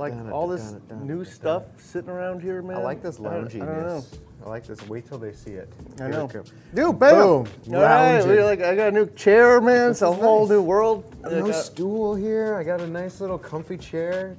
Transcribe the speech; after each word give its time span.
like 0.00 0.12
all 0.32 0.48
this 0.48 0.74
new 1.00 1.24
stuff 1.24 1.62
sitting 1.78 2.10
around 2.10 2.42
here, 2.42 2.60
man. 2.60 2.78
I 2.78 2.80
like 2.80 3.02
this 3.02 3.20
I 3.20 3.22
don't- 3.22 3.54
I 3.54 3.58
don't 3.58 3.68
lounginess. 3.68 4.18
I 4.44 4.48
like 4.48 4.66
this. 4.66 4.88
Wait 4.88 5.06
till 5.06 5.18
they 5.18 5.32
see 5.32 5.52
it. 5.52 5.72
I 6.00 6.08
know. 6.08 6.26
Dude, 6.74 6.98
bam! 6.98 7.14
Boom. 7.14 7.46
All 7.74 7.82
right, 7.82 8.24
we're 8.24 8.42
like 8.44 8.62
I 8.62 8.74
got 8.74 8.88
a 8.88 8.90
new 8.90 9.06
chair, 9.10 9.60
man. 9.60 9.90
It's 9.90 10.02
a 10.02 10.10
whole 10.10 10.40
nice. 10.40 10.50
new 10.50 10.62
world. 10.62 11.04
No 11.22 11.28
Like, 11.44 11.52
uh, 11.54 11.56
stool 11.56 12.14
here. 12.16 12.56
I 12.56 12.64
got 12.64 12.80
a 12.80 12.86
nice 12.88 13.20
little 13.20 13.38
comfy 13.38 13.76
chair. 13.76 14.36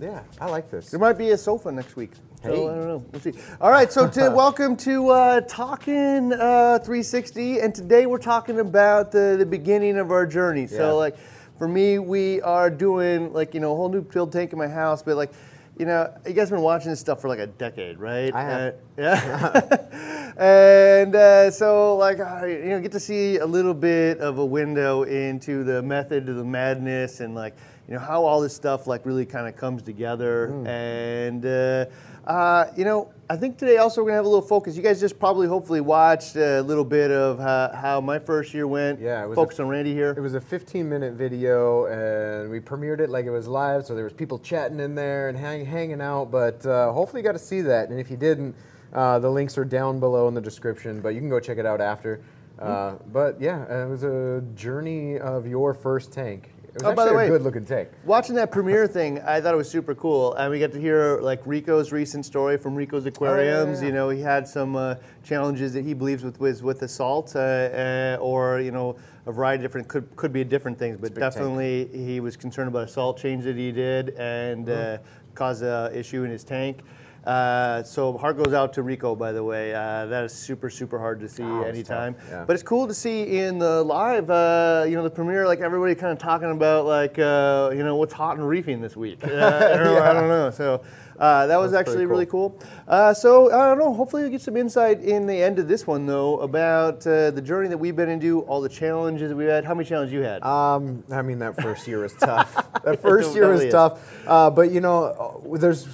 Yeah, 0.00 0.22
I 0.40 0.46
like 0.46 0.70
this. 0.70 0.90
There 0.90 1.00
might 1.00 1.18
be 1.18 1.32
a 1.32 1.36
sofa 1.36 1.70
next 1.70 1.96
week. 1.96 2.12
So 2.42 2.48
Hey. 2.48 2.54
I 2.54 2.74
don't 2.74 2.86
know. 2.88 3.04
We'll 3.12 3.20
see. 3.20 3.34
All 3.60 3.70
right, 3.70 3.92
so 3.92 4.08
to 4.08 4.30
welcome 4.34 4.76
to 4.78 5.08
uh, 5.10 5.40
Talking 5.42 6.32
uh, 6.32 6.78
360, 6.78 7.60
and 7.60 7.74
today 7.74 8.06
we're 8.06 8.18
talking 8.18 8.60
about 8.60 9.10
the, 9.12 9.34
the 9.38 9.46
beginning 9.46 9.98
of 9.98 10.10
our 10.12 10.24
journey. 10.26 10.62
Yeah. 10.62 10.78
So 10.78 10.96
like, 10.96 11.16
for 11.62 11.68
me, 11.68 12.00
we 12.00 12.40
are 12.40 12.68
doing 12.68 13.32
like 13.32 13.54
you 13.54 13.60
know 13.60 13.72
a 13.72 13.76
whole 13.76 13.88
new 13.88 14.02
field 14.02 14.32
tank 14.32 14.52
in 14.52 14.58
my 14.58 14.66
house, 14.66 15.00
but 15.00 15.16
like. 15.16 15.32
You 15.78 15.86
know, 15.86 16.14
you 16.26 16.34
guys 16.34 16.50
have 16.50 16.58
been 16.58 16.60
watching 16.60 16.90
this 16.90 17.00
stuff 17.00 17.22
for 17.22 17.28
like 17.28 17.38
a 17.38 17.46
decade, 17.46 17.98
right? 17.98 18.32
I 18.34 18.42
have. 18.42 18.74
Uh, 18.74 18.76
yeah. 18.98 20.32
and 20.36 21.16
uh, 21.16 21.50
so, 21.50 21.96
like, 21.96 22.20
I 22.20 22.46
you 22.46 22.68
know, 22.68 22.80
get 22.80 22.92
to 22.92 23.00
see 23.00 23.38
a 23.38 23.46
little 23.46 23.72
bit 23.72 24.18
of 24.18 24.36
a 24.36 24.44
window 24.44 25.04
into 25.04 25.64
the 25.64 25.80
method 25.82 26.28
of 26.28 26.36
the 26.36 26.44
madness 26.44 27.20
and 27.20 27.34
like, 27.34 27.56
you 27.88 27.94
know, 27.94 28.00
how 28.00 28.22
all 28.22 28.42
this 28.42 28.54
stuff 28.54 28.86
like 28.86 29.06
really 29.06 29.24
kind 29.24 29.48
of 29.48 29.56
comes 29.56 29.82
together. 29.82 30.48
Hmm. 30.48 30.66
And 30.66 31.46
uh, 31.46 31.86
uh, 32.26 32.66
you 32.76 32.84
know, 32.84 33.10
I 33.28 33.36
think 33.36 33.56
today 33.58 33.78
also 33.78 34.00
we're 34.02 34.08
gonna 34.08 34.16
have 34.16 34.24
a 34.26 34.28
little 34.28 34.46
focus. 34.46 34.76
You 34.76 34.82
guys 34.82 35.00
just 35.00 35.18
probably 35.18 35.48
hopefully 35.48 35.80
watched 35.80 36.36
a 36.36 36.60
little 36.60 36.84
bit 36.84 37.10
of 37.10 37.38
how, 37.38 37.70
how 37.74 38.00
my 38.00 38.18
first 38.18 38.52
year 38.52 38.66
went. 38.66 39.00
Yeah, 39.00 39.24
it 39.24 39.28
was 39.28 39.36
focus 39.36 39.58
a- 39.58 39.62
on 39.62 39.68
Randy 39.68 39.92
here. 39.92 40.14
It 40.16 40.20
was 40.20 40.34
a 40.34 40.40
15 40.40 40.88
minute 40.88 41.14
video 41.14 41.86
and 41.86 42.50
we 42.50 42.60
premiered 42.60 43.00
it 43.00 43.10
like 43.10 43.24
it 43.24 43.30
was 43.30 43.48
live, 43.48 43.86
so 43.86 43.94
there 43.94 44.04
was 44.04 44.12
people 44.12 44.38
chatting 44.38 44.78
in 44.80 44.94
there 44.94 45.28
and 45.30 45.38
hang, 45.38 45.64
hanging 45.64 46.00
out. 46.00 46.30
But 46.30 46.64
uh, 46.66 46.92
hopefully 46.92 47.22
you 47.22 47.24
got 47.24 47.32
to 47.32 47.38
see 47.38 47.60
that. 47.62 47.88
And 47.88 47.98
if 47.98 48.10
you 48.10 48.16
didn't, 48.16 48.54
uh, 48.92 49.18
the 49.18 49.30
links 49.30 49.56
are 49.56 49.64
down 49.64 49.98
below 49.98 50.28
in 50.28 50.34
the 50.34 50.40
description. 50.40 51.00
But 51.00 51.10
you 51.10 51.20
can 51.20 51.30
go 51.30 51.40
check 51.40 51.58
it 51.58 51.66
out 51.66 51.80
after. 51.80 52.20
Uh, 52.58 52.96
but 53.12 53.40
yeah, 53.40 53.82
it 53.82 53.88
was 53.88 54.04
a 54.04 54.44
journey 54.54 55.18
of 55.18 55.46
your 55.46 55.74
first 55.74 56.12
tank. 56.12 56.51
It 56.74 56.82
was 56.82 56.84
Oh, 56.84 56.94
by 56.94 57.02
actually 57.02 57.08
the 57.10 57.16
way- 57.18 57.28
good 57.28 57.42
looking 57.42 57.64
tank. 57.66 57.90
Watching 58.06 58.34
that 58.36 58.50
premiere 58.50 58.86
thing, 58.86 59.20
I 59.20 59.42
thought 59.42 59.52
it 59.52 59.58
was 59.58 59.68
super 59.68 59.94
cool, 59.94 60.32
and 60.34 60.50
we 60.50 60.58
got 60.58 60.72
to 60.72 60.80
hear 60.80 61.18
like 61.20 61.46
Rico's 61.46 61.92
recent 61.92 62.24
story 62.24 62.56
from 62.56 62.74
Rico's 62.74 63.04
Aquariums. 63.04 63.82
yeah. 63.82 63.88
You 63.88 63.92
know, 63.92 64.08
he 64.08 64.22
had 64.22 64.48
some 64.48 64.74
uh, 64.74 64.94
challenges 65.22 65.74
that 65.74 65.84
he 65.84 65.92
believes 65.92 66.24
with 66.24 66.40
with, 66.40 66.62
with 66.62 66.80
assault, 66.80 67.36
uh, 67.36 67.40
uh, 67.40 68.16
or 68.22 68.60
you 68.60 68.70
know, 68.70 68.96
a 69.26 69.32
variety 69.32 69.62
of 69.62 69.68
different 69.70 69.88
could 69.88 70.16
could 70.16 70.32
be 70.32 70.44
different 70.44 70.78
things, 70.78 70.96
but 70.98 71.12
big 71.12 71.20
tank. 71.20 71.34
definitely 71.34 71.90
he 71.92 72.20
was 72.20 72.38
concerned 72.38 72.68
about 72.68 72.84
a 72.84 72.88
salt 72.88 73.18
change 73.18 73.44
that 73.44 73.56
he 73.56 73.70
did 73.70 74.10
and 74.18 74.70
uh, 74.70 74.96
caused 75.34 75.62
an 75.62 75.94
issue 75.94 76.24
in 76.24 76.30
his 76.30 76.42
tank. 76.42 76.78
Uh, 77.24 77.82
so 77.84 78.16
heart 78.18 78.36
goes 78.42 78.52
out 78.52 78.72
to 78.72 78.82
Rico, 78.82 79.14
by 79.14 79.32
the 79.32 79.42
way. 79.44 79.72
Uh, 79.74 80.06
that 80.06 80.24
is 80.24 80.32
super, 80.32 80.68
super 80.68 80.98
hard 80.98 81.20
to 81.20 81.28
see 81.28 81.42
Oh, 81.42 81.62
anytime. 81.62 82.16
yeah. 82.28 82.44
But 82.44 82.54
it's 82.54 82.62
cool 82.62 82.88
to 82.88 82.94
see 82.94 83.38
in 83.38 83.58
the 83.58 83.82
live, 83.82 84.28
uh, 84.30 84.84
you 84.88 84.96
know, 84.96 85.02
the 85.04 85.10
premiere, 85.10 85.46
like 85.46 85.60
everybody 85.60 85.94
kind 85.94 86.12
of 86.12 86.18
talking 86.18 86.50
about 86.50 86.84
like, 86.86 87.18
uh, 87.18 87.70
you 87.72 87.84
know, 87.84 87.96
what's 87.96 88.12
hot 88.14 88.36
and 88.38 88.48
reefing 88.48 88.80
this 88.80 88.96
week. 88.96 89.20
Uh, 89.42 89.76
or 89.80 90.02
I 90.02 90.12
don't 90.12 90.28
know. 90.28 90.50
So 90.50 90.82
uh, 91.18 91.46
that 91.46 91.56
was 91.56 91.72
That's 91.72 91.80
actually 91.80 91.96
pretty 91.96 92.06
really 92.06 92.26
cool. 92.26 92.60
Uh, 92.86 93.12
so 93.14 93.52
I 93.52 93.66
don't 93.68 93.78
know. 93.78 93.92
Hopefully, 93.92 94.22
we 94.24 94.30
get 94.30 94.40
some 94.40 94.56
insight 94.56 95.00
in 95.00 95.26
the 95.26 95.34
end 95.42 95.58
of 95.58 95.68
this 95.68 95.86
one 95.86 96.06
though 96.06 96.38
about 96.40 97.06
uh, 97.06 97.30
the 97.30 97.40
journey 97.42 97.68
that 97.68 97.78
we've 97.78 97.96
been 97.96 98.08
into, 98.08 98.40
all 98.42 98.60
the 98.60 98.68
challenges 98.68 99.30
that 99.30 99.36
we've 99.36 99.48
had. 99.48 99.64
How 99.64 99.74
many 99.74 99.88
challenges 99.88 100.12
you 100.12 100.20
had? 100.22 100.42
Um, 100.42 101.02
I 101.10 101.22
mean, 101.22 101.38
that 101.40 101.60
first 101.60 101.86
year 101.88 102.00
was 102.00 102.12
tough. 102.14 102.54
that 102.84 103.00
first 103.00 103.34
year 103.34 103.50
was 103.50 103.62
is. 103.62 103.72
tough. 103.72 104.00
Uh, 104.26 104.50
but 104.50 104.70
you 104.70 104.80
know, 104.80 105.42
there's 105.54 105.86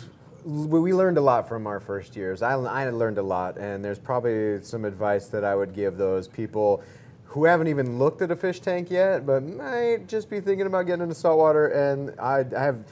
we 0.48 0.94
learned 0.94 1.18
a 1.18 1.20
lot 1.20 1.46
from 1.46 1.66
our 1.66 1.78
first 1.78 2.16
years. 2.16 2.40
I, 2.40 2.54
I 2.54 2.88
learned 2.88 3.18
a 3.18 3.22
lot, 3.22 3.58
and 3.58 3.84
there's 3.84 3.98
probably 3.98 4.62
some 4.62 4.86
advice 4.86 5.26
that 5.28 5.44
I 5.44 5.54
would 5.54 5.74
give 5.74 5.98
those 5.98 6.26
people 6.26 6.82
who 7.26 7.44
haven't 7.44 7.66
even 7.66 7.98
looked 7.98 8.22
at 8.22 8.30
a 8.30 8.36
fish 8.36 8.60
tank 8.60 8.90
yet, 8.90 9.26
but 9.26 9.42
might 9.42 10.08
just 10.08 10.30
be 10.30 10.40
thinking 10.40 10.66
about 10.66 10.86
getting 10.86 11.02
into 11.02 11.14
saltwater. 11.14 11.66
And 11.66 12.18
I, 12.18 12.46
I 12.56 12.62
have 12.62 12.82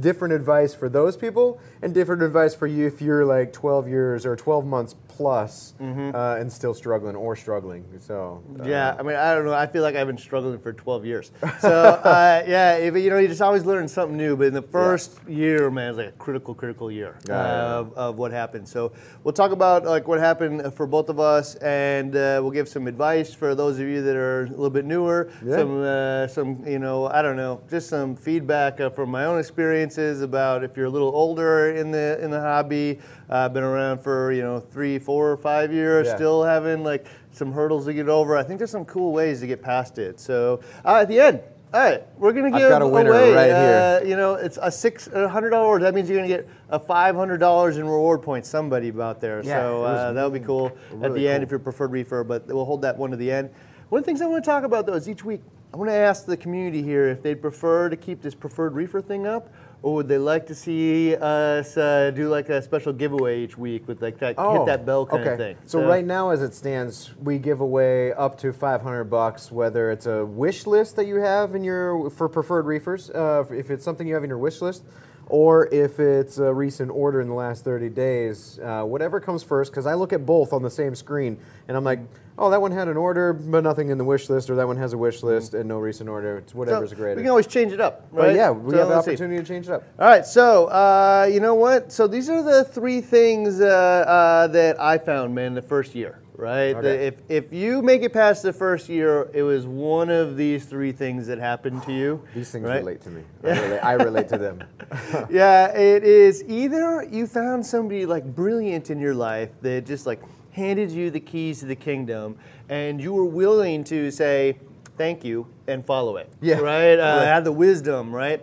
different 0.00 0.34
advice 0.34 0.74
for 0.74 0.88
those 0.88 1.16
people, 1.16 1.60
and 1.82 1.94
different 1.94 2.20
advice 2.20 2.56
for 2.56 2.66
you 2.66 2.88
if 2.88 3.00
you're 3.00 3.24
like 3.24 3.52
12 3.52 3.88
years 3.88 4.26
or 4.26 4.34
12 4.34 4.66
months 4.66 4.96
plus 5.16 5.74
uh, 5.80 6.36
and 6.40 6.52
still 6.52 6.74
struggling 6.74 7.16
or 7.16 7.36
struggling. 7.36 7.84
So 7.98 8.42
uh, 8.60 8.64
Yeah, 8.64 8.96
I 8.98 9.02
mean, 9.02 9.16
I 9.16 9.34
don't 9.34 9.44
know. 9.44 9.54
I 9.54 9.66
feel 9.66 9.82
like 9.82 9.96
I've 9.96 10.06
been 10.06 10.18
struggling 10.18 10.58
for 10.58 10.72
12 10.72 11.04
years. 11.06 11.30
So, 11.60 11.70
uh, 11.70 12.42
yeah, 12.46 12.76
if, 12.76 12.94
you 12.96 13.08
know, 13.10 13.16
you 13.18 13.28
just 13.28 13.40
always 13.40 13.64
learn 13.64 13.88
something 13.88 14.16
new. 14.16 14.36
But 14.36 14.48
in 14.48 14.54
the 14.54 14.62
first 14.62 15.18
year, 15.28 15.70
man, 15.70 15.90
it's 15.90 15.98
like 15.98 16.08
a 16.08 16.12
critical, 16.12 16.54
critical 16.54 16.90
year 16.90 17.16
Yeah, 17.28 17.34
yeah, 17.34 17.46
yeah. 17.46 17.74
of, 17.78 17.92
of 17.94 18.18
what 18.18 18.32
happened. 18.32 18.68
So, 18.68 18.92
we'll 19.22 19.32
talk 19.32 19.52
about 19.52 19.84
like 19.84 20.06
what 20.08 20.18
happened 20.20 20.74
for 20.74 20.86
both 20.86 21.08
of 21.08 21.18
us, 21.20 21.54
and 21.56 22.14
uh, 22.16 22.40
we'll 22.42 22.50
give 22.50 22.68
some 22.68 22.86
advice 22.86 23.32
for 23.32 23.54
those 23.54 23.78
of 23.78 23.86
you 23.86 24.02
that 24.02 24.16
are 24.16 24.42
a 24.44 24.48
little 24.50 24.68
bit 24.70 24.84
newer. 24.84 25.30
Yeah. 25.44 25.56
Some, 25.56 25.82
uh, 25.82 26.26
some, 26.26 26.66
you 26.66 26.78
know, 26.78 27.06
I 27.06 27.22
don't 27.22 27.36
know, 27.36 27.62
just 27.70 27.88
some 27.88 28.14
feedback 28.16 28.80
uh, 28.80 28.90
from 28.90 29.10
my 29.10 29.24
own 29.24 29.38
experiences 29.38 30.20
about 30.20 30.64
if 30.64 30.76
you're 30.76 30.86
a 30.86 30.90
little 30.90 31.14
older 31.14 31.70
in 31.70 31.90
the 31.90 32.18
in 32.22 32.30
the 32.30 32.40
hobby. 32.40 32.98
Uh, 33.30 33.48
been 33.48 33.62
around 33.64 33.98
for 33.98 34.32
you 34.32 34.42
know 34.42 34.60
three, 34.60 34.98
four, 35.04 35.30
or 35.30 35.36
five 35.36 35.72
years, 35.72 36.06
Yeah. 36.06 36.16
still 36.16 36.42
having 36.42 36.82
like 36.82 37.06
some 37.32 37.52
hurdles 37.52 37.84
to 37.86 37.92
get 37.94 38.08
over. 38.08 38.36
I 38.36 38.42
think 38.42 38.58
there's 38.58 38.70
some 38.70 38.84
cool 38.84 39.12
ways 39.12 39.40
to 39.40 39.46
get 39.46 39.62
past 39.62 39.98
it. 39.98 40.18
So 40.18 40.60
uh, 40.84 41.00
at 41.02 41.08
the 41.08 41.20
end, 41.20 41.40
all 41.72 41.80
right, 41.80 42.02
we're 42.18 42.32
gonna 42.32 42.54
I've 42.54 42.80
give 42.80 42.90
winner 42.90 43.10
away. 43.10 43.34
right 43.34 43.50
uh, 43.50 43.98
here. 44.00 44.08
You 44.08 44.16
know, 44.16 44.34
it's 44.34 44.58
a 44.62 44.70
six 44.70 45.08
hundred 45.12 45.50
dollars. 45.50 45.82
That 45.82 45.92
means 45.92 46.08
you're 46.08 46.18
gonna 46.18 46.28
get 46.28 46.48
a 46.70 46.78
five 46.78 47.16
hundred 47.16 47.38
dollars 47.38 47.78
in 47.78 47.84
reward 47.84 48.22
points. 48.22 48.48
Somebody 48.48 48.92
out 49.00 49.20
there. 49.20 49.42
Yeah, 49.44 49.60
so 49.60 49.84
uh, 49.84 50.12
that 50.12 50.22
would 50.30 50.40
be 50.40 50.46
cool 50.46 50.66
at 50.66 50.98
really 51.10 51.20
the 51.20 51.28
end 51.28 51.42
if 51.42 51.50
you're 51.50 51.58
preferred 51.58 51.90
reefer. 51.90 52.22
But 52.22 52.46
we'll 52.46 52.64
hold 52.64 52.82
that 52.82 52.96
one 52.96 53.10
to 53.10 53.16
the 53.16 53.30
end. 53.30 53.50
One 53.88 53.98
of 53.98 54.04
the 54.04 54.06
things 54.08 54.22
I 54.22 54.26
want 54.26 54.44
to 54.44 54.50
talk 54.50 54.62
about 54.64 54.86
though 54.86 54.94
is 54.94 55.08
each 55.08 55.24
week 55.24 55.40
I 55.72 55.76
want 55.76 55.90
to 55.90 55.94
ask 55.94 56.26
the 56.26 56.36
community 56.36 56.80
here 56.82 57.08
if 57.08 57.20
they'd 57.20 57.42
prefer 57.42 57.88
to 57.88 57.96
keep 57.96 58.22
this 58.22 58.36
preferred 58.36 58.74
reefer 58.74 59.00
thing 59.00 59.26
up. 59.26 59.52
Or 59.84 59.96
would 59.96 60.08
they 60.08 60.16
like 60.16 60.46
to 60.46 60.54
see 60.54 61.14
us 61.14 61.76
uh, 61.76 62.10
do 62.10 62.30
like 62.30 62.48
a 62.48 62.62
special 62.62 62.90
giveaway 62.94 63.44
each 63.44 63.58
week 63.58 63.86
with 63.86 64.00
like 64.00 64.18
that 64.20 64.28
hit 64.38 64.64
that 64.64 64.86
bell 64.86 65.04
kind 65.04 65.20
Oh, 65.20 65.22
okay. 65.24 65.32
of 65.32 65.38
thing? 65.38 65.56
So, 65.66 65.86
right 65.86 66.06
now, 66.06 66.30
as 66.30 66.40
it 66.40 66.54
stands, 66.54 67.10
we 67.22 67.36
give 67.36 67.60
away 67.60 68.14
up 68.14 68.38
to 68.38 68.54
500 68.54 69.04
bucks, 69.04 69.52
whether 69.52 69.90
it's 69.90 70.06
a 70.06 70.24
wish 70.24 70.66
list 70.66 70.96
that 70.96 71.04
you 71.06 71.16
have 71.16 71.54
in 71.54 71.62
your 71.62 72.08
for 72.08 72.30
preferred 72.30 72.64
reefers, 72.64 73.10
uh, 73.10 73.44
if 73.50 73.70
it's 73.70 73.84
something 73.84 74.08
you 74.08 74.14
have 74.14 74.24
in 74.24 74.30
your 74.30 74.38
wish 74.38 74.62
list, 74.62 74.84
or 75.28 75.66
if 75.72 75.98
it's 76.00 76.38
a 76.38 76.52
recent 76.52 76.90
order 76.90 77.20
in 77.20 77.28
the 77.28 77.34
last 77.34 77.64
30 77.64 77.88
days, 77.88 78.58
uh, 78.62 78.82
whatever 78.84 79.20
comes 79.20 79.42
first. 79.42 79.70
Because 79.72 79.86
I 79.86 79.94
look 79.94 80.12
at 80.12 80.24
both 80.26 80.52
on 80.52 80.62
the 80.62 80.70
same 80.70 80.94
screen, 80.94 81.38
and 81.68 81.76
I'm 81.76 81.84
like, 81.84 82.00
oh, 82.36 82.50
that 82.50 82.60
one 82.60 82.72
had 82.72 82.88
an 82.88 82.96
order, 82.96 83.32
but 83.32 83.62
nothing 83.62 83.90
in 83.90 83.96
the 83.98 84.04
wish 84.04 84.28
list, 84.28 84.50
or 84.50 84.56
that 84.56 84.66
one 84.66 84.76
has 84.76 84.92
a 84.92 84.98
wish 84.98 85.22
list 85.22 85.54
and 85.54 85.68
no 85.68 85.78
recent 85.78 86.08
order. 86.10 86.38
It's 86.38 86.52
So 86.52 86.58
whatever's 86.58 86.92
greater. 86.92 87.16
we 87.16 87.22
can 87.22 87.30
always 87.30 87.46
change 87.46 87.72
it 87.72 87.80
up, 87.80 88.08
right? 88.10 88.28
but 88.28 88.34
yeah, 88.34 88.50
we 88.50 88.72
So 88.72 88.78
have 88.78 88.88
the 88.88 88.94
let's 88.94 89.04
see. 89.06 89.10
opportunity 89.12 89.38
to 89.40 89.46
change 89.46 89.66
it 89.68 89.72
up. 89.72 89.84
All 89.98 90.08
right, 90.08 90.26
so 90.26 90.66
uh, 90.66 91.28
you 91.32 91.38
know 91.40 91.54
what? 91.54 91.92
So 91.92 92.06
these 92.08 92.28
are 92.28 92.42
the 92.42 92.64
three 92.64 93.00
things 93.00 93.60
uh, 93.60 93.64
uh, 93.66 94.46
that 94.48 94.80
I 94.80 94.98
found, 94.98 95.34
man, 95.34 95.54
the 95.54 95.62
first 95.62 95.94
year, 95.94 96.18
right? 96.36 96.72
The- 96.80 97.06
if 97.06 97.20
if 97.28 97.52
you 97.52 97.82
make 97.82 98.02
it 98.02 98.12
past 98.12 98.42
the 98.42 98.52
first 98.52 98.88
year, 98.88 99.28
it 99.32 99.42
was 99.42 99.66
one 99.66 100.10
of 100.10 100.36
these 100.36 100.64
three 100.66 100.92
things 100.92 101.26
that 101.26 101.38
happened 101.38 101.82
to 101.84 101.92
you. 101.92 102.22
These 102.34 102.50
things 102.52 102.64
right? 102.64 102.78
relate 102.78 103.00
to 103.02 103.10
me. 103.10 103.22
I 103.44 103.48
relate, 103.48 103.80
I 103.80 103.92
relate 103.92 104.28
to 104.28 104.38
them. 104.38 104.64
yeah, 105.30 105.68
it 105.76 106.04
is 106.04 106.44
either 106.44 107.06
you 107.10 107.26
found 107.26 107.64
somebody 107.64 108.06
like 108.06 108.24
brilliant 108.34 108.90
in 108.90 108.98
your 108.98 109.14
life 109.14 109.50
that 109.62 109.86
just 109.86 110.06
like 110.06 110.20
handed 110.52 110.90
you 110.90 111.10
the 111.10 111.20
keys 111.20 111.60
to 111.60 111.66
the 111.66 111.74
kingdom, 111.76 112.36
and 112.68 113.00
you 113.00 113.12
were 113.12 113.24
willing 113.24 113.82
to 113.84 114.10
say 114.10 114.56
thank 114.96 115.24
you 115.24 115.46
and 115.66 115.84
follow 115.84 116.16
it. 116.16 116.28
Yeah. 116.40 116.58
Right. 116.58 116.94
Uh, 116.98 117.02
Right. 117.02 117.22
Mm. 117.22 117.26
Had 117.26 117.44
the 117.44 117.52
wisdom, 117.52 118.14
right? 118.14 118.40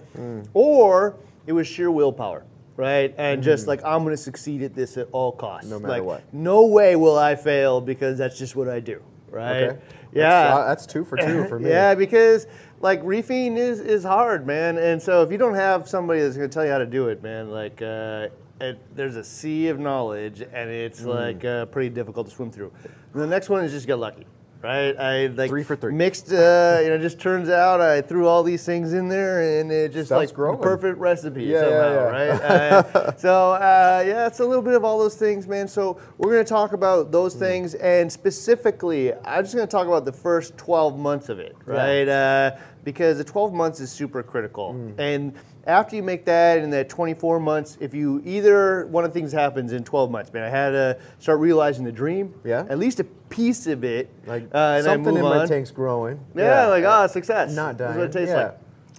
Or 0.54 1.16
it 1.48 1.54
was 1.54 1.68
sheer 1.68 1.90
willpower. 1.92 2.44
Right, 2.78 3.14
and 3.18 3.44
just 3.44 3.68
like 3.68 3.84
I'm 3.84 4.04
going 4.04 4.16
to 4.16 4.22
succeed 4.22 4.64
at 4.64 4.74
this 4.74 4.98
at 4.98 5.08
all 5.12 5.32
costs. 5.34 5.70
No 5.70 5.78
matter 5.80 5.94
like, 5.96 6.04
what. 6.04 6.34
No 6.34 6.66
way 6.68 6.96
will 6.96 7.18
I 7.18 7.36
fail 7.36 7.82
because 7.82 8.18
that's 8.18 8.38
just 8.40 8.56
what 8.56 8.70
I 8.70 8.80
do. 8.80 9.02
Right. 9.30 9.64
Okay. 9.64 9.80
Yeah. 10.14 10.30
That's, 10.30 10.58
uh, 10.60 10.68
that's 10.68 10.86
two 10.88 11.04
for 11.06 11.18
two 11.18 11.46
for 11.48 11.60
me. 11.64 11.70
Yeah, 11.70 11.96
because 11.96 12.48
like 12.80 13.02
reefing 13.04 13.58
is 13.58 13.80
is 13.80 14.04
hard, 14.04 14.48
man. 14.48 14.78
And 14.78 15.02
so 15.02 15.22
if 15.22 15.32
you 15.32 15.38
don't 15.38 15.54
have 15.56 15.88
somebody 15.88 16.22
that's 16.22 16.38
going 16.38 16.50
to 16.50 16.54
tell 16.54 16.66
you 16.66 16.72
how 16.72 16.80
to 16.80 16.86
do 16.86 17.10
it, 17.10 17.22
man, 17.22 17.52
like 17.52 17.82
uh, 17.82 18.28
it, 18.60 18.80
there's 18.96 19.16
a 19.16 19.24
sea 19.24 19.68
of 19.68 19.78
knowledge, 19.80 20.42
and 20.42 20.70
it's 20.70 21.02
Mm. 21.02 21.06
like 21.08 21.46
uh, 21.46 21.66
pretty 21.68 21.90
difficult 21.90 22.28
to 22.30 22.34
swim 22.36 22.52
through. 22.52 22.72
And 23.14 23.22
the 23.22 23.28
next 23.28 23.50
one 23.50 23.64
is 23.64 23.72
just 23.72 23.86
get 23.88 24.00
lucky. 24.00 24.26
Right? 24.62 24.96
I 24.98 25.28
like 25.28 25.50
Three 25.50 25.64
for 25.64 25.76
three. 25.76 25.94
Mixed, 25.94 26.32
uh, 26.32 26.80
you 26.84 26.90
know, 26.90 26.98
just 27.00 27.20
turns 27.20 27.50
out 27.50 27.82
I 27.82 28.02
threw 28.02 28.28
all 28.28 28.44
these 28.44 28.66
things 28.66 28.94
in 28.94 29.10
there, 29.10 29.60
and 29.60 29.72
it 29.72 29.92
just 29.94 30.08
Stuff's 30.08 30.28
like 30.28 30.34
growing. 30.36 30.58
the 30.60 30.64
perfect 30.64 30.98
recipe 31.00 31.44
Yeah, 31.44 31.56
yeah, 31.56 31.62
somehow, 31.62 31.94
yeah. 31.94 32.02
right? 32.10 32.42
Uh, 32.92 33.16
so 33.18 33.52
uh, 33.54 34.04
yeah, 34.06 34.28
it's 34.28 34.40
a 34.40 34.46
little 34.46 34.62
bit 34.64 34.74
of 34.76 34.84
all 34.86 35.00
those 35.00 35.16
things, 35.16 35.48
man. 35.48 35.68
So 35.68 35.98
we're 36.18 36.32
gonna 36.32 36.44
talk 36.44 36.74
about 36.74 37.12
those 37.12 37.36
Mm. 37.36 37.40
things, 37.40 37.74
and 37.76 38.12
specifically, 38.12 39.14
I'm 39.14 39.44
just 39.44 39.56
gonna 39.56 39.68
talk 39.68 39.88
about 39.88 40.06
the 40.06 40.12
first 40.12 40.58
12 40.58 40.98
months 40.98 41.30
of 41.30 41.40
it, 41.40 41.56
Yeah. 41.68 41.74
right? 41.74 42.08
Uh, 42.08 42.52
because 42.84 43.18
the 43.20 43.24
12 43.24 43.54
months 43.54 43.80
is 43.80 43.92
super 43.92 44.24
critical, 44.24 44.74
Mm. 44.74 44.94
and 44.98 45.34
after 45.68 45.96
you 45.96 46.04
make 46.04 46.26
that 46.26 46.60
in 46.60 46.70
that 46.72 46.90
24 46.90 47.40
months, 47.40 47.78
if 47.80 47.94
you 47.94 48.22
either 48.26 48.88
one 48.88 49.06
of 49.06 49.14
the 49.14 49.20
things 49.20 49.32
happens 49.32 49.72
in 49.74 49.84
12 49.84 50.10
months, 50.12 50.34
man, 50.34 50.44
I 50.44 50.50
had 50.50 50.72
to 50.72 50.98
start 51.20 51.40
realizing 51.40 51.86
the 51.86 51.92
dream, 51.92 52.34
Yeah. 52.44 52.66
at 52.70 52.80
least 52.80 53.00
a 53.00 53.04
piece 53.04 53.68
of 53.68 53.84
it, 53.84 54.10
Like 54.26 54.44
uh, 54.44 54.48
and 54.58 54.78
I 54.78 54.82
something 54.82 55.16
in 55.16 55.22
my 55.24 55.46
tank's 55.46 55.72
growing. 55.72 56.20
Yeah, 56.36 56.68
like 56.68 56.84
ah, 56.86 57.08
success. 57.08 57.54
Not 57.54 57.78
That's 57.78 57.96
what 57.96 57.98
dying, 57.98 58.10
it 58.10 58.14
tastes 58.14 58.34
yeah. 58.34 58.44
like. 58.44 58.58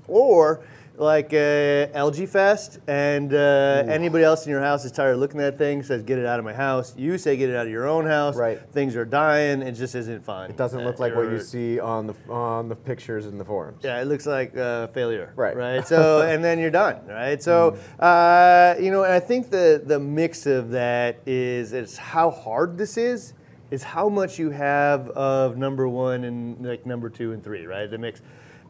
Or 0.09 0.61
like 1.03 1.35
uh, 1.35 1.89
algae 1.95 2.27
fest, 2.27 2.79
and 2.87 3.35
uh, 3.35 3.85
anybody 3.87 4.25
else 4.25 4.47
in 4.47 4.51
your 4.51 4.61
house 4.61 4.85
is 4.85 4.93
tired 4.93 5.15
of 5.15 5.21
looking 5.21 5.41
at 5.41 5.59
things, 5.59 5.89
says 5.89 6.03
get 6.03 6.19
it 6.19 6.27
out 6.27 6.39
of 6.39 6.45
my 6.45 6.53
house. 6.53 6.95
You 6.97 7.19
say 7.19 7.37
get 7.37 7.51
it 7.51 7.57
out 7.57 7.67
of 7.67 7.73
your 7.73 7.87
own 7.87 8.07
house. 8.07 8.37
Right. 8.37 8.61
Things 8.73 8.97
are 8.97 9.05
dying. 9.05 9.63
It 9.63 9.73
just 9.73 9.95
isn't 9.95 10.25
fun. 10.25 10.51
It 10.51 10.57
doesn't 10.57 10.85
look 10.85 10.99
like 10.99 11.15
what 11.15 11.31
you 11.31 11.41
see 11.41 11.81
on 11.81 12.07
the 12.07 12.15
on 12.29 12.69
the 12.69 12.77
pictures 12.77 13.27
in 13.27 13.39
the 13.39 13.45
forums. 13.45 13.81
yeah, 13.83 14.01
it 14.01 14.07
looks 14.07 14.27
like 14.27 14.57
uh, 14.57 14.87
failure. 14.89 15.33
Right. 15.37 15.57
Right. 15.57 15.87
So, 15.87 16.23
and 16.29 16.43
then 16.43 16.59
you're 16.59 16.71
done. 16.71 17.07
Right. 17.07 17.43
So, 17.43 17.77
uh, 17.99 18.77
you 18.81 18.91
know, 18.91 19.03
and 19.05 19.13
I 19.13 19.21
think 19.21 19.51
the 19.51 19.83
the 19.85 19.99
mix 19.99 20.47
of 20.47 20.71
that 20.71 21.21
is 21.27 21.73
is 21.73 21.97
how 21.97 22.31
hard 22.31 22.79
this 22.79 22.97
is, 22.97 23.35
is 23.71 23.83
how 23.83 24.09
much 24.09 24.39
you 24.39 24.51
have 24.51 25.09
of 25.11 25.57
number 25.57 25.89
one 25.89 26.25
and 26.25 26.65
like 26.65 26.87
number 26.87 27.11
two 27.11 27.33
and 27.33 27.43
three. 27.43 27.67
Right. 27.67 27.91
The 27.91 27.99
mix. 27.99 28.23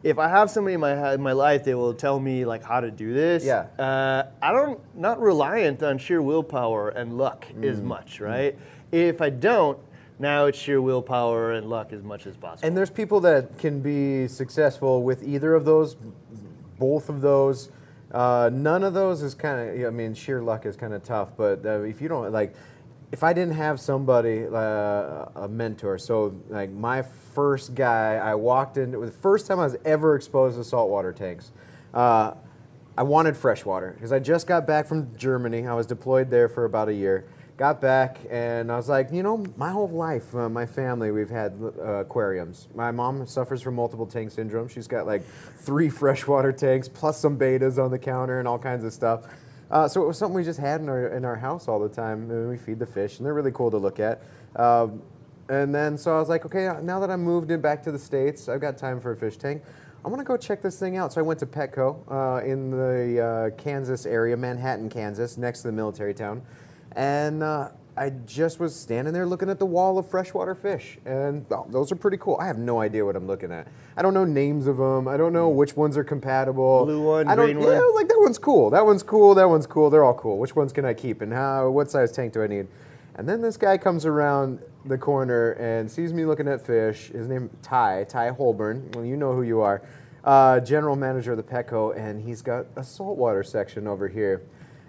If 0.03 0.19
I 0.19 0.29
have 0.29 0.51
somebody 0.51 0.75
in 0.75 0.81
my 0.81 1.15
in 1.15 1.23
my 1.23 1.33
life, 1.33 1.65
they 1.65 1.75
will 1.75 1.95
tell 1.95 2.19
me 2.19 2.45
like 2.45 2.65
how 2.65 2.81
to 2.81 2.91
do 2.91 3.13
this. 3.15 3.45
Yeah. 3.45 3.67
Uh, 3.79 4.25
I 4.41 4.53
don't 4.53 4.81
not 4.97 5.21
reliant 5.21 5.83
on 5.83 5.99
sheer 5.99 6.21
willpower 6.21 6.89
and 6.91 7.17
luck 7.17 7.47
as 7.63 7.81
much. 7.81 8.21
Right. 8.21 8.59
If 8.91 9.21
I 9.21 9.31
don't. 9.31 9.79
Now 10.19 10.45
it's 10.47 10.59
sheer 10.59 10.81
willpower 10.81 11.53
and 11.53 11.69
luck 11.69 11.93
as 11.93 12.05
much 12.05 12.27
as 12.27 12.37
possible. 12.37 12.69
And 12.69 12.77
there's 12.77 12.91
people 12.91 13.19
that 13.21 13.59
can 13.59 13.81
be 13.81 14.29
successful 14.29 15.03
with 15.03 15.25
either 15.25 15.53
of 15.55 15.65
those, 15.65 15.97
both 16.79 17.09
of 17.09 17.23
those. 17.23 17.71
Uh, 18.13 18.49
none 18.53 18.85
of 18.85 18.95
those 18.95 19.23
is 19.23 19.35
kind 19.35 19.83
of, 19.83 19.87
I 19.87 19.91
mean, 19.91 20.15
sheer 20.15 20.41
luck 20.41 20.65
is 20.65 20.77
kind 20.77 20.93
of 20.93 21.03
tough. 21.03 21.37
But 21.37 21.67
uh, 21.67 21.81
if 21.81 22.01
you 22.01 22.07
don't, 22.09 22.31
like, 22.31 22.55
if 23.13 23.23
I 23.23 23.35
didn't 23.35 23.55
have 23.55 23.79
somebody, 23.79 24.47
uh, 24.47 25.27
a 25.37 25.49
mentor, 25.49 25.99
so 25.99 26.35
like 26.49 26.71
my 26.71 27.03
first 27.03 27.75
guy, 27.75 28.15
I 28.15 28.35
walked 28.35 28.79
in, 28.79 28.95
it 28.95 28.99
was 28.99 29.11
the 29.11 29.19
first 29.19 29.47
time 29.47 29.61
I 29.61 29.65
was 29.65 29.77
ever 29.85 30.17
exposed 30.17 30.57
to 30.57 30.65
saltwater 30.65 31.13
tanks. 31.13 31.53
Uh, 31.93 32.33
I 32.97 33.03
wanted 33.03 33.37
fresh 33.37 33.65
water 33.65 33.93
because 33.95 34.13
I 34.13 34.19
just 34.19 34.47
got 34.47 34.67
back 34.67 34.87
from 34.87 35.15
Germany. 35.17 35.67
I 35.67 35.75
was 35.75 35.87
deployed 35.87 36.31
there 36.31 36.49
for 36.49 36.65
about 36.65 36.89
a 36.89 36.95
year. 36.95 37.27
Got 37.59 37.83
back 37.83 38.19
and 38.31 38.73
I 38.73 38.77
was 38.77 38.89
like, 38.89 39.13
you 39.13 39.23
know, 39.23 39.45
my 39.57 39.71
whole 39.71 39.89
life, 39.89 40.35
uh, 40.35 40.49
my 40.49 40.65
family, 40.65 41.11
we've 41.11 41.31
had 41.31 41.53
uh, 41.63 42.01
aquariums. 42.01 42.69
My 42.75 42.91
mom 42.91 43.27
suffers 43.27 43.61
from 43.61 43.75
multiple 43.75 44.07
tank 44.07 44.31
syndrome. 44.31 44.69
She's 44.69 44.87
got 44.87 45.07
like 45.07 45.23
three 45.59 45.89
freshwater 46.01 46.53
tanks 46.53 46.89
plus 46.89 47.19
some 47.19 47.39
bettas 47.39 47.83
on 47.83 47.91
the 47.91 47.99
counter 47.99 48.39
and 48.39 48.49
all 48.49 48.59
kinds 48.59 48.85
of 48.85 48.93
stuff. 48.93 49.27
Uh, 49.73 49.89
so 49.89 50.03
it 50.03 50.07
was 50.07 50.19
something 50.19 50.35
we 50.35 50.45
just 50.45 50.61
had 50.61 50.83
in 50.83 50.89
our 50.89 51.09
in 51.09 51.25
our 51.25 51.37
house 51.37 51.67
all 51.67 51.81
the 51.81 51.89
time. 51.89 52.31
And 52.31 52.49
we 52.49 52.59
feed 52.59 52.79
the 52.79 52.87
fish, 52.87 53.19
and 53.19 53.27
they're 53.27 53.35
really 53.35 53.51
cool 53.53 53.71
to 53.71 53.79
look 53.79 53.99
at. 53.99 54.23
Um, 54.55 55.03
and 55.49 55.75
then 55.75 55.99
so 55.99 56.15
I 56.15 56.19
was 56.19 56.29
like, 56.29 56.45
okay, 56.45 56.71
now 56.83 57.01
that 57.01 57.11
I'm 57.11 57.23
moved 57.23 57.51
in 57.51 57.61
back 57.61 57.83
to 57.85 57.93
the 57.93 57.99
states, 57.99 58.49
I've 58.49 58.61
got 58.61 58.77
time 58.77 59.01
for 59.01 59.13
a 59.13 59.17
fish 59.17 59.39
tank. 59.39 59.63
I'm 60.05 60.11
gonna 60.11 60.25
go 60.25 60.37
check 60.37 60.63
this 60.63 60.79
thing 60.79 60.97
out. 60.97 61.13
So 61.13 61.21
I 61.21 61.23
went 61.23 61.41
to 61.41 61.47
Petco 61.47 61.97
uh, 62.11 62.45
in 62.45 62.71
the 62.71 63.21
uh, 63.21 63.57
Kansas 63.57 64.05
area, 64.05 64.37
Manhattan, 64.37 64.91
Kansas, 64.91 65.39
next 65.39 65.63
to 65.63 65.69
the 65.69 65.73
military 65.73 66.13
town, 66.13 66.43
and 66.95 67.43
uh, 67.43 67.71
I 67.97 68.11
just 68.11 68.59
was 68.59 68.75
standing 68.75 69.13
there 69.13 69.27
looking 69.27 69.51
at 69.51 69.59
the 69.59 69.67
wall 69.67 69.99
of 69.99 70.09
freshwater 70.09 70.55
fish, 70.55 70.99
and 71.05 71.45
well, 71.51 71.67
those 71.69 71.93
are 71.93 71.97
pretty 71.97 72.17
cool. 72.17 72.39
I 72.41 72.47
have 72.47 72.57
no 72.57 72.81
idea 72.81 73.05
what 73.05 73.17
I'm 73.17 73.27
looking 73.27 73.53
at. 73.53 73.69
I 73.99 74.03
don't 74.03 74.15
know 74.15 74.25
names 74.25 74.67
of 74.67 74.79
them. 74.79 75.07
I 75.07 75.19
don't 75.19 75.35
know 75.35 75.51
which 75.51 75.77
ones 75.77 75.99
are 75.99 76.05
compatible. 76.05 76.87
Blue 76.87 77.03
one, 77.03 77.29
I 77.29 77.35
don't, 77.35 77.47
green 77.47 77.61
yeah, 77.61 77.67
one. 77.67 77.77
I 77.77 77.93
like 77.95 78.09
that 78.09 78.19
one's 78.19 78.39
cool. 78.39 78.71
That 78.71 78.87
one's 78.87 79.03
cool. 79.03 79.35
That 79.35 79.49
one's 79.49 79.67
cool. 79.67 79.91
They're 79.91 80.05
all 80.05 80.15
cool. 80.15 80.39
Which 80.39 80.57
ones 80.57 80.73
can 80.73 80.87
I 80.87 80.95
keep? 80.95 81.21
And 81.21 81.35
how? 81.35 81.69
What 81.69 81.91
size 81.91 82.13
tank 82.13 82.33
do 82.33 82.43
I 82.43 82.47
need? 82.47 82.67
And 83.17 83.29
then 83.29 83.43
this 83.43 83.59
guy 83.59 83.77
comes 83.77 84.07
around 84.07 84.63
the 84.87 84.97
corner 84.97 85.53
and 85.53 85.91
sees 85.91 86.15
me 86.15 86.25
looking 86.25 86.49
at 86.49 86.65
fish. 86.65 87.09
His 87.09 87.29
name 87.29 87.51
Ty 87.61 88.05
Ty 88.09 88.31
Holborn. 88.31 88.91
Well, 88.95 89.05
you 89.05 89.19
know 89.19 89.35
who 89.35 89.43
you 89.43 89.61
are. 89.61 89.83
Uh, 90.25 90.61
general 90.61 90.97
manager 90.97 91.33
of 91.33 91.37
the 91.37 91.43
Petco, 91.43 91.95
and 91.95 92.23
he's 92.23 92.41
got 92.41 92.67
a 92.77 92.85
saltwater 92.85 93.43
section 93.43 93.87
over 93.87 94.09
here. 94.09 94.41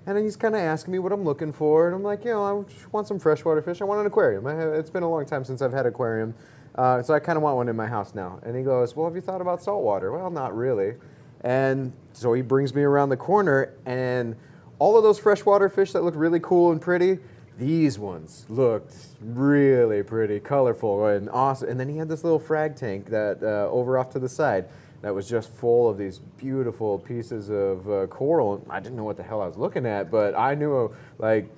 And 0.06 0.18
he's 0.18 0.36
kind 0.36 0.54
of 0.54 0.62
asking 0.62 0.92
me 0.92 1.00
what 1.00 1.14
I'm 1.14 1.24
looking 1.24 1.54
for, 1.54 1.88
and 1.88 1.96
I'm 1.96 2.04
like, 2.04 2.26
you 2.26 2.32
know, 2.32 2.44
I 2.44 2.88
want 2.92 3.08
some 3.08 3.20
freshwater 3.20 3.62
fish. 3.62 3.82
I 3.82 3.86
want 3.86 4.02
an 4.02 4.06
aquarium. 4.06 4.46
Have, 4.46 4.74
it's 4.74 4.90
been 4.90 5.04
a 5.04 5.10
long 5.10 5.26
time 5.26 5.46
since 5.46 5.62
I've 5.62 5.72
had 5.72 5.86
an 5.86 5.94
aquarium, 5.94 6.34
uh, 6.76 7.02
so 7.02 7.14
I 7.14 7.20
kind 7.20 7.38
of 7.38 7.44
want 7.44 7.56
one 7.56 7.70
in 7.70 7.76
my 7.76 7.88
house 7.88 8.14
now. 8.14 8.40
And 8.44 8.56
he 8.56 8.64
goes, 8.64 8.96
well, 8.96 9.08
have 9.08 9.16
you 9.16 9.22
thought 9.22 9.40
about 9.40 9.64
saltwater? 9.64 10.12
Well, 10.12 10.30
not 10.30 10.56
really. 10.56 10.96
And 11.42 11.94
so 12.12 12.34
he 12.34 12.42
brings 12.42 12.76
me 12.76 12.82
around 12.82 13.10
the 13.10 13.18
corner, 13.18 13.74
and 13.86 14.36
all 14.80 14.98
of 14.98 15.04
those 15.04 15.20
freshwater 15.20 15.70
fish 15.70 15.94
that 15.94 16.04
looked 16.04 16.18
really 16.18 16.40
cool 16.42 16.72
and 16.72 16.82
pretty, 16.82 17.20
these 17.58 17.98
ones 17.98 18.46
looked 18.50 18.96
really 19.22 20.04
pretty, 20.04 20.40
colorful, 20.40 21.06
and 21.06 21.30
awesome. 21.30 21.70
And 21.70 21.80
then 21.80 21.88
he 21.88 21.98
had 21.98 22.10
this 22.10 22.24
little 22.24 22.40
frag 22.40 22.76
tank 22.76 23.10
that 23.10 23.42
uh, 23.42 23.72
over 23.72 23.98
off 23.98 24.10
to 24.12 24.20
the 24.20 24.28
side 24.28 24.66
that 25.04 25.14
was 25.14 25.28
just 25.30 25.52
full 25.54 25.90
of 25.90 25.98
these 25.98 26.20
beautiful 26.38 26.98
pieces 26.98 27.50
of 27.50 27.90
uh, 27.92 28.08
coral. 28.08 28.66
I 28.70 28.80
didn't 28.80 28.96
know 28.96 29.04
what 29.04 29.18
the 29.18 29.24
hell 29.24 29.42
I 29.42 29.48
was 29.48 29.58
looking 29.58 29.86
at, 29.86 30.10
but 30.10 30.34
I 30.34 30.56
knew, 30.56 30.96
like, 31.20 31.50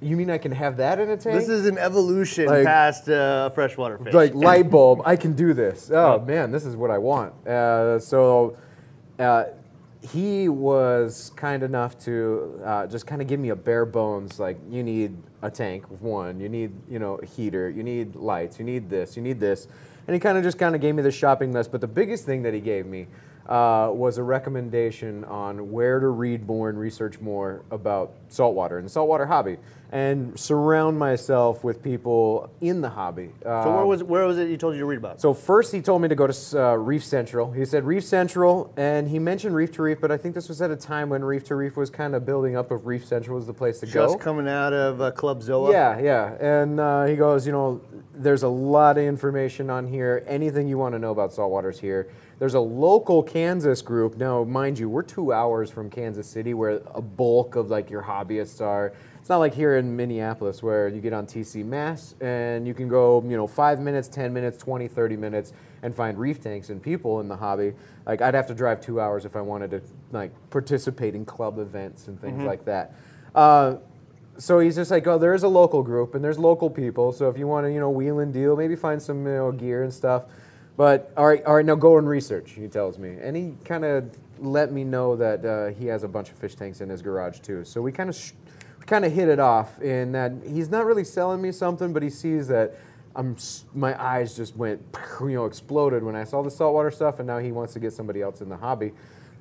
you 0.00 0.16
mean 0.16 0.30
I 0.30 0.38
can 0.38 0.52
have 0.52 0.78
that 0.78 0.98
in 0.98 1.10
a 1.10 1.16
tank? 1.18 1.38
This 1.38 1.50
is 1.50 1.66
an 1.66 1.76
evolution 1.76 2.46
Like- 2.46 2.64
past 2.64 3.08
uh, 3.10 3.50
freshwater 3.50 3.98
fish. 3.98 4.14
like 4.14 4.34
light 4.34 4.70
bulb. 4.70 5.02
I 5.04 5.16
can 5.16 5.34
do 5.34 5.52
this. 5.52 5.90
Oh 5.94 6.18
man, 6.18 6.50
this 6.50 6.64
is 6.64 6.76
what 6.76 6.90
I 6.90 6.96
want. 6.98 7.46
Uh, 7.46 7.98
so 7.98 8.56
uh, 9.18 9.44
he 10.00 10.48
was 10.48 11.30
kind 11.36 11.62
enough 11.62 11.98
to 12.00 12.60
uh, 12.64 12.86
just 12.86 13.06
kind 13.06 13.20
of 13.22 13.28
give 13.28 13.38
me 13.38 13.50
a 13.50 13.56
bare 13.56 13.86
bones. 13.86 14.40
Like 14.40 14.58
you 14.70 14.82
need 14.82 15.16
a 15.42 15.50
tank 15.50 15.84
one. 16.00 16.40
You 16.40 16.48
need 16.48 16.72
you 16.90 16.98
know 16.98 17.16
a 17.16 17.26
heater. 17.26 17.68
You 17.70 17.82
need 17.82 18.14
lights. 18.16 18.58
You 18.58 18.64
need 18.64 18.88
this. 18.90 19.14
You 19.16 19.22
need 19.22 19.40
this. 19.40 19.68
And 20.06 20.14
he 20.14 20.20
kind 20.20 20.36
of 20.36 20.44
just 20.44 20.58
kind 20.58 20.74
of 20.74 20.80
gave 20.80 20.94
me 20.94 21.02
the 21.02 21.10
shopping 21.10 21.52
list. 21.52 21.72
But 21.72 21.80
the 21.80 21.86
biggest 21.86 22.24
thing 22.24 22.42
that 22.42 22.54
he 22.54 22.60
gave 22.60 22.86
me. 22.86 23.06
Uh, 23.46 23.90
was 23.92 24.16
a 24.16 24.22
recommendation 24.22 25.22
on 25.24 25.70
where 25.70 26.00
to 26.00 26.08
read 26.08 26.46
more 26.46 26.70
and 26.70 26.78
research 26.78 27.20
more 27.20 27.62
about 27.70 28.14
saltwater 28.28 28.78
and 28.78 28.86
the 28.86 28.90
saltwater 28.90 29.26
hobby, 29.26 29.58
and 29.92 30.38
surround 30.40 30.98
myself 30.98 31.62
with 31.62 31.82
people 31.82 32.48
in 32.62 32.80
the 32.80 32.88
hobby. 32.88 33.30
so 33.42 33.48
where 33.50 33.82
Um, 33.82 33.88
was 33.88 34.02
where 34.02 34.24
was 34.26 34.38
it 34.38 34.48
he 34.48 34.56
told 34.56 34.72
you 34.74 34.80
to 34.80 34.86
read 34.86 34.96
about? 34.96 35.20
so 35.20 35.34
first 35.34 35.72
he 35.72 35.82
told 35.82 36.00
me 36.00 36.08
to 36.08 36.14
go 36.14 36.26
to 36.26 36.34
uh, 36.58 36.74
Reef 36.76 37.04
Central. 37.04 37.52
He 37.52 37.66
said 37.66 37.84
Reef 37.84 38.02
Central, 38.04 38.72
and 38.78 39.08
he 39.08 39.18
mentioned 39.18 39.54
Reef 39.54 39.72
to 39.72 39.82
Reef, 39.82 40.00
but 40.00 40.10
I 40.10 40.16
think 40.16 40.34
this 40.34 40.48
was 40.48 40.62
at 40.62 40.70
a 40.70 40.76
time 40.76 41.10
when 41.10 41.22
Reef 41.22 41.44
to 41.44 41.54
Reef 41.54 41.76
was 41.76 41.90
kind 41.90 42.14
of 42.14 42.24
building 42.24 42.56
up. 42.56 42.70
Of 42.70 42.86
Reef 42.86 43.04
Central 43.04 43.36
was 43.36 43.46
the 43.46 43.52
place 43.52 43.78
to 43.80 43.84
Just 43.86 43.94
go. 43.94 44.06
Just 44.06 44.20
coming 44.20 44.48
out 44.48 44.72
of 44.72 45.02
uh, 45.02 45.10
Club 45.10 45.42
Zoa. 45.42 45.70
Yeah, 45.70 45.98
yeah. 46.00 46.34
And 46.62 46.80
uh, 46.80 47.04
he 47.04 47.14
goes, 47.14 47.46
you 47.46 47.52
know, 47.52 47.82
there's 48.14 48.42
a 48.42 48.48
lot 48.48 48.96
of 48.96 49.04
information 49.04 49.68
on 49.68 49.86
here. 49.86 50.24
Anything 50.26 50.66
you 50.66 50.78
want 50.78 50.94
to 50.94 50.98
know 50.98 51.10
about 51.10 51.34
saltwater's 51.34 51.78
here. 51.78 52.08
There's 52.38 52.54
a 52.54 52.60
local 52.60 53.22
Kansas 53.22 53.80
group. 53.82 54.16
Now, 54.16 54.44
mind 54.44 54.78
you, 54.78 54.88
we're 54.88 55.02
two 55.02 55.32
hours 55.32 55.70
from 55.70 55.88
Kansas 55.88 56.26
City, 56.26 56.54
where 56.54 56.82
a 56.94 57.00
bulk 57.00 57.56
of 57.56 57.70
like 57.70 57.90
your 57.90 58.02
hobbyists 58.02 58.60
are. 58.60 58.92
It's 59.20 59.30
not 59.30 59.38
like 59.38 59.54
here 59.54 59.76
in 59.76 59.96
Minneapolis 59.96 60.62
where 60.62 60.86
you 60.88 61.00
get 61.00 61.14
on 61.14 61.26
TCMAS 61.26 62.20
and 62.20 62.66
you 62.66 62.74
can 62.74 62.88
go, 62.88 63.22
you 63.26 63.38
know, 63.38 63.46
five 63.46 63.80
minutes, 63.80 64.06
10 64.08 64.34
minutes, 64.34 64.58
20, 64.58 64.86
30 64.86 65.16
minutes 65.16 65.54
and 65.82 65.94
find 65.94 66.18
reef 66.18 66.42
tanks 66.42 66.68
and 66.68 66.82
people 66.82 67.20
in 67.20 67.28
the 67.28 67.36
hobby. 67.36 67.72
Like 68.04 68.20
I'd 68.20 68.34
have 68.34 68.46
to 68.48 68.54
drive 68.54 68.82
two 68.82 69.00
hours 69.00 69.24
if 69.24 69.34
I 69.34 69.40
wanted 69.40 69.70
to 69.70 69.80
like 70.12 70.30
participate 70.50 71.14
in 71.14 71.24
club 71.24 71.58
events 71.58 72.08
and 72.08 72.20
things 72.20 72.42
like 72.42 72.66
that. 72.66 72.94
Uh, 73.34 73.76
so 74.36 74.58
he's 74.58 74.74
just 74.74 74.90
like, 74.90 75.06
oh, 75.06 75.16
there 75.16 75.32
is 75.32 75.42
a 75.42 75.48
local 75.48 75.82
group 75.82 76.14
and 76.14 76.22
there's 76.22 76.38
local 76.38 76.68
people. 76.68 77.10
So 77.12 77.28
if 77.30 77.38
you 77.38 77.46
want 77.46 77.66
to, 77.66 77.72
you 77.72 77.80
know, 77.80 77.90
wheel 77.90 78.18
and 78.18 78.32
deal, 78.32 78.56
maybe 78.56 78.76
find 78.76 79.00
some 79.00 79.26
you 79.26 79.32
know, 79.32 79.52
gear 79.52 79.84
and 79.84 79.92
stuff. 79.92 80.24
But 80.76 81.12
all 81.16 81.26
right, 81.26 81.44
all 81.44 81.54
right, 81.56 81.64
now 81.64 81.76
go 81.76 81.98
and 81.98 82.08
research. 82.08 82.52
He 82.52 82.66
tells 82.66 82.98
me, 82.98 83.16
and 83.20 83.36
he 83.36 83.54
kind 83.64 83.84
of 83.84 84.10
let 84.38 84.72
me 84.72 84.82
know 84.82 85.14
that 85.16 85.44
uh, 85.44 85.66
he 85.78 85.86
has 85.86 86.02
a 86.02 86.08
bunch 86.08 86.30
of 86.30 86.36
fish 86.36 86.56
tanks 86.56 86.80
in 86.80 86.88
his 86.88 87.00
garage 87.00 87.40
too. 87.40 87.64
So 87.64 87.80
we 87.80 87.92
kind 87.92 88.10
of 88.10 88.32
kind 88.86 89.04
of 89.04 89.12
hit 89.12 89.28
it 89.28 89.38
off 89.38 89.80
in 89.80 90.12
that 90.12 90.32
he's 90.46 90.68
not 90.68 90.84
really 90.84 91.04
selling 91.04 91.40
me 91.40 91.52
something, 91.52 91.92
but 91.92 92.02
he 92.02 92.10
sees 92.10 92.48
that 92.48 92.74
I'm 93.16 93.36
my 93.72 94.00
eyes 94.02 94.36
just 94.36 94.56
went 94.56 94.82
you 95.20 95.30
know 95.30 95.44
exploded 95.44 96.02
when 96.02 96.16
I 96.16 96.24
saw 96.24 96.42
the 96.42 96.50
saltwater 96.50 96.90
stuff, 96.90 97.20
and 97.20 97.26
now 97.26 97.38
he 97.38 97.52
wants 97.52 97.72
to 97.74 97.80
get 97.80 97.92
somebody 97.92 98.20
else 98.20 98.40
in 98.40 98.48
the 98.48 98.56
hobby. 98.56 98.92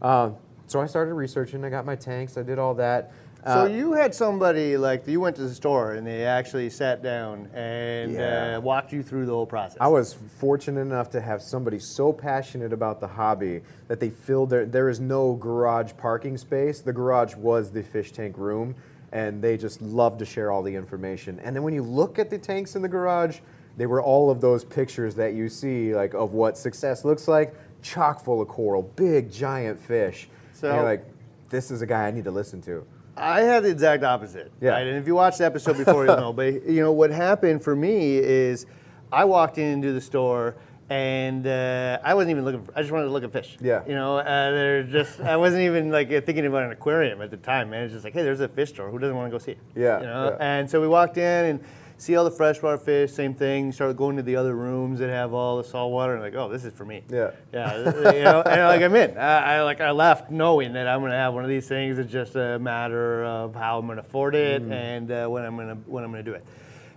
Uh, 0.02 0.32
so 0.68 0.82
I 0.82 0.86
started 0.86 1.14
researching. 1.14 1.64
I 1.66 1.70
got 1.70 1.86
my 1.86 1.96
tanks. 1.96 2.38
I 2.38 2.44
did 2.44 2.60
all 2.60 2.74
that. 2.76 3.12
So 3.46 3.64
Uh, 3.64 3.66
you 3.66 3.92
had 3.94 4.16
somebody 4.16 4.78
like 4.78 5.06
you 5.06 5.20
went 5.20 5.36
to 5.36 5.42
the 5.42 5.54
store 5.54 5.94
and 5.94 6.08
they 6.08 6.24
actually 6.24 6.70
sat 6.70 7.02
down 7.04 7.50
and 7.54 8.14
Yeah. 8.14 8.58
uh, 8.58 8.62
walked 8.62 8.94
you 8.94 9.04
through 9.04 9.26
the 9.26 9.34
whole 9.34 9.46
process. 9.46 9.78
I 9.82 9.90
was 9.90 10.14
fortunate 10.14 10.80
enough 10.80 11.10
to 11.12 11.20
have 11.22 11.42
somebody 11.42 11.78
so 11.80 12.14
passionate 12.14 12.72
about 12.72 13.02
the 13.02 13.08
hobby 13.08 13.62
that 13.90 14.00
they 14.00 14.10
filled 14.12 14.50
their. 14.50 14.66
There 14.66 14.88
is 14.88 15.02
no 15.02 15.34
garage 15.34 15.92
parking 15.98 16.38
space. 16.38 16.80
The 16.80 16.94
garage 16.94 17.36
was 17.36 17.70
the 17.72 17.84
fish 17.84 18.14
tank 18.14 18.38
room, 18.38 18.76
and 19.12 19.42
they 19.42 19.58
just 19.58 19.82
loved 19.82 20.20
to 20.20 20.26
share 20.26 20.50
all 20.50 20.64
the 20.64 20.74
information. 20.76 21.40
And 21.44 21.54
then 21.54 21.64
when 21.64 21.74
you 21.74 21.84
look 21.84 22.20
at 22.20 22.30
the 22.30 22.38
tanks 22.38 22.76
in 22.78 22.82
the 22.82 22.88
garage, 22.88 23.40
they 23.76 23.88
were 23.88 24.02
all 24.02 24.30
of 24.30 24.40
those 24.40 24.64
pictures 24.64 25.16
that 25.16 25.34
you 25.34 25.50
see, 25.50 25.94
like 25.94 26.14
of 26.14 26.34
what 26.34 26.58
success 26.58 27.04
looks 27.04 27.28
like, 27.28 27.54
chock 27.82 28.24
full 28.24 28.40
of 28.42 28.48
coral, 28.48 28.84
big 28.96 29.30
giant 29.30 29.80
fish. 29.80 30.30
So- 30.54 30.68
and 30.70 30.76
you're 30.78 30.86
like, 30.86 31.04
this 31.50 31.72
is 31.72 31.82
a 31.82 31.86
guy 31.86 32.08
I 32.08 32.12
need 32.12 32.24
to 32.24 32.32
listen 32.32 32.62
to. 32.62 32.86
I 33.16 33.42
had 33.42 33.64
the 33.64 33.70
exact 33.70 34.04
opposite. 34.04 34.52
Yeah. 34.62 34.72
Right? 34.72 34.88
And 34.88 34.98
if 34.98 35.08
you 35.08 35.16
watched 35.16 35.38
the 35.40 35.46
episode 35.46 35.78
before, 35.78 36.06
you'll 36.06 36.18
know. 36.26 36.34
But 36.34 36.66
you 36.66 36.82
know 36.82 36.92
what 36.92 37.12
happened 37.12 37.64
for 37.64 37.76
me 37.76 38.18
is 38.18 38.66
I 39.12 39.26
walked 39.26 39.58
into 39.58 39.94
the 39.94 40.02
store 40.02 40.56
and 40.90 41.48
uh, 41.48 42.00
I 42.04 42.14
wasn't 42.14 42.32
even 42.32 42.46
looking. 42.46 42.64
For, 42.64 42.78
I 42.78 42.82
just 42.82 42.92
wanted 42.92 43.06
to 43.06 43.12
look 43.12 43.24
at 43.24 43.32
fish. 43.32 43.58
Yeah. 43.62 43.84
You 43.88 43.94
know, 43.96 44.18
uh, 44.18 44.52
they're 44.52 44.84
just. 44.84 45.20
I 45.22 45.38
wasn't 45.38 45.62
even 45.64 45.92
like 45.92 46.10
thinking 46.10 46.46
about 46.46 46.64
an 46.64 46.72
aquarium 46.72 47.22
at 47.22 47.32
the 47.32 47.38
time, 47.38 47.70
man. 47.70 47.84
It's 47.84 47.94
just 47.94 48.04
like, 48.04 48.14
hey, 48.14 48.24
there's 48.24 48.42
a 48.42 48.48
fish 48.48 48.70
store. 48.70 48.90
Who 48.90 49.00
doesn't 49.00 49.16
want 49.16 49.28
to 49.28 49.32
go 49.32 49.38
see 49.44 49.52
it? 49.54 49.60
Yeah, 49.76 50.00
You 50.00 50.06
know. 50.08 50.30
yeah. 50.40 50.46
And 50.46 50.70
so 50.70 50.82
we 50.82 50.88
walked 50.88 51.18
in 51.18 51.46
and. 51.46 51.60
See 51.98 52.16
all 52.16 52.26
the 52.26 52.32
freshwater 52.32 52.78
fish, 52.78 53.14
same 53.14 53.34
thing. 53.34 53.72
Started 53.72 53.96
going 53.96 54.18
to 54.18 54.24
the 54.24 54.36
other 54.36 54.56
rooms 54.56 55.00
that 55.00 55.10
have 55.10 55.34
all 55.34 55.58
the 55.58 55.64
saltwater, 55.64 56.14
and 56.14 56.22
like, 56.22 56.36
oh, 56.36 56.50
this 56.50 56.66
is 56.66 56.74
for 56.74 56.86
me. 56.86 57.04
Yeah. 57.10 57.32
Yeah, 57.54 57.78
you 57.78 58.24
know, 58.24 58.42
and 58.42 58.62
like 58.62 58.82
I'm 58.82 58.96
in. 58.96 59.18
I, 59.18 59.58
I 59.58 59.64
like 59.64 59.80
I 59.80 59.92
left 59.92 60.30
knowing 60.30 60.74
that 60.74 60.88
I'm 60.88 61.02
gonna 61.02 61.14
have 61.14 61.34
one 61.34 61.44
of 61.44 61.50
these 61.50 61.68
things. 61.68 62.00
It's 62.00 62.12
just 62.12 62.36
a 62.36 62.60
matter 62.60 63.24
of 63.26 63.56
how 63.56 63.80
I'm 63.80 63.88
gonna 63.88 64.02
afford 64.02 64.36
it 64.36 64.62
and 64.64 65.12
uh, 65.12 65.28
when 65.28 65.46
I'm 65.46 65.56
gonna 65.56 65.78
when 65.86 66.04
I'm 66.04 66.12
gonna 66.12 66.24
do 66.24 66.34
it. 66.34 66.44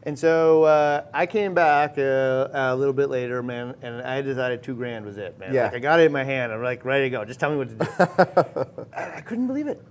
And 0.02 0.16
so 0.16 0.62
uh, 0.62 1.04
I 1.12 1.26
came 1.26 1.52
back 1.52 1.98
uh, 1.98 2.48
a 2.52 2.76
little 2.76 2.94
bit 2.94 3.10
later, 3.10 3.42
man, 3.42 3.74
and 3.82 4.00
I 4.02 4.22
decided 4.22 4.62
two 4.62 4.76
grand 4.76 5.04
was 5.04 5.18
it, 5.18 5.36
man. 5.36 5.52
Yeah. 5.52 5.64
Like 5.64 5.74
I 5.74 5.78
got 5.80 5.98
it 5.98 6.04
in 6.04 6.12
my 6.12 6.22
hand. 6.22 6.52
I'm 6.52 6.62
like 6.62 6.84
ready 6.84 7.06
to 7.06 7.10
go. 7.10 7.24
Just 7.24 7.40
tell 7.40 7.50
me 7.50 7.56
what 7.56 7.68
to 7.68 7.74
do. 7.74 8.84
And 8.96 9.12
I 9.14 9.20
couldn't 9.20 9.48
believe 9.48 9.66
it. 9.66 9.82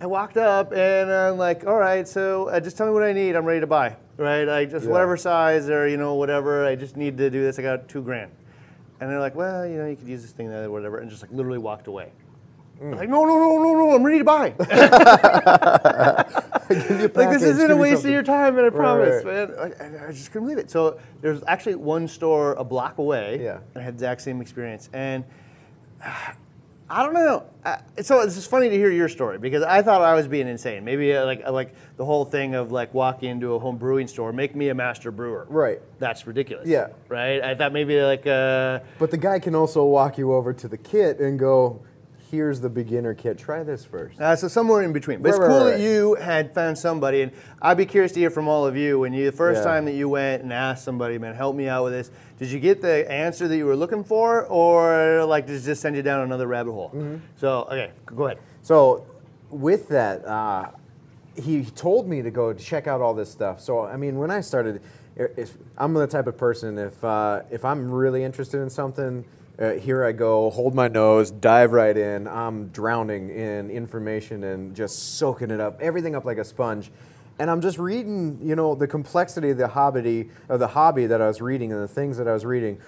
I 0.00 0.06
walked 0.06 0.38
up 0.38 0.72
and 0.72 1.12
I'm 1.12 1.36
like, 1.36 1.66
all 1.66 1.76
right, 1.76 2.08
so 2.08 2.48
uh, 2.48 2.58
just 2.58 2.78
tell 2.78 2.86
me 2.86 2.92
what 2.92 3.02
I 3.02 3.12
need. 3.12 3.36
I'm 3.36 3.44
ready 3.44 3.60
to 3.60 3.66
buy, 3.66 3.96
right? 4.16 4.48
I 4.48 4.64
just 4.64 4.86
Yeah. 4.86 4.92
whatever 4.92 5.16
size 5.18 5.68
or 5.68 5.86
you 5.86 5.98
know 5.98 6.14
whatever. 6.14 6.64
I 6.64 6.74
just 6.74 6.96
need 6.96 7.18
to 7.18 7.28
do 7.28 7.42
this. 7.42 7.58
I 7.58 7.62
got 7.62 7.86
two 7.88 8.00
grand. 8.02 8.30
And 9.00 9.10
they're 9.10 9.20
like, 9.20 9.34
well, 9.34 9.66
you 9.66 9.76
know, 9.76 9.86
you 9.86 9.96
could 9.96 10.08
use 10.08 10.22
this 10.22 10.32
thing, 10.32 10.48
that, 10.50 10.64
or 10.64 10.70
whatever, 10.70 10.98
and 10.98 11.10
just 11.10 11.22
like 11.22 11.30
literally 11.32 11.58
walked 11.58 11.86
away. 11.86 12.12
Was 12.80 12.98
like, 12.98 13.10
no, 13.10 13.26
no, 13.26 13.38
no, 13.38 13.62
no, 13.62 13.74
no, 13.74 13.94
I'm 13.94 14.02
ready 14.02 14.18
to 14.18 14.24
buy. 14.24 14.54
like 17.14 17.30
this 17.30 17.42
isn't 17.42 17.70
a 17.70 17.76
waste 17.76 18.06
of 18.06 18.10
your 18.10 18.22
time, 18.22 18.56
and 18.56 18.66
I 18.66 18.70
promise, 18.70 19.22
right. 19.22 19.50
man. 19.50 19.54
I, 19.58 19.84
I- 20.04 20.08
I 20.08 20.12
just 20.12 20.32
couldn't 20.32 20.46
believe 20.48 20.56
it. 20.58 20.70
So 20.70 20.98
there's 21.20 21.42
actually 21.46 21.74
one 21.74 22.08
store 22.08 22.54
a 22.54 22.64
block 22.64 22.96
away. 22.96 23.38
Yeah. 23.42 23.58
And 23.74 23.82
I 23.82 23.84
had 23.84 23.94
the 23.94 23.96
exact 23.98 24.22
same 24.22 24.40
experience, 24.40 24.88
and 24.94 25.24
I 26.92 27.04
don't 27.04 27.14
know. 27.14 27.44
Uh, 27.64 27.76
so 28.02 28.20
it's 28.20 28.34
just 28.34 28.50
funny 28.50 28.68
to 28.68 28.74
hear 28.74 28.90
your 28.90 29.08
story 29.08 29.38
because 29.38 29.62
I 29.62 29.80
thought 29.80 30.02
I 30.02 30.14
was 30.14 30.26
being 30.26 30.48
insane. 30.48 30.84
Maybe 30.84 31.14
uh, 31.14 31.24
like 31.24 31.42
uh, 31.46 31.52
like 31.52 31.72
the 31.96 32.04
whole 32.04 32.24
thing 32.24 32.56
of 32.56 32.72
like 32.72 32.92
walking 32.92 33.30
into 33.30 33.54
a 33.54 33.60
home 33.60 33.76
brewing 33.76 34.08
store, 34.08 34.32
make 34.32 34.56
me 34.56 34.70
a 34.70 34.74
master 34.74 35.12
brewer. 35.12 35.46
Right. 35.48 35.80
That's 36.00 36.26
ridiculous. 36.26 36.68
Yeah. 36.68 36.88
Right. 37.08 37.40
I 37.42 37.54
thought 37.54 37.72
maybe 37.72 38.00
like 38.02 38.26
uh, 38.26 38.80
But 38.98 39.12
the 39.12 39.18
guy 39.18 39.38
can 39.38 39.54
also 39.54 39.84
walk 39.84 40.18
you 40.18 40.34
over 40.34 40.52
to 40.52 40.66
the 40.66 40.76
kit 40.78 41.20
and 41.20 41.38
go, 41.38 41.80
here's 42.30 42.60
the 42.60 42.68
beginner 42.68 43.14
kit. 43.14 43.38
Try 43.38 43.62
this 43.62 43.84
first. 43.84 44.20
uh, 44.20 44.36
so 44.36 44.48
somewhere 44.48 44.82
in 44.82 44.92
between. 44.92 45.20
But 45.22 45.30
it's 45.30 45.38
Right, 45.38 45.46
right, 45.46 45.50
cool 45.52 45.64
right. 45.66 45.76
that 45.78 45.80
you 45.80 46.14
had 46.14 46.54
found 46.54 46.78
somebody, 46.78 47.22
and 47.22 47.32
I'd 47.60 47.76
be 47.76 47.86
curious 47.86 48.12
to 48.12 48.20
hear 48.20 48.30
from 48.30 48.48
all 48.48 48.66
of 48.66 48.76
you 48.76 48.98
when 48.98 49.12
you 49.12 49.26
the 49.26 49.36
first 49.36 49.58
Yeah. 49.58 49.64
time 49.64 49.84
that 49.86 49.94
you 49.94 50.08
went 50.08 50.42
and 50.42 50.52
asked 50.52 50.84
somebody, 50.84 51.18
man, 51.18 51.34
help 51.34 51.56
me 51.56 51.68
out 51.68 51.84
with 51.84 51.92
this. 51.92 52.10
Did 52.38 52.50
you 52.50 52.60
get 52.60 52.80
the 52.80 53.10
answer 53.10 53.48
that 53.48 53.56
you 53.56 53.66
were 53.66 53.76
looking 53.76 54.04
for, 54.04 54.46
or 54.46 55.24
like 55.24 55.46
did 55.46 55.56
it 55.56 55.60
just 55.64 55.82
send 55.82 55.96
you 55.96 56.02
down 56.02 56.20
another 56.22 56.46
rabbit 56.46 56.72
hole? 56.72 56.90
Mm-hmm. 56.94 57.16
So 57.36 57.62
okay, 57.70 57.90
go 58.06 58.26
ahead. 58.26 58.38
So, 58.62 59.06
with 59.50 59.88
that, 59.88 60.24
uh, 60.26 60.70
he 61.34 61.64
told 61.64 62.08
me 62.08 62.22
to 62.22 62.30
go 62.30 62.52
check 62.52 62.86
out 62.86 63.00
all 63.00 63.14
this 63.14 63.30
stuff. 63.30 63.60
So, 63.60 63.84
I 63.84 63.96
mean, 63.96 64.18
when 64.18 64.30
I 64.30 64.40
started, 64.42 64.80
if 65.16 65.56
I'm 65.78 65.94
the 65.94 66.06
type 66.06 66.26
of 66.26 66.36
person, 66.36 66.78
if 66.78 67.02
uh, 67.04 67.42
if 67.50 67.64
I'm 67.64 67.90
really 67.90 68.22
interested 68.24 68.60
in 68.60 68.70
something, 68.70 69.24
uh, 69.60 69.72
here 69.72 70.04
I 70.04 70.12
go, 70.12 70.48
hold 70.50 70.74
my 70.74 70.88
nose, 70.88 71.30
dive 71.30 71.72
right 71.72 71.96
in. 71.96 72.26
I'm 72.26 72.68
drowning 72.68 73.28
in 73.28 73.70
information 73.70 74.44
and 74.44 74.74
just 74.74 75.18
soaking 75.18 75.50
it 75.50 75.60
up, 75.60 75.80
everything 75.82 76.14
up 76.14 76.24
like 76.24 76.38
a 76.38 76.44
sponge. 76.44 76.90
And 77.38 77.50
I'm 77.50 77.60
just 77.60 77.78
reading, 77.78 78.38
you 78.42 78.56
know, 78.56 78.74
the 78.74 78.86
complexity 78.86 79.50
of 79.50 79.58
the 79.58 79.68
hobby, 79.68 80.30
of 80.48 80.60
the 80.60 80.68
hobby 80.68 81.06
that 81.06 81.20
I 81.20 81.28
was 81.28 81.42
reading 81.42 81.72
and 81.72 81.82
the 81.82 81.88
things 81.88 82.16
that 82.16 82.26
I 82.26 82.32
was 82.32 82.46
reading. 82.46 82.78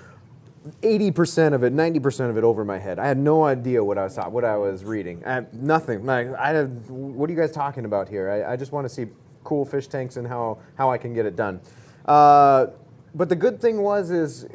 80% 0.82 1.54
of 1.54 1.64
it, 1.64 1.74
90% 1.74 2.30
of 2.30 2.38
it 2.38 2.44
over 2.44 2.64
my 2.64 2.78
head. 2.78 2.98
I 2.98 3.06
had 3.06 3.18
no 3.18 3.44
idea 3.44 3.82
what 3.82 3.98
I 3.98 4.04
was 4.04 4.16
what 4.16 4.44
I 4.44 4.56
was 4.56 4.84
reading. 4.84 5.22
I 5.26 5.44
nothing. 5.52 6.06
Like, 6.06 6.28
I 6.34 6.50
had, 6.50 6.88
what 6.88 7.28
are 7.28 7.32
you 7.32 7.38
guys 7.38 7.50
talking 7.52 7.84
about 7.84 8.08
here? 8.08 8.30
I, 8.30 8.52
I 8.52 8.56
just 8.56 8.72
want 8.72 8.84
to 8.86 8.88
see 8.88 9.06
cool 9.44 9.64
fish 9.64 9.88
tanks 9.88 10.16
and 10.16 10.26
how, 10.26 10.58
how 10.76 10.90
I 10.90 10.98
can 10.98 11.12
get 11.12 11.26
it 11.26 11.34
done. 11.34 11.60
Uh, 12.06 12.68
but 13.14 13.28
the 13.28 13.36
good 13.36 13.60
thing 13.60 13.82
was 13.82 14.10
is 14.10 14.46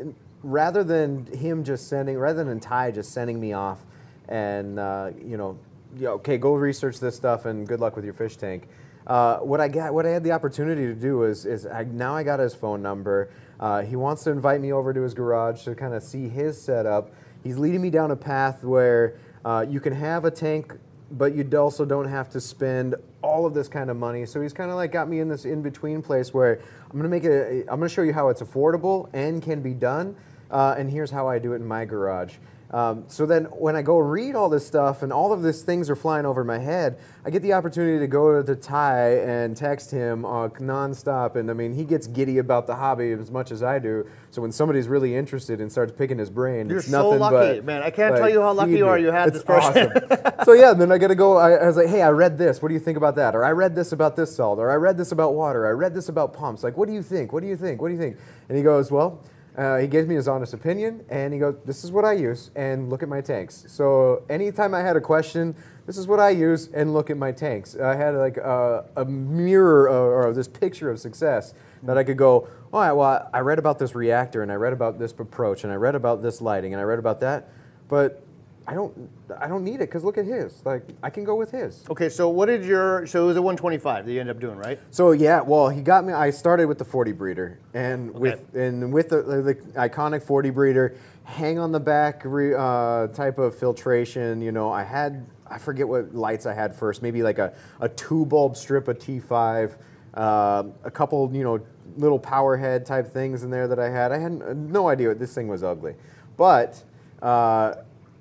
rather 0.43 0.83
than 0.83 1.25
him 1.27 1.63
just 1.63 1.87
sending, 1.87 2.17
rather 2.17 2.43
than 2.43 2.59
Ty 2.59 2.91
just 2.91 3.11
sending 3.11 3.39
me 3.39 3.53
off 3.53 3.79
and, 4.27 4.79
uh, 4.79 5.11
you 5.23 5.37
know, 5.37 5.57
yeah, 5.95 6.09
okay, 6.09 6.37
go 6.37 6.53
research 6.53 6.99
this 6.99 7.15
stuff 7.15 7.45
and 7.45 7.67
good 7.67 7.79
luck 7.79 7.95
with 7.95 8.05
your 8.05 8.13
fish 8.13 8.37
tank. 8.37 8.67
Uh, 9.07 9.37
what 9.37 9.61
I 9.61 9.69
got, 9.69 9.93
what 9.93 10.05
I 10.05 10.09
had 10.09 10.23
the 10.23 10.31
opportunity 10.31 10.85
to 10.85 10.93
do 10.93 11.23
is, 11.23 11.45
is 11.45 11.65
I, 11.65 11.83
now 11.83 12.13
I 12.15 12.23
got 12.23 12.39
his 12.39 12.53
phone 12.53 12.81
number. 12.81 13.31
Uh, 13.59 13.81
he 13.81 13.95
wants 13.95 14.23
to 14.25 14.31
invite 14.31 14.59
me 14.59 14.73
over 14.73 14.93
to 14.93 15.01
his 15.01 15.13
garage 15.13 15.63
to 15.63 15.75
kind 15.75 15.93
of 15.93 16.03
see 16.03 16.27
his 16.27 16.61
setup. 16.61 17.11
He's 17.43 17.57
leading 17.57 17.81
me 17.81 17.89
down 17.89 18.11
a 18.11 18.15
path 18.15 18.63
where 18.63 19.17
uh, 19.45 19.65
you 19.67 19.79
can 19.79 19.93
have 19.93 20.25
a 20.25 20.31
tank, 20.31 20.73
but 21.11 21.33
you 21.33 21.49
also 21.57 21.85
don't 21.85 22.09
have 22.09 22.29
to 22.31 22.41
spend 22.41 22.95
all 23.21 23.45
of 23.45 23.53
this 23.53 23.69
kind 23.69 23.89
of 23.89 23.95
money. 23.95 24.25
So 24.25 24.41
he's 24.41 24.53
kind 24.53 24.69
of 24.69 24.75
like 24.75 24.91
got 24.91 25.07
me 25.07 25.19
in 25.19 25.29
this 25.29 25.45
in 25.45 25.61
between 25.61 26.01
place 26.01 26.33
where 26.33 26.61
I'm 26.89 26.97
gonna 26.97 27.09
make 27.09 27.25
it. 27.25 27.67
I'm 27.69 27.79
gonna 27.79 27.89
show 27.89 28.01
you 28.01 28.13
how 28.13 28.29
it's 28.29 28.41
affordable 28.41 29.09
and 29.13 29.41
can 29.41 29.61
be 29.61 29.73
done. 29.73 30.15
Uh, 30.49 30.75
and 30.77 30.89
here's 30.89 31.11
how 31.11 31.27
I 31.27 31.39
do 31.39 31.51
it 31.53 31.57
in 31.57 31.65
my 31.65 31.83
garage. 31.83 32.35
Um, 32.71 33.05
so 33.07 33.25
then, 33.25 33.45
when 33.45 33.77
I 33.77 33.81
go 33.81 33.97
read 33.97 34.35
all 34.35 34.49
this 34.49 34.67
stuff 34.67 35.01
and 35.01 35.13
all 35.13 35.31
of 35.31 35.41
these 35.41 35.61
things 35.61 35.89
are 35.89 35.95
flying 35.95 36.25
over 36.25 36.43
my 36.43 36.57
head, 36.57 36.99
I 37.23 37.29
get 37.29 37.41
the 37.41 37.53
opportunity 37.53 37.97
to 37.99 38.07
go 38.07 38.41
to 38.41 38.55
Ty 38.55 39.19
and 39.19 39.55
text 39.55 39.91
him 39.91 40.25
uh, 40.25 40.49
nonstop. 40.49 41.37
And 41.37 41.49
I 41.49 41.53
mean, 41.53 41.73
he 41.73 41.85
gets 41.85 42.07
giddy 42.07 42.39
about 42.39 42.67
the 42.67 42.75
hobby 42.75 43.11
as 43.11 43.31
much 43.31 43.51
as 43.51 43.63
I 43.63 43.79
do. 43.79 44.05
So 44.31 44.41
when 44.41 44.51
somebody's 44.51 44.89
really 44.89 45.15
interested 45.15 45.61
and 45.61 45.71
starts 45.71 45.93
picking 45.93 46.17
his 46.17 46.29
brain, 46.29 46.67
You're 46.69 46.79
it's 46.79 46.89
so 46.89 47.03
nothing 47.03 47.19
lucky, 47.19 47.55
but, 47.59 47.65
man. 47.65 47.83
I 47.83 47.89
can't 47.89 48.11
like, 48.11 48.21
tell 48.21 48.29
you 48.29 48.41
how 48.41 48.51
lucky 48.51 48.73
you 48.73 48.87
are 48.87 48.99
you 48.99 49.11
had 49.11 49.29
It's 49.29 49.37
this 49.37 49.45
person. 49.45 49.91
awesome. 49.91 50.33
so 50.45 50.51
yeah, 50.51 50.73
then 50.73 50.91
I 50.91 50.97
got 50.97 51.07
to 51.07 51.15
go. 51.15 51.37
I, 51.37 51.51
I 51.51 51.67
was 51.67 51.77
like, 51.77 51.87
hey, 51.87 52.01
I 52.01 52.09
read 52.09 52.37
this. 52.37 52.61
What 52.61 52.67
do 52.67 52.73
you 52.73 52.81
think 52.81 52.97
about 52.97 53.15
that? 53.15 53.33
Or 53.33 53.45
I 53.45 53.51
read 53.51 53.75
this 53.75 53.93
about 53.93 54.17
this 54.17 54.35
salt. 54.35 54.59
Or 54.59 54.69
I 54.69 54.75
read 54.75 54.97
this 54.97 55.13
about 55.13 55.35
water. 55.35 55.65
I 55.65 55.71
read 55.71 55.93
this 55.93 56.09
about 56.09 56.33
pumps. 56.33 56.63
Like, 56.63 56.75
what 56.75 56.87
do 56.87 56.93
you 56.93 57.01
think? 57.03 57.31
What 57.31 57.41
do 57.41 57.47
you 57.47 57.55
think? 57.55 57.81
What 57.81 57.87
do 57.87 57.93
you 57.93 57.99
think? 57.99 58.17
And 58.49 58.57
he 58.57 58.63
goes, 58.63 58.91
well. 58.91 59.23
Uh, 59.57 59.77
he 59.77 59.87
gave 59.87 60.07
me 60.07 60.13
his 60.13 60.27
honest 60.27 60.53
opinion, 60.53 61.03
and 61.09 61.33
he 61.33 61.39
goes, 61.39 61.55
"This 61.65 61.83
is 61.83 61.91
what 61.91 62.05
I 62.05 62.13
use, 62.13 62.51
and 62.55 62.91
look 62.91 63.01
at 63.01 63.09
my 63.09 63.21
tanks." 63.21 63.65
So 63.67 64.21
anytime 64.29 64.75
I 64.75 64.81
had 64.81 64.95
a 64.95 65.01
question, 65.01 65.55
this 65.87 65.97
is 65.97 66.05
what 66.05 66.19
I 66.19 66.29
use, 66.29 66.69
and 66.75 66.93
look 66.93 67.09
at 67.09 67.17
my 67.17 67.31
tanks. 67.31 67.75
I 67.75 67.95
had 67.95 68.13
like 68.13 68.37
a, 68.37 68.85
a 68.95 69.05
mirror 69.05 69.89
or, 69.89 70.27
or 70.27 70.33
this 70.33 70.47
picture 70.47 70.91
of 70.91 70.99
success 70.99 71.55
that 71.81 71.97
I 71.97 72.03
could 72.03 72.17
go, 72.17 72.47
"All 72.71 72.81
right, 72.81 72.91
well, 72.91 73.27
I 73.33 73.39
read 73.39 73.57
about 73.57 73.79
this 73.79 73.95
reactor, 73.95 74.43
and 74.43 74.51
I 74.51 74.55
read 74.55 74.73
about 74.73 74.99
this 74.99 75.11
approach, 75.11 75.63
and 75.63 75.73
I 75.73 75.77
read 75.77 75.95
about 75.95 76.21
this 76.21 76.39
lighting, 76.39 76.73
and 76.73 76.79
I 76.79 76.83
read 76.83 76.99
about 76.99 77.19
that, 77.21 77.49
but 77.87 78.26
I 78.69 78.73
don't, 78.73 79.09
I 79.39 79.47
don't 79.47 79.63
need 79.63 79.75
it 79.75 79.87
because 79.87 80.03
look 80.03 80.17
at 80.17 80.25
his. 80.25 80.61
Like, 80.65 80.83
I 81.01 81.09
can 81.09 81.23
go 81.23 81.35
with 81.35 81.51
his." 81.51 81.85
okay, 81.89 82.09
so 82.09 82.27
what 82.27 82.47
did 82.47 82.65
your 82.65 83.07
so 83.07 83.23
it 83.23 83.27
was 83.27 83.37
a 83.37 83.41
125 83.41 84.05
that 84.05 84.11
you 84.11 84.19
ended 84.19 84.35
up 84.35 84.41
doing, 84.41 84.57
right? 84.57 84.77
So 84.91 85.11
yeah, 85.11 85.39
well, 85.39 85.69
he 85.69 85.81
got 85.81 86.03
me. 86.03 86.11
I 86.11 86.31
started 86.31 86.67
with 86.67 86.77
the 86.77 86.83
40 86.83 87.13
breeder, 87.13 87.59
and 87.73 88.13
with 88.13 88.53
and 88.53 88.91
with 88.91 89.07
the, 89.07 89.21
the, 89.21 89.55
iconic 89.79 90.21
40 90.21 90.49
breeder, 90.49 90.97
hang 91.23 91.57
on 91.57 91.71
the 91.71 91.79
back 91.79 92.23
re, 92.25 92.53
uh, 92.55 93.07
type 93.07 93.37
of 93.37 93.57
filtration. 93.57 94.41
You 94.41 94.51
know, 94.51 94.69
I 94.69 94.83
had 94.83 95.25
I 95.49 95.57
forget 95.59 95.87
what 95.87 96.13
lights 96.13 96.45
I 96.45 96.53
had 96.53 96.75
first. 96.75 97.01
Maybe 97.01 97.23
like 97.23 97.39
a, 97.39 97.53
a 97.79 97.87
two 97.87 98.25
bulb 98.25 98.57
strip 98.57 98.89
of 98.89 98.99
T5, 98.99 99.77
uh, 100.13 100.63
a 100.83 100.91
couple 100.91 101.33
you 101.33 101.43
know 101.43 101.61
little 101.95 102.19
power 102.19 102.57
head 102.57 102.85
type 102.85 103.07
things 103.07 103.43
in 103.43 103.49
there 103.49 103.69
that 103.69 103.79
I 103.79 103.89
had. 103.89 104.11
I 104.11 104.17
had 104.17 104.57
no 104.57 104.89
idea 104.89 105.07
what 105.07 105.19
this 105.19 105.33
thing 105.33 105.47
was 105.47 105.63
ugly, 105.63 105.95
but. 106.35 106.83
Uh, 107.21 107.73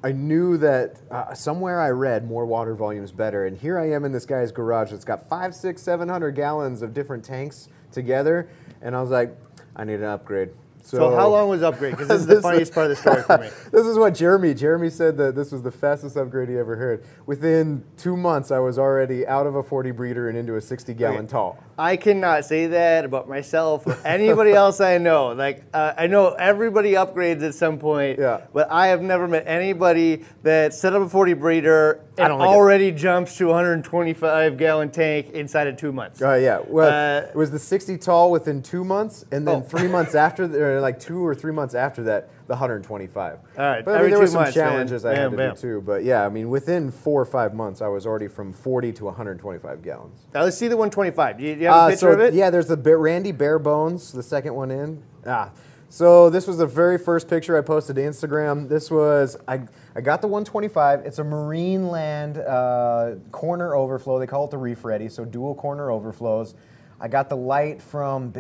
I 0.07 0.13
knew 0.13 0.57
that 0.59 1.01
uh, 1.11 1.35
somewhere 1.35 1.81
I 1.81 1.91
read 1.91 2.29
more 2.29 2.47
water 2.47 2.77
volumes 2.77 3.11
better, 3.11 3.47
and 3.47 3.57
here 3.59 3.77
I 3.77 3.91
am 3.91 4.05
in 4.05 4.13
this 4.13 4.25
guy's 4.25 4.53
garage 4.53 4.93
that's 4.93 5.05
got 5.05 5.29
five, 5.29 5.53
six, 5.53 5.83
seven 5.83 6.09
hundred 6.09 6.37
gallons 6.37 6.81
of 6.81 6.95
different 6.95 7.25
tanks 7.25 7.69
together, 7.91 8.49
and 8.83 8.95
I 8.95 9.01
was 9.01 9.11
like, 9.11 9.37
I 9.75 9.83
need 9.83 9.95
an 9.95 10.05
upgrade. 10.05 10.51
So, 10.81 11.13
how 11.17 11.27
long 11.27 11.49
was 11.49 11.65
upgrade? 11.65 11.95
Because 11.95 12.07
this 12.07 12.21
is 12.21 12.27
the 12.29 12.41
funniest 12.51 12.73
part 12.73 12.89
of 12.89 12.91
the 12.91 12.97
story 12.97 13.25
for 13.25 13.39
me. 13.39 13.51
This 13.73 13.85
is 13.85 13.99
what 13.99 14.15
Jeremy. 14.15 14.55
Jeremy 14.55 14.91
said 14.91 15.17
that 15.17 15.35
this 15.35 15.51
was 15.51 15.63
the 15.63 15.73
fastest 15.73 16.17
upgrade 16.17 16.51
he 16.51 16.57
ever 16.57 16.77
heard. 16.77 17.03
Within 17.27 17.83
two 17.97 18.17
months, 18.17 18.53
I 18.53 18.61
was 18.61 18.79
already 18.79 19.27
out 19.27 19.49
of 19.49 19.57
a 19.57 19.63
40 19.65 19.91
breeder 19.91 20.29
and 20.29 20.39
into 20.39 20.55
a 20.55 20.61
60 20.61 20.95
gallon 20.95 21.25
Okay. 21.25 21.27
tall. 21.33 21.59
I 21.79 21.97
cannot 21.99 22.47
say 22.47 22.69
that 22.69 23.05
about 23.05 23.29
myself 23.29 23.87
or 23.87 23.99
anybody 24.05 24.53
else 24.63 24.81
I 24.81 24.97
know. 24.97 25.29
Like 25.33 25.63
uh, 25.75 25.93
I 25.97 26.07
know 26.07 26.31
everybody 26.31 26.93
upgrades 26.93 27.43
at 27.43 27.55
some 27.55 27.79
point, 27.79 28.19
Yeah. 28.19 28.41
but 28.55 28.71
I 28.71 28.87
have 28.89 29.03
never 29.03 29.29
met 29.29 29.45
anybody 29.47 30.25
that 30.43 30.73
set 30.73 30.95
up 30.95 31.03
a 31.03 31.09
40 31.09 31.35
breeder 31.35 32.01
and 32.17 32.33
like 32.39 32.49
it. 32.49 32.51
already 32.51 32.93
jumps 32.93 33.37
to 33.37 33.45
a 33.51 33.53
125 33.53 34.57
gallon 34.57 34.91
tank 34.91 35.31
inside 35.33 35.67
of 35.67 35.77
two 35.77 35.93
months. 35.93 36.23
Uh, 36.23 36.33
yeah, 36.35 36.61
well, 36.67 36.89
Uh, 36.89 37.27
it 37.29 37.37
was 37.37 37.51
the 37.51 37.59
60 37.59 37.99
tall 37.99 38.31
within 38.31 38.63
two 38.63 38.83
months, 38.83 39.27
and 39.31 39.47
then 39.47 39.57
Oh. 39.57 39.61
three 39.61 39.89
months 39.89 40.15
after, 40.15 40.45
or 40.45 40.81
like 40.81 40.99
two 40.99 41.25
or 41.27 41.35
three 41.35 41.53
months 41.53 41.75
after 41.75 42.03
that, 42.05 42.31
the 42.47 42.53
125. 42.55 43.39
All 43.59 43.65
right, 43.65 43.85
but 43.85 43.97
I 43.99 44.03
mean, 44.03 44.11
there 44.11 44.19
were 44.21 44.27
some 44.27 44.43
months, 44.43 44.57
man. 44.57 44.69
challenges 44.71 45.05
I 45.05 45.15
Bam, 45.15 45.23
had 45.23 45.31
to 45.33 45.37
bam. 45.37 45.55
do 45.55 45.61
too. 45.61 45.81
But 45.81 46.05
yeah, 46.05 46.25
I 46.25 46.29
mean, 46.29 46.49
within 46.49 46.91
four 46.91 47.21
or 47.21 47.25
five 47.25 47.55
months, 47.55 47.83
I 47.83 47.89
was 47.89 48.07
already 48.07 48.29
from 48.29 48.53
40 48.53 48.93
to 48.95 49.05
125 49.07 49.83
gallons. 49.83 50.21
Now 50.33 50.43
let's 50.45 50.57
see 50.57 50.69
the 50.69 50.77
125. 50.77 51.39
Do 51.39 51.45
you, 51.45 51.55
you 51.55 51.67
have 51.67 51.75
a 51.75 51.79
Uh, 51.79 51.89
picture 51.91 51.99
so 52.01 52.11
of 52.13 52.21
it? 52.21 52.35
yeah, 52.35 52.51
there's 52.51 52.69
the 52.69 52.77
Randy 52.97 53.33
Bare 53.33 53.59
Bones, 53.59 54.13
the 54.13 54.23
second 54.23 54.55
one 54.55 54.71
in. 54.71 55.03
Ah, 55.27 55.51
so 55.89 56.31
this 56.31 56.47
was 56.47 56.59
the 56.59 56.67
very 56.67 56.99
first 56.99 57.29
picture 57.29 57.57
I 57.59 57.61
posted 57.63 57.97
to 57.97 58.03
Instagram. 58.03 58.69
This 58.69 58.91
was 58.91 59.37
I 59.49 59.63
I 59.97 60.01
got 60.01 60.21
the 60.21 60.29
125. 60.29 61.01
It's 61.07 61.19
a 61.19 61.25
Marineland 61.25 62.39
uh, 62.47 63.17
corner 63.33 63.75
overflow. 63.75 64.19
They 64.19 64.27
call 64.27 64.45
it 64.45 64.51
the 64.51 64.59
Reef 64.59 64.85
Ready, 64.85 65.09
so 65.09 65.25
dual 65.25 65.55
corner 65.55 65.91
overflows. 65.91 66.55
I 67.01 67.09
got 67.09 67.29
the 67.29 67.37
light 67.37 67.83
from, 67.83 68.33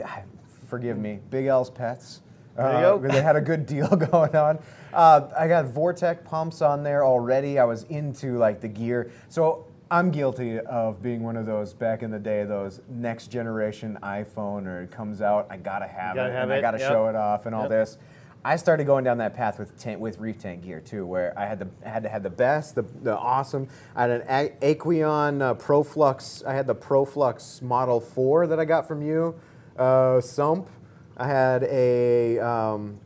forgive 0.68 0.96
me, 0.98 1.20
Big 1.30 1.46
Al's 1.46 1.68
Pets. 1.70 2.22
Uh, 2.58 2.96
go. 2.96 3.08
They 3.08 3.20
had 3.22 3.36
a 3.36 3.40
good 3.40 3.66
deal 3.66 3.88
going 4.10 4.34
on. 4.34 4.58
Uh, 4.92 5.28
I 5.38 5.48
got 5.48 5.66
VorTech 5.66 6.24
pumps 6.24 6.62
on 6.62 6.82
there 6.82 7.04
already. 7.04 7.58
I 7.58 7.64
was 7.64 7.84
into 7.84 8.38
like 8.38 8.60
the 8.60 8.68
gear. 8.68 9.10
So 9.28 9.66
I'm 9.90 10.10
guilty 10.10 10.58
of 10.60 11.02
being 11.02 11.22
one 11.22 11.36
of 11.36 11.46
those 11.46 11.72
back 11.72 12.02
in 12.02 12.10
the 12.10 12.18
day, 12.18 12.44
those 12.44 12.80
next 12.88 13.28
generation 13.28 13.98
iPhone 14.02 14.66
or 14.66 14.82
it 14.82 14.90
comes 14.90 15.20
out, 15.22 15.46
I 15.50 15.58
gotta 15.58 15.86
have 15.86 16.16
Gotta 16.16 16.30
it 16.30 16.32
have 16.32 16.44
and 16.44 16.52
I 16.54 16.60
gotta 16.60 16.78
yep. 16.78 16.90
show 16.90 17.06
it 17.08 17.14
off 17.14 17.46
and 17.46 17.54
all 17.54 17.62
Yep. 17.62 17.70
this. 17.70 17.98
I 18.44 18.54
started 18.56 18.84
going 18.86 19.02
down 19.02 19.18
that 19.18 19.34
path 19.34 19.58
with 19.58 19.76
tank, 19.76 20.00
with 20.00 20.18
reef 20.20 20.38
tank 20.38 20.62
gear 20.62 20.80
too, 20.80 21.04
where 21.04 21.36
I 21.36 21.46
had 21.46 21.58
the 21.58 21.68
I 21.84 21.88
had 21.88 22.04
to 22.04 22.08
have 22.08 22.22
the 22.22 22.30
best, 22.30 22.76
the, 22.76 22.82
the 23.02 23.16
awesome. 23.18 23.66
I 23.96 24.02
had 24.02 24.10
an 24.10 24.22
A- 24.28 24.74
Aqueon 24.74 25.42
uh, 25.42 25.54
ProFlux. 25.54 26.44
I 26.46 26.54
had 26.54 26.66
the 26.68 26.74
ProFlux 26.74 27.60
Model 27.60 28.00
Four 28.00 28.46
that 28.46 28.60
I 28.60 28.64
got 28.64 28.86
from 28.86 29.02
you, 29.02 29.34
uh, 29.76 30.20
Sump. 30.20 30.68
I 31.16 31.26
had 31.26 31.62
a 31.64 32.38
um, 32.38 32.98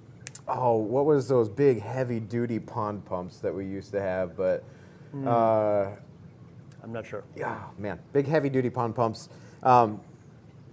oh, 0.49 0.76
what 0.76 1.05
was 1.07 1.29
those 1.29 1.49
big 1.49 1.81
heavy 1.81 2.21
duty 2.21 2.59
pond 2.59 3.05
pumps 3.05 3.38
that 3.38 3.55
we 3.55 3.64
used 3.64 3.93
to 3.93 4.00
have? 4.00 4.37
But 4.37 4.64
Hmm. 5.12 5.26
uh, 5.26 5.87
I'm 6.83 6.93
not 6.93 7.05
sure. 7.07 7.25
yeah, 7.37 7.59
man, 7.79 7.99
big 8.12 8.26
heavy 8.26 8.49
duty 8.49 8.71
pond 8.71 8.95
pumps. 8.95 9.29
Um, 9.62 10.00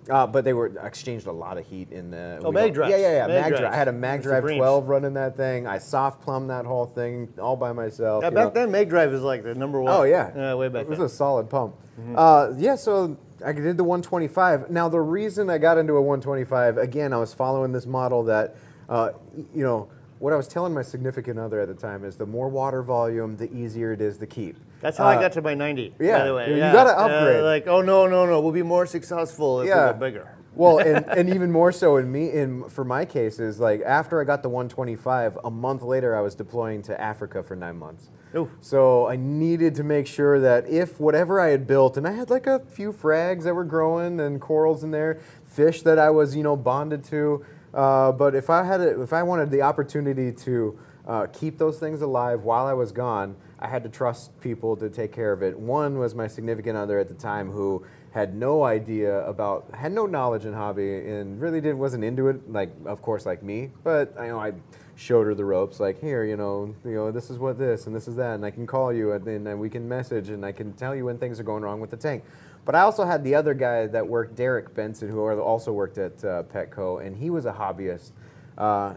uh, 0.09 0.25
but 0.25 0.45
they 0.45 0.53
were 0.53 0.67
exchanged 0.85 1.27
a 1.27 1.31
lot 1.31 1.57
of 1.57 1.65
heat 1.67 1.91
in 1.91 2.11
the. 2.11 2.39
Oh, 2.43 2.49
mag 2.51 2.73
don't- 2.73 2.89
Yeah, 2.89 2.95
yeah, 2.95 3.11
yeah. 3.11 3.27
Mag 3.27 3.41
Mag, 3.41 3.49
drive. 3.49 3.59
drives. 3.59 3.73
I 3.75 3.77
had 3.77 3.87
a 3.89 3.91
Mag 3.91 4.21
Drive 4.21 4.37
Supremes. 4.43 4.59
12 4.59 4.87
running 4.87 5.13
that 5.15 5.35
thing. 5.35 5.67
I 5.67 5.79
soft 5.79 6.21
plumbed 6.21 6.49
that 6.49 6.65
whole 6.65 6.85
thing 6.85 7.27
all 7.41 7.57
by 7.57 7.73
myself. 7.73 8.23
Yeah, 8.23 8.29
back 8.29 8.45
know. 8.45 8.49
then, 8.51 8.71
mag 8.71 8.89
Drive 8.89 9.11
is 9.13 9.21
like 9.21 9.43
the 9.43 9.53
number 9.53 9.81
one. 9.81 9.91
Oh 9.93 10.03
yeah, 10.03 10.31
Yeah, 10.33 10.53
way 10.55 10.69
back 10.69 10.83
It 10.83 10.87
was 10.89 10.99
then. 10.99 11.07
a 11.07 11.09
solid 11.09 11.49
pump. 11.49 11.75
Uh, 12.15 12.53
yeah, 12.57 12.75
so 12.75 13.17
I 13.45 13.51
did 13.51 13.77
the 13.77 13.83
125. 13.83 14.69
Now 14.69 14.89
the 14.89 14.99
reason 14.99 15.49
I 15.49 15.57
got 15.57 15.77
into 15.77 15.93
a 15.93 16.01
125 16.01 16.77
again, 16.77 17.13
I 17.13 17.17
was 17.17 17.33
following 17.33 17.71
this 17.71 17.85
model 17.85 18.23
that, 18.23 18.55
uh, 18.89 19.11
you 19.53 19.63
know, 19.63 19.89
what 20.19 20.33
I 20.33 20.35
was 20.35 20.47
telling 20.47 20.73
my 20.73 20.81
significant 20.81 21.37
other 21.37 21.61
at 21.61 21.67
the 21.67 21.75
time 21.75 22.03
is 22.03 22.15
the 22.15 22.25
more 22.25 22.49
water 22.49 22.81
volume, 22.81 23.37
the 23.37 23.51
easier 23.53 23.93
it 23.93 24.01
is 24.01 24.17
to 24.17 24.25
keep. 24.25 24.57
That's 24.81 24.97
how 24.97 25.05
I 25.05 25.15
Uh, 25.17 25.21
got 25.21 25.31
to 25.33 25.41
my 25.43 25.53
90. 25.53 25.93
yeah, 25.99 26.19
by 26.19 26.25
the 26.25 26.33
way. 26.33 26.49
you 26.49 26.55
yeah. 26.57 26.73
gotta 26.73 26.97
Uh, 26.99 27.03
upgrade. 27.05 27.43
like, 27.43 27.67
oh 27.67 27.81
no, 27.81 28.07
no, 28.07 28.25
no, 28.25 28.41
we'll 28.41 28.51
be 28.51 28.63
more 28.63 28.87
successful 28.87 29.61
if 29.61 29.65
we 29.65 29.69
go 29.69 29.93
bigger. 29.93 30.27
well, 30.55 30.79
and, 30.89 31.05
and 31.09 31.29
even 31.29 31.51
more 31.51 31.71
so 31.71 31.97
in 31.97 32.11
me 32.11 32.31
in 32.31 32.67
for 32.69 32.83
my 32.83 33.05
case 33.05 33.39
is 33.39 33.59
like 33.59 33.81
after 33.83 34.19
I 34.19 34.23
got 34.23 34.41
the 34.41 34.49
125, 34.49 35.37
a 35.43 35.51
month 35.51 35.83
later 35.83 36.15
I 36.15 36.21
was 36.21 36.33
deploying 36.33 36.81
to 36.83 36.99
Africa 36.99 37.43
for 37.43 37.55
nine 37.55 37.77
months. 37.77 38.09
Ooh. 38.37 38.51
So 38.61 39.07
I 39.07 39.15
needed 39.15 39.75
to 39.75 39.83
make 39.83 40.05
sure 40.07 40.39
that 40.39 40.67
if 40.67 40.99
whatever 40.99 41.39
I 41.39 41.49
had 41.49 41.65
built, 41.65 41.97
and 41.97 42.07
I 42.07 42.11
had 42.11 42.29
like 42.29 42.47
a 42.47 42.59
few 42.59 42.91
frags 42.91 43.43
that 43.43 43.53
were 43.53 43.63
growing 43.63 44.19
and 44.19 44.39
corals 44.39 44.83
in 44.83 44.91
there, 44.91 45.19
fish 45.43 45.81
that 45.81 45.97
I 45.97 46.09
was 46.11 46.35
you 46.35 46.43
know 46.43 46.55
bonded 46.55 47.03
to, 47.05 47.45
uh, 47.73 48.11
but 48.11 48.35
if 48.35 48.49
I 48.49 48.63
had 48.63 48.81
a, 48.81 49.01
if 49.01 49.13
I 49.13 49.23
wanted 49.23 49.49
the 49.51 49.63
opportunity 49.63 50.31
to 50.31 50.79
uh, 51.07 51.27
keep 51.27 51.57
those 51.57 51.79
things 51.79 52.01
alive 52.01 52.43
while 52.43 52.65
I 52.65 52.73
was 52.73 52.91
gone, 52.91 53.35
I 53.59 53.67
had 53.67 53.83
to 53.83 53.89
trust 53.89 54.39
people 54.39 54.75
to 54.77 54.89
take 54.89 55.11
care 55.11 55.31
of 55.31 55.41
it. 55.41 55.57
One 55.57 55.97
was 55.97 56.13
my 56.13 56.27
significant 56.27 56.77
other 56.77 56.99
at 56.99 57.07
the 57.07 57.15
time 57.15 57.49
who 57.49 57.85
had 58.11 58.35
no 58.35 58.63
idea 58.63 59.25
about, 59.25 59.73
had 59.73 59.91
no 59.93 60.05
knowledge 60.05 60.45
in 60.45 60.53
hobby, 60.53 61.07
and 61.07 61.41
really 61.41 61.61
did 61.61 61.75
wasn't 61.75 62.03
into 62.03 62.27
it. 62.27 62.51
Like, 62.51 62.71
of 62.85 63.01
course, 63.01 63.25
like 63.25 63.41
me, 63.41 63.71
but 63.83 64.13
I 64.19 64.27
know 64.27 64.39
I 64.39 64.53
showed 64.97 65.27
her 65.27 65.35
the 65.35 65.45
ropes. 65.45 65.79
Like, 65.79 66.01
here, 66.01 66.25
you 66.25 66.35
know, 66.35 66.75
you 66.83 66.95
know, 66.95 67.11
this 67.11 67.29
is 67.29 67.37
what 67.37 67.57
this 67.57 67.85
and 67.85 67.95
this 67.95 68.07
is 68.07 68.15
that, 68.15 68.35
and 68.35 68.45
I 68.45 68.51
can 68.51 68.67
call 68.67 68.91
you, 68.91 69.13
and 69.13 69.45
then 69.45 69.59
we 69.59 69.69
can 69.69 69.87
message, 69.87 70.29
and 70.29 70.45
I 70.45 70.51
can 70.51 70.73
tell 70.73 70.95
you 70.95 71.05
when 71.05 71.17
things 71.17 71.39
are 71.39 71.43
going 71.43 71.63
wrong 71.63 71.79
with 71.79 71.91
the 71.91 71.97
tank. 71.97 72.23
But 72.65 72.75
I 72.75 72.81
also 72.81 73.05
had 73.05 73.23
the 73.23 73.35
other 73.35 73.53
guy 73.53 73.87
that 73.87 74.05
worked, 74.05 74.35
Derek 74.35 74.73
Benson, 74.75 75.09
who 75.09 75.21
also 75.39 75.71
worked 75.71 75.97
at 75.97 76.23
uh, 76.25 76.43
Petco, 76.43 77.05
and 77.05 77.15
he 77.15 77.29
was 77.29 77.45
a 77.45 77.53
hobbyist. 77.53 78.11
Uh, 78.57 78.95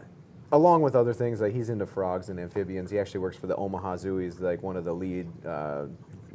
along 0.52 0.82
with 0.82 0.96
other 0.96 1.12
things, 1.12 1.40
like 1.40 1.54
he's 1.54 1.68
into 1.68 1.86
frogs 1.86 2.30
and 2.30 2.40
amphibians. 2.40 2.90
He 2.90 2.98
actually 2.98 3.20
works 3.20 3.36
for 3.36 3.46
the 3.46 3.54
Omaha 3.54 3.96
Zoo. 3.96 4.16
He's 4.16 4.40
like 4.40 4.62
one 4.62 4.76
of 4.76 4.84
the 4.84 4.92
lead 4.92 5.28
uh, 5.46 5.84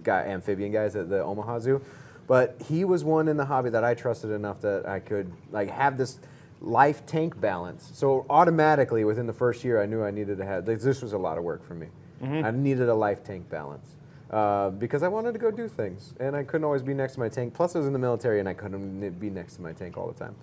guy 0.04 0.21
amphibian 0.21 0.71
guys 0.71 0.95
at 0.95 1.10
the 1.10 1.21
Omaha 1.21 1.60
Zoo. 1.60 1.82
But 2.28 2.56
he 2.67 2.86
was 2.86 3.04
one 3.04 3.28
in 3.28 3.36
the 3.36 3.45
hobby 3.45 3.69
that 3.71 3.84
I 3.84 3.93
trusted 3.93 4.32
enough 4.32 4.62
that 4.62 4.88
I 4.88 4.99
could 4.99 5.32
like 5.51 5.69
have 5.69 5.97
this 5.97 6.19
life 6.62 7.06
tank 7.06 7.39
balance. 7.39 7.91
So 7.94 8.26
automatically 8.30 9.04
within 9.04 9.28
the 9.28 9.34
first 9.34 9.63
year, 9.63 9.82
I 9.82 9.86
knew 9.86 10.04
I 10.04 10.12
needed 10.12 10.38
to 10.38 10.46
have. 10.46 10.65
This 10.65 10.84
this 10.84 11.02
was 11.02 11.13
a 11.13 11.18
lot 11.18 11.38
of 11.38 11.44
work 11.44 11.63
for 11.63 11.74
me. 11.76 11.88
I 12.24 12.52
needed 12.52 12.89
a 12.89 12.94
life 12.96 13.24
tank 13.24 13.50
balance. 13.50 13.96
Uh, 14.32 14.72
because 14.72 15.04
I 15.04 15.08
wanted 15.08 15.34
to 15.34 15.39
go 15.39 15.52
do 15.52 15.68
things, 15.68 16.15
and 16.20 16.36
I 16.36 16.44
couldn't 16.44 16.65
always 16.65 16.82
be 16.82 16.96
next 16.96 17.13
to 17.13 17.20
my 17.20 17.30
tank. 17.30 17.54
Plus, 17.54 17.76
I 17.76 17.80
was 17.80 17.88
in 17.88 17.94
the 17.94 18.00
military, 18.00 18.39
and 18.39 18.50
I 18.50 18.54
couldn't 18.54 19.20
be 19.20 19.30
next 19.30 19.58
to 19.58 19.62
my 19.62 19.72
tank 19.72 19.98
all 19.98 20.08
the 20.08 20.18
time. 20.18 20.36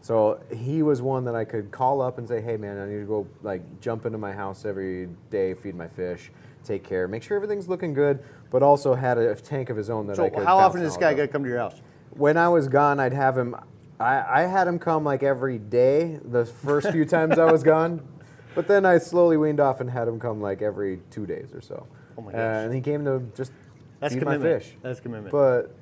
So 0.00 0.40
he 0.54 0.82
was 0.82 1.02
one 1.02 1.24
that 1.24 1.34
I 1.34 1.44
could 1.44 1.70
call 1.70 2.00
up 2.00 2.18
and 2.18 2.26
say, 2.26 2.40
"Hey, 2.40 2.56
man, 2.56 2.78
I 2.78 2.86
need 2.86 3.00
to 3.00 3.06
go 3.06 3.26
like 3.42 3.62
jump 3.80 4.06
into 4.06 4.18
my 4.18 4.32
house 4.32 4.64
every 4.64 5.08
day, 5.30 5.54
feed 5.54 5.76
my 5.76 5.86
fish, 5.86 6.32
take 6.64 6.82
care, 6.82 7.06
make 7.08 7.22
sure 7.22 7.36
everything's 7.36 7.68
looking 7.68 7.94
good." 7.94 8.18
But 8.50 8.62
also 8.62 8.94
had 8.94 9.18
a 9.18 9.34
tank 9.36 9.70
of 9.70 9.76
his 9.76 9.88
own 9.90 10.06
that 10.08 10.18
I 10.18 10.28
could. 10.30 10.38
So 10.40 10.44
how 10.44 10.58
often 10.58 10.80
does 10.80 10.90
this 10.90 10.96
guy 10.96 11.14
got 11.14 11.22
to 11.22 11.28
come 11.28 11.42
to 11.44 11.48
your 11.48 11.58
house? 11.58 11.80
When 12.10 12.36
I 12.36 12.48
was 12.48 12.68
gone, 12.68 12.98
I'd 12.98 13.12
have 13.12 13.38
him. 13.38 13.54
I, 14.00 14.42
I 14.42 14.46
had 14.46 14.68
him 14.68 14.78
come 14.78 15.04
like 15.04 15.22
every 15.22 15.58
day 15.58 16.20
the 16.24 16.44
first 16.44 16.90
few 16.92 17.04
times 17.04 17.38
I 17.38 17.50
was 17.50 17.62
gone, 17.62 18.00
but 18.54 18.68
then 18.68 18.86
I 18.86 18.98
slowly 18.98 19.36
weaned 19.36 19.60
off 19.60 19.80
and 19.80 19.90
had 19.90 20.06
him 20.06 20.20
come 20.20 20.40
like 20.40 20.62
every 20.62 21.00
two 21.10 21.26
days 21.26 21.52
or 21.52 21.60
so. 21.60 21.86
Oh 22.16 22.22
my 22.22 22.32
Uh, 22.32 22.36
gosh. 22.36 22.64
and 22.66 22.74
he 22.74 22.80
came 22.80 23.04
to 23.04 23.22
just 23.36 23.52
That's 24.00 24.14
feed 24.14 24.24
my 24.24 24.38
fish. 24.38 24.74
That's 24.82 25.00
commitment. 25.00 25.32
But 25.32 25.74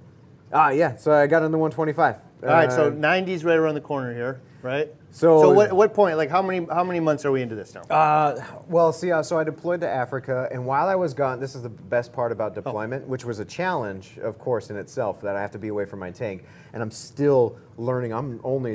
ah, 0.52 0.70
yeah. 0.70 0.96
So 0.96 1.12
I 1.12 1.26
got 1.26 1.42
in 1.42 1.50
the 1.52 1.58
125. 1.58 2.16
All 2.42 2.48
right, 2.48 2.70
so 2.72 2.88
Uh, 2.88 2.90
90's 2.90 3.44
right 3.44 3.56
around 3.56 3.74
the 3.74 3.80
corner 3.80 4.14
here, 4.14 4.40
right? 4.62 4.92
So- 5.16 5.40
so 5.40 5.50
what, 5.52 5.72
what 5.72 5.94
point, 5.94 6.18
like 6.18 6.28
how 6.28 6.42
many 6.42 6.66
how 6.70 6.84
many 6.84 7.00
months 7.00 7.24
are 7.24 7.32
we 7.32 7.40
into 7.40 7.54
this 7.54 7.74
now? 7.74 7.80
Uh, 7.84 8.38
well, 8.68 8.92
see, 8.92 9.10
uh, 9.12 9.22
so 9.22 9.38
I 9.38 9.44
deployed 9.44 9.80
to 9.80 9.88
Africa, 9.88 10.46
and 10.52 10.66
while 10.66 10.88
I 10.88 10.94
was 10.94 11.14
gone, 11.14 11.40
this 11.40 11.54
is 11.54 11.62
the 11.62 11.70
best 11.70 12.12
part 12.12 12.32
about 12.32 12.52
Oh. 12.52 12.56
deployment, 12.56 13.08
which 13.08 13.24
was 13.24 13.38
a 13.38 13.44
challenge, 13.46 14.18
of 14.22 14.38
course, 14.38 14.68
in 14.68 14.76
itself, 14.76 15.22
that 15.22 15.34
I 15.34 15.40
have 15.40 15.52
to 15.52 15.58
be 15.58 15.68
away 15.68 15.86
from 15.86 16.00
my 16.00 16.10
tank, 16.10 16.44
and 16.74 16.82
I'm 16.82 16.90
still 16.90 17.56
learning. 17.78 18.12
I'm 18.12 18.40
only, 18.44 18.72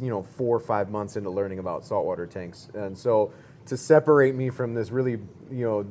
you 0.00 0.08
know, 0.08 0.22
four 0.22 0.56
or 0.56 0.60
five 0.60 0.88
months 0.90 1.16
into 1.16 1.28
learning 1.28 1.58
about 1.58 1.84
saltwater 1.84 2.26
tanks, 2.26 2.68
and 2.74 2.96
so 2.96 3.30
to 3.66 3.76
separate 3.76 4.34
me 4.34 4.48
from 4.48 4.72
this 4.72 4.90
really, 4.90 5.18
you 5.50 5.66
know, 5.66 5.86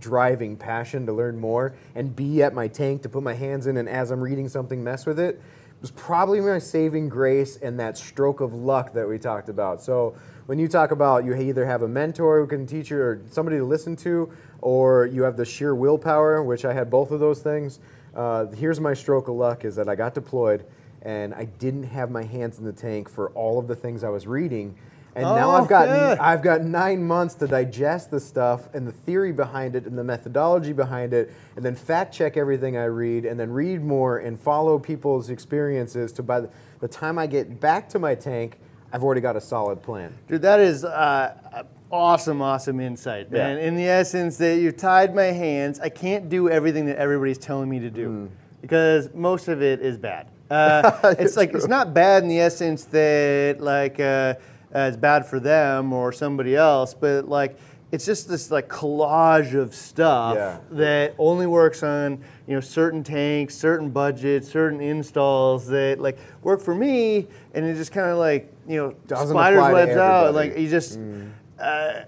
driving 0.00 0.56
passion 0.56 1.04
to 1.06 1.12
learn 1.12 1.38
more 1.38 1.74
and 1.94 2.16
be 2.16 2.42
at 2.42 2.54
my 2.54 2.66
tank 2.68 3.02
to 3.02 3.10
put 3.10 3.22
my 3.22 3.34
hands 3.34 3.66
in, 3.66 3.76
and 3.76 3.90
as 3.90 4.10
I'm 4.10 4.20
reading 4.22 4.48
something, 4.48 4.82
mess 4.82 5.04
with 5.04 5.18
it 5.20 5.40
was 5.84 5.90
probably 5.90 6.40
my 6.40 6.58
saving 6.58 7.10
grace 7.10 7.58
and 7.58 7.78
that 7.78 7.98
stroke 7.98 8.40
of 8.40 8.54
luck 8.54 8.94
that 8.94 9.06
we 9.06 9.18
talked 9.18 9.50
about. 9.50 9.82
So 9.82 10.16
when 10.46 10.58
you 10.58 10.66
talk 10.66 10.92
about 10.92 11.26
you 11.26 11.34
either 11.34 11.66
have 11.66 11.82
a 11.82 11.88
mentor 11.88 12.40
who 12.40 12.46
can 12.46 12.66
teach 12.66 12.88
you 12.88 12.98
or 12.98 13.20
somebody 13.28 13.58
to 13.58 13.64
listen 13.64 13.94
to, 13.96 14.32
or 14.62 15.04
you 15.04 15.24
have 15.24 15.36
the 15.36 15.44
sheer 15.44 15.74
willpower, 15.74 16.42
which 16.42 16.64
I 16.64 16.72
had 16.72 16.88
both 16.88 17.10
of 17.10 17.20
those 17.20 17.42
things. 17.42 17.80
Uh, 18.14 18.46
here's 18.46 18.80
my 18.80 18.94
stroke 18.94 19.28
of 19.28 19.34
luck: 19.34 19.66
is 19.66 19.76
that 19.76 19.86
I 19.90 19.94
got 19.94 20.14
deployed 20.14 20.64
and 21.02 21.34
I 21.34 21.44
didn't 21.44 21.82
have 21.82 22.10
my 22.10 22.22
hands 22.22 22.58
in 22.58 22.64
the 22.64 22.72
tank 22.72 23.10
for 23.10 23.28
all 23.32 23.58
of 23.58 23.68
the 23.68 23.76
things 23.76 24.04
I 24.04 24.08
was 24.08 24.26
reading. 24.26 24.74
And 25.16 25.24
now 25.24 25.50
Oh, 25.52 25.54
I've 25.62 25.68
got 25.68 25.88
yeah. 25.88 26.16
I've 26.20 26.42
got 26.42 26.62
nine 26.62 27.06
months 27.06 27.34
to 27.36 27.46
digest 27.46 28.10
the 28.10 28.18
stuff 28.18 28.68
and 28.74 28.86
the 28.86 28.92
theory 28.92 29.32
behind 29.32 29.76
it 29.76 29.86
and 29.86 29.96
the 29.96 30.02
methodology 30.04 30.72
behind 30.72 31.12
it, 31.12 31.32
and 31.56 31.64
then 31.64 31.74
fact 31.76 32.12
check 32.14 32.36
everything 32.36 32.76
I 32.76 32.84
read, 32.86 33.24
and 33.24 33.38
then 33.38 33.50
read 33.52 33.82
more 33.82 34.18
and 34.18 34.38
follow 34.38 34.78
people's 34.78 35.30
experiences. 35.30 36.12
To 36.14 36.22
by 36.22 36.40
the, 36.40 36.50
the 36.80 36.88
time 36.88 37.18
I 37.18 37.26
get 37.26 37.60
back 37.60 37.88
to 37.90 37.98
my 37.98 38.14
tank, 38.16 38.58
I've 38.92 39.04
already 39.04 39.20
got 39.20 39.36
a 39.36 39.40
solid 39.40 39.82
plan. 39.82 40.12
Dude, 40.28 40.42
that 40.42 40.58
is 40.60 40.84
uh, 40.84 41.62
awesome, 41.92 42.42
awesome 42.42 42.80
insight, 42.80 43.30
man. 43.30 43.58
Yeah. 43.58 43.64
In 43.64 43.76
the 43.76 43.86
essence 43.86 44.36
that 44.38 44.56
you 44.56 44.72
tied 44.72 45.14
my 45.14 45.24
hands, 45.26 45.78
I 45.78 45.90
can't 45.90 46.28
do 46.28 46.48
everything 46.48 46.86
that 46.86 46.96
everybody's 46.96 47.38
telling 47.38 47.68
me 47.68 47.78
to 47.80 47.90
do 47.90 48.08
Hmm. 48.08 48.26
because 48.62 49.10
most 49.14 49.46
of 49.48 49.62
it 49.62 49.80
is 49.80 49.96
bad. 49.96 50.26
Uh, 50.50 51.14
it's 51.18 51.36
like 51.36 51.54
it's 51.54 51.68
not 51.68 51.94
bad 51.94 52.22
in 52.24 52.28
the 52.28 52.40
essence 52.40 52.84
that 52.86 53.56
like 53.60 53.98
uh, 54.00 54.34
it's 54.74 54.96
bad 54.96 55.26
for 55.26 55.38
them 55.40 55.92
or 55.92 56.12
somebody 56.12 56.56
else, 56.56 56.94
but 56.94 57.28
like 57.28 57.58
it's 57.92 58.04
just 58.04 58.28
this 58.28 58.50
like 58.50 58.68
collage 58.68 59.54
of 59.54 59.72
stuff 59.74 60.34
Yeah. 60.34 60.58
that 60.72 61.14
only 61.18 61.46
works 61.46 61.82
on 61.84 62.18
you 62.48 62.54
know 62.54 62.60
certain 62.60 63.04
tanks, 63.04 63.54
certain 63.54 63.90
budgets, 63.90 64.48
certain 64.50 64.80
installs 64.80 65.66
that 65.68 66.00
like 66.00 66.18
work 66.42 66.60
for 66.60 66.74
me, 66.74 67.28
and 67.54 67.64
it 67.64 67.74
just 67.76 67.92
kind 67.92 68.10
of 68.10 68.18
like 68.18 68.52
you 68.66 68.76
know 68.78 68.94
Doesn't 69.06 69.28
spiders 69.28 69.72
webs 69.72 69.96
out. 69.96 70.34
Like 70.34 70.58
you 70.58 70.68
just 70.68 70.98
uh, 71.60 72.00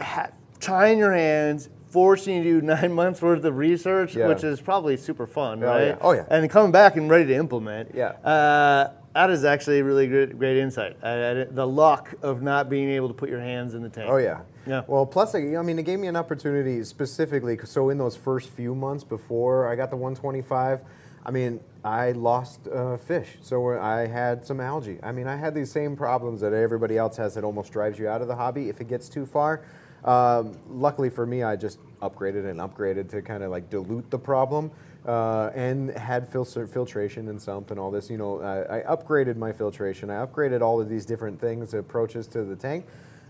ha- 0.00 0.28
tying 0.60 0.98
your 0.98 1.14
hands, 1.14 1.70
forcing 1.88 2.36
you 2.36 2.42
to 2.42 2.60
do 2.60 2.66
nine 2.74 2.92
months 2.92 3.22
worth 3.22 3.42
of 3.42 3.56
research, 3.56 4.14
Yeah. 4.14 4.28
which 4.28 4.44
is 4.44 4.60
probably 4.60 4.96
super 4.98 5.26
fun, 5.26 5.64
Oh, 5.64 5.66
right? 5.66 5.86
yeah. 5.86 5.96
Oh, 6.02 6.12
yeah. 6.12 6.24
And 6.28 6.42
then 6.42 6.48
coming 6.50 6.70
back 6.70 6.96
and 6.96 7.08
ready 7.08 7.24
to 7.26 7.34
implement. 7.34 7.94
Yeah. 7.94 8.08
Uh, 8.22 8.90
that 9.14 9.30
is 9.30 9.44
actually 9.44 9.82
really 9.82 10.06
great, 10.06 10.38
great 10.38 10.56
insight. 10.58 10.96
Uh, 11.02 11.44
the 11.50 11.66
luck 11.66 12.14
of 12.22 12.42
not 12.42 12.68
being 12.68 12.90
able 12.90 13.08
to 13.08 13.14
put 13.14 13.28
your 13.28 13.40
hands 13.40 13.74
in 13.74 13.82
the 13.82 13.88
tank. 13.88 14.08
Oh 14.10 14.18
yeah. 14.18 14.40
Yeah. 14.66 14.82
Well, 14.86 15.06
plus, 15.06 15.34
I 15.34 15.40
mean, 15.40 15.78
it 15.78 15.84
gave 15.84 15.98
me 15.98 16.06
an 16.06 16.16
opportunity 16.16 16.84
specifically. 16.84 17.58
So 17.64 17.90
in 17.90 17.98
those 17.98 18.16
first 18.16 18.50
few 18.50 18.74
months 18.74 19.02
before 19.02 19.68
I 19.68 19.74
got 19.74 19.90
the 19.90 19.96
125, 19.96 20.82
I 21.24 21.30
mean, 21.30 21.60
I 21.84 22.12
lost 22.12 22.68
uh, 22.68 22.96
fish. 22.98 23.38
So 23.40 23.78
I 23.78 24.06
had 24.06 24.44
some 24.44 24.60
algae. 24.60 24.98
I 25.02 25.12
mean, 25.12 25.26
I 25.26 25.36
had 25.36 25.54
these 25.54 25.70
same 25.70 25.96
problems 25.96 26.40
that 26.40 26.52
everybody 26.52 26.98
else 26.98 27.16
has 27.16 27.34
that 27.34 27.44
almost 27.44 27.72
drives 27.72 27.98
you 27.98 28.08
out 28.08 28.22
of 28.22 28.28
the 28.28 28.36
hobby 28.36 28.68
if 28.68 28.80
it 28.80 28.88
gets 28.88 29.08
too 29.08 29.26
far. 29.26 29.62
Um, 30.04 30.56
luckily 30.68 31.10
for 31.10 31.26
me, 31.26 31.42
I 31.42 31.56
just 31.56 31.78
upgraded 32.00 32.48
and 32.48 32.60
upgraded 32.60 33.08
to 33.10 33.22
kind 33.22 33.42
of 33.42 33.50
like 33.50 33.68
dilute 33.70 34.10
the 34.10 34.18
problem. 34.18 34.70
Uh, 35.06 35.50
and 35.54 35.90
had 35.96 36.28
filter, 36.28 36.66
filtration 36.66 37.28
and 37.28 37.40
sump 37.40 37.70
and 37.70 37.80
all 37.80 37.90
this. 37.90 38.10
You 38.10 38.18
know, 38.18 38.40
I, 38.42 38.80
I 38.80 38.96
upgraded 38.96 39.36
my 39.36 39.50
filtration. 39.50 40.10
I 40.10 40.24
upgraded 40.26 40.60
all 40.60 40.78
of 40.78 40.90
these 40.90 41.06
different 41.06 41.40
things, 41.40 41.72
approaches 41.72 42.26
to 42.28 42.44
the 42.44 42.54
tank. 42.54 42.84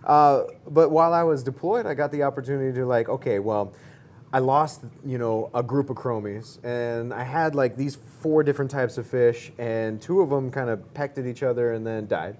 Uh, 0.04 0.44
but 0.68 0.90
while 0.90 1.12
I 1.12 1.22
was 1.22 1.42
deployed, 1.42 1.86
I 1.86 1.94
got 1.94 2.10
the 2.10 2.24
opportunity 2.24 2.76
to 2.76 2.86
like, 2.86 3.08
okay, 3.08 3.38
well, 3.38 3.72
I 4.32 4.38
lost, 4.38 4.82
you 5.04 5.18
know, 5.18 5.50
a 5.54 5.62
group 5.62 5.90
of 5.90 5.96
chromies, 5.96 6.62
and 6.64 7.12
I 7.12 7.24
had 7.24 7.56
like 7.56 7.76
these 7.76 7.96
four 8.20 8.44
different 8.44 8.70
types 8.70 8.96
of 8.96 9.06
fish, 9.06 9.50
and 9.58 10.00
two 10.00 10.20
of 10.20 10.30
them 10.30 10.52
kind 10.52 10.70
of 10.70 10.94
pecked 10.94 11.18
at 11.18 11.26
each 11.26 11.42
other 11.42 11.72
and 11.72 11.84
then 11.84 12.06
died. 12.06 12.36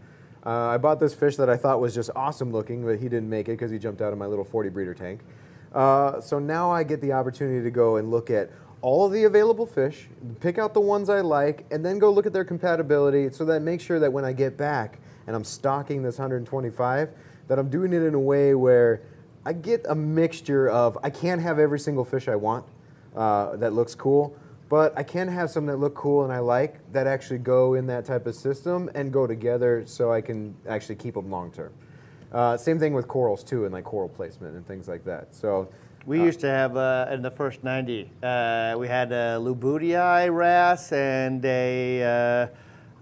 Uh, 0.47 0.51
I 0.51 0.79
bought 0.79 1.01
this 1.01 1.15
fish 1.15 1.37
that 1.37 1.51
I 1.51 1.57
thought 1.57 1.81
was 1.81 1.95
just 1.95 2.11
awesome 2.15 2.53
looking, 2.53 2.85
but 2.85 2.99
he 3.01 3.09
didn't 3.09 3.29
make 3.29 3.49
it 3.49 3.53
because 3.53 3.71
he 3.71 3.79
jumped 3.79 4.01
out 4.01 4.13
of 4.13 4.19
my 4.19 4.27
little 4.27 4.45
40 4.45 4.69
breeder 4.71 4.95
tank. 4.95 5.21
Uh, 5.75 6.21
so 6.21 6.39
now 6.39 6.71
I 6.71 6.85
get 6.85 7.01
the 7.01 7.13
opportunity 7.13 7.63
to 7.63 7.71
go 7.71 7.97
and 7.97 8.11
look 8.11 8.31
at 8.31 8.51
all 8.83 9.07
of 9.07 9.13
the 9.13 9.25
available 9.25 9.67
fish, 9.67 10.09
pick 10.41 10.59
out 10.59 10.75
the 10.75 10.81
ones 10.81 11.09
I 11.09 11.21
like, 11.21 11.67
and 11.71 11.85
then 11.85 11.99
go 11.99 12.11
look 12.11 12.27
at 12.27 12.33
their 12.33 12.45
compatibility 12.45 13.31
so 13.31 13.45
that 13.47 13.61
make 13.61 13.81
sure 13.81 13.99
that 13.99 14.13
when 14.13 14.25
I 14.25 14.33
get 14.33 14.57
back 14.57 14.99
and 15.27 15.37
I'm 15.37 15.45
stocking 15.45 16.03
this 16.03 16.19
125, 16.19 17.11
that 17.49 17.59
I'm 17.59 17.69
doing 17.69 17.93
it 17.93 18.03
in 18.03 18.15
a 18.15 18.21
way 18.21 18.55
where 18.55 19.03
I 19.45 19.53
get 19.53 19.85
a 19.89 19.95
mixture 19.95 20.69
of 20.69 20.99
I 21.03 21.11
can't 21.11 21.41
have 21.41 21.59
every 21.59 21.79
single 21.79 22.05
fish 22.05 22.29
I 22.29 22.37
want 22.37 22.65
uh, 23.17 23.57
that 23.57 23.73
looks 23.73 23.95
cool, 23.95 24.37
but 24.69 24.97
I 24.97 25.03
can 25.03 25.29
have 25.29 25.51
some 25.51 25.67
that 25.67 25.77
look 25.77 25.95
cool 25.95 26.25
and 26.25 26.33
I 26.33 26.39
like 26.39 26.81
that 26.93 27.07
actually 27.07 27.39
go 27.39 27.75
in 27.75 27.87
that 27.89 28.05
type 28.05 28.27
of 28.27 28.35
system 28.35 28.91
and 28.95 29.13
go 29.13 29.27
together 29.27 29.83
so 29.87 30.13
I 30.13 30.21
can 30.21 30.55
actually 30.69 30.97
keep 30.97 31.15
them 31.15 31.31
long 31.31 31.51
term. 31.51 31.73
Uh, 32.33 32.57
same 32.57 32.79
thing 32.79 32.95
with 32.95 33.09
corals 33.09 33.43
too, 33.43 33.65
and 33.65 33.75
like 33.75 33.85
coral 33.85 34.09
placement 34.09 34.55
and 34.55 34.67
things 34.67 34.87
like 34.87 35.05
that. 35.05 35.35
So 35.35 35.69
We 36.07 36.21
used 36.23 36.41
to 36.41 36.49
have 36.49 36.77
uh, 36.77 37.07
in 37.13 37.23
the 37.23 37.31
first 37.31 37.63
90, 37.63 38.11
uh, 38.23 38.75
we 38.79 38.89
had 38.89 39.13
a 39.13 39.39
Lubutii 39.41 40.35
wrasse 40.35 40.93
and 40.93 41.45
a, 41.45 42.49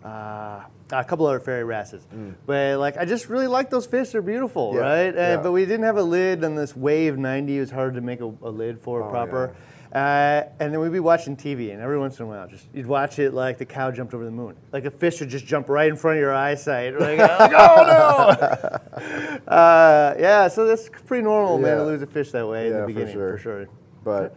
uh, 0.02 0.06
uh, 0.06 0.64
a 0.90 1.04
couple 1.04 1.26
other 1.26 1.40
fairy 1.40 1.64
wrasses. 1.64 2.06
But 2.46 2.78
like, 2.78 2.96
I 2.96 3.04
just 3.04 3.28
really 3.28 3.46
like 3.46 3.70
those 3.70 3.86
fish. 3.86 4.10
They're 4.10 4.22
beautiful, 4.22 4.72
Mm. 4.72 4.74
Yeah, 4.74 4.80
right? 4.80 5.14
Uh, 5.16 5.20
yeah. 5.20 5.36
But 5.38 5.52
we 5.52 5.64
didn't 5.64 5.84
have 5.84 5.96
a 5.96 6.02
lid 6.02 6.44
on 6.44 6.54
this 6.56 6.76
Wave 6.76 7.16
90. 7.18 7.56
It 7.56 7.60
was 7.60 7.70
hard 7.70 7.94
to 7.94 8.00
make 8.00 8.20
a, 8.20 8.32
a 8.42 8.50
lid 8.50 8.80
for 8.80 9.02
Oh, 9.04 9.10
proper. 9.10 9.54
Uh, 9.92 10.42
and 10.60 10.72
then 10.72 10.80
we'd 10.80 10.92
be 10.92 11.00
watching 11.00 11.34
TV, 11.34 11.72
and 11.72 11.80
every 11.80 11.98
once 11.98 12.18
in 12.18 12.26
a 12.26 12.28
while, 12.28 12.46
just 12.46 12.66
you'd 12.74 12.86
watch 12.86 13.18
it 13.18 13.32
like 13.32 13.56
the 13.56 13.64
cow 13.64 13.90
jumped 13.90 14.12
over 14.12 14.24
the 14.24 14.30
moon. 14.30 14.54
Like 14.70 14.84
a 14.84 14.90
fish 14.90 15.18
would 15.20 15.30
just 15.30 15.46
jump 15.46 15.70
right 15.70 15.88
in 15.88 15.96
front 15.96 16.18
of 16.18 16.20
your 16.20 16.34
eyesight. 16.34 17.00
Like, 17.00 17.18
like, 17.18 17.52
oh 17.54 17.84
no! 17.86 19.38
uh, 19.48 20.14
yeah, 20.18 20.48
so 20.48 20.66
that's 20.66 20.90
pretty 21.06 21.22
normal, 21.22 21.56
man, 21.58 21.78
to 21.78 21.84
lose 21.84 22.02
a 22.02 22.06
fish 22.06 22.32
that 22.32 22.46
way 22.46 22.66
in 22.66 22.74
Yeah, 22.74 22.86
the 22.86 22.92
for 22.92 23.12
sure. 23.12 23.32
for 23.32 23.38
sure. 23.38 23.68
But 24.04 24.36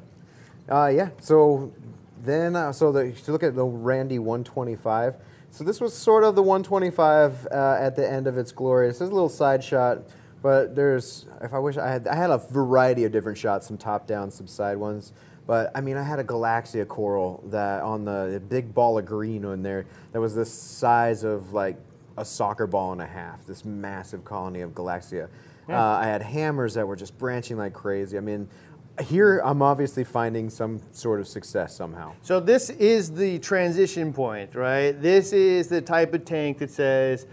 uh, 0.70 0.88
yeah, 0.88 1.10
so 1.20 1.74
then 2.24 2.56
uh, 2.56 2.72
so 2.72 2.94
the, 2.94 3.00
if 3.00 3.28
you 3.28 3.34
look 3.34 3.44
at 3.44 3.56
the 3.56 3.66
Randy 3.66 4.20
125. 4.20 5.16
So 5.54 5.66
this 5.66 5.82
was 5.82 5.94
sort 5.94 6.24
of 6.24 6.36
the 6.36 6.42
125 6.42 7.48
uh, 7.52 7.76
at 7.78 7.98
the 7.98 8.10
end 8.10 8.26
of 8.26 8.38
its 8.38 8.54
glory. 8.54 8.88
This 8.88 9.02
is 9.02 9.10
a 9.10 9.14
little 9.14 9.28
side 9.28 9.62
shot, 9.62 10.00
but 10.42 10.78
there's 10.78 11.26
if 11.42 11.54
I 11.54 11.60
wish 11.60 11.76
I 11.76 11.90
had 11.90 12.08
I 12.08 12.16
had 12.16 12.30
a 12.30 12.38
variety 12.38 13.04
of 13.04 13.12
different 13.12 13.38
shots, 13.38 13.68
some 13.68 13.78
top 13.78 14.08
down, 14.08 14.32
some 14.32 14.48
side 14.48 14.78
ones. 14.78 15.12
But 15.48 15.72
I 15.76 15.82
mean, 15.82 15.98
I 15.98 16.04
had 16.04 16.20
a 16.20 16.24
Galaxea 16.24 16.86
coral 16.86 17.44
that 17.48 17.82
on 17.82 18.06
the 18.06 18.42
big 18.48 18.74
ball 18.74 18.98
of 18.98 19.06
green 19.06 19.44
on 19.46 19.64
there 19.64 19.86
that 20.12 20.22
was 20.22 20.36
the 20.36 20.46
size 20.46 21.24
of 21.24 21.54
like 21.54 21.78
a 22.18 22.26
soccer 22.26 22.68
ball 22.68 22.92
and 22.92 23.02
a 23.02 23.08
half. 23.08 23.46
This 23.46 23.66
massive 23.66 24.24
colony 24.24 24.62
of 24.62 24.72
Galaxea. 24.72 25.28
Uh, 25.70 25.76
I 25.76 26.06
had 26.06 26.22
hammers 26.22 26.74
that 26.74 26.86
were 26.86 26.98
just 26.98 27.18
branching 27.18 27.58
like 27.58 27.74
crazy. 27.74 28.18
I 28.18 28.22
mean, 28.22 28.50
here 29.02 29.40
I'm 29.40 29.62
obviously 29.62 30.04
finding 30.04 30.50
some 30.50 30.82
sort 30.92 31.20
of 31.20 31.28
success 31.28 31.76
somehow. 31.76 32.14
So 32.22 32.40
this 32.40 32.70
is 32.72 33.12
the 33.12 33.40
transition 33.40 34.12
point, 34.12 34.54
right? 34.54 34.92
This 34.92 35.32
is 35.32 35.68
the 35.68 35.82
type 35.82 36.14
of 36.14 36.26
tank 36.26 36.58
that 36.60 36.72
says, 36.72 37.26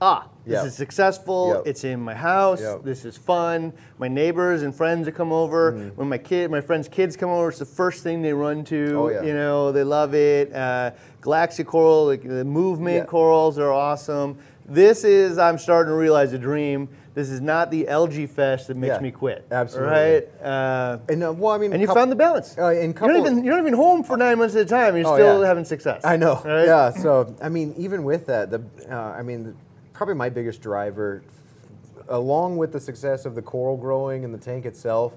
ah, 0.00 0.28
this 0.44 0.54
Yep. 0.54 0.66
is 0.66 0.74
successful. 0.74 1.48
Yep. 1.56 1.62
It's 1.66 1.84
in 1.84 2.00
my 2.00 2.14
house. 2.14 2.60
Yep. 2.60 2.82
This 2.84 3.04
is 3.04 3.16
fun. 3.16 3.72
My 3.98 4.08
neighbors 4.08 4.62
and 4.62 4.74
friends 4.74 5.06
that 5.06 5.12
come 5.12 5.32
over. 5.32 5.72
When 5.96 6.08
my 6.08 6.18
kid, 6.18 6.50
my 6.50 6.60
friends' 6.60 6.88
kids 6.88 7.16
come 7.16 7.30
over, 7.30 7.48
it's 7.50 7.58
the 7.58 7.64
first 7.64 8.02
thing 8.02 8.22
they 8.22 8.32
run 8.32 8.64
to. 8.64 8.94
Oh, 8.96 9.08
yeah. 9.08 9.22
You 9.22 9.34
know, 9.34 9.70
they 9.72 9.84
love 9.84 10.14
it. 10.14 10.52
Uh, 10.54 10.90
Galaxy 11.22 11.62
coral, 11.64 12.06
like 12.06 12.22
the 12.26 12.44
movement 12.44 12.96
Yeah. 12.96 13.04
corals 13.04 13.58
are 13.58 13.70
awesome. 13.72 14.36
This 14.66 15.04
is, 15.04 15.38
I'm 15.38 15.58
starting 15.58 15.90
to 15.92 15.96
realize 15.96 16.32
a 16.32 16.38
dream. 16.38 16.88
This 17.14 17.28
is 17.28 17.40
not 17.42 17.70
the 17.70 17.88
algae 17.88 18.26
fest 18.26 18.68
that 18.68 18.76
makes 18.76 18.94
Yeah, 18.94 19.00
me 19.00 19.10
quit. 19.10 19.44
absolutely. 19.52 19.92
Right? 19.92 20.28
Uh, 20.42 20.98
And 21.10 21.22
uh, 21.22 21.32
well, 21.32 21.52
I 21.52 21.58
mean, 21.58 21.72
and 21.72 21.80
you 21.82 21.86
coup- 21.86 21.94
found 21.94 22.10
the 22.10 22.16
balance. 22.16 22.56
Uh, 22.56 22.68
in 22.70 22.94
you're, 22.98 23.12
not 23.12 23.16
even, 23.26 23.44
you're 23.44 23.54
not 23.54 23.60
even 23.60 23.74
home 23.74 24.02
for 24.02 24.16
nine 24.16 24.38
months 24.38 24.54
at 24.56 24.62
a 24.62 24.64
time. 24.64 24.96
You're 24.96 25.06
Oh, 25.06 25.14
still 25.16 25.40
yeah. 25.42 25.46
having 25.46 25.64
success. 25.66 26.00
I 26.04 26.16
know. 26.16 26.40
Right? 26.44 26.64
Yeah. 26.64 26.90
So 26.90 27.34
I 27.42 27.48
mean, 27.50 27.74
even 27.76 28.02
with 28.04 28.26
that, 28.26 28.50
the 28.50 28.62
uh, 28.90 28.94
I 28.96 29.20
mean, 29.22 29.54
probably 30.02 30.18
my 30.18 30.28
biggest 30.28 30.60
driver, 30.60 31.22
along 32.08 32.56
with 32.56 32.72
the 32.72 32.80
success 32.80 33.24
of 33.24 33.36
the 33.36 33.40
coral 33.40 33.76
growing 33.76 34.24
and 34.24 34.34
the 34.34 34.38
tank 34.38 34.66
itself, 34.66 35.14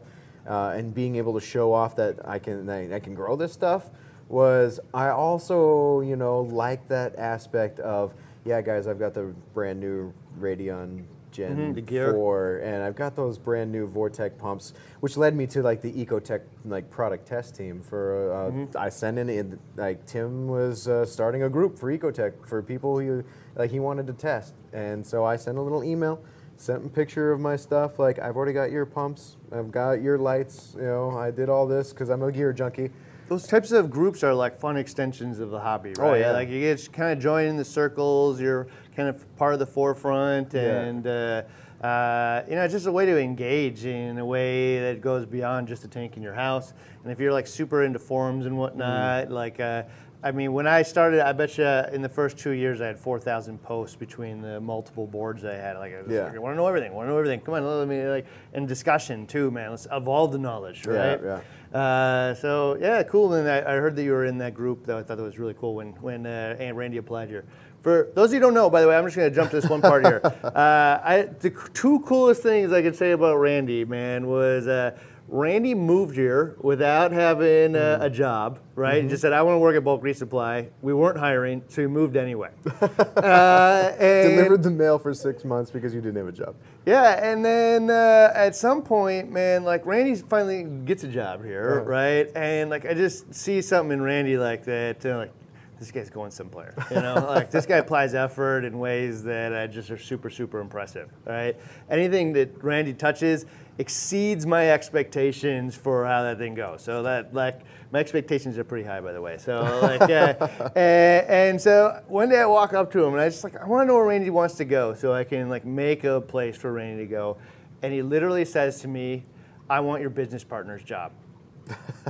uh, 0.47 0.75
and 0.75 0.93
being 0.93 1.15
able 1.15 1.33
to 1.33 1.43
show 1.43 1.73
off 1.73 1.95
that 1.95 2.19
I 2.23 2.37
can 2.37 2.69
I, 2.69 2.93
I 2.97 2.99
can 2.99 3.15
grow 3.15 3.35
this 3.35 3.51
stuff, 3.51 3.89
was 4.29 4.79
I 4.93 5.07
also 5.07 6.01
you 6.01 6.15
know 6.15 6.41
like 6.41 6.87
that 6.89 7.15
aspect 7.15 7.79
of 7.79 8.13
yeah 8.43 8.61
guys 8.61 8.85
I've 8.85 8.99
got 8.99 9.15
the 9.15 9.33
brand 9.55 9.79
new 9.79 10.13
Radion. 10.37 11.07
Gen 11.35 11.57
Mhm, 11.57 11.75
the 11.75 11.81
gear. 11.81 12.13
4 12.13 12.57
and 12.63 12.81
I've 12.83 12.95
got 12.95 13.15
those 13.15 13.37
brand 13.37 13.71
new 13.71 13.87
VorTech 13.87 14.37
pumps, 14.37 14.73
which 15.01 15.17
led 15.17 15.35
me 15.35 15.45
to 15.47 15.61
like 15.61 15.81
the 15.81 15.91
Ecotech 15.91 16.41
like 16.63 16.89
product 16.89 17.27
test 17.27 17.55
team 17.55 17.81
for. 17.81 18.31
Uh, 18.31 18.35
Mm-hmm. 18.45 18.77
I 18.77 18.89
sent 18.89 19.17
in 19.17 19.29
in- 19.29 19.59
like 19.75 20.05
Tim 20.05 20.47
was 20.47 20.87
uh, 20.87 21.05
starting 21.05 21.43
a 21.43 21.49
group 21.49 21.77
for 21.77 21.91
Ecotech 21.91 22.33
for 22.47 22.61
people 22.61 22.99
who 22.99 23.23
like 23.55 23.71
he 23.71 23.79
wanted 23.79 24.07
to 24.07 24.13
test, 24.13 24.53
and 24.71 25.05
so 25.05 25.25
I 25.25 25.35
sent 25.35 25.57
a 25.57 25.61
little 25.61 25.83
email, 25.83 26.21
sent 26.57 26.85
a 26.85 26.89
picture 26.89 27.31
of 27.31 27.39
my 27.39 27.55
stuff. 27.55 27.97
Like 27.99 28.19
I've 28.19 28.35
already 28.37 28.53
got 28.53 28.71
your 28.71 28.85
pumps, 28.85 29.37
I've 29.51 29.71
got 29.71 30.01
your 30.01 30.17
lights. 30.17 30.75
You 30.77 30.83
know, 30.83 31.17
I 31.17 31.31
did 31.31 31.49
all 31.49 31.65
this 31.67 31.91
because 31.91 32.09
I'm 32.09 32.21
a 32.21 32.31
gear 32.31 32.53
junkie. 32.53 32.91
Those 33.27 33.47
types 33.47 33.71
of 33.71 33.89
groups 33.89 34.23
are 34.23 34.35
like 34.35 34.55
fun 34.59 34.77
extensions 34.77 35.39
of 35.39 35.49
the 35.49 35.59
hobby, 35.59 35.93
right? 35.97 36.07
Oh, 36.11 36.13
yeah. 36.13 36.31
Like 36.31 36.47
you 36.47 36.59
get 36.59 36.87
kind 36.93 37.11
of 37.11 37.17
join 37.17 37.47
in 37.47 37.57
the 37.57 37.65
circles. 37.65 38.39
You're 38.39 38.67
kind 38.95 39.09
of 39.09 39.35
part 39.37 39.53
of 39.53 39.59
the 39.59 39.65
forefront, 39.65 40.53
Yeah. 40.53 40.61
and 40.81 41.05
uh, 41.07 41.41
uh, 41.85 42.43
you 42.47 42.55
know, 42.55 42.63
it's 42.63 42.73
just 42.73 42.87
a 42.87 42.91
way 42.91 43.05
to 43.05 43.19
engage 43.19 43.85
in 43.85 44.17
a 44.17 44.25
way 44.25 44.79
that 44.79 45.01
goes 45.01 45.25
beyond 45.25 45.67
just 45.67 45.83
a 45.83 45.87
tank 45.87 46.17
in 46.17 46.23
your 46.23 46.33
house. 46.33 46.73
And 47.03 47.11
if 47.11 47.19
you're 47.19 47.33
like 47.33 47.47
super 47.47 47.83
into 47.83 47.99
forums 47.99 48.45
and 48.45 48.53
Mm-hmm. 48.53 48.59
whatnot, 48.61 49.31
like. 49.31 49.59
Uh, 49.59 49.83
I 50.23 50.31
mean, 50.31 50.53
when 50.53 50.65
I 50.65 50.81
started, 50.81 51.19
I 51.21 51.33
bet 51.33 51.55
you 51.59 51.65
in 51.93 52.01
the 52.01 52.09
first 52.09 52.39
two 52.39 52.49
years 52.49 52.81
I 52.81 52.87
had 52.87 52.97
4,000 52.97 53.61
posts 53.61 53.95
between 53.95 54.41
the 54.41 54.59
multiple 54.59 55.05
boards 55.05 55.45
I 55.45 55.53
had. 55.53 55.77
Like, 55.77 55.93
I, 55.93 56.01
Yeah. 56.11 56.23
like, 56.23 56.33
I 56.35 56.39
want 56.39 56.53
to 56.53 56.57
know 56.57 56.65
everything. 56.65 56.93
Want 56.95 57.05
to 57.05 57.11
know 57.11 57.17
everything. 57.19 57.41
Come 57.41 57.53
on, 57.53 57.63
let 57.63 57.87
me 57.87 58.01
like 58.07 58.25
and 58.51 58.67
discussion 58.67 59.27
too, 59.27 59.51
man. 59.51 59.69
Let's 59.69 59.85
evolve 59.91 60.31
the 60.31 60.39
knowledge, 60.39 60.87
right? 60.87 61.19
yeah. 61.23 61.41
Uh, 61.79 62.33
so 62.33 62.75
yeah, 62.81 63.03
cool. 63.03 63.33
And 63.35 63.47
I, 63.47 63.59
I 63.59 63.75
heard 63.75 63.95
that 63.97 64.03
you 64.03 64.13
were 64.13 64.25
in 64.25 64.39
that 64.39 64.55
group. 64.55 64.87
Though 64.87 64.97
I 64.97 65.03
thought 65.03 65.17
that 65.17 65.23
was 65.23 65.37
really 65.37 65.53
cool 65.53 65.75
when 65.75 65.89
when 66.01 66.25
uh, 66.25 66.55
Aunt 66.59 66.75
Randy 66.75 66.97
applied 66.97 67.27
here. 67.29 67.45
For 67.85 68.09
those 68.15 68.29
of 68.29 68.33
you 68.33 68.39
who 68.39 68.47
don't 68.47 68.55
know, 68.55 68.67
by 68.67 68.81
the 68.81 68.87
way, 68.87 68.97
I'm 68.97 69.05
just 69.05 69.15
going 69.15 69.29
to 69.29 69.35
jump 69.35 69.51
to 69.51 69.61
this 69.61 69.69
one 69.69 69.79
part 69.79 70.03
here. 70.03 70.19
Uh, 70.43 70.99
I, 71.03 71.21
the 71.39 71.51
two 71.75 71.99
coolest 71.99 72.41
things 72.41 72.71
I 72.73 72.81
could 72.81 72.95
say 72.95 73.11
about 73.11 73.35
Randy, 73.35 73.85
man, 73.85 74.25
was 74.25 74.65
uh, 74.67 74.97
Randy 75.27 75.75
moved 75.75 76.15
here 76.15 76.55
without 76.61 77.11
having 77.11 77.75
uh, 77.75 77.99
a 78.01 78.09
job, 78.09 78.57
right? 78.73 79.03
He 79.03 79.09
just 79.09 79.21
said, 79.21 79.33
I 79.33 79.43
want 79.43 79.55
to 79.55 79.59
work 79.59 79.75
at 79.75 79.83
Bulk 79.83 80.01
Reef 80.01 80.17
Supply. 80.17 80.69
We 80.81 80.95
weren't 80.95 81.19
hiring, 81.19 81.61
so 81.67 81.81
he 81.81 81.87
moved 81.87 82.15
anyway. 82.15 82.49
uh, 82.81 83.91
and- 83.99 84.29
Delivered 84.35 84.63
the 84.63 84.71
mail 84.71 84.97
for 84.97 85.13
six 85.13 85.45
months 85.45 85.69
because 85.69 85.93
you 85.93 86.01
didn't 86.01 86.17
have 86.17 86.27
a 86.27 86.31
job. 86.31 86.55
yeah, 86.87 87.23
and 87.31 87.45
then 87.45 87.91
uh, 87.91 88.31
at 88.33 88.55
some 88.55 88.81
point, 88.81 89.31
man, 89.31 89.63
like 89.63 89.85
Randy 89.85 90.15
finally 90.15 90.63
gets 90.63 91.03
a 91.03 91.07
job 91.07 91.43
here, 91.45 91.81
Uh-huh. 91.81 91.89
right? 91.89 92.27
And 92.35 92.71
like 92.71 92.85
I 92.87 92.95
just 92.95 93.31
see 93.35 93.61
something 93.61 93.91
in 93.99 94.01
Randy 94.01 94.37
like 94.37 94.63
that, 94.65 95.05
uh, 95.05 95.17
like 95.17 95.31
this 95.79 95.91
guy's 95.91 96.09
going 96.09 96.31
somewhere, 96.31 96.73
you 96.89 96.97
know? 96.97 97.15
like 97.15 97.51
this 97.51 97.65
guy 97.65 97.77
applies 97.77 98.13
effort 98.13 98.65
in 98.65 98.79
ways 98.79 99.23
that 99.23 99.53
uh, 99.53 99.67
just 99.67 99.91
are 99.91 99.97
super, 99.97 100.29
super 100.29 100.59
impressive, 100.59 101.09
right? 101.25 101.55
Anything 101.89 102.33
that 102.33 102.63
Randy 102.63 102.93
touches 102.93 103.45
exceeds 103.77 104.45
my 104.45 104.71
expectations 104.71 105.75
for 105.75 106.05
how 106.05 106.23
that 106.23 106.37
thing 106.37 106.55
goes. 106.55 106.81
So 106.81 107.03
that 107.03 107.33
like 107.33 107.61
my 107.91 107.99
expectations 107.99 108.57
are 108.57 108.63
pretty 108.63 108.87
high, 108.87 109.01
by 109.01 109.11
the 109.11 109.21
way. 109.21 109.37
So 109.37 109.79
like, 109.81 110.01
uh, 110.01 110.69
and, 110.75 111.27
and 111.29 111.61
so 111.61 112.01
one 112.07 112.29
day 112.29 112.39
I 112.39 112.45
walk 112.45 112.73
up 112.73 112.91
to 112.93 113.03
him 113.03 113.13
and 113.13 113.21
I 113.21 113.29
just 113.29 113.43
like 113.43 113.55
I 113.57 113.65
want 113.65 113.83
to 113.83 113.87
know 113.87 113.95
where 113.95 114.05
Randy 114.05 114.29
wants 114.29 114.55
to 114.55 114.65
go, 114.65 114.93
so 114.93 115.13
I 115.13 115.23
can 115.23 115.49
like 115.49 115.65
make 115.65 116.03
a 116.03 116.21
place 116.21 116.55
for 116.55 116.71
Randy 116.71 117.03
to 117.03 117.09
go. 117.09 117.37
And 117.81 117.93
he 117.93 118.01
literally 118.01 118.45
says 118.45 118.79
to 118.81 118.87
me, 118.87 119.25
"I 119.69 119.81
want 119.81 120.01
your 120.01 120.09
business 120.09 120.43
partner's 120.43 120.83
job." 120.83 121.11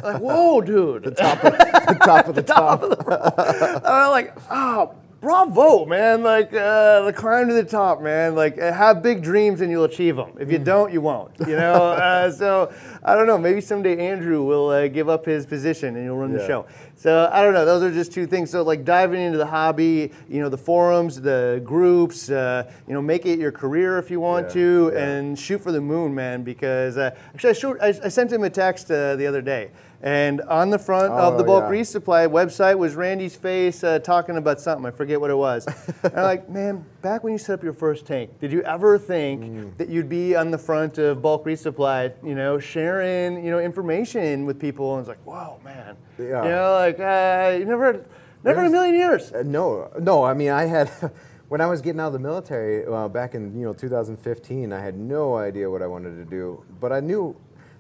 Like, 0.04 0.22
whoa, 0.22 0.62
dude! 0.62 1.04
The 1.04 1.12
top 1.12 2.28
of 2.28 2.36
the 2.36 2.44
top. 2.44 2.84
I'm 3.86 4.12
like, 4.12 4.34
oh, 4.50 4.94
bravo, 5.22 5.86
man! 5.86 6.22
Like 6.22 6.54
uh, 6.54 7.02
the 7.02 7.14
climb 7.14 7.48
to 7.48 7.54
the 7.54 7.64
top, 7.64 8.02
man. 8.02 8.36
Like 8.36 8.62
uh, 8.62 8.72
have 8.72 9.02
big 9.02 9.24
dreams 9.24 9.62
and 9.62 9.72
you'll 9.72 9.86
achieve 9.86 10.16
them. 10.16 10.32
If 10.40 10.52
you 10.52 10.60
don't, 10.60 10.94
you 10.94 11.02
won't. 11.02 11.32
You 11.40 11.56
know. 11.56 11.74
uh, 11.92 12.32
so 12.32 12.74
I 13.04 13.16
don't 13.16 13.28
know. 13.28 13.38
Maybe 13.38 13.62
someday 13.62 13.98
Andrew 14.08 14.44
will 14.44 14.70
uh, 14.70 14.88
give 14.88 15.10
up 15.10 15.26
his 15.26 15.46
position 15.46 15.96
and 15.96 16.06
you'll 16.06 16.18
run 16.18 16.34
the 16.34 16.46
show. 16.46 16.66
So 16.96 17.30
I 17.32 17.42
don't 17.44 17.54
know. 17.54 17.66
Those 17.66 17.84
are 17.84 17.92
just 17.92 18.12
two 18.12 18.26
things. 18.26 18.50
So 18.50 18.62
like 18.64 18.86
diving 18.86 19.22
into 19.22 19.38
the 19.38 19.46
hobby, 19.46 20.12
you 20.30 20.42
know, 20.42 20.50
the 20.50 20.58
forums, 20.58 21.20
the 21.20 21.62
groups, 21.64 22.30
uh, 22.30 22.72
you 22.88 22.94
know, 22.94 23.02
make 23.02 23.26
it 23.26 23.38
your 23.40 23.52
career 23.52 23.98
if 23.98 24.10
you 24.10 24.20
want 24.20 24.48
Yeah, 24.48 24.54
to, 24.54 24.92
yeah. 24.94 25.08
and 25.08 25.38
shoot 25.40 25.62
for 25.62 25.72
the 25.72 25.82
moon, 25.82 26.14
man. 26.16 26.44
Because 26.44 26.98
uh, 26.98 27.16
actually, 27.34 27.50
I, 27.50 27.54
showed, 27.54 27.80
I, 27.80 27.88
I 27.88 28.08
sent 28.10 28.32
him 28.32 28.44
a 28.44 28.50
text 28.50 28.90
uh, 28.92 29.16
the 29.16 29.28
other 29.28 29.42
day. 29.42 29.72
And 30.02 30.42
on 30.42 30.70
the 30.70 30.78
front 30.78 31.12
of 31.14 31.38
the 31.38 31.44
Oh, 31.44 31.48
bulk 31.48 31.64
yeah. 31.66 31.80
resupply 31.80 32.28
website 32.30 32.78
was 32.78 32.96
Randy's 32.96 33.36
face 33.36 33.84
uh, 33.84 33.98
talking 34.00 34.38
about 34.38 34.60
something. 34.60 34.86
I 34.86 34.92
forget 34.92 35.20
what 35.20 35.32
it 35.32 35.38
was. 35.38 35.66
and 36.04 36.14
I'm 36.16 36.24
like, 36.24 36.50
man, 36.50 36.86
back 37.02 37.24
when 37.24 37.34
you 37.34 37.40
set 37.40 37.54
up 37.54 37.64
your 37.64 37.74
first 37.74 38.06
tank, 38.06 38.40
did 38.40 38.52
you 38.52 38.62
ever 38.64 38.98
think 39.00 39.42
Mm. 39.44 39.78
that 39.78 39.90
you'd 39.90 40.10
be 40.10 40.36
on 40.36 40.52
the 40.52 40.58
front 40.58 40.98
of 40.98 41.22
bulk 41.22 41.46
reef 41.46 41.60
supply, 41.60 42.12
you 42.24 42.36
know, 42.36 42.60
sharing, 42.60 43.44
you 43.44 43.52
know, 43.52 43.60
information 43.60 44.46
with 44.46 44.60
people? 44.60 44.94
And 44.94 45.00
it's 45.00 45.10
like, 45.10 45.24
whoa, 45.26 45.60
man. 45.64 45.96
Yeah. 46.20 46.44
You 46.44 46.50
know, 46.50 46.74
like, 46.74 47.00
uh, 47.00 47.58
you 47.58 47.66
never, 47.66 48.06
never 48.44 48.62
in 48.62 48.68
a 48.68 48.70
million 48.70 48.96
years. 48.96 49.32
Uh, 49.32 49.44
no, 49.46 49.90
no. 50.00 50.24
I 50.24 50.34
mean, 50.34 50.52
I 50.52 50.66
had 50.66 50.90
when 51.50 51.62
I 51.62 51.66
was 51.68 51.82
getting 51.82 52.00
out 52.00 52.08
of 52.08 52.14
the 52.14 52.20
military 52.20 52.86
uh, 52.86 53.08
back 53.08 53.34
in 53.36 53.58
you 53.58 53.66
know 53.66 53.74
2015. 53.74 54.72
I 54.74 54.80
had 54.80 54.98
no 54.98 55.36
idea 55.36 55.70
what 55.70 55.82
I 55.82 55.88
wanted 55.88 56.16
to 56.18 56.26
do, 56.26 56.64
but 56.80 56.92
I 56.92 57.00
knew. 57.00 57.36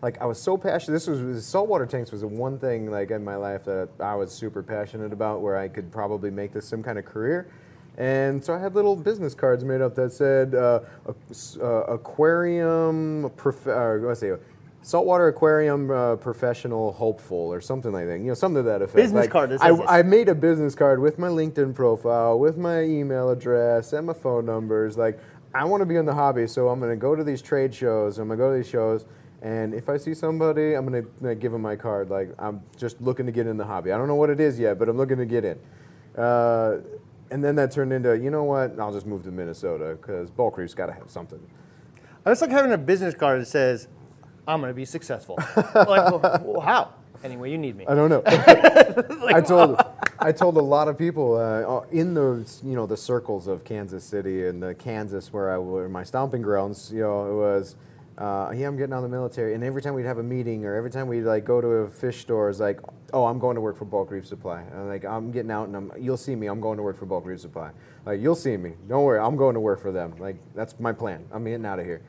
Like 0.06 0.22
I 0.22 0.26
was 0.26 0.40
so 0.40 0.56
passionate. 0.56 0.94
This 0.94 1.08
was, 1.08 1.20
was 1.20 1.44
saltwater 1.48 1.88
tanks 1.88 2.12
was 2.12 2.22
the 2.22 2.28
one 2.28 2.60
thing 2.60 2.92
like 2.92 3.10
in 3.10 3.24
my 3.24 3.38
life 3.38 3.66
that 3.66 3.90
I 4.00 4.14
was 4.14 4.32
super 4.32 4.62
passionate 4.62 5.12
about, 5.12 5.42
where 5.42 5.58
I 5.58 5.68
could 5.68 5.92
probably 5.92 6.30
make 6.30 6.54
this 6.54 6.68
some 6.68 6.84
kind 6.84 7.00
of 7.00 7.06
career. 7.06 7.50
And 7.98 8.44
so 8.46 8.54
I 8.54 8.60
had 8.60 8.76
little 8.76 8.96
business 8.96 9.34
cards 9.34 9.64
made 9.64 9.82
up 9.82 9.96
that 9.96 10.12
said 10.14 10.54
uh, 10.54 10.82
uh, 11.60 11.66
aquarium, 11.88 13.32
prof- 13.36 13.66
or 13.66 14.04
let's 14.06 14.20
say 14.20 14.34
saltwater 14.84 15.30
aquarium 15.30 15.90
uh, 15.90 16.18
professional 16.18 16.92
hopeful 16.92 17.52
or 17.52 17.60
something 17.60 17.92
like 17.92 18.06
that. 18.06 18.20
You 18.20 18.26
know, 18.26 18.36
something 18.36 18.64
to 18.64 18.70
that 18.70 18.84
effect. 18.84 18.98
Business 18.98 19.24
Like, 19.24 19.32
card 19.32 19.58
I. 19.60 19.72
I 19.88 20.04
made 20.04 20.30
a 20.30 20.36
business 20.36 20.76
card 20.76 21.00
with 21.00 21.18
my 21.18 21.30
LinkedIn 21.30 21.74
profile, 21.74 22.38
with 22.38 22.58
my 22.58 22.84
email 22.84 23.32
address, 23.32 23.92
and 23.92 24.06
my 24.06 24.14
phone 24.14 24.46
numbers. 24.46 25.00
Like, 25.00 25.20
I 25.56 25.64
want 25.64 25.82
to 25.82 25.86
be 25.88 25.96
in 25.96 26.06
the 26.06 26.14
hobby, 26.14 26.46
so 26.46 26.70
I'm 26.70 26.80
going 26.80 26.92
to 26.92 26.96
go 26.96 27.16
to 27.16 27.24
these 27.24 27.42
trade 27.42 27.74
shows. 27.74 28.20
I'm 28.20 28.28
going 28.28 28.38
to 28.38 28.44
go 28.44 28.52
to 28.52 28.58
these 28.58 28.70
shows, 28.70 29.06
and 29.46 29.76
if 29.76 29.90
I 29.90 29.98
see 29.98 30.16
somebody, 30.16 30.74
I'm 30.74 30.88
going 30.88 31.06
to 31.22 31.36
give 31.36 31.52
them 31.52 31.62
my 31.62 31.76
card. 31.76 32.10
Like, 32.10 32.30
I'm 32.40 32.64
just 32.78 33.00
looking 33.00 33.28
to 33.28 33.32
get 33.32 33.46
in 33.46 33.58
the 33.58 33.64
hobby. 33.64 33.92
I 33.92 33.98
don't 33.98 34.08
know 34.08 34.16
what 34.16 34.32
it 34.32 34.40
is 34.40 34.58
yet, 34.58 34.80
but 34.80 34.90
I'm 34.90 34.98
looking 34.98 35.20
to 35.20 35.26
get 35.28 35.46
in. 35.46 35.60
Uh, 36.18 36.78
and 37.30 37.44
then 37.44 37.56
that 37.58 37.72
turned 37.72 37.94
into, 37.94 38.18
you 38.18 38.32
know 38.32 38.44
what? 38.44 38.80
I'll 38.80 38.92
just 38.92 39.06
move 39.06 39.22
to 39.26 39.32
Minnesota 39.32 40.00
because 40.02 40.32
Bulk 40.32 40.58
Reef's 40.58 40.74
got 40.74 40.88
to 40.88 40.94
have 40.94 41.12
something. 41.12 41.40
It's 42.26 42.42
like 42.42 42.50
having 42.50 42.72
a 42.72 42.78
business 42.78 43.14
card 43.14 43.40
that 43.40 43.46
says, 43.46 43.88
I'm 44.48 44.62
going 44.62 44.72
to 44.72 44.76
be 44.76 44.84
successful. 44.84 45.36
like, 45.56 45.76
well, 45.76 46.20
well, 46.44 46.62
how? 46.62 46.96
Anyway, 47.24 47.52
you 47.52 47.60
need 47.60 47.76
me. 47.76 47.86
I 47.86 47.94
don't 47.94 48.10
know. 48.10 48.24
I 48.26 49.42
told 49.42 49.80
I 50.18 50.32
told 50.32 50.58
a 50.58 50.62
lot 50.62 50.88
of 50.88 50.98
people 50.98 51.36
uh, 51.36 51.82
in 51.92 52.16
those 52.16 52.62
you 52.64 52.76
know 52.76 52.88
the 52.88 52.98
circles 52.98 53.46
of 53.46 53.64
Kansas 53.64 54.04
City 54.04 54.48
and 54.48 54.62
the 54.62 54.74
Kansas 54.74 55.32
where 55.32 55.52
I 55.52 55.58
were 55.60 55.88
my 55.88 56.04
stomping 56.04 56.42
grounds. 56.42 56.92
You 56.92 57.02
know, 57.02 57.30
it 57.30 57.36
was. 57.36 57.76
Uh, 58.18 58.50
yeah, 58.56 58.68
I'm 58.68 58.78
getting 58.78 58.94
out 58.94 59.04
of 59.04 59.04
the 59.04 59.10
military, 59.10 59.56
and 59.56 59.64
every 59.64 59.82
time 59.82 59.94
we'd 59.94 60.06
have 60.06 60.20
a 60.20 60.24
meeting, 60.24 60.64
or 60.66 60.74
every 60.76 60.90
time 60.90 61.08
we'd 61.08 61.24
like 61.24 61.44
go 61.44 61.60
to 61.60 61.68
a 61.68 61.90
fish 61.90 62.22
store, 62.22 62.50
it's 62.50 62.62
like, 62.62 62.80
oh, 63.12 63.26
I'm 63.26 63.40
going 63.40 63.56
to 63.56 63.62
work 63.62 63.78
for 63.78 63.84
Bulk 63.84 64.10
Reef 64.10 64.26
Supply. 64.26 64.62
And 64.62 64.88
like, 64.88 65.04
I'm 65.04 65.32
getting 65.32 65.52
out, 65.52 65.68
and 65.68 65.76
I'm, 65.76 65.92
you'll 66.00 66.16
see 66.16 66.34
me. 66.34 66.48
I'm 66.48 66.62
going 66.62 66.78
to 66.78 66.84
work 66.84 66.98
for 66.98 67.06
Bulk 67.06 67.26
Reef 67.26 67.42
Supply. 67.42 67.72
Like, 68.06 68.22
you'll 68.22 68.36
see 68.36 68.56
me. 68.56 68.74
Don't 68.88 69.04
worry, 69.04 69.20
I'm 69.20 69.36
going 69.36 69.54
to 69.56 69.60
work 69.60 69.82
for 69.82 69.92
them. 69.92 70.16
Like, 70.18 70.38
that's 70.56 70.80
my 70.80 70.94
plan. 70.94 71.26
I'm 71.32 71.44
getting 71.44 71.66
out 71.66 71.80
of 71.80 71.86
here. 71.86 72.02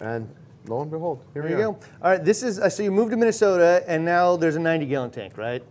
And 0.00 0.34
lo 0.66 0.80
and 0.80 0.90
behold, 0.90 1.24
here 1.34 1.42
There 1.42 1.56
we 1.56 1.62
go. 1.62 1.78
All 2.02 2.10
right, 2.10 2.24
this 2.24 2.42
is, 2.42 2.58
uh, 2.58 2.70
so 2.70 2.82
you 2.82 2.90
moved 2.90 3.10
to 3.10 3.16
Minnesota 3.16 3.84
and 3.86 4.04
now 4.04 4.36
there's 4.36 4.56
a 4.56 4.60
90 4.60 4.86
gallon 4.86 5.10
tank, 5.10 5.36
right? 5.36 5.62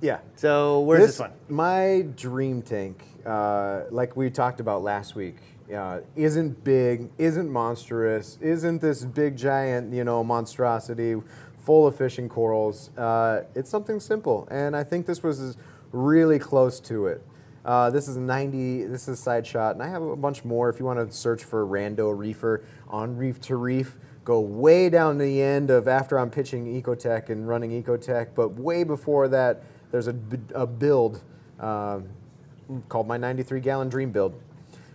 Yeah. 0.00 0.20
So 0.36 0.80
where's 0.80 1.06
this, 1.06 1.18
one? 1.18 1.32
My 1.48 2.06
dream 2.16 2.62
tank, 2.62 3.02
uh, 3.26 3.82
like 3.90 4.16
we 4.16 4.30
talked 4.30 4.60
about 4.60 4.82
last 4.82 5.14
week, 5.14 5.36
uh, 5.74 6.00
isn't 6.16 6.62
big, 6.64 7.10
isn't 7.18 7.48
monstrous, 7.48 8.38
isn't 8.40 8.80
this 8.80 9.04
big 9.04 9.36
giant, 9.36 9.92
you 9.92 10.04
know, 10.04 10.24
monstrosity 10.24 11.16
full 11.58 11.86
of 11.86 11.96
fishing 11.96 12.28
corals. 12.28 12.90
Uh, 12.96 13.42
it's 13.54 13.70
something 13.70 14.00
simple, 14.00 14.48
and 14.50 14.76
I 14.76 14.82
think 14.82 15.06
this 15.06 15.22
was 15.22 15.56
really 15.92 16.38
close 16.38 16.80
to 16.80 17.06
it. 17.06 17.22
Uh, 17.64 17.90
this 17.90 18.08
is 18.08 18.16
90. 18.16 18.84
This 18.84 19.02
is 19.02 19.08
a 19.08 19.16
side 19.16 19.46
shot, 19.46 19.74
and 19.74 19.82
I 19.82 19.88
have 19.88 20.02
a 20.02 20.16
bunch 20.16 20.44
more. 20.44 20.70
If 20.70 20.78
you 20.78 20.86
want 20.86 20.98
to 20.98 21.14
search 21.14 21.44
for 21.44 21.66
Rando 21.66 22.16
Reefer 22.16 22.64
on 22.88 23.16
Reef 23.16 23.40
to 23.42 23.56
Reef, 23.56 23.98
go 24.24 24.40
way 24.40 24.88
down 24.88 25.18
to 25.18 25.24
the 25.24 25.42
end 25.42 25.70
of 25.70 25.86
after 25.86 26.18
I'm 26.18 26.30
pitching 26.30 26.80
Ecotech 26.80 27.28
and 27.28 27.46
running 27.46 27.82
Ecotech, 27.82 28.28
but 28.34 28.50
way 28.50 28.82
before 28.82 29.28
that, 29.28 29.62
there's 29.90 30.06
a 30.06 30.66
build 30.66 31.20
um, 31.58 32.08
called 32.88 33.06
my 33.06 33.16
93 33.16 33.60
gallon 33.60 33.88
dream 33.88 34.10
build. 34.10 34.40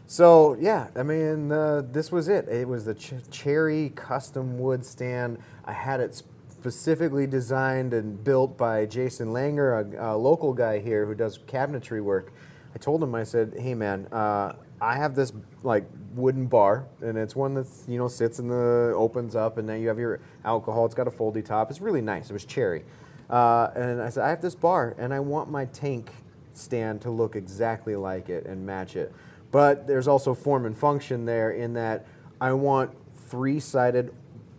So 0.08 0.56
yeah, 0.60 0.88
I 0.96 1.04
mean, 1.04 1.52
uh, 1.52 1.82
this 1.92 2.12
was 2.12 2.28
it. 2.28 2.48
It 2.48 2.68
was 2.68 2.86
the 2.86 2.94
ch- 2.94 3.14
cherry 3.32 3.92
custom 3.96 4.60
wood 4.60 4.86
stand. 4.86 5.40
I 5.66 5.74
had 5.74 6.00
it 6.00 6.22
specifically 6.50 7.26
designed 7.26 7.94
and 7.94 8.24
built 8.24 8.56
by 8.58 8.86
Jason 8.86 9.30
Langer, 9.30 9.96
a, 9.96 10.14
a 10.14 10.18
local 10.18 10.54
guy 10.54 10.80
here 10.80 11.06
who 11.06 11.16
does 11.16 11.40
cabinetry 11.40 12.04
work. 12.04 12.34
I 12.76 12.78
told 12.78 13.02
him, 13.02 13.16
I 13.16 13.24
said, 13.24 13.56
"Hey 13.58 13.74
man, 13.74 14.08
uh, 14.12 14.54
I 14.80 14.96
have 14.98 15.16
this 15.16 15.34
like 15.64 15.86
wooden 16.14 16.46
bar, 16.46 16.86
and 17.02 17.18
it's 17.18 17.36
one 17.36 17.56
that 17.56 17.68
you 17.88 17.98
know 17.98 18.08
sits 18.08 18.38
in 18.38 18.48
the 18.48 18.94
opens 18.96 19.36
up, 19.36 19.58
and 19.58 19.68
then 19.68 19.82
you 19.82 19.88
have 19.88 19.98
your 19.98 20.20
alcohol. 20.44 20.86
It's 20.86 20.96
got 20.96 21.08
a 21.08 21.12
foldy 21.12 21.44
top. 21.44 21.72
It's 21.72 21.82
really 21.82 22.02
nice. 22.02 22.30
It 22.30 22.34
was 22.34 22.46
cherry." 22.46 22.84
Uh, 23.28 23.72
and 23.76 24.02
I 24.02 24.10
said, 24.10 24.24
"I 24.24 24.30
have 24.30 24.42
this 24.42 24.56
bar, 24.56 24.96
and 25.00 25.12
I 25.12 25.20
want 25.20 25.50
my 25.50 25.66
tank 25.66 26.12
stand 26.54 27.02
to 27.02 27.10
look 27.10 27.36
exactly 27.36 27.96
like 27.96 28.30
it 28.30 28.46
and 28.46 28.64
match 28.68 28.96
it." 28.96 29.12
But 29.56 29.88
there's 29.88 30.10
also 30.10 30.34
form 30.34 30.66
and 30.66 30.78
function 30.78 31.24
there 31.24 31.52
in 31.52 31.76
that 31.76 32.06
I 32.42 32.52
want 32.52 32.92
three-sided 33.30 34.14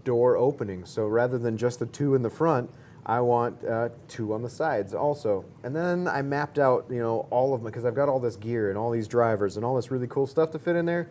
door 0.05 0.39
openings. 0.39 0.89
So 0.89 1.07
rather 1.07 1.37
than 1.37 1.59
just 1.59 1.81
the 1.81 1.85
two 1.85 2.15
in 2.15 2.23
the 2.23 2.31
front, 2.31 2.71
I 3.05 3.21
want 3.21 3.63
uh, 3.63 3.91
two 4.09 4.33
on 4.33 4.41
the 4.41 4.49
sides 4.49 4.95
also. 4.95 5.45
And 5.65 5.77
then 5.77 6.09
I 6.09 6.23
mapped 6.23 6.59
out, 6.59 6.87
you 6.89 7.01
know, 7.01 7.29
all 7.29 7.53
of 7.53 7.61
them 7.61 7.71
because 7.71 7.85
I've 7.85 7.95
got 7.95 8.09
all 8.09 8.19
this 8.19 8.37
gear 8.37 8.71
and 8.71 8.79
all 8.79 8.91
these 8.91 9.07
drivers 9.07 9.59
and 9.59 9.67
all 9.67 9.77
this 9.77 9.91
really 9.91 10.07
cool 10.07 10.27
stuff 10.27 10.51
to 10.53 10.59
fit 10.59 10.77
in 10.77 10.87
there. 10.87 11.11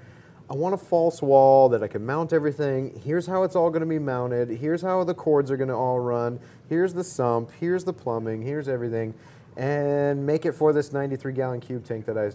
I 0.50 0.56
want 0.56 0.74
a 0.74 0.80
false 0.80 1.21
wall 1.21 1.69
that 1.69 1.84
I 1.84 1.88
can 1.88 2.04
mount 2.04 2.34
everything. 2.34 3.00
Here's 3.06 3.28
how 3.28 3.43
it's 3.43 3.56
all 3.56 3.69
going 3.69 3.82
to 3.82 3.86
be 3.86 4.00
mounted. 4.00 4.50
Here's 4.50 4.82
how 4.82 5.04
the 5.04 5.13
cords 5.13 5.52
are 5.52 5.58
going 5.58 5.69
to 5.69 5.76
all 5.76 6.00
run. 6.00 6.39
Here's 6.69 6.95
the 6.95 7.04
sump. 7.04 7.52
Here's 7.60 7.84
the 7.84 7.93
plumbing. 7.93 8.41
Here's 8.41 8.67
everything. 8.67 9.13
And 9.58 10.26
make 10.26 10.46
it 10.46 10.52
for 10.54 10.74
this 10.74 10.91
93 10.91 11.34
gallon 11.34 11.60
cube 11.60 11.84
tank 11.86 12.06
that 12.06 12.18
I 12.18 12.32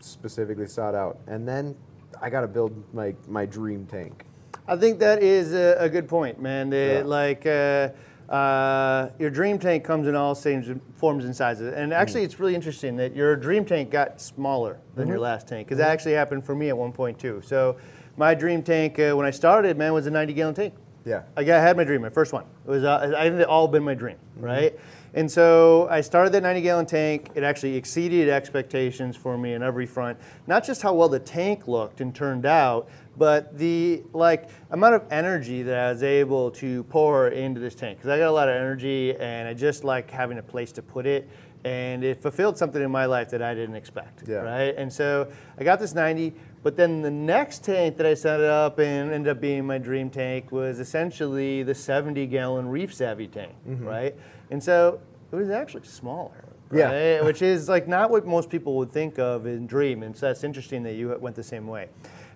specifically 0.00 0.66
sought 0.66 0.94
out. 0.94 1.18
And 1.26 1.46
then 1.46 1.74
I 2.20 2.30
got 2.30 2.40
to 2.42 2.48
build 2.48 2.72
my, 2.94 3.14
my 3.28 3.46
dream 3.46 3.86
tank. 3.86 4.24
I 4.66 4.76
think 4.76 4.98
that 5.00 5.22
is 5.22 5.52
a, 5.52 5.76
a 5.78 5.88
good 5.88 6.08
point, 6.08 6.40
man. 6.40 6.70
That, 6.70 6.98
Yeah. 6.98 7.02
Like 7.04 7.46
uh, 7.46 7.90
uh, 8.32 9.10
your 9.18 9.30
dream 9.30 9.58
tank 9.58 9.84
comes 9.84 10.08
in 10.08 10.14
all 10.16 10.34
shapes, 10.34 10.68
forms, 10.96 11.24
and 11.26 11.36
sizes. 11.36 11.72
And 11.74 11.92
actually, 11.92 12.22
Mm. 12.22 12.24
it's 12.24 12.40
really 12.40 12.54
interesting 12.54 12.96
that 12.96 13.14
your 13.14 13.36
dream 13.36 13.64
tank 13.64 13.90
got 13.90 14.20
smaller 14.20 14.78
than 14.94 15.04
Mm-hmm. 15.04 15.10
your 15.12 15.20
last 15.20 15.46
tank 15.46 15.66
because 15.68 15.78
that 15.78 15.90
actually 15.90 16.14
happened 16.14 16.44
for 16.44 16.54
me 16.54 16.70
at 16.70 16.76
one 16.78 16.92
point 16.92 17.18
too. 17.18 17.42
So 17.44 17.76
my 18.16 18.34
dream 18.34 18.62
tank 18.62 18.98
uh, 18.98 19.12
when 19.14 19.26
I 19.26 19.30
started, 19.30 19.76
man, 19.76 19.92
was 19.92 20.06
a 20.06 20.10
90 20.10 20.32
gallon 20.32 20.54
tank. 20.54 20.74
Yeah. 21.04 21.22
I 21.36 21.44
got, 21.44 21.60
I 21.60 21.62
had 21.62 21.76
my 21.76 21.84
dream, 21.84 22.00
my 22.00 22.08
first 22.08 22.32
one. 22.32 22.44
It 22.66 22.70
was, 22.70 22.84
uh, 22.84 23.14
I 23.16 23.28
think 23.28 23.40
it 23.40 23.46
all 23.46 23.68
been 23.68 23.84
my 23.84 23.94
dream, 23.94 24.16
Mm-hmm. 24.36 24.44
right? 24.44 24.78
And 25.14 25.30
so 25.30 25.86
I 25.88 26.00
started 26.00 26.32
that 26.32 26.42
90 26.42 26.60
gallon 26.60 26.86
tank. 26.86 27.30
It 27.36 27.44
actually 27.44 27.76
exceeded 27.76 28.28
expectations 28.28 29.16
for 29.16 29.38
me 29.38 29.54
in 29.54 29.62
every 29.62 29.86
front. 29.86 30.18
Not 30.48 30.64
just 30.64 30.82
how 30.82 30.92
well 30.92 31.08
the 31.08 31.20
tank 31.20 31.68
looked 31.68 32.00
and 32.00 32.12
turned 32.12 32.44
out, 32.44 32.88
but 33.16 33.56
the 33.56 34.02
like 34.12 34.48
amount 34.70 34.96
of 34.96 35.04
energy 35.12 35.62
that 35.62 35.78
I 35.78 35.92
was 35.92 36.02
able 36.02 36.50
to 36.52 36.82
pour 36.84 37.28
into 37.28 37.60
this 37.60 37.76
tank. 37.76 37.98
Because 37.98 38.10
I 38.10 38.18
got 38.18 38.28
a 38.28 38.32
lot 38.32 38.48
of 38.48 38.56
energy, 38.56 39.14
and 39.16 39.46
I 39.46 39.54
just 39.54 39.84
like 39.84 40.10
having 40.10 40.38
a 40.38 40.42
place 40.42 40.72
to 40.72 40.82
put 40.82 41.06
it. 41.06 41.28
And 41.64 42.04
it 42.04 42.20
fulfilled 42.20 42.58
something 42.58 42.82
in 42.82 42.90
my 42.90 43.06
life 43.06 43.30
that 43.30 43.40
I 43.40 43.54
didn't 43.54 43.76
expect, 43.76 44.24
Yeah. 44.28 44.38
right? 44.38 44.74
And 44.76 44.92
so 44.92 45.32
I 45.58 45.64
got 45.64 45.80
this 45.80 45.94
90, 45.94 46.34
but 46.62 46.76
then 46.76 47.00
the 47.00 47.10
next 47.10 47.64
tank 47.64 47.96
that 47.96 48.04
I 48.04 48.12
set 48.12 48.42
up 48.42 48.78
and 48.78 49.10
ended 49.10 49.30
up 49.30 49.40
being 49.40 49.64
my 49.64 49.78
dream 49.78 50.10
tank 50.10 50.52
was 50.52 50.78
essentially 50.78 51.62
the 51.62 51.74
70 51.74 52.26
gallon 52.26 52.68
Reef 52.68 52.92
Savvy 52.92 53.28
tank, 53.28 53.54
mm-hmm. 53.66 53.82
right? 53.82 54.14
And 54.50 54.62
so 54.62 55.00
it 55.32 55.36
was 55.36 55.50
actually 55.50 55.84
smaller. 55.84 56.44
Yeah. 56.72 57.22
Which 57.22 57.42
is 57.42 57.68
like 57.68 57.86
not 57.86 58.10
what 58.10 58.26
most 58.26 58.50
people 58.50 58.76
would 58.78 58.90
think 58.92 59.18
of 59.18 59.46
in 59.46 59.66
dream. 59.66 60.02
And 60.02 60.16
so 60.16 60.26
that's 60.26 60.44
interesting 60.44 60.82
that 60.84 60.94
you 60.94 61.16
went 61.20 61.36
the 61.36 61.42
same 61.42 61.66
way. 61.66 61.88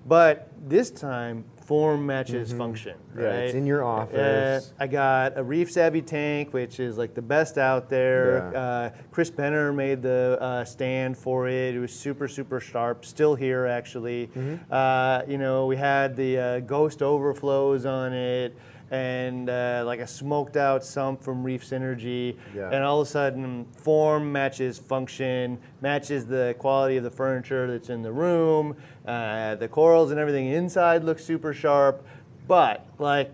But 0.07 0.49
this 0.67 0.91
time, 0.91 1.45
form 1.67 2.07
matches 2.07 2.51
function. 2.51 2.97
Yeah, 3.15 3.25
it's 3.41 3.55
in 3.55 3.67
your 3.67 3.85
Uh, 3.85 3.89
office. 3.89 4.73
I 4.81 4.87
got 4.87 5.37
a 5.37 5.43
Reef 5.43 5.71
Savvy 5.71 6.01
tank, 6.01 6.55
which 6.55 6.81
is 6.81 6.97
like 6.97 7.13
the 7.15 7.21
best 7.21 7.59
out 7.59 7.91
there. 7.91 8.51
Yeah. 8.53 8.61
Uh, 8.61 8.91
Chris 9.11 9.29
Benner 9.29 9.71
made 9.71 10.01
the 10.01 10.39
uh, 10.41 10.65
stand 10.65 11.19
for 11.19 11.47
it. 11.47 11.75
It 11.75 11.79
was 11.79 11.93
super, 11.93 12.27
super 12.27 12.59
sharp. 12.59 13.05
Still 13.05 13.35
here, 13.35 13.67
actually. 13.67 14.29
Mm-hmm. 14.29 14.73
Uh, 14.73 15.23
you 15.29 15.37
know, 15.37 15.67
we 15.67 15.77
had 15.77 16.17
the 16.17 16.39
uh, 16.39 16.61
Ghost 16.61 17.03
overflows 17.03 17.85
on 17.85 18.15
it. 18.15 18.57
And 18.91 19.51
uh, 19.51 19.83
like 19.85 20.01
a 20.01 20.07
smoked 20.07 20.57
out 20.57 20.83
sump 20.83 21.23
from 21.23 21.45
Reef 21.45 21.63
Synergy, 21.63 22.37
Yeah. 22.57 22.71
and 22.71 22.83
all 22.83 23.01
of 23.03 23.07
a 23.07 23.11
sudden, 23.11 23.67
form 23.77 24.33
matches 24.33 24.79
function, 24.79 25.59
matches 25.83 26.25
the 26.25 26.55
quality 26.59 26.97
of 26.97 27.05
the 27.05 27.11
furniture 27.11 27.67
that's 27.71 27.91
in 27.91 28.01
the 28.03 28.13
room. 28.13 28.77
Uh, 29.07 29.57
the 29.57 29.69
corals 29.69 30.11
and 30.11 30.19
everything 30.19 30.47
inside 30.47 31.05
look 31.05 31.19
super 31.19 31.53
sharp. 31.53 32.03
But 32.47 32.87
like, 32.99 33.31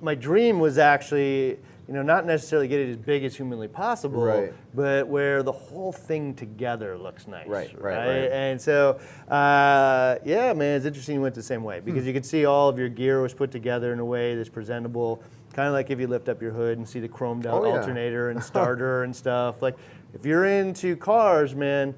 my 0.00 0.14
dream 0.14 0.60
was 0.60 0.78
actually, 0.78 1.58
you 1.88 1.94
know, 1.94 2.02
not 2.02 2.26
necessarily 2.26 2.66
get 2.66 2.80
it 2.80 2.90
as 2.90 2.96
big 2.96 3.22
as 3.24 3.36
humanly 3.36 3.68
possible, 3.68 4.20
Right. 4.22 4.52
but 4.74 5.06
where 5.06 5.42
the 5.44 5.52
whole 5.52 5.92
thing 5.92 6.34
together 6.34 6.98
looks 6.98 7.28
nice. 7.28 7.46
Right, 7.46 7.72
right, 7.80 7.96
right. 7.96 8.30
And 8.32 8.60
so, 8.60 8.98
uh, 9.28 10.16
yeah, 10.24 10.52
man, 10.52 10.76
it's 10.76 10.86
interesting 10.86 11.14
you 11.14 11.20
went 11.20 11.34
the 11.36 11.42
same 11.42 11.62
way 11.62 11.80
because 11.80 12.02
Hmm. 12.02 12.08
you 12.08 12.12
could 12.12 12.26
see 12.26 12.44
all 12.44 12.68
of 12.68 12.78
your 12.78 12.88
gear 12.88 13.22
was 13.22 13.34
put 13.34 13.50
together 13.52 13.92
in 13.92 14.00
a 14.00 14.04
way 14.04 14.34
that's 14.34 14.48
presentable. 14.48 15.22
Kind 15.52 15.68
of 15.68 15.74
like 15.74 15.90
if 15.90 16.00
you 16.00 16.06
lift 16.08 16.28
up 16.28 16.42
your 16.42 16.50
hood 16.50 16.76
and 16.78 16.88
see 16.88 16.98
the 16.98 17.08
chromed 17.08 17.46
out 17.46 17.62
Oh, 17.62 17.66
yeah. 17.66 17.78
alternator 17.78 18.30
and 18.30 18.42
starter 18.52 19.04
and 19.04 19.14
stuff. 19.14 19.62
Like, 19.62 19.76
if 20.12 20.26
you're 20.26 20.44
into 20.44 20.96
cars, 20.96 21.54
man, 21.54 21.94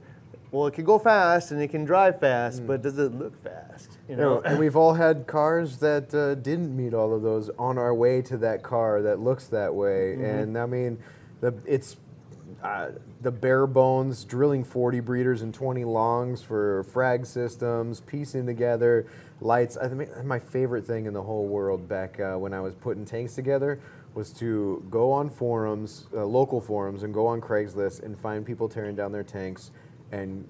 well, 0.50 0.66
it 0.66 0.74
can 0.74 0.84
go 0.84 0.98
fast 0.98 1.50
and 1.50 1.60
it 1.62 1.68
can 1.68 1.84
drive 1.86 2.20
fast, 2.20 2.66
but 2.66 2.82
does 2.82 2.98
it 2.98 3.12
look 3.14 3.36
fast? 3.42 3.87
You. 4.08 4.16
Know, 4.16 4.40
and 4.40 4.58
we've 4.58 4.76
all 4.76 4.94
had 4.94 5.26
cars 5.26 5.78
that 5.78 6.14
uh, 6.14 6.34
didn't 6.34 6.74
meet 6.74 6.94
all 6.94 7.14
of 7.14 7.20
those 7.22 7.50
on 7.58 7.76
our 7.76 7.94
way 7.94 8.22
to 8.22 8.38
that 8.38 8.62
car 8.62 9.02
that 9.02 9.20
looks 9.20 9.48
that 9.48 9.74
way. 9.74 10.14
Mm-hmm. 10.16 10.24
And 10.24 10.58
I 10.58 10.64
mean, 10.64 10.98
the, 11.40 11.54
it's 11.66 11.96
uh, 12.62 12.90
the 13.20 13.30
bare 13.30 13.66
bones 13.66 14.24
drilling 14.24 14.64
40 14.64 15.00
breeders 15.00 15.42
and 15.42 15.52
20 15.52 15.84
longs 15.84 16.42
for 16.42 16.84
frag 16.84 17.26
systems, 17.26 18.00
piecing 18.00 18.46
together 18.46 19.06
lights. 19.40 19.76
I 19.76 19.88
think 19.88 20.24
my 20.24 20.38
favorite 20.38 20.86
thing 20.86 21.06
in 21.06 21.12
the 21.12 21.22
whole 21.22 21.46
world 21.46 21.88
back 21.88 22.18
uh, 22.18 22.36
when 22.36 22.54
I 22.54 22.60
was 22.60 22.74
putting 22.74 23.04
tanks 23.04 23.34
together 23.34 23.80
was 24.14 24.32
to 24.32 24.84
go 24.90 25.12
on 25.12 25.30
forums, 25.30 26.08
uh, 26.14 26.24
local 26.24 26.60
forums, 26.60 27.02
and 27.02 27.14
go 27.14 27.26
on 27.26 27.40
Craigslist 27.40 28.02
and 28.02 28.18
find 28.18 28.44
people 28.44 28.68
tearing 28.68 28.96
down 28.96 29.12
their 29.12 29.22
tanks 29.22 29.70
and 30.10 30.48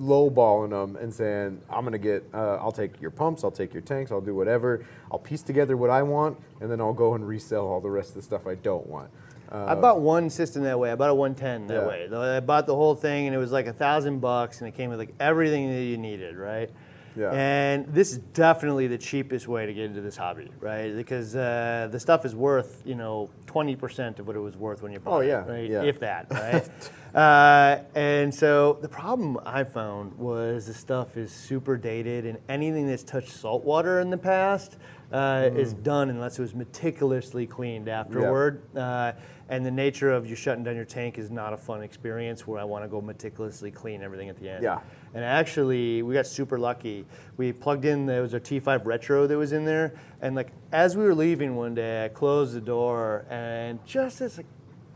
lowballing 0.00 0.70
them 0.70 0.96
and 0.96 1.12
saying, 1.12 1.60
I'm 1.70 1.84
gonna 1.84 1.98
get, 1.98 2.24
uh, 2.34 2.56
I'll 2.56 2.72
take 2.72 3.00
your 3.00 3.10
pumps, 3.10 3.44
I'll 3.44 3.50
take 3.50 3.72
your 3.72 3.82
tanks, 3.82 4.10
I'll 4.10 4.20
do 4.20 4.34
whatever. 4.34 4.84
I'll 5.10 5.18
piece 5.18 5.42
together 5.42 5.76
what 5.76 5.90
I 5.90 6.02
want, 6.02 6.38
and 6.60 6.70
then 6.70 6.80
I'll 6.80 6.92
go 6.92 7.14
and 7.14 7.26
resell 7.26 7.66
all 7.66 7.80
the 7.80 7.90
rest 7.90 8.10
of 8.10 8.14
the 8.16 8.22
stuff 8.22 8.46
I 8.46 8.54
don't 8.56 8.86
want. 8.86 9.10
Uh, 9.50 9.66
I 9.68 9.74
bought 9.74 10.00
one 10.00 10.30
system 10.30 10.62
that 10.62 10.78
way. 10.78 10.90
I 10.90 10.94
bought 10.94 11.10
a 11.10 11.14
110 11.14 11.66
that 11.66 11.74
Yeah. 11.74 11.86
way. 11.86 12.36
I 12.36 12.40
bought 12.40 12.66
the 12.66 12.74
whole 12.74 12.94
thing, 12.94 13.26
and 13.26 13.34
it 13.34 13.38
was 13.38 13.52
like 13.52 13.66
a 13.66 13.72
thousand 13.72 14.20
bucks, 14.20 14.60
and 14.60 14.68
it 14.68 14.74
came 14.74 14.88
with 14.88 14.98
like 14.98 15.14
everything 15.20 15.70
that 15.70 15.82
you 15.82 15.98
needed, 15.98 16.36
right? 16.36 16.70
Yeah. 17.16 17.30
And 17.32 17.86
this 17.92 18.12
is 18.12 18.18
definitely 18.18 18.86
the 18.86 18.98
cheapest 18.98 19.46
way 19.48 19.66
to 19.66 19.72
get 19.74 19.84
into 19.84 20.00
this 20.00 20.16
hobby, 20.16 20.50
right? 20.60 20.94
Because 20.96 21.36
uh, 21.36 21.88
the 21.90 22.00
stuff 22.00 22.24
is 22.24 22.34
worth, 22.34 22.82
you 22.84 22.94
know, 22.94 23.28
20% 23.46 24.18
of 24.18 24.26
what 24.26 24.34
it 24.36 24.40
was 24.40 24.56
worth 24.56 24.82
when 24.82 24.92
you 24.92 24.98
bought 24.98 25.14
Oh, 25.14 25.20
it, 25.20 25.28
yeah, 25.28 25.44
right? 25.46 25.68
yeah. 25.70 25.82
If 25.82 26.00
that, 26.00 26.26
right? 26.30 26.68
uh, 27.14 27.82
and 27.94 28.34
so 28.34 28.78
the 28.80 28.88
problem 28.88 29.38
I 29.44 29.64
found 29.64 30.16
was 30.18 30.66
the 30.66 30.74
stuff 30.74 31.16
is 31.16 31.30
super 31.30 31.76
dated, 31.76 32.24
and 32.26 32.38
anything 32.48 32.86
that's 32.86 33.02
touched 33.02 33.30
salt 33.30 33.64
water 33.64 34.00
in 34.00 34.08
the 34.10 34.16
past 34.18 34.78
uh, 35.12 35.50
is 35.54 35.74
Mm. 35.74 35.82
done 35.82 36.10
unless 36.10 36.38
it 36.38 36.42
was 36.42 36.54
meticulously 36.54 37.46
cleaned 37.46 37.88
afterward. 37.88 38.62
Uh, 38.74 39.12
and 39.48 39.64
the 39.64 39.70
nature 39.70 40.10
of 40.10 40.26
you 40.26 40.34
shutting 40.34 40.64
down 40.64 40.76
your 40.76 40.84
tank 40.84 41.18
is 41.18 41.30
not 41.30 41.52
a 41.52 41.56
fun 41.56 41.82
experience 41.82 42.46
where 42.46 42.60
I 42.60 42.64
want 42.64 42.84
to 42.84 42.88
go 42.88 43.00
meticulously 43.00 43.70
clean 43.70 44.02
everything 44.02 44.28
at 44.28 44.38
the 44.38 44.48
end. 44.48 44.62
Yeah. 44.62 44.80
And 45.14 45.24
actually, 45.24 46.02
we 46.02 46.14
got 46.14 46.26
super 46.26 46.58
lucky. 46.58 47.04
We 47.36 47.52
plugged 47.52 47.84
in, 47.84 48.06
there 48.06 48.22
was 48.22 48.34
a 48.34 48.40
T5 48.40 48.84
Retro 48.84 49.26
that 49.26 49.36
was 49.36 49.52
in 49.52 49.64
there. 49.64 49.94
And 50.20 50.34
like, 50.34 50.52
as 50.72 50.96
we 50.96 51.04
were 51.04 51.14
leaving 51.14 51.56
one 51.56 51.74
day, 51.74 52.04
I 52.04 52.08
closed 52.08 52.54
the 52.54 52.60
door 52.60 53.26
and 53.28 53.84
just 53.84 54.20
as 54.20 54.38
like, 54.38 54.46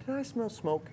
did 0.06 0.14
I 0.14 0.22
smell 0.22 0.48
smoke? 0.48 0.88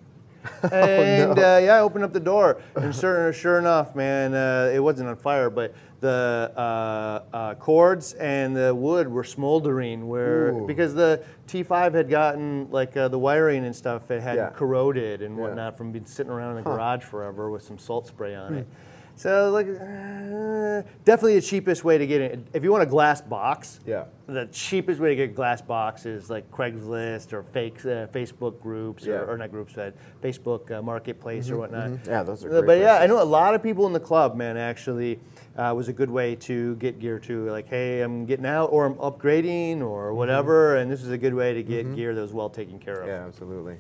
and 0.72 1.40
uh, 1.40 1.60
yeah, 1.64 1.76
I 1.76 1.80
opened 1.80 2.04
up 2.04 2.12
the 2.12 2.20
door, 2.20 2.62
and 2.76 2.94
sure, 2.94 3.32
sure 3.32 3.60
enough, 3.60 3.96
man, 3.96 4.34
uh, 4.34 4.72
it 4.74 4.80
wasn't 4.80 5.08
on 5.08 5.16
fire, 5.16 5.50
but 5.50 5.74
the 6.04 6.52
uh, 6.58 7.24
uh, 7.34 7.56
cords 7.56 8.14
and 8.16 8.54
the 8.56 8.76
wood 8.76 9.08
were 9.08 9.24
smoldering. 9.24 10.08
Where 10.08 10.50
Ooh. 10.50 10.68
because 10.68 10.94
the 10.94 11.24
T5 11.48 11.94
had 11.94 12.10
gotten 12.10 12.70
like 12.72 12.96
uh, 12.98 13.08
the 13.08 13.18
wiring 13.18 13.64
and 13.66 13.74
stuff, 13.76 14.12
it 14.12 14.22
had 14.22 14.36
Yeah. 14.36 14.50
corroded 14.50 15.22
and 15.22 15.38
Yeah. 15.38 15.42
whatnot 15.44 15.78
from 15.78 15.92
being 15.94 16.06
sitting 16.06 16.32
around 16.32 16.58
in 16.58 16.64
the 16.64 16.70
garage 16.70 17.04
forever 17.04 17.50
with 17.50 17.64
some 17.64 17.78
salt 17.80 18.06
spray 18.08 18.36
on 18.36 18.54
it. 18.54 18.68
So 19.16 19.52
like, 19.52 19.68
uh, 19.68 20.82
definitely 21.06 21.36
the 21.36 21.46
cheapest 21.46 21.84
way 21.84 22.00
to 22.00 22.08
get 22.08 22.20
it. 22.20 22.40
If 22.52 22.64
you 22.64 22.72
want 22.72 22.82
a 22.82 22.88
glass 22.88 23.22
box, 23.22 23.80
Yeah. 23.86 24.06
the 24.26 24.48
cheapest 24.48 25.00
way 25.00 25.10
to 25.10 25.16
get 25.16 25.30
a 25.30 25.34
glass 25.34 25.62
box 25.62 26.08
is 26.08 26.32
like 26.32 26.50
Craigslist 26.50 27.32
or 27.32 27.44
fake 27.44 27.78
uh, 27.86 28.08
Facebook 28.08 28.60
groups 28.60 29.06
Yeah. 29.06 29.18
or, 29.18 29.34
or 29.34 29.38
not 29.38 29.52
groups, 29.52 29.74
but 29.74 29.94
Facebook 30.24 30.72
uh, 30.72 30.82
Marketplace 30.82 31.52
or 31.52 31.58
whatnot. 31.58 31.92
Yeah, 32.08 32.24
those 32.24 32.44
are 32.44 32.50
great 32.50 32.66
But 32.66 32.80
yeah, 32.80 32.96
I 32.96 33.06
know 33.06 33.22
a 33.22 33.24
lot 33.24 33.54
of 33.54 33.62
people 33.62 33.86
in 33.86 33.94
the 33.94 34.00
club, 34.00 34.36
man. 34.36 34.58
Actually, 34.58 35.20
uh, 35.58 35.74
was 35.76 35.88
a 35.88 35.94
good 35.94 36.10
way 36.10 36.36
to 36.36 36.76
get 36.76 37.00
gear 37.00 37.20
to 37.20 37.50
Like, 37.50 37.68
hey, 37.68 38.02
I'm 38.02 38.26
getting 38.26 38.46
out, 38.46 38.68
or 38.72 38.86
I'm 38.86 38.96
upgrading, 38.96 39.82
or 39.82 40.08
Mm-hmm. 40.10 40.18
whatever, 40.18 40.76
and 40.78 40.92
this 40.92 41.02
is 41.04 41.10
a 41.10 41.18
good 41.18 41.34
way 41.34 41.54
to 41.54 41.64
get 41.64 41.96
gear 41.96 42.14
that 42.16 42.22
was 42.22 42.34
well 42.34 42.50
taken 42.50 42.80
care 42.80 43.02
of. 43.02 43.08
Yeah, 43.08 43.26
absolutely. 43.26 43.78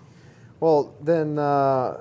Well, 0.59 0.93
then 1.01 1.37
uh, 1.39 1.97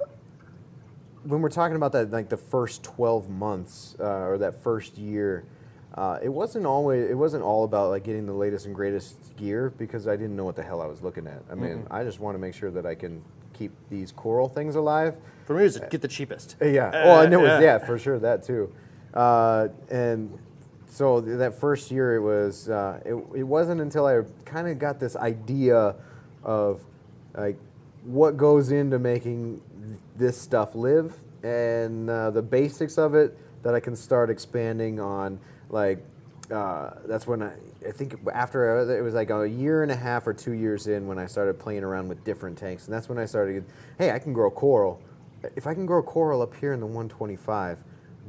when 1.24 1.40
we're 1.40 1.48
talking 1.48 1.76
about 1.76 1.92
that, 1.92 2.10
like 2.10 2.28
the 2.28 2.36
first 2.36 2.82
12 2.84 3.28
months 3.28 3.96
uh, 4.00 4.04
or 4.28 4.38
that 4.38 4.62
first 4.62 4.98
year, 4.98 5.44
uh, 5.94 6.18
it 6.22 6.28
wasn't 6.28 6.64
always 6.64 7.10
it 7.10 7.14
wasn't 7.16 7.42
all 7.42 7.64
about 7.64 7.90
like 7.90 8.02
getting 8.04 8.24
the 8.26 8.32
latest 8.32 8.66
and 8.66 8.74
greatest 8.74 9.36
gear 9.36 9.70
because 9.76 10.08
I 10.08 10.16
didn't 10.16 10.36
know 10.36 10.44
what 10.44 10.56
the 10.56 10.62
hell 10.62 10.80
I 10.80 10.86
was 10.86 11.02
looking 11.02 11.26
at. 11.26 11.42
I 11.50 11.54
mean, 11.54 11.86
I 11.90 12.02
just 12.02 12.18
want 12.18 12.34
to 12.34 12.38
make 12.38 12.54
sure 12.54 12.70
that 12.70 12.86
I 12.86 12.94
can 12.94 13.22
keep 13.52 13.72
these 13.90 14.10
coral 14.12 14.48
things 14.48 14.74
alive. 14.74 15.16
For 15.44 15.54
me, 15.54 15.60
it 15.60 15.64
was 15.64 15.78
get 15.90 16.00
the 16.00 16.08
cheapest. 16.08 16.56
Uh, 16.62 16.66
Yeah. 16.66 16.86
Uh, 16.88 17.02
oh, 17.04 17.14
I 17.16 17.26
know 17.26 17.40
it 17.40 17.50
was 17.50 17.62
yeah 17.62 17.78
for 17.78 17.98
sure 17.98 18.18
that 18.18 18.42
too. 18.42 18.72
Uh, 19.14 19.68
and 19.90 20.38
so 20.86 21.20
that 21.20 21.58
first 21.58 21.90
year, 21.90 22.16
it 22.16 22.20
was 22.20 22.68
uh, 22.68 23.00
it, 23.04 23.14
it 23.36 23.42
wasn't 23.42 23.80
until 23.80 24.06
I 24.06 24.22
kind 24.44 24.68
of 24.68 24.78
got 24.78 25.00
this 25.00 25.16
idea 25.16 25.94
of 26.42 26.80
like 27.34 27.56
what 28.04 28.36
goes 28.36 28.72
into 28.72 28.98
making 28.98 29.60
this 30.16 30.40
stuff 30.40 30.74
live 30.74 31.14
and 31.42 32.10
uh, 32.10 32.30
the 32.30 32.42
basics 32.42 32.98
of 32.98 33.14
it 33.14 33.36
that 33.62 33.74
I 33.74 33.80
can 33.80 33.96
start 33.96 34.28
expanding 34.28 35.00
on 35.00 35.38
like 35.70 36.04
uh, 36.50 36.90
that's 37.06 37.26
when 37.26 37.42
I, 37.42 37.52
I 37.86 37.92
think 37.92 38.16
after 38.32 38.78
it 38.98 39.02
was 39.02 39.14
like 39.14 39.30
a 39.30 39.48
year 39.48 39.82
and 39.82 39.90
a 39.90 39.96
half 39.96 40.26
or 40.26 40.34
two 40.34 40.52
years 40.52 40.86
in 40.86 41.06
when 41.06 41.18
I 41.18 41.26
started 41.26 41.58
playing 41.58 41.82
around 41.82 42.08
with 42.08 42.22
different 42.24 42.58
tanks, 42.58 42.84
and 42.86 42.94
that's 42.94 43.08
when 43.08 43.18
I 43.18 43.24
started. 43.24 43.64
Hey, 43.98 44.10
I 44.10 44.18
can 44.18 44.32
grow 44.32 44.50
coral. 44.50 45.00
If 45.56 45.66
I 45.66 45.74
can 45.74 45.86
grow 45.86 46.02
coral 46.02 46.42
up 46.42 46.54
here 46.54 46.72
in 46.72 46.80
the 46.80 46.86
125, 46.86 47.78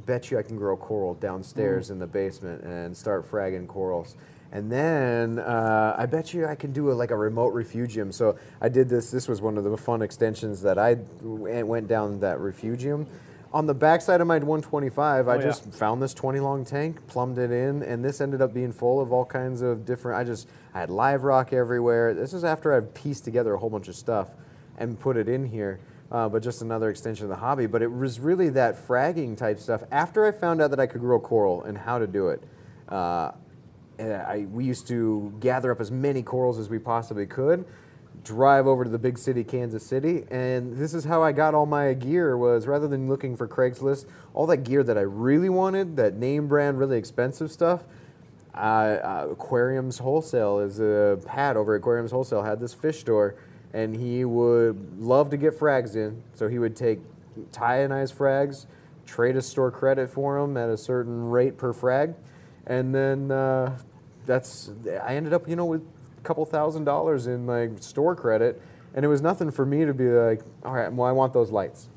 bet 0.06 0.30
you 0.30 0.38
I 0.38 0.42
can 0.42 0.56
grow 0.56 0.76
coral 0.76 1.14
downstairs 1.14 1.90
in 1.90 1.98
the 1.98 2.06
basement 2.06 2.62
and 2.64 2.96
start 2.96 3.30
fragging 3.30 3.66
corals. 3.66 4.16
And 4.52 4.70
then 4.70 5.40
uh, 5.40 5.96
I 5.98 6.06
bet 6.06 6.32
you 6.32 6.46
I 6.46 6.54
can 6.54 6.72
do 6.72 6.90
a, 6.90 6.94
like 6.94 7.10
a 7.10 7.16
remote 7.16 7.52
refugium. 7.54 8.12
So 8.12 8.38
I 8.60 8.68
did 8.68 8.88
this. 8.88 9.10
This 9.10 9.26
was 9.26 9.40
one 9.40 9.58
of 9.58 9.64
the 9.64 9.76
fun 9.76 10.00
extensions 10.00 10.62
that 10.62 10.78
I 10.78 10.94
went 11.22 11.88
down 11.88 12.20
that 12.20 12.38
refugium. 12.38 13.06
On 13.52 13.66
the 13.66 13.74
backside 13.74 14.20
of 14.20 14.26
my 14.26 14.38
125, 14.38 15.28
I 15.28 15.32
Oh, 15.32 15.36
yeah. 15.38 15.42
just 15.44 15.72
found 15.72 16.02
this 16.02 16.12
20 16.12 16.40
long 16.40 16.64
tank, 16.64 17.04
plumbed 17.06 17.38
it 17.38 17.52
in, 17.52 17.82
and 17.84 18.04
this 18.04 18.20
ended 18.20 18.42
up 18.42 18.52
being 18.52 18.72
full 18.72 19.00
of 19.00 19.12
all 19.12 19.24
kinds 19.24 19.62
of 19.62 19.84
different. 19.84 20.18
I 20.18 20.24
just 20.24 20.48
I 20.74 20.80
had 20.80 20.90
live 20.90 21.22
rock 21.22 21.52
everywhere. 21.52 22.14
This 22.14 22.32
is 22.32 22.42
after 22.44 22.72
I've 22.72 22.92
pieced 22.94 23.24
together 23.24 23.54
a 23.54 23.58
whole 23.58 23.70
bunch 23.70 23.86
of 23.86 23.94
stuff 23.94 24.28
and 24.76 24.98
put 24.98 25.16
it 25.16 25.28
in 25.28 25.44
here. 25.46 25.78
Uh, 26.14 26.28
but 26.28 26.44
just 26.44 26.62
another 26.62 26.90
extension 26.90 27.24
of 27.24 27.28
the 27.28 27.36
hobby. 27.36 27.66
But 27.66 27.82
it 27.82 27.90
was 27.90 28.20
really 28.20 28.48
that 28.50 28.76
fragging 28.76 29.36
type 29.36 29.58
stuff. 29.58 29.82
After 29.90 30.24
I 30.24 30.30
found 30.30 30.62
out 30.62 30.70
that 30.70 30.78
I 30.78 30.86
could 30.86 31.00
grow 31.00 31.18
coral 31.18 31.64
and 31.64 31.76
how 31.76 31.98
to 31.98 32.06
do 32.06 32.28
it, 32.28 32.40
uh, 32.88 33.32
I, 33.98 34.46
we 34.48 34.64
used 34.64 34.86
to 34.88 35.34
gather 35.40 35.72
up 35.72 35.80
as 35.80 35.90
many 35.90 36.22
corals 36.22 36.56
as 36.56 36.68
we 36.68 36.78
possibly 36.78 37.26
could, 37.26 37.64
drive 38.22 38.68
over 38.68 38.84
to 38.84 38.90
the 38.90 38.98
big 38.98 39.18
city, 39.18 39.42
Kansas 39.42 39.84
City, 39.84 40.24
and 40.30 40.76
this 40.76 40.94
is 40.94 41.02
how 41.02 41.20
I 41.20 41.32
got 41.32 41.52
all 41.52 41.66
my 41.66 41.92
gear. 41.94 42.36
Was 42.36 42.68
rather 42.68 42.86
than 42.86 43.08
looking 43.08 43.36
for 43.36 43.48
Craigslist, 43.48 44.06
all 44.34 44.46
that 44.46 44.58
gear 44.58 44.84
that 44.84 44.96
I 44.96 45.00
really 45.00 45.48
wanted, 45.48 45.96
that 45.96 46.14
name 46.14 46.46
brand, 46.46 46.78
really 46.78 46.96
expensive 46.96 47.50
stuff. 47.50 47.82
Uh, 48.54 48.58
uh, 48.58 49.28
Aquariums 49.32 49.98
Wholesale 49.98 50.60
is 50.60 50.78
a 50.78 51.18
pad 51.26 51.56
over 51.56 51.74
Aquariums 51.74 52.12
Wholesale 52.12 52.44
had 52.44 52.60
this 52.60 52.72
fish 52.72 53.00
store, 53.00 53.34
and 53.74 53.94
he 53.94 54.24
would 54.24 55.00
love 55.00 55.28
to 55.30 55.36
get 55.36 55.58
frags 55.58 55.96
in. 55.96 56.22
So 56.32 56.48
he 56.48 56.58
would 56.58 56.76
take 56.76 57.00
ionized 57.60 58.16
frags, 58.16 58.66
trade 59.04 59.36
a 59.36 59.42
store 59.42 59.70
credit 59.70 60.08
for 60.08 60.40
them 60.40 60.56
at 60.56 60.70
a 60.70 60.76
certain 60.76 61.28
rate 61.28 61.58
per 61.58 61.72
frag, 61.72 62.14
and 62.66 62.94
then 62.94 63.30
uh, 63.30 63.76
that's 64.24 64.70
I 65.02 65.16
ended 65.16 65.34
up 65.34 65.46
you 65.48 65.56
know 65.56 65.66
with 65.66 65.82
a 65.82 66.20
couple 66.22 66.46
thousand 66.46 66.84
dollars 66.84 67.26
in 67.26 67.46
like 67.46 67.82
store 67.82 68.14
credit, 68.14 68.62
and 68.94 69.04
it 69.04 69.08
was 69.08 69.20
nothing 69.20 69.50
for 69.50 69.66
me 69.66 69.84
to 69.84 69.92
be 69.92 70.08
like, 70.08 70.40
all 70.64 70.72
right, 70.72 70.90
well 70.90 71.08
I 71.08 71.12
want 71.12 71.32
those 71.32 71.50
lights. 71.50 71.88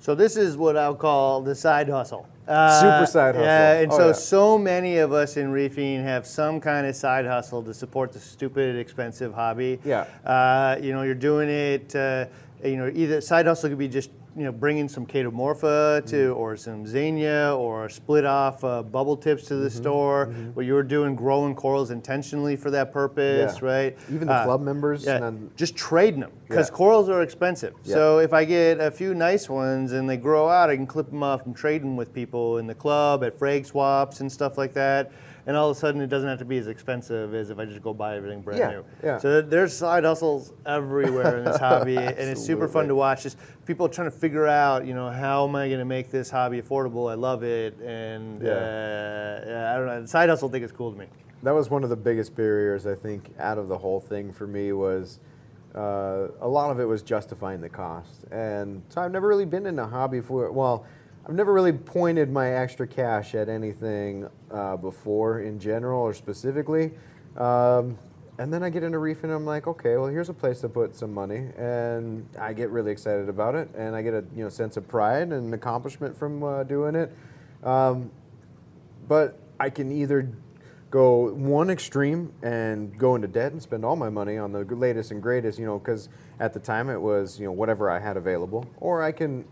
So 0.00 0.14
this 0.14 0.36
is 0.36 0.56
what 0.56 0.76
I'll 0.76 0.94
call 0.94 1.42
the 1.42 1.54
side 1.54 1.88
hustle. 1.88 2.26
Uh, 2.46 2.80
Super 2.80 3.06
side 3.10 3.34
hustle. 3.34 3.44
Yeah, 3.46 3.72
and 3.80 3.92
Oh, 3.92 3.96
so 3.98 4.06
yeah. 4.08 4.12
so 4.12 4.58
many 4.58 4.98
of 4.98 5.12
us 5.12 5.36
in 5.36 5.50
reefing 5.50 6.02
have 6.04 6.26
some 6.26 6.60
kind 6.60 6.86
of 6.86 6.94
side 6.94 7.26
hustle 7.26 7.62
to 7.64 7.74
support 7.74 8.12
the 8.12 8.20
stupid, 8.20 8.76
expensive 8.76 9.34
hobby. 9.34 9.80
Yeah. 9.84 10.06
Uh, 10.24 10.76
you 10.80 10.92
know, 10.92 11.02
you're 11.02 11.14
doing 11.14 11.48
it. 11.48 11.94
Uh, 11.96 12.26
you 12.64 12.76
know, 12.76 12.90
either 12.94 13.20
side 13.20 13.46
hustle 13.46 13.68
could 13.70 13.78
be 13.78 13.88
just 13.88 14.10
you 14.36 14.44
know 14.44 14.52
bringing 14.52 14.88
some 14.88 15.06
chaetomorpha 15.06 16.04
to, 16.06 16.16
Mm-hmm. 16.16 16.38
or 16.40 16.56
some 16.56 16.86
xenia, 16.86 17.54
or 17.56 17.88
split 17.88 18.24
off 18.24 18.62
uh, 18.64 18.82
bubble 18.82 19.16
tips 19.16 19.44
to 19.44 19.54
Mm-hmm. 19.54 19.62
the 19.64 19.70
store. 19.70 20.26
Where 20.54 20.64
you 20.64 20.74
were 20.74 20.82
doing 20.82 21.14
growing 21.16 21.54
corals 21.54 21.90
intentionally 21.90 22.54
for 22.56 22.70
that 22.70 22.92
purpose, 22.92 23.58
Yeah. 23.62 23.66
right? 23.68 23.98
Even 24.12 24.28
the 24.28 24.34
Uh, 24.34 24.44
club 24.44 24.60
members. 24.60 25.04
yeah, 25.04 25.14
and 25.16 25.24
then- 25.24 25.50
just 25.56 25.74
trading 25.76 26.20
them 26.20 26.32
because 26.48 26.68
Yeah. 26.68 26.76
corals 26.76 27.08
are 27.08 27.22
expensive. 27.22 27.74
So 27.82 28.18
if 28.18 28.32
I 28.32 28.44
get 28.44 28.78
a 28.80 28.90
few 28.90 29.14
nice 29.14 29.48
ones 29.48 29.92
and 29.92 30.08
they 30.08 30.16
grow 30.18 30.48
out, 30.48 30.68
I 30.70 30.76
can 30.76 30.86
clip 30.86 31.10
them 31.10 31.22
off 31.22 31.46
and 31.46 31.56
trade 31.56 31.82
them 31.82 31.96
with 31.96 32.12
people 32.12 32.58
in 32.58 32.66
the 32.66 32.74
club 32.74 33.24
at 33.24 33.34
frag 33.38 33.64
swaps 33.66 34.20
and 34.20 34.30
stuff 34.30 34.58
like 34.58 34.74
that. 34.74 35.10
And 35.48 35.56
all 35.56 35.70
of 35.70 35.76
a 35.76 35.78
sudden, 35.78 36.00
it 36.00 36.08
doesn't 36.08 36.28
have 36.28 36.40
to 36.40 36.44
be 36.44 36.58
as 36.58 36.66
expensive 36.66 37.32
as 37.32 37.50
if 37.50 37.58
I 37.60 37.66
just 37.66 37.80
go 37.80 37.94
buy 37.94 38.16
everything 38.16 38.40
brand 38.42 38.58
Yeah, 38.58 38.70
new. 38.70 38.84
yeah. 39.04 39.18
So 39.18 39.40
there's 39.40 39.72
side 39.76 40.02
hustles 40.02 40.52
everywhere 40.66 41.38
in 41.38 41.44
this 41.44 41.58
hobby, 41.58 41.96
and 41.96 42.18
it's 42.18 42.42
super 42.44 42.66
fun 42.66 42.88
to 42.88 42.96
watch. 42.96 43.22
Just 43.22 43.38
people 43.64 43.88
trying 43.88 44.10
to 44.10 44.16
figure 44.16 44.48
out, 44.48 44.84
you 44.86 44.92
know, 44.94 45.08
how 45.08 45.46
am 45.46 45.54
I 45.54 45.68
going 45.68 45.78
to 45.78 45.84
make 45.84 46.10
this 46.10 46.30
hobby 46.30 46.60
affordable? 46.60 47.08
I 47.08 47.14
love 47.14 47.44
it, 47.44 47.78
and 47.80 48.42
Yeah. 48.42 48.50
uh, 48.50 49.44
yeah, 49.46 49.72
I 49.74 49.76
don't 49.78 49.86
know. 49.86 50.04
Side 50.06 50.28
hustle 50.28 50.48
thing 50.48 50.64
is 50.64 50.72
cool 50.72 50.90
to 50.92 50.98
me. 50.98 51.06
that 51.44 51.52
was 51.54 51.70
one 51.70 51.84
of 51.84 51.90
the 51.90 51.96
biggest 51.96 52.34
barriers 52.34 52.84
I 52.84 52.96
think 52.96 53.30
out 53.38 53.56
of 53.58 53.68
the 53.68 53.78
whole 53.78 54.00
thing 54.00 54.32
for 54.32 54.48
me 54.48 54.72
was 54.72 55.20
uh, 55.76 56.26
a 56.40 56.48
lot 56.48 56.70
of 56.70 56.80
it 56.80 56.86
was 56.86 57.02
justifying 57.02 57.60
the 57.60 57.68
cost, 57.68 58.24
and 58.32 58.82
so 58.88 59.00
I've 59.00 59.12
never 59.12 59.28
really 59.28 59.44
been 59.44 59.66
in 59.66 59.78
a 59.78 59.86
hobby 59.86 60.20
for 60.20 60.50
well. 60.50 60.84
I've 61.28 61.34
never 61.34 61.52
really 61.52 61.72
pointed 61.72 62.30
my 62.30 62.52
extra 62.52 62.86
cash 62.86 63.34
at 63.34 63.48
anything 63.48 64.28
uh, 64.48 64.76
before 64.76 65.40
in 65.40 65.58
general 65.58 66.00
or 66.00 66.14
specifically. 66.14 66.92
Um, 67.36 67.98
and 68.38 68.54
then 68.54 68.62
I 68.62 68.70
get 68.70 68.84
into 68.84 68.98
reefing 69.00 69.24
and 69.24 69.32
I'm 69.32 69.44
like, 69.44 69.66
okay, 69.66 69.96
well, 69.96 70.06
here's 70.06 70.28
a 70.28 70.34
place 70.34 70.60
to 70.60 70.68
put 70.68 70.94
some 70.94 71.12
money. 71.12 71.48
And 71.58 72.28
I 72.38 72.52
get 72.52 72.70
really 72.70 72.92
excited 72.92 73.28
about 73.28 73.56
it. 73.56 73.68
And 73.74 73.96
I 73.96 74.02
get 74.02 74.14
a 74.14 74.24
you 74.36 74.44
know, 74.44 74.48
sense 74.48 74.76
of 74.76 74.86
pride 74.86 75.32
and 75.32 75.52
accomplishment 75.52 76.16
from 76.16 76.44
uh, 76.44 76.62
doing 76.62 76.94
it. 76.94 77.12
Um, 77.64 78.12
but 79.08 79.40
I 79.58 79.68
can 79.68 79.90
either 79.90 80.30
go 80.92 81.32
one 81.32 81.70
extreme 81.70 82.32
and 82.44 82.96
go 82.96 83.16
into 83.16 83.26
debt 83.26 83.50
and 83.50 83.60
spend 83.60 83.84
all 83.84 83.96
my 83.96 84.10
money 84.10 84.38
on 84.38 84.52
the 84.52 84.62
latest 84.64 85.10
and 85.10 85.20
greatest, 85.20 85.58
you 85.58 85.66
know, 85.66 85.80
because 85.80 86.08
at 86.38 86.52
the 86.52 86.60
time 86.60 86.88
it 86.88 87.00
was, 87.00 87.40
you 87.40 87.46
know, 87.46 87.52
whatever 87.52 87.90
I 87.90 87.98
had 87.98 88.16
available, 88.16 88.64
or 88.76 89.02
I 89.02 89.10
can 89.10 89.44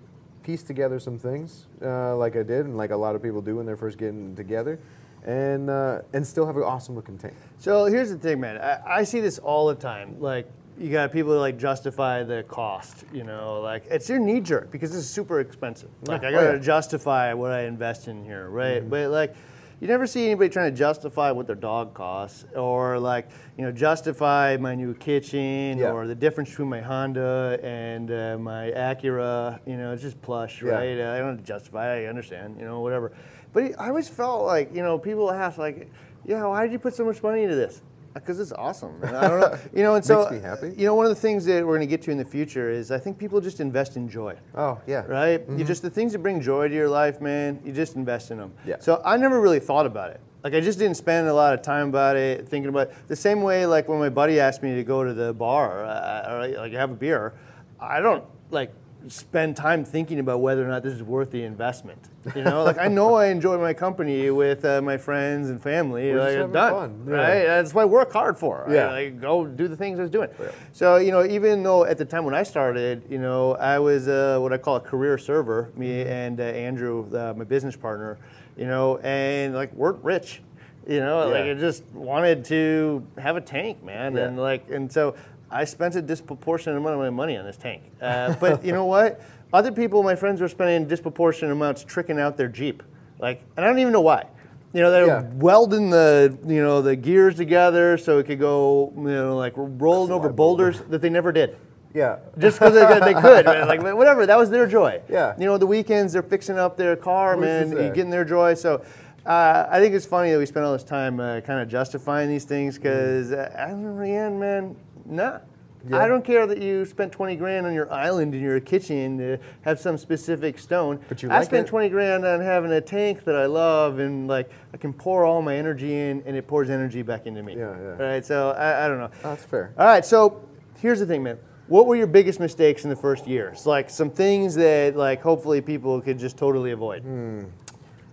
piece 0.44 0.62
together 0.62 1.00
some 1.00 1.18
things 1.18 1.66
uh, 1.82 2.14
like 2.16 2.36
I 2.36 2.42
did 2.44 2.66
and 2.66 2.76
like 2.76 2.90
a 2.90 2.96
lot 2.96 3.16
of 3.16 3.22
people 3.22 3.40
do 3.42 3.56
when 3.56 3.66
they're 3.66 3.76
first 3.76 3.98
getting 3.98 4.36
together, 4.36 4.78
and 5.26 5.68
uh, 5.70 6.02
and 6.12 6.24
still 6.26 6.46
have 6.46 6.56
an 6.56 6.62
awesome 6.62 6.94
looking 6.94 7.18
tank. 7.18 7.34
So 7.58 7.86
here's 7.86 8.10
the 8.10 8.18
thing, 8.18 8.40
man. 8.40 8.58
I, 8.58 8.98
I 9.00 9.04
see 9.04 9.20
this 9.20 9.38
all 9.38 9.66
the 9.66 9.74
time. 9.74 10.20
Like 10.20 10.46
you 10.78 10.90
got 10.92 11.12
people 11.12 11.32
that 11.32 11.38
like 11.40 11.58
justify 11.58 12.22
the 12.22 12.44
cost. 12.44 13.04
You 13.12 13.24
know, 13.24 13.60
like 13.60 13.84
it's 13.90 14.08
your 14.08 14.18
knee 14.18 14.40
jerk 14.40 14.70
because 14.70 14.90
this 14.90 15.00
is 15.00 15.10
super 15.10 15.40
expensive. 15.40 15.90
Like 16.06 16.22
I 16.24 16.28
Oh, 16.28 16.30
gotta 16.32 16.46
yeah. 16.46 16.52
Mm-hmm. 16.54 16.62
justify 16.64 17.32
what 17.32 17.50
I 17.50 17.62
invest 17.62 18.06
in 18.08 18.24
here, 18.24 18.48
right? 18.48 18.88
But 18.88 19.10
like. 19.10 19.34
You 19.80 19.88
never 19.88 20.06
see 20.06 20.26
anybody 20.26 20.48
trying 20.50 20.70
to 20.72 20.76
justify 20.78 21.30
what 21.30 21.46
their 21.46 21.56
dog 21.56 21.94
costs, 21.94 22.44
or 22.54 22.98
like 22.98 23.28
you 23.58 23.64
know 23.64 23.72
justify 23.72 24.56
my 24.58 24.74
new 24.74 24.94
kitchen, 24.94 25.78
Yeah. 25.78 25.92
or 25.92 26.06
the 26.06 26.14
difference 26.14 26.50
between 26.50 26.68
my 26.68 26.80
Honda 26.80 27.58
and 27.62 28.10
uh, 28.10 28.38
my 28.38 28.70
Acura. 28.70 29.58
You 29.66 29.76
know, 29.76 29.92
it's 29.92 30.02
just 30.02 30.20
plush, 30.22 30.62
Yeah. 30.62 30.70
right? 30.72 30.98
Uh, 31.00 31.12
I 31.14 31.18
don't 31.18 31.44
justify. 31.44 32.02
I 32.02 32.04
understand, 32.06 32.56
you 32.58 32.64
know, 32.64 32.80
whatever. 32.80 33.12
But 33.52 33.78
I 33.78 33.88
always 33.88 34.08
felt 34.08 34.44
like, 34.46 34.74
you 34.74 34.82
know, 34.82 34.98
people 34.98 35.30
ask 35.30 35.58
like, 35.58 35.90
yeah, 36.24 36.44
why 36.44 36.62
did 36.64 36.72
you 36.72 36.78
put 36.78 36.94
so 36.94 37.04
much 37.04 37.22
money 37.22 37.42
into 37.42 37.54
this? 37.54 37.82
Because 38.14 38.38
it's 38.38 38.52
awesome. 38.52 38.98
man. 39.00 39.14
I 39.14 39.28
don't 39.28 39.40
know, 39.40 39.58
you 39.74 39.82
know, 39.82 39.96
and 39.96 40.04
so 40.04 40.20
Makes 40.20 40.32
me 40.32 40.40
happy. 40.40 40.72
you 40.76 40.86
know, 40.86 40.94
one 40.94 41.04
of 41.04 41.10
the 41.10 41.20
things 41.20 41.44
that 41.46 41.66
we're 41.66 41.76
going 41.76 41.80
to 41.80 41.86
get 41.86 42.00
to 42.02 42.10
in 42.12 42.16
the 42.18 42.24
future 42.24 42.70
is 42.70 42.90
I 42.92 42.98
think 42.98 43.18
people 43.18 43.40
just 43.40 43.58
invest 43.60 43.96
in 43.96 44.08
joy. 44.08 44.36
Oh 44.54 44.80
yeah, 44.86 45.04
Right? 45.06 45.42
You 45.56 45.64
just 45.64 45.82
the 45.82 45.90
things 45.90 46.12
that 46.12 46.20
bring 46.20 46.40
joy 46.40 46.68
to 46.68 46.74
your 46.74 46.88
life, 46.88 47.20
man. 47.20 47.60
You 47.64 47.72
just 47.72 47.96
invest 47.96 48.30
in 48.30 48.38
them. 48.38 48.52
Yeah. 48.64 48.76
So 48.78 49.02
I 49.04 49.16
never 49.16 49.40
really 49.40 49.60
thought 49.60 49.84
about 49.86 50.10
it. 50.10 50.20
Like 50.44 50.54
I 50.54 50.60
just 50.60 50.78
didn't 50.78 50.96
spend 50.96 51.26
a 51.26 51.34
lot 51.34 51.54
of 51.54 51.62
time 51.62 51.88
about 51.88 52.16
it, 52.16 52.46
thinking 52.46 52.68
about 52.68 52.88
it. 52.88 52.94
the 53.08 53.16
same 53.16 53.40
way. 53.42 53.66
Like 53.66 53.88
when 53.88 53.98
my 53.98 54.10
buddy 54.10 54.38
asked 54.38 54.62
me 54.62 54.74
to 54.76 54.84
go 54.84 55.02
to 55.02 55.12
the 55.14 55.32
bar 55.32 55.84
uh, 55.84 56.32
or 56.32 56.48
like 56.58 56.72
have 56.72 56.90
a 56.90 56.94
beer, 56.94 57.32
I 57.80 58.00
don't 58.00 58.22
like 58.50 58.70
spend 59.08 59.56
time 59.56 59.84
thinking 59.84 60.18
about 60.18 60.40
whether 60.40 60.64
or 60.64 60.68
not 60.68 60.82
this 60.82 60.94
is 60.94 61.02
worth 61.02 61.30
the 61.30 61.42
investment. 61.44 61.98
You 62.34 62.42
know, 62.42 62.64
like 62.64 62.78
I 62.78 62.88
know 62.88 63.14
I 63.14 63.26
enjoy 63.26 63.58
my 63.58 63.74
company 63.74 64.30
with 64.30 64.64
uh, 64.64 64.80
my 64.80 64.96
friends 64.96 65.50
and 65.50 65.62
family. 65.62 66.12
We're 66.12 66.20
like, 66.20 66.36
having 66.36 66.52
done, 66.52 66.72
fun, 66.72 67.06
yeah. 67.08 67.14
right? 67.14 67.44
That's 67.44 67.74
what 67.74 67.82
I 67.82 67.84
work 67.84 68.12
hard 68.12 68.38
for. 68.38 68.66
Yeah. 68.70 68.90
Like, 68.90 69.20
go 69.20 69.46
do 69.46 69.68
the 69.68 69.76
things 69.76 69.98
I 69.98 70.02
was 70.02 70.10
doing. 70.10 70.30
Yeah. 70.40 70.50
So 70.72 70.96
you 70.96 71.12
know, 71.12 71.24
even 71.24 71.62
though 71.62 71.84
at 71.84 71.98
the 71.98 72.04
time 72.04 72.24
when 72.24 72.34
I 72.34 72.42
started, 72.42 73.02
you 73.10 73.18
know, 73.18 73.56
I 73.56 73.78
was 73.78 74.08
uh, 74.08 74.38
what 74.40 74.52
I 74.52 74.58
call 74.58 74.76
a 74.76 74.80
career 74.80 75.18
server. 75.18 75.70
Me 75.76 75.84
Mm-hmm. 75.84 76.08
and 76.10 76.40
uh, 76.40 76.44
Andrew, 76.44 77.06
uh, 77.14 77.34
my 77.36 77.44
business 77.44 77.76
partner, 77.76 78.18
you 78.56 78.66
know, 78.66 78.98
and 78.98 79.54
like 79.54 79.72
weren't 79.74 80.02
rich. 80.02 80.40
You 80.86 81.00
know, 81.00 81.28
like 81.28 81.44
I 81.44 81.54
just 81.54 81.82
wanted 81.94 82.44
to 82.46 83.06
have 83.18 83.36
a 83.36 83.40
tank, 83.40 83.82
man, 83.82 84.16
Yeah. 84.16 84.26
and 84.26 84.38
like, 84.38 84.68
and 84.70 84.90
so 84.92 85.14
I 85.54 85.64
spent 85.64 85.94
a 85.94 86.02
disproportionate 86.02 86.76
amount 86.76 86.94
of 86.94 87.00
my 87.00 87.10
money 87.10 87.36
on 87.36 87.44
this 87.44 87.56
tank. 87.56 87.84
Uh, 88.02 88.34
but 88.40 88.64
you 88.64 88.72
know 88.72 88.86
what? 88.86 89.22
Other 89.52 89.70
people, 89.70 90.02
my 90.02 90.16
friends, 90.16 90.40
were 90.40 90.48
spending 90.48 90.88
disproportionate 90.88 91.52
amounts 91.52 91.84
tricking 91.84 92.18
out 92.18 92.36
their 92.36 92.48
Jeep. 92.48 92.82
Like, 93.20 93.40
and 93.56 93.64
I 93.64 93.68
don't 93.68 93.78
even 93.78 93.92
know 93.92 94.00
why. 94.00 94.26
You 94.72 94.80
know, 94.82 94.90
they're 94.90 95.06
Yeah. 95.06 95.22
welding 95.34 95.90
the 95.90 96.36
you 96.44 96.60
know 96.60 96.82
the 96.82 96.96
gears 96.96 97.36
together 97.36 97.96
so 97.96 98.18
it 98.18 98.26
could 98.26 98.40
go 98.40 98.92
you 98.96 99.02
know 99.02 99.36
like 99.36 99.52
rolling 99.56 100.10
over 100.10 100.28
boulders 100.28 100.80
that 100.90 101.00
they 101.00 101.08
never 101.10 101.30
did. 101.30 101.56
yeah. 101.94 102.18
Just 102.36 102.58
because 102.58 102.74
they, 102.74 103.12
they 103.12 103.14
could, 103.14 103.46
man. 103.46 103.68
like 103.68 103.80
whatever, 103.96 104.26
that 104.26 104.36
was 104.36 104.50
their 104.50 104.66
joy. 104.66 105.00
Yeah. 105.08 105.34
You 105.38 105.44
know, 105.44 105.56
the 105.56 105.66
weekends 105.68 106.12
they're 106.14 106.24
fixing 106.24 106.58
up 106.58 106.76
their 106.76 106.96
car, 106.96 107.36
man, 107.36 107.70
getting 107.94 108.10
their 108.10 108.24
joy. 108.24 108.54
So, 108.54 108.82
uh, 109.24 109.68
I 109.70 109.78
think 109.78 109.94
it's 109.94 110.04
funny 110.04 110.32
that 110.32 110.38
we 110.38 110.46
spend 110.46 110.66
all 110.66 110.72
this 110.72 110.82
time 110.82 111.20
uh, 111.20 111.40
kind 111.42 111.60
of 111.60 111.68
justifying 111.68 112.28
these 112.28 112.44
things 112.44 112.76
because 112.76 113.30
uh, 113.30 113.68
in 113.70 113.96
the 114.00 114.10
end, 114.10 114.40
man, 114.40 114.74
nah. 115.06 115.38
Yeah. 115.86 115.98
I 115.98 116.08
don't 116.08 116.24
care 116.24 116.46
that 116.46 116.62
you 116.62 116.86
spent 116.86 117.12
20 117.12 117.36
grand 117.36 117.66
on 117.66 117.74
your 117.74 117.92
island 117.92 118.34
in 118.34 118.40
your 118.40 118.58
kitchen 118.58 119.18
to 119.18 119.38
have 119.62 119.78
some 119.78 119.98
specific 119.98 120.58
stone. 120.58 120.98
But 121.08 121.22
you 121.22 121.30
I 121.30 121.38
like 121.38 121.46
spent 121.46 121.66
it? 121.66 121.70
20 121.70 121.90
grand 121.90 122.24
on 122.24 122.40
having 122.40 122.72
a 122.72 122.80
tank 122.80 123.24
that 123.24 123.36
I 123.36 123.44
love 123.44 123.98
and 123.98 124.26
like 124.26 124.50
I 124.72 124.78
can 124.78 124.94
pour 124.94 125.24
all 125.24 125.42
my 125.42 125.54
energy 125.54 125.94
in 125.94 126.22
and 126.24 126.36
it 126.36 126.46
pours 126.46 126.70
energy 126.70 127.02
back 127.02 127.26
into 127.26 127.42
me. 127.42 127.54
Yeah, 127.54 127.76
yeah. 127.78 128.02
Right. 128.02 128.24
So 128.24 128.52
I, 128.52 128.86
I 128.86 128.88
don't 128.88 128.98
know. 128.98 129.10
That's 129.22 129.44
fair. 129.44 129.74
All 129.76 129.86
right, 129.86 130.04
so 130.04 130.48
here's 130.80 131.00
the 131.00 131.06
thing, 131.06 131.22
man. 131.22 131.38
What 131.66 131.86
were 131.86 131.96
your 131.96 132.06
biggest 132.06 132.40
mistakes 132.40 132.84
in 132.84 132.90
the 132.90 132.96
first 132.96 133.26
year? 133.26 133.48
It's 133.48 133.64
like 133.64 133.88
some 133.88 134.10
things 134.10 134.54
that, 134.56 134.96
like, 134.96 135.22
hopefully 135.22 135.62
people 135.62 135.98
could 136.02 136.18
just 136.18 136.36
totally 136.36 136.72
avoid. 136.72 137.02
Hmm. 137.02 137.44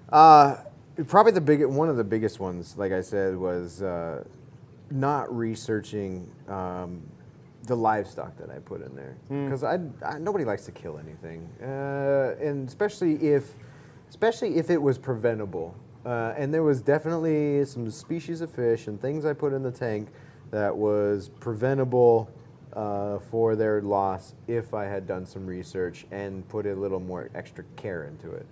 Uh, 0.07 0.55
probably 1.07 1.33
the 1.33 1.41
big 1.41 1.65
one 1.65 1.89
of 1.89 1.97
the 1.97 2.03
biggest 2.03 2.39
ones, 2.39 2.77
like 2.77 2.93
I 2.93 3.01
said, 3.01 3.35
was 3.35 3.81
uh, 3.81 4.23
not 4.91 5.35
researching 5.35 6.29
um, 6.47 7.01
the 7.65 7.75
livestock 7.75 8.35
that 8.37 8.49
I 8.49 8.59
put 8.59 8.81
in 8.81 8.95
there 8.95 9.15
because 9.29 9.63
I, 9.63 9.79
I 10.05 10.17
nobody 10.19 10.45
likes 10.45 10.65
to 10.65 10.71
kill 10.71 10.97
anything, 10.99 11.47
uh, 11.61 12.35
and 12.41 12.67
especially 12.67 13.15
if 13.29 13.51
especially 14.09 14.57
if 14.57 14.69
it 14.69 14.81
was 14.81 14.97
preventable. 14.97 15.75
Uh, 16.03 16.33
and 16.35 16.51
there 16.51 16.63
was 16.63 16.81
definitely 16.81 17.63
some 17.63 17.91
species 17.91 18.41
of 18.41 18.49
fish 18.49 18.87
and 18.87 18.99
things 18.99 19.23
I 19.23 19.33
put 19.33 19.53
in 19.53 19.61
the 19.61 19.69
tank 19.71 20.09
that 20.49 20.75
was 20.75 21.29
preventable 21.39 22.27
uh, 22.73 23.19
for 23.29 23.55
their 23.55 23.81
loss 23.83 24.33
if 24.47 24.73
I 24.73 24.85
had 24.85 25.05
done 25.05 25.27
some 25.27 25.45
research 25.45 26.07
and 26.09 26.47
put 26.49 26.65
a 26.65 26.73
little 26.73 26.99
more 26.99 27.29
extra 27.35 27.63
care 27.75 28.05
into 28.05 28.31
it. 28.31 28.47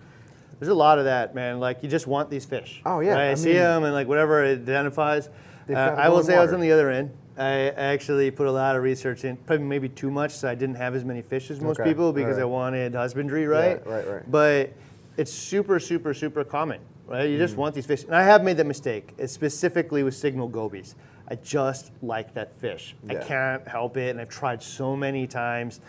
There's 0.60 0.70
a 0.70 0.76
lot 0.76 1.00
of 1.00 1.06
that, 1.06 1.34
man. 1.34 1.60
Like, 1.60 1.82
you 1.82 1.90
just 1.90 2.06
want 2.06 2.30
these 2.30 2.46
fish. 2.46 2.82
Oh, 2.86 3.00
yeah, 3.00 3.14
Right? 3.14 3.28
I, 3.30 3.32
I 3.32 3.34
see 3.34 3.48
mean- 3.54 3.58
them 3.58 3.84
and, 3.84 3.94
like, 3.94 4.08
whatever 4.08 4.44
it 4.44 4.60
identifies. 4.60 5.30
Uh, 5.70 5.96
I 5.98 6.10
will 6.10 6.24
say 6.24 6.36
I 6.36 6.42
was 6.42 6.54
on 6.54 6.60
the 6.60 6.72
other 6.72 6.90
end. 6.90 7.12
I 7.38 7.70
actually 7.70 8.32
put 8.32 8.48
a 8.48 8.52
lot 8.52 8.76
of 8.76 8.84
research 8.84 9.24
in, 9.24 9.38
probably 9.38 9.66
maybe 9.66 9.88
too 9.88 10.12
much, 10.12 10.32
so 10.32 10.50
I 10.50 10.56
didn't 10.56 10.76
have 10.76 10.94
as 10.94 11.06
many 11.06 11.22
fish 11.22 11.50
as 11.52 11.62
most 11.62 11.80
Okay, 11.80 11.90
people 11.90 12.12
because 12.12 12.38
I 12.38 12.44
wanted 12.44 12.94
husbandry, 12.96 13.48
right? 13.48 13.86
right, 13.88 14.06
right. 14.06 14.30
But 14.30 14.74
it's 15.16 15.32
super, 15.32 15.80
super, 15.80 16.14
super 16.14 16.44
common, 16.44 16.82
right? 17.08 17.30
You 17.30 17.38
Mm. 17.38 17.42
just 17.42 17.56
want 17.56 17.76
these 17.76 17.86
fish. 17.86 18.04
And 18.04 18.14
I 18.16 18.24
have 18.24 18.44
made 18.44 18.58
that 18.58 18.66
mistake, 18.66 19.14
uh, 19.22 19.26
specifically 19.28 20.04
with 20.04 20.16
signal 20.16 20.50
gobies. 20.50 20.96
I 21.30 21.36
just 21.36 21.92
like 22.02 22.34
that 22.34 22.54
fish. 22.56 22.96
I 23.08 23.16
can't 23.16 23.66
help 23.68 23.96
it, 23.96 24.10
and 24.10 24.20
I've 24.20 24.30
tried 24.30 24.62
so 24.62 24.96
many 24.96 25.26
times. 25.28 25.80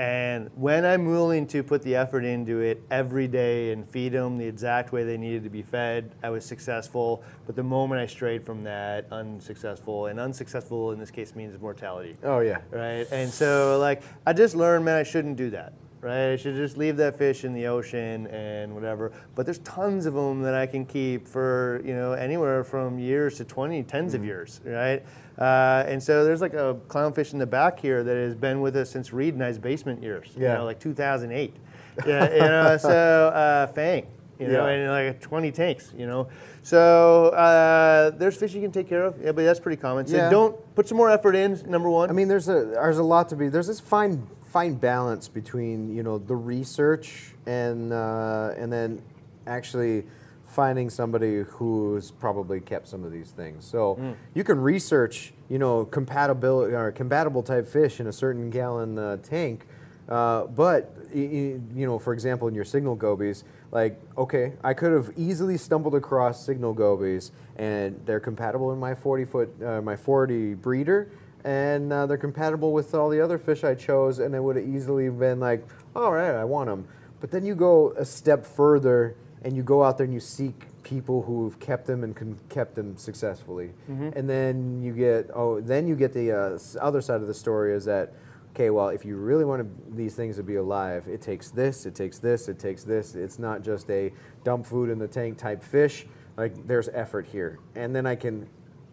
And 0.00 0.48
when 0.54 0.86
I'm 0.86 1.04
willing 1.04 1.46
to 1.48 1.62
put 1.62 1.82
the 1.82 1.94
effort 1.94 2.24
into 2.24 2.60
it 2.60 2.82
every 2.90 3.28
day 3.28 3.72
and 3.72 3.86
feed 3.86 4.12
them 4.12 4.38
the 4.38 4.46
exact 4.46 4.92
way 4.92 5.04
they 5.04 5.18
needed 5.18 5.44
to 5.44 5.50
be 5.50 5.60
fed, 5.60 6.14
I 6.22 6.30
was 6.30 6.42
successful. 6.42 7.22
But 7.46 7.54
the 7.54 7.62
moment 7.62 8.00
I 8.00 8.06
strayed 8.06 8.46
from 8.46 8.64
that, 8.64 9.04
unsuccessful. 9.12 10.06
And 10.06 10.18
unsuccessful 10.18 10.92
in 10.92 10.98
this 10.98 11.10
case 11.10 11.34
means 11.36 11.60
mortality 11.60 12.16
Oh 12.22 12.38
yeah. 12.40 12.62
right? 12.70 13.06
And 13.12 13.30
so 13.30 13.78
like 13.78 14.02
I 14.26 14.32
just 14.32 14.54
learned, 14.56 14.86
man, 14.86 14.96
I 14.96 15.02
shouldn't 15.02 15.36
do 15.36 15.50
that, 15.50 15.74
right? 16.00 16.32
I 16.32 16.36
should 16.36 16.56
just 16.56 16.76
leave 16.76 16.96
that 16.98 17.16
fish 17.16 17.44
in 17.44 17.52
the 17.54 17.66
ocean 17.66 18.26
and 18.28 18.74
whatever. 18.74 19.12
But 19.34 19.46
there's 19.46 19.58
tons 19.60 20.06
of 20.06 20.14
them 20.14 20.42
that 20.42 20.54
I 20.54 20.66
can 20.66 20.84
keep 20.86 21.26
for 21.28 21.80
you 21.84 21.94
know 21.94 22.12
anywhere 22.12 22.64
from 22.64 22.98
years 22.98 23.36
to 23.38 23.44
20, 23.44 23.82
10s 23.82 23.86
Mm-hmm. 23.86 24.16
of 24.16 24.24
years, 24.24 24.60
right? 24.64 25.02
Uh, 25.38 25.84
and 25.88 26.02
so 26.02 26.24
there's 26.24 26.40
like 26.40 26.54
a 26.54 26.76
clownfish 26.88 27.32
in 27.32 27.38
the 27.38 27.46
back 27.46 27.78
here 27.80 28.02
that 28.04 28.16
has 28.16 28.34
been 28.34 28.60
with 28.60 28.76
us 28.76 28.90
since 28.90 29.12
Reed 29.12 29.34
and 29.34 29.42
I's 29.42 29.58
basement 29.58 30.02
years, 30.02 30.28
you 30.36 30.42
Yeah. 30.44 30.54
know, 30.58 30.64
like 30.64 30.78
2008. 30.80 31.54
yeah, 32.06 32.32
you 32.32 32.38
know, 32.40 32.76
so 32.76 32.88
uh, 33.34 33.66
Fang. 33.68 34.06
You 34.38 34.48
know, 34.48 34.66
Yeah. 34.66 34.72
and 34.72 34.90
like 35.08 35.20
20 35.20 35.52
tanks, 35.52 35.92
you 35.96 36.06
know. 36.06 36.28
So 36.62 37.26
uh, 37.28 38.10
there's 38.10 38.36
fish 38.36 38.54
you 38.54 38.60
can 38.62 38.70
take 38.72 38.88
care 38.88 39.04
of. 39.04 39.20
Yeah, 39.22 39.32
but 39.32 39.44
that's 39.44 39.60
pretty 39.60 39.80
common. 39.80 40.06
So 40.06 40.16
Yeah. 40.16 40.30
don't 40.30 40.56
put 40.74 40.88
some 40.88 40.96
more 40.96 41.10
effort 41.10 41.34
in. 41.36 41.60
Number 41.66 41.90
one. 41.90 42.08
I 42.08 42.12
mean, 42.14 42.26
there's 42.28 42.48
a 42.48 42.64
there's 42.72 42.98
a 42.98 43.02
lot 43.02 43.28
to 43.30 43.36
be. 43.36 43.48
There's 43.48 43.66
this 43.66 43.80
fine 43.80 44.26
fine 44.50 44.74
balance 44.74 45.28
between 45.28 45.94
you 45.94 46.02
know 46.02 46.18
the 46.18 46.34
research 46.34 47.34
and 47.46 47.92
uh, 47.92 48.52
and 48.56 48.72
then 48.72 49.00
actually 49.46 50.04
finding 50.44 50.90
somebody 50.90 51.42
who's 51.42 52.10
probably 52.10 52.60
kept 52.60 52.88
some 52.88 53.04
of 53.04 53.12
these 53.12 53.30
things. 53.30 53.64
So 53.64 54.16
you 54.34 54.42
can 54.42 54.60
research 54.60 55.32
you 55.48 55.58
know 55.58 55.84
compatibility 55.84 56.74
or 56.74 56.90
compatible 56.90 57.42
type 57.42 57.66
fish 57.68 58.00
in 58.00 58.08
a 58.08 58.12
certain 58.12 58.50
gallon 58.50 58.98
uh, 58.98 59.18
tank, 59.18 59.66
uh, 60.08 60.46
but 60.46 60.96
you 61.14 61.60
know, 61.72 61.98
for 61.98 62.12
example, 62.12 62.48
in 62.48 62.54
your 62.54 62.64
signal 62.64 62.96
gobies, 62.96 63.44
like 63.70 64.00
okay, 64.18 64.54
I 64.64 64.74
could 64.74 64.92
have 64.92 65.12
easily 65.16 65.56
stumbled 65.56 65.94
across 65.94 66.44
signal 66.44 66.72
gobies, 66.72 67.30
and 67.56 68.00
they're 68.04 68.20
compatible 68.20 68.72
in 68.72 68.80
my 68.80 68.94
40 68.94 69.24
foot, 69.24 69.62
uh, 69.64 69.80
my 69.80 69.94
40 69.94 70.54
breeder, 70.54 71.08
and 71.44 71.92
uh, 71.92 72.06
they're 72.06 72.18
compatible 72.18 72.72
with 72.72 72.94
all 72.94 73.08
the 73.08 73.20
other 73.20 73.38
fish 73.38 73.64
I 73.64 73.74
chose, 73.74 74.18
and 74.18 74.34
it 74.34 74.42
would 74.42 74.56
have 74.56 74.66
easily 74.66 75.08
been 75.08 75.40
like, 75.40 75.66
all 75.94 76.12
right, 76.12 76.34
I 76.34 76.44
want 76.44 76.68
them. 76.68 76.86
But 77.20 77.30
then 77.30 77.44
you 77.44 77.54
go 77.54 77.92
a 77.92 78.04
step 78.04 78.44
further, 78.46 79.16
and 79.42 79.56
you 79.56 79.62
go 79.62 79.82
out 79.82 79.96
there 79.98 80.04
and 80.04 80.12
you 80.14 80.20
seek 80.20 80.66
people 80.82 81.22
who've 81.22 81.58
kept 81.60 81.86
them 81.86 82.04
and 82.04 82.14
con- 82.16 82.38
kept 82.48 82.74
them 82.74 82.96
successfully, 82.96 83.70
and 84.16 84.28
then 84.28 84.82
you 84.82 84.92
get 84.92 85.30
oh, 85.34 85.60
then 85.60 85.86
you 85.86 85.94
get 85.96 86.12
the 86.12 86.32
uh, 86.32 86.58
other 86.80 87.00
side 87.00 87.20
of 87.20 87.26
the 87.26 87.34
story 87.34 87.74
is 87.74 87.84
that 87.84 88.12
okay, 88.54 88.70
well, 88.70 88.88
if 88.88 89.04
you 89.04 89.16
really 89.16 89.44
want 89.44 89.62
to, 89.62 89.96
these 89.96 90.14
things 90.14 90.36
to 90.36 90.42
be 90.42 90.56
alive, 90.56 91.06
it 91.06 91.22
takes 91.22 91.50
this, 91.50 91.86
it 91.86 91.94
takes 91.94 92.18
this, 92.18 92.48
it 92.48 92.58
takes 92.58 92.82
this. 92.82 93.14
It's 93.14 93.38
not 93.38 93.62
just 93.62 93.88
a 93.90 94.12
dump 94.42 94.66
food 94.66 94.90
in 94.90 94.98
the 94.98 95.06
tank 95.06 95.38
type 95.38 95.62
fish. 95.62 96.06
Like 96.36 96.66
there's 96.66 96.88
effort 96.88 97.26
here, 97.26 97.58
and 97.74 97.94
then 97.94 98.06
I 98.06 98.16
can 98.16 98.48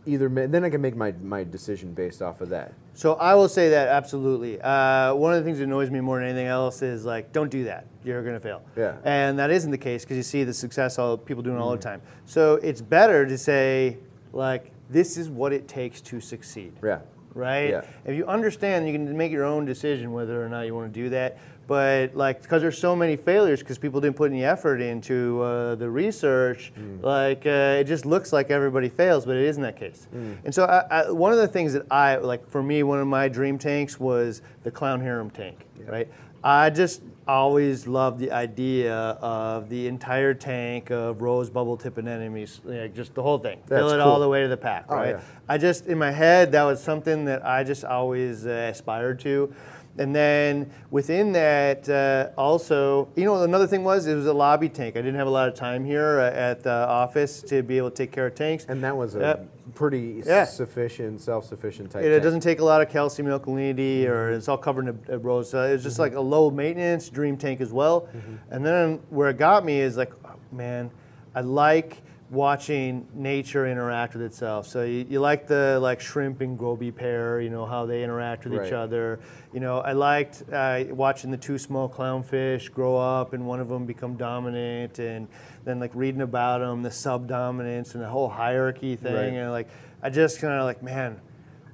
either 0.08 0.30
ma- 0.30 0.48
then 0.48 0.64
I 0.64 0.70
can 0.70 0.82
make 0.82 0.96
my, 0.96 1.12
my 1.22 1.44
decision 1.44 1.94
based 1.94 2.22
off 2.22 2.42
of 2.42 2.50
that. 2.50 2.74
So 2.94 3.14
I 3.16 3.36
will 3.36 3.50
say 3.50 3.70
that 3.70 3.90
absolutely. 3.90 4.60
Uh, 4.62 5.14
one 5.14 5.34
of 5.34 5.40
the 5.40 5.44
things 5.44 5.60
that 5.60 5.66
annoys 5.66 5.92
me 5.92 6.00
more 6.00 6.20
than 6.20 6.30
anything 6.30 6.48
else 6.48 6.82
is 6.82 7.06
like, 7.06 7.32
don't 7.32 7.50
do 7.50 7.66
that. 7.66 7.86
You're 8.04 8.24
going 8.24 8.36
to 8.36 8.40
fail. 8.40 8.62
Yeah. 8.76 8.96
And 9.04 9.38
that 9.40 9.52
isn't 9.52 9.72
the 9.72 9.78
case 9.78 10.04
because 10.04 10.18
you 10.18 10.24
see 10.24 10.44
the 10.44 10.54
success 10.54 10.98
all 10.98 11.18
people 11.18 11.44
doing 11.44 11.58
all 11.58 11.72
the 11.72 11.78
time. 11.78 12.02
So 12.26 12.56
it's 12.56 12.82
better 12.82 13.26
to 13.26 13.38
say 13.38 13.98
like, 14.34 14.72
this 14.90 15.18
is 15.18 15.30
what 15.30 15.54
it 15.54 15.68
takes 15.68 16.02
to 16.02 16.22
succeed. 16.22 16.74
Yeah. 16.84 17.00
Right. 17.38 17.70
Yeah. 17.70 17.82
If 18.04 18.16
you 18.16 18.26
understand, 18.26 18.88
you 18.88 18.94
can 18.94 19.16
make 19.16 19.32
your 19.32 19.46
own 19.46 19.64
decision 19.66 20.12
whether 20.12 20.44
or 20.44 20.50
not 20.50 20.66
you 20.66 20.74
want 20.74 20.92
to 20.92 21.00
do 21.04 21.10
that. 21.10 21.38
But 21.68 22.16
like, 22.16 22.42
because 22.42 22.62
there's 22.62 22.78
so 22.78 22.96
many 22.96 23.18
failures 23.18 23.60
because 23.60 23.78
people 23.78 24.00
didn't 24.00 24.16
put 24.16 24.32
any 24.32 24.44
effort 24.46 24.82
into 24.82 25.42
uh, 25.42 25.76
the 25.76 25.90
research, 25.90 26.72
like 27.02 27.46
uh, 27.46 27.80
it 27.80 27.84
just 27.84 28.06
looks 28.06 28.32
like 28.32 28.50
everybody 28.50 28.88
fails, 28.88 29.26
but 29.26 29.36
it 29.36 29.44
isn't 29.44 29.62
that 29.64 29.76
case. 29.76 30.08
And 30.46 30.56
so, 30.56 30.64
I, 30.64 31.02
I, 31.02 31.12
one 31.12 31.34
of 31.34 31.40
the 31.40 31.48
things 31.48 31.74
that 31.74 31.86
I 31.92 32.16
like 32.16 32.48
for 32.50 32.64
me, 32.64 32.84
one 32.84 33.00
of 33.00 33.08
my 33.08 33.28
dream 33.28 33.58
tanks 33.58 34.00
was 34.00 34.42
the 34.64 34.72
clown 34.72 35.02
harem 35.02 35.30
tank, 35.30 35.66
right? 35.86 36.08
I 36.42 36.70
just 36.70 37.02
always 37.28 37.88
loved 37.88 38.20
the 38.20 38.32
idea 38.32 38.94
of 39.22 39.70
the 39.70 39.88
entire 39.88 40.34
tank 40.34 40.90
of 40.92 41.22
rose 41.22 41.50
bubble 41.50 41.78
tip 41.78 41.98
anemones, 41.98 42.62
like 42.64 42.94
just 42.96 43.14
the 43.16 43.22
whole 43.24 43.38
thing, 43.40 43.60
fill 43.68 43.90
That's 43.90 43.94
it 43.96 44.00
all 44.00 44.20
the 44.20 44.30
way 44.30 44.42
to 44.44 44.48
the 44.48 44.58
pack, 44.58 44.86
Oh, 44.90 44.96
right? 44.96 45.10
yeah. 45.16 45.22
I 45.50 45.58
just 45.58 45.88
in 45.88 45.98
my 45.98 46.12
head 46.12 46.52
that 46.54 46.64
was 46.64 46.82
something 46.82 47.26
that 47.26 47.46
I 47.46 47.64
just 47.64 47.84
always 47.86 48.46
uh, 48.46 48.70
aspired 48.72 49.20
to. 49.22 49.54
And 50.00 50.16
then 50.16 50.70
within 50.92 51.32
that, 51.34 51.90
uh, 51.90 52.30
also, 52.40 53.08
you 53.16 53.26
know, 53.26 53.44
another 53.44 53.66
thing 53.68 53.84
was 53.84 54.06
it 54.06 54.14
was 54.16 54.28
a 54.28 54.34
lobby 54.34 54.70
tank. 54.70 54.96
I 54.96 55.00
didn't 55.02 55.16
have 55.16 55.28
a 55.28 55.32
lot 55.32 55.48
of 55.50 55.56
time 55.56 55.84
here 55.84 56.20
uh, 56.20 56.30
at 56.32 56.62
the 56.64 56.72
office 56.72 57.42
to 57.44 57.64
be 57.64 57.78
able 57.78 57.90
to 57.90 57.96
take 57.96 58.12
care 58.12 58.28
of 58.28 58.36
tanks. 58.36 58.66
And 58.70 58.84
that 58.84 58.96
was 58.96 59.16
a 59.16 59.20
Yep. 59.20 59.50
pretty 59.76 60.22
Yeah. 60.26 60.44
sufficient, 60.46 61.20
self-sufficient 61.22 61.90
type. 61.92 62.04
It, 62.04 62.08
it 62.08 62.12
tank. 62.12 62.24
doesn't 62.24 62.40
take 62.42 62.60
a 62.60 62.64
lot 62.66 62.82
of 62.82 62.90
calcium 62.90 63.28
alkalinity, 63.28 64.08
or 64.08 64.30
it's 64.32 64.48
all 64.48 64.58
covered 64.58 64.88
in 64.88 65.00
a, 65.14 65.18
rose. 65.18 65.54
It's 65.54 65.84
just 65.84 65.98
like 66.00 66.14
a 66.14 66.22
low 66.22 66.52
maintenance 66.52 67.10
dream 67.10 67.36
tank 67.36 67.60
as 67.60 67.74
well. 67.74 68.08
And 68.52 68.64
then 68.66 69.00
where 69.10 69.30
it 69.30 69.38
got 69.38 69.66
me 69.66 69.80
is 69.80 69.98
like, 69.98 70.12
oh, 70.26 70.36
man, 70.52 70.92
I 71.34 71.42
like 71.42 72.02
watching 72.30 73.08
nature 73.14 73.68
interact 73.68 74.14
with 74.14 74.22
itself. 74.24 74.68
So 74.68 74.84
you, 74.84 75.06
you 75.10 75.20
like 75.20 75.48
the 75.48 75.80
like 75.82 76.02
shrimp 76.02 76.42
and 76.42 76.58
goby 76.60 76.92
pair, 76.92 77.40
you 77.40 77.50
know 77.50 77.66
how 77.66 77.86
they 77.86 78.04
interact 78.04 78.46
with 78.46 78.66
each 78.66 78.74
other. 78.74 79.20
You 79.54 79.62
know, 79.62 79.80
I 79.80 79.94
liked 79.94 80.44
uh, 80.52 80.84
watching 80.90 81.32
the 81.32 81.38
two 81.38 81.58
small 81.58 81.88
clownfish 81.90 82.72
grow 82.72 82.98
up 82.98 83.34
and 83.34 83.46
one 83.48 83.60
of 83.60 83.70
them 83.70 83.86
become 83.86 84.16
dominant, 84.18 85.00
and 85.00 85.28
then 85.64 85.80
like 85.80 85.92
reading 85.96 86.22
about 86.22 86.60
them, 86.60 86.84
the 86.84 86.92
subdominance 86.92 87.94
and 87.96 88.04
the 88.04 88.10
whole 88.10 88.30
hierarchy 88.30 88.96
thing, 88.96 89.14
Right. 89.14 89.24
and 89.34 89.52
like 89.52 89.70
I 90.04 90.10
just 90.10 90.42
kind 90.42 90.54
of 90.54 90.66
like, 90.66 90.84
man, 90.84 91.20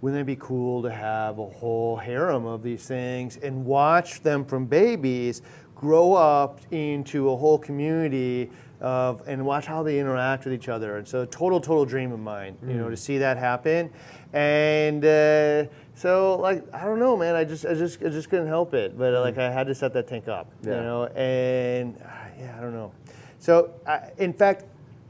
wouldn't 0.02 0.22
it 0.22 0.26
be 0.26 0.36
cool 0.36 0.84
to 0.84 0.92
have 0.92 1.40
a 1.40 1.48
whole 1.48 1.96
harem 1.98 2.46
of 2.46 2.62
these 2.62 2.86
things 2.86 3.38
and 3.38 3.66
watch 3.66 4.22
them 4.22 4.46
from 4.46 4.66
babies 4.66 5.42
grow 5.84 6.14
up 6.14 6.62
into 6.72 7.30
a 7.30 7.36
whole 7.36 7.58
community 7.58 8.50
of 8.80 9.22
and 9.28 9.46
watch 9.46 9.66
how 9.66 9.84
they 9.84 10.00
interact 10.00 10.46
with 10.46 10.54
each 10.54 10.70
other. 10.70 10.96
And 10.98 11.06
so, 11.06 11.22
a 11.24 11.26
total, 11.26 11.60
total 11.60 11.84
dream 11.84 12.14
of 12.14 12.20
mine, 12.22 12.58
you 12.66 12.70
Mm. 12.76 12.78
know, 12.78 12.90
to 12.90 12.96
see 12.98 13.18
that 13.18 13.36
happen. 13.38 13.90
And 14.32 15.04
uh, 15.04 15.66
so, 15.94 16.38
like, 16.38 16.64
I 16.74 16.86
don't 16.86 17.00
know, 17.00 17.18
man. 17.18 17.36
I 17.36 17.44
just, 17.44 17.66
I 17.66 17.74
just, 17.74 18.02
I 18.02 18.08
just 18.10 18.30
couldn't 18.30 18.48
help 18.48 18.74
it. 18.74 18.98
But 18.98 19.14
uh, 19.14 19.20
like, 19.22 19.38
I 19.38 19.52
had 19.52 19.68
to 19.68 19.76
set 19.76 19.92
that 19.94 20.08
tank 20.08 20.28
up, 20.30 20.48
you 20.64 20.70
Mm. 20.72 20.84
Know. 20.84 21.06
And 21.08 21.98
uh, 21.98 22.10
yeah, 22.40 22.56
I 22.58 22.62
don't 22.62 22.74
know. 22.74 22.92
So, 23.40 23.72
I, 23.86 24.10
in 24.18 24.32
fact, 24.32 24.64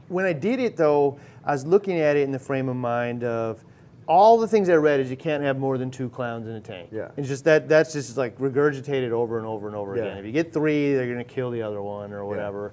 when 0.08 0.24
I 0.24 0.32
did 0.32 0.58
it 0.58 0.76
though, 0.76 1.18
I 1.44 1.52
was 1.52 1.64
looking 1.64 2.00
at 2.00 2.16
it 2.16 2.22
in 2.24 2.32
the 2.32 2.38
frame 2.38 2.68
of 2.68 2.76
mind 2.76 3.22
of 3.22 3.62
all 4.06 4.38
the 4.38 4.48
things 4.48 4.68
I 4.68 4.74
read 4.74 5.00
is 5.00 5.10
you 5.10 5.16
can't 5.16 5.42
have 5.42 5.58
more 5.58 5.78
than 5.78 5.90
two 5.90 6.08
clowns 6.08 6.46
in 6.46 6.54
a 6.54 6.60
tank. 6.60 6.90
Yeah. 6.92 7.10
It's 7.16 7.28
just 7.28 7.44
that 7.44 7.68
that's 7.68 7.92
just 7.92 8.16
like 8.16 8.38
regurgitated 8.38 9.10
over 9.10 9.38
and 9.38 9.46
over 9.46 9.66
and 9.66 9.76
over 9.76 9.96
Yeah. 9.96 10.04
again. 10.04 10.18
If 10.18 10.26
you 10.26 10.32
get 10.32 10.52
three, 10.52 10.94
they're 10.94 11.10
gonna 11.10 11.24
kill 11.24 11.50
the 11.50 11.62
other 11.62 11.82
one 11.82 12.12
or 12.12 12.24
whatever. 12.24 12.72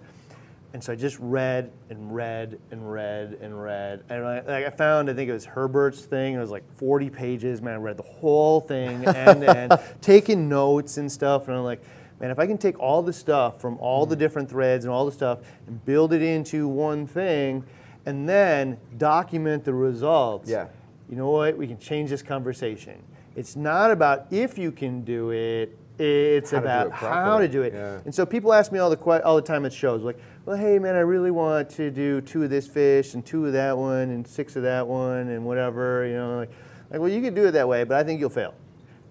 And 0.74 0.82
so 0.82 0.94
I 0.94 0.96
just 0.96 1.18
read 1.20 1.70
and 1.90 2.16
read 2.16 2.58
and 2.72 2.90
read 2.90 3.38
and 3.42 3.62
read. 3.62 4.04
And 4.10 4.26
I, 4.26 4.40
like 4.40 4.66
I 4.66 4.70
found, 4.70 5.10
I 5.10 5.14
think 5.14 5.30
it 5.30 5.34
was 5.34 5.44
Herbert's 5.44 6.02
thing. 6.02 6.36
It 6.36 6.40
was 6.40 6.50
like 6.50 6.64
40 6.76 7.10
pages. 7.10 7.62
Man, 7.62 7.74
I 7.74 7.78
read 7.78 7.98
the 7.98 8.04
whole 8.04 8.62
thing 8.62 9.06
and 9.08 9.44
end, 9.44 9.78
taking 10.00 10.48
notes 10.48 10.98
and 10.98 11.12
stuff. 11.12 11.50
And 11.50 11.58
I'm 11.58 11.64
like, 11.64 11.84
man, 12.22 12.32
if 12.32 12.40
I 12.40 12.48
can 12.48 12.58
take 12.58 12.80
all 12.80 13.02
the 13.02 13.12
stuff 13.12 13.60
from 13.60 13.78
all 13.80 14.06
the 14.06 14.16
mm. 14.16 14.20
different 14.20 14.50
threads 14.50 14.86
and 14.86 14.94
all 14.94 15.06
the 15.06 15.12
stuff 15.12 15.40
and 15.68 15.84
build 15.86 16.14
it 16.14 16.22
into 16.22 16.70
one 16.70 17.06
thing, 17.06 17.66
and 18.06 18.28
then 18.28 18.78
document 18.98 19.64
the 19.66 19.74
results. 19.74 20.50
Yeah. 20.50 20.68
You 21.12 21.18
know 21.18 21.30
what? 21.30 21.58
We 21.58 21.68
can 21.68 21.78
change 21.78 22.10
this 22.10 22.24
conversation. 22.24 23.04
It's 23.36 23.58
not 23.58 23.92
about 23.92 24.28
if 24.32 24.58
you 24.58 24.72
can 24.72 25.04
do 25.04 25.32
it. 25.32 25.78
It's 26.00 26.52
How 26.52 26.58
to 26.58 26.64
about 26.64 26.88
it 26.88 26.94
how 26.94 27.38
to 27.38 27.48
do 27.48 27.62
it. 27.62 27.74
Yeah. 27.74 28.00
And 28.06 28.16
so 28.16 28.26
people 28.26 28.54
ask 28.54 28.72
me 28.72 28.80
all 28.80 28.90
the 28.90 29.24
all 29.24 29.36
the 29.36 29.42
time 29.42 29.66
at 29.66 29.74
shows, 29.74 30.02
like, 30.04 30.18
well, 30.46 30.58
hey 30.58 30.80
man, 30.80 30.96
I 30.96 31.00
really 31.00 31.30
want 31.30 31.70
to 31.72 31.92
do 31.92 32.22
two 32.22 32.44
of 32.44 32.50
this 32.50 32.66
fish 32.66 33.14
and 33.14 33.24
two 33.24 33.46
of 33.46 33.54
that 33.54 33.78
one 33.78 34.10
and 34.10 34.26
six 34.26 34.56
of 34.56 34.64
that 34.64 34.88
one 34.88 35.28
and 35.28 35.46
whatever, 35.46 36.08
you 36.08 36.16
know, 36.16 36.38
like, 36.38 36.50
like 36.90 37.02
well, 37.02 37.10
you 37.10 37.22
can 37.22 37.36
do 37.36 37.46
it 37.46 37.52
that 37.52 37.68
way, 37.68 37.84
but 37.84 37.98
I 37.98 38.04
think 38.04 38.20
you'll 38.20 38.30
fail, 38.30 38.56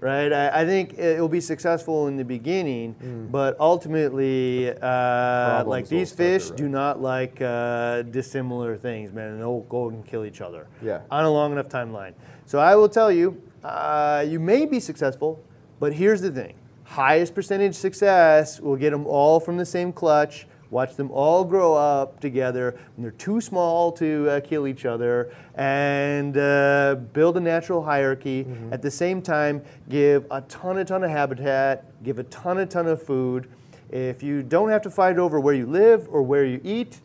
right? 0.01 0.32
I, 0.32 0.62
I 0.62 0.66
think 0.66 0.94
it 0.98 1.20
will 1.20 1.28
be 1.28 1.40
successful 1.40 2.09
in 2.09 2.16
the 2.16 2.24
beginning, 2.24 3.28
but 3.30 3.57
ultimately, 3.61 4.70
uh, 4.70 5.64
like 5.66 5.88
these 5.88 6.12
fish 6.12 6.48
rise. 6.51 6.57
do 6.59 6.68
not 6.68 7.01
like 7.01 7.40
uh, 7.40 8.03
dissimilar 8.03 8.76
things, 8.76 9.12
man, 9.12 9.32
and 9.32 9.40
they'll 9.40 9.61
go 9.62 9.88
and 9.88 10.05
kill 10.07 10.24
each 10.24 10.40
other 10.40 10.66
Yeah. 10.82 11.01
on 11.11 11.24
a 11.24 11.30
long 11.30 11.53
enough 11.53 11.68
timeline. 11.68 12.14
So 12.46 12.59
I 12.59 12.74
will 12.76 12.88
tell 12.88 13.12
you, 13.12 13.40
uh, 13.62 14.24
you 14.26 14.40
may 14.40 14.66
be 14.66 14.80
successful, 14.80 15.40
but 15.78 15.92
here's 15.92 16.20
the 16.20 16.30
thing: 16.30 16.55
highest 16.84 17.34
percentage 17.34 17.74
success 17.74 18.61
will 18.61 18.76
get 18.76 18.90
them 18.90 19.07
all 19.07 19.38
from 19.40 19.57
the 19.57 19.66
same 19.66 19.92
clutch. 19.92 20.46
Watch 20.70 20.94
them 20.94 21.10
all 21.10 21.44
grow 21.44 21.74
up 21.74 22.20
together 22.20 22.78
when 22.94 23.02
they're 23.02 23.10
too 23.12 23.40
small 23.40 23.90
to 23.92 24.28
uh, 24.30 24.40
kill 24.40 24.68
each 24.68 24.84
other, 24.84 25.32
and 25.56 26.36
uh, 26.36 26.94
build 27.12 27.36
a 27.36 27.40
natural 27.40 27.82
hierarchy. 27.82 28.46
At 28.70 28.80
the 28.80 28.90
same 28.90 29.20
time, 29.20 29.62
give 29.88 30.26
a 30.30 30.42
ton, 30.42 30.78
a 30.78 30.84
ton 30.84 31.02
of 31.02 31.10
habitat, 31.10 31.84
give 32.04 32.20
a 32.20 32.24
ton, 32.24 32.58
a 32.58 32.66
ton 32.66 32.86
of 32.86 33.02
food. 33.02 33.48
If 33.90 34.22
you 34.22 34.44
don't 34.44 34.68
have 34.70 34.82
to 34.82 34.90
fight 34.90 35.18
over 35.18 35.40
where 35.40 35.54
you 35.54 35.66
live 35.66 36.06
or 36.08 36.22
where 36.22 36.44
you 36.44 36.60
eat, 36.62 37.00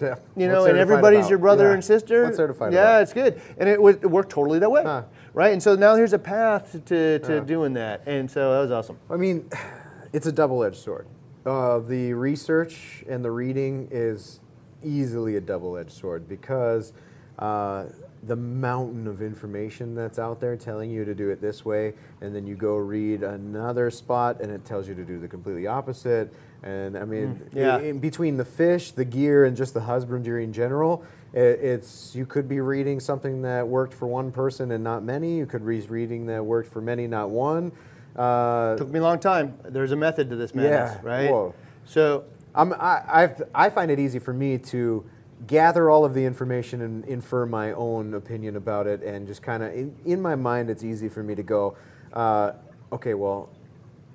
Yeah. 0.00 0.16
you 0.36 0.48
know, 0.48 0.64
and 0.64 0.76
everybody's 0.76 1.28
your 1.30 1.38
brother 1.38 1.68
Yeah. 1.68 1.74
and 1.74 1.84
sister. 1.84 2.24
What's 2.24 2.36
there 2.38 2.48
to 2.48 2.54
fight 2.54 2.72
yeah, 2.72 2.80
about? 2.98 3.02
it's 3.02 3.12
good, 3.12 3.40
and 3.58 3.68
it, 3.68 3.80
would, 3.80 4.02
it 4.02 4.06
worked 4.10 4.30
totally 4.30 4.58
that 4.58 4.70
way, 4.70 4.82
Huh. 4.82 5.02
right? 5.32 5.52
And 5.52 5.62
so 5.62 5.76
now 5.76 5.94
here's 5.94 6.12
a 6.12 6.18
path 6.18 6.72
to, 6.86 7.20
to 7.20 7.40
doing 7.42 7.72
that, 7.74 8.02
and 8.06 8.28
so 8.28 8.52
that 8.54 8.60
was 8.60 8.72
awesome. 8.72 8.98
I 9.08 9.16
mean, 9.16 9.48
it's 10.12 10.26
a 10.26 10.32
double-edged 10.32 10.76
sword. 10.76 11.06
Uh, 11.46 11.78
the 11.78 12.12
research 12.12 13.04
and 13.08 13.24
the 13.24 13.30
reading 13.30 13.88
is 13.90 14.40
easily 14.84 15.36
a 15.36 15.40
double-edged 15.40 15.90
sword 15.90 16.28
because 16.28 16.92
uh, 17.38 17.84
the 18.24 18.36
mountain 18.36 19.06
of 19.06 19.22
information 19.22 19.94
that's 19.94 20.18
out 20.18 20.40
there 20.40 20.56
telling 20.56 20.90
you 20.90 21.04
to 21.04 21.14
do 21.14 21.30
it 21.30 21.40
this 21.40 21.64
way, 21.64 21.94
and 22.20 22.34
then 22.34 22.46
you 22.46 22.54
go 22.56 22.76
read 22.76 23.22
another 23.22 23.90
spot 23.90 24.40
and 24.40 24.50
it 24.50 24.64
tells 24.64 24.88
you 24.88 24.94
to 24.94 25.04
do 25.04 25.18
the 25.18 25.28
completely 25.28 25.66
opposite. 25.66 26.32
And 26.64 26.98
I 26.98 27.04
mean, 27.04 27.40
yeah. 27.54 27.76
i- 27.76 27.82
in 27.82 27.98
between 28.00 28.36
the 28.36 28.44
fish, 28.44 28.90
the 28.90 29.04
gear, 29.04 29.44
and 29.44 29.56
just 29.56 29.72
the 29.74 29.80
husbandry 29.80 30.42
in 30.44 30.52
general, 30.52 31.04
i 31.34 31.38
it's 31.38 32.14
you 32.16 32.26
could 32.26 32.48
be 32.48 32.58
reading 32.60 32.98
something 32.98 33.42
that 33.42 33.66
worked 33.66 33.94
for 33.94 34.06
one 34.08 34.32
person 34.32 34.72
and 34.72 34.82
not 34.82 35.04
many. 35.04 35.36
You 35.36 35.46
could 35.46 35.64
be 35.64 35.80
reading 35.82 36.26
that 36.26 36.44
worked 36.44 36.68
for 36.72 36.80
many, 36.80 37.06
not 37.06 37.30
one. 37.30 37.70
Uh, 38.18 38.76
Took 38.76 38.90
me 38.90 38.98
a 38.98 39.02
long 39.02 39.20
time. 39.20 39.56
There's 39.64 39.92
a 39.92 39.96
method 39.96 40.28
to 40.30 40.36
this 40.36 40.54
madness, 40.54 40.98
Yeah, 41.02 41.08
right? 41.08 41.30
whoa. 41.30 41.54
So 41.84 42.24
I'm, 42.54 42.72
I, 42.72 43.02
I've, 43.06 43.42
I 43.54 43.70
find 43.70 43.90
it 43.90 44.00
easy 44.00 44.18
for 44.18 44.32
me 44.32 44.58
to 44.58 45.08
gather 45.46 45.88
all 45.88 46.04
of 46.04 46.14
the 46.14 46.24
information 46.24 46.82
and 46.82 47.04
infer 47.04 47.46
my 47.46 47.72
own 47.72 48.14
opinion 48.14 48.56
about 48.56 48.88
it, 48.88 49.02
and 49.04 49.26
just 49.26 49.40
kind 49.40 49.62
of 49.62 49.72
in, 49.72 49.94
in 50.04 50.20
my 50.20 50.34
mind, 50.34 50.68
it's 50.68 50.82
easy 50.82 51.08
for 51.08 51.22
me 51.22 51.36
to 51.36 51.44
go, 51.44 51.76
uh, 52.12 52.52
okay, 52.92 53.14
well, 53.14 53.48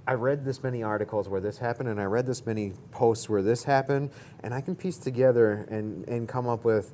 I 0.06 0.16
read 0.16 0.44
this 0.44 0.62
many 0.62 0.84
articles 0.84 1.30
where 1.30 1.40
this 1.40 1.58
happened, 1.58 1.88
and 1.88 2.02
I 2.02 2.04
read 2.04 2.26
this 2.26 2.46
many 2.46 2.74
posts 2.92 3.30
where 3.30 3.42
this 3.42 3.64
happened, 3.64 4.10
and 4.44 4.54
I 4.54 4.60
can 4.60 4.76
piece 4.76 4.98
together 4.98 5.66
and, 5.70 6.06
and 6.10 6.28
come 6.28 6.46
up 6.48 6.66
with. 6.66 6.94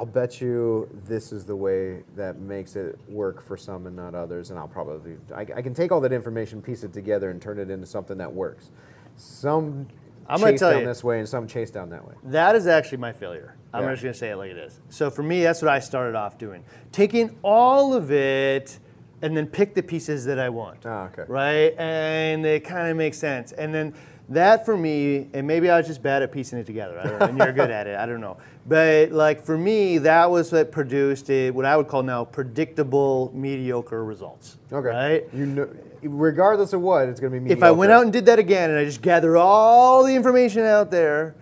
I'll 0.00 0.06
bet 0.06 0.40
you 0.40 0.88
this 1.04 1.30
is 1.30 1.44
the 1.44 1.54
way 1.54 2.02
that 2.16 2.38
makes 2.38 2.74
it 2.74 2.98
work 3.06 3.42
for 3.42 3.58
some 3.58 3.86
and 3.86 3.94
not 3.94 4.14
others, 4.14 4.48
and 4.48 4.58
I'll 4.58 4.66
probably 4.66 5.16
I, 5.34 5.42
I 5.42 5.60
can 5.60 5.74
take 5.74 5.92
all 5.92 6.00
that 6.00 6.12
information, 6.12 6.62
piece 6.62 6.84
it 6.84 6.92
together, 6.94 7.28
and 7.28 7.40
turn 7.40 7.58
it 7.58 7.68
into 7.70 7.86
something 7.86 8.16
that 8.16 8.32
works. 8.32 8.70
Some 9.16 9.86
I'm 10.26 10.40
gonna 10.40 10.52
chase 10.52 10.60
tell 10.60 10.70
down 10.70 10.80
you- 10.80 10.86
this 10.86 11.04
way 11.04 11.18
and 11.18 11.28
some 11.28 11.46
chase 11.46 11.70
down 11.70 11.90
that 11.90 12.08
way. 12.08 12.14
That 12.24 12.56
is 12.56 12.66
actually 12.66 12.96
my 12.96 13.12
failure. 13.12 13.54
I'm 13.74 13.84
Yeah. 13.84 13.90
just 13.90 14.02
going 14.02 14.12
to 14.14 14.18
say 14.18 14.30
it 14.30 14.36
like 14.36 14.50
it 14.50 14.56
is. 14.56 14.80
So 14.88 15.10
for 15.10 15.22
me, 15.22 15.42
that's 15.42 15.60
what 15.62 15.70
I 15.70 15.78
started 15.78 16.16
off 16.16 16.38
doing. 16.38 16.64
Taking 16.90 17.36
all 17.42 17.94
of 17.94 18.10
it 18.10 18.78
and 19.22 19.36
then 19.36 19.46
pick 19.46 19.74
the 19.74 19.82
pieces 19.82 20.24
that 20.24 20.40
I 20.40 20.48
want. 20.48 20.78
Ah, 20.86 21.06
okay. 21.06 21.22
Right? 21.28 21.74
And 21.78 22.44
it 22.46 22.64
kind 22.64 22.90
of 22.90 22.96
makes 22.96 23.18
sense. 23.18 23.52
And 23.52 23.72
then 23.72 23.94
that 24.30 24.64
for 24.64 24.76
me, 24.76 25.28
and 25.34 25.46
maybe 25.46 25.68
I 25.68 25.76
was 25.78 25.86
just 25.86 26.02
bad 26.02 26.22
at 26.22 26.32
piecing 26.32 26.58
it 26.58 26.64
together. 26.66 26.98
I 26.98 27.04
don't 27.04 27.18
know. 27.18 27.26
And 27.26 27.38
you're 27.38 27.52
good 27.52 27.70
at 27.70 27.86
it. 27.86 27.96
I 27.98 28.06
don't 28.06 28.20
know. 28.20 28.36
But 28.66 29.10
like 29.10 29.42
for 29.42 29.58
me, 29.58 29.98
that 29.98 30.30
was 30.30 30.52
what 30.52 30.70
produced 30.70 31.28
a, 31.30 31.50
what 31.50 31.64
I 31.64 31.76
would 31.76 31.88
call 31.88 32.02
now 32.02 32.24
predictable 32.24 33.32
mediocre 33.34 34.04
results. 34.04 34.58
Okay. 34.72 34.88
Right? 34.88 35.24
You 35.34 35.46
know, 35.46 35.68
regardless 36.02 36.72
of 36.72 36.80
what, 36.80 37.08
it's 37.08 37.20
going 37.20 37.32
to 37.32 37.40
be 37.40 37.50
if 37.50 37.62
I 37.62 37.70
went 37.72 37.90
out 37.92 38.04
and 38.04 38.12
did 38.12 38.26
that 38.26 38.38
again 38.38 38.70
and 38.70 38.78
I 38.78 38.84
just 38.84 39.02
gathered 39.02 39.36
all 39.36 40.04
the 40.04 40.14
information 40.14 40.62
out 40.62 40.90
there 40.90 41.34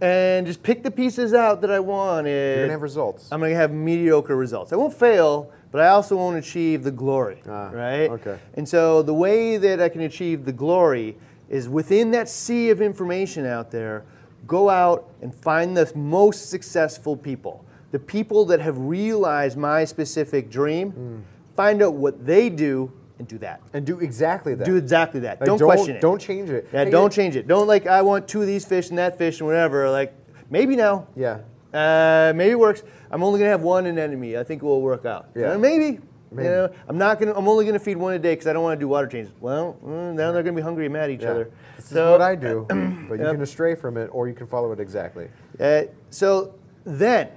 and 0.00 0.44
just 0.46 0.62
pick 0.64 0.82
the 0.82 0.90
pieces 0.90 1.32
out 1.34 1.60
that 1.60 1.70
I 1.70 1.78
wanted, 1.78 2.30
you're 2.30 2.56
going 2.56 2.66
to 2.68 2.72
have 2.72 2.82
results. 2.82 3.28
I'm 3.30 3.38
going 3.38 3.52
to 3.52 3.56
have 3.56 3.70
mediocre 3.70 4.34
results. 4.34 4.72
I 4.72 4.76
won't 4.76 4.92
fail, 4.94 5.52
but 5.70 5.80
I 5.80 5.88
also 5.88 6.16
won't 6.16 6.36
achieve 6.36 6.82
the 6.82 6.90
glory, 6.90 7.40
Ah, 7.48 7.70
right? 7.70 8.10
okay. 8.10 8.38
And 8.54 8.68
so 8.68 9.02
the 9.02 9.14
way 9.14 9.58
that 9.58 9.80
I 9.80 9.88
can 9.88 10.00
achieve 10.00 10.44
the 10.44 10.52
glory 10.52 11.16
is 11.52 11.68
within 11.68 12.10
that 12.10 12.28
sea 12.28 12.70
of 12.70 12.80
information 12.80 13.46
out 13.46 13.70
there, 13.70 14.04
go 14.46 14.68
out 14.68 15.10
and 15.20 15.32
find 15.32 15.76
the 15.76 15.92
most 15.94 16.50
successful 16.50 17.16
people, 17.16 17.64
the 17.92 17.98
people 17.98 18.44
that 18.46 18.58
have 18.58 18.76
realized 18.78 19.56
my 19.56 19.84
specific 19.84 20.50
dream, 20.50 20.90
Hmm. 20.90 21.16
find 21.54 21.82
out 21.82 21.92
what 21.94 22.24
they 22.26 22.48
do 22.48 22.90
and 23.18 23.28
do 23.28 23.38
that. 23.38 23.60
and 23.74 23.84
do 23.86 24.00
exactly 24.00 24.54
that. 24.54 24.64
Do 24.64 24.76
exactly 24.76 25.20
that. 25.20 25.40
Like, 25.40 25.46
don't, 25.46 25.60
question 25.60 25.96
it. 25.96 26.00
Don't 26.00 26.20
change 26.20 26.48
it. 26.50 26.66
Yeah, 26.72 26.84
Hey, 26.86 26.90
don't 26.90 27.12
change 27.12 27.36
it. 27.36 27.46
Don't 27.46 27.68
like 27.68 27.86
I 27.86 28.00
want 28.02 28.26
two 28.26 28.40
of 28.40 28.46
these 28.48 28.64
fish 28.64 28.88
and 28.88 28.98
that 28.98 29.16
fish 29.18 29.38
and 29.40 29.46
whatever. 29.46 29.88
Like 29.90 30.12
maybe 30.50 30.74
now. 30.74 31.06
Yeah. 31.14 31.38
Uh, 31.72 32.32
maybe 32.34 32.50
it 32.52 32.58
works. 32.58 32.82
I'm 33.10 33.22
only 33.22 33.38
gonna 33.38 33.50
have 33.50 33.62
one 33.62 33.86
anemone. 33.86 34.36
I 34.36 34.42
think 34.42 34.62
it 34.62 34.66
will 34.66 34.80
work 34.82 35.04
out. 35.04 35.26
Yeah. 35.36 35.56
Maybe. 35.56 36.00
Maybe. 36.32 36.48
You 36.48 36.54
know, 36.54 36.70
I'm 36.88 36.98
not 36.98 37.18
gonna. 37.20 37.34
I'm 37.34 37.46
only 37.48 37.64
gonna 37.66 37.78
feed 37.78 37.96
one 37.96 38.14
a 38.14 38.18
day 38.18 38.32
because 38.32 38.46
I 38.46 38.52
don't 38.52 38.62
want 38.62 38.78
to 38.78 38.80
do 38.84 38.88
water 38.88 39.06
changes. 39.06 39.32
Well, 39.40 39.76
mm, 39.84 40.14
now 40.14 40.32
they're 40.32 40.42
gonna 40.42 40.56
be 40.56 40.62
hungry 40.62 40.86
and 40.86 40.92
mad 40.92 41.04
at 41.04 41.10
each 41.10 41.22
Yeah. 41.22 41.30
other. 41.30 41.50
This 41.76 41.86
so, 41.86 42.06
is 42.06 42.10
what 42.12 42.22
I 42.22 42.34
do, 42.34 42.66
but 43.08 43.18
you 43.18 43.24
Yep. 43.24 43.36
can 43.36 43.46
stray 43.46 43.74
from 43.74 43.96
it 43.96 44.06
or 44.12 44.28
you 44.28 44.34
can 44.34 44.46
follow 44.46 44.72
it 44.72 44.80
exactly. 44.80 45.28
Uh, 45.60 45.82
so 46.10 46.54
then, 46.84 47.28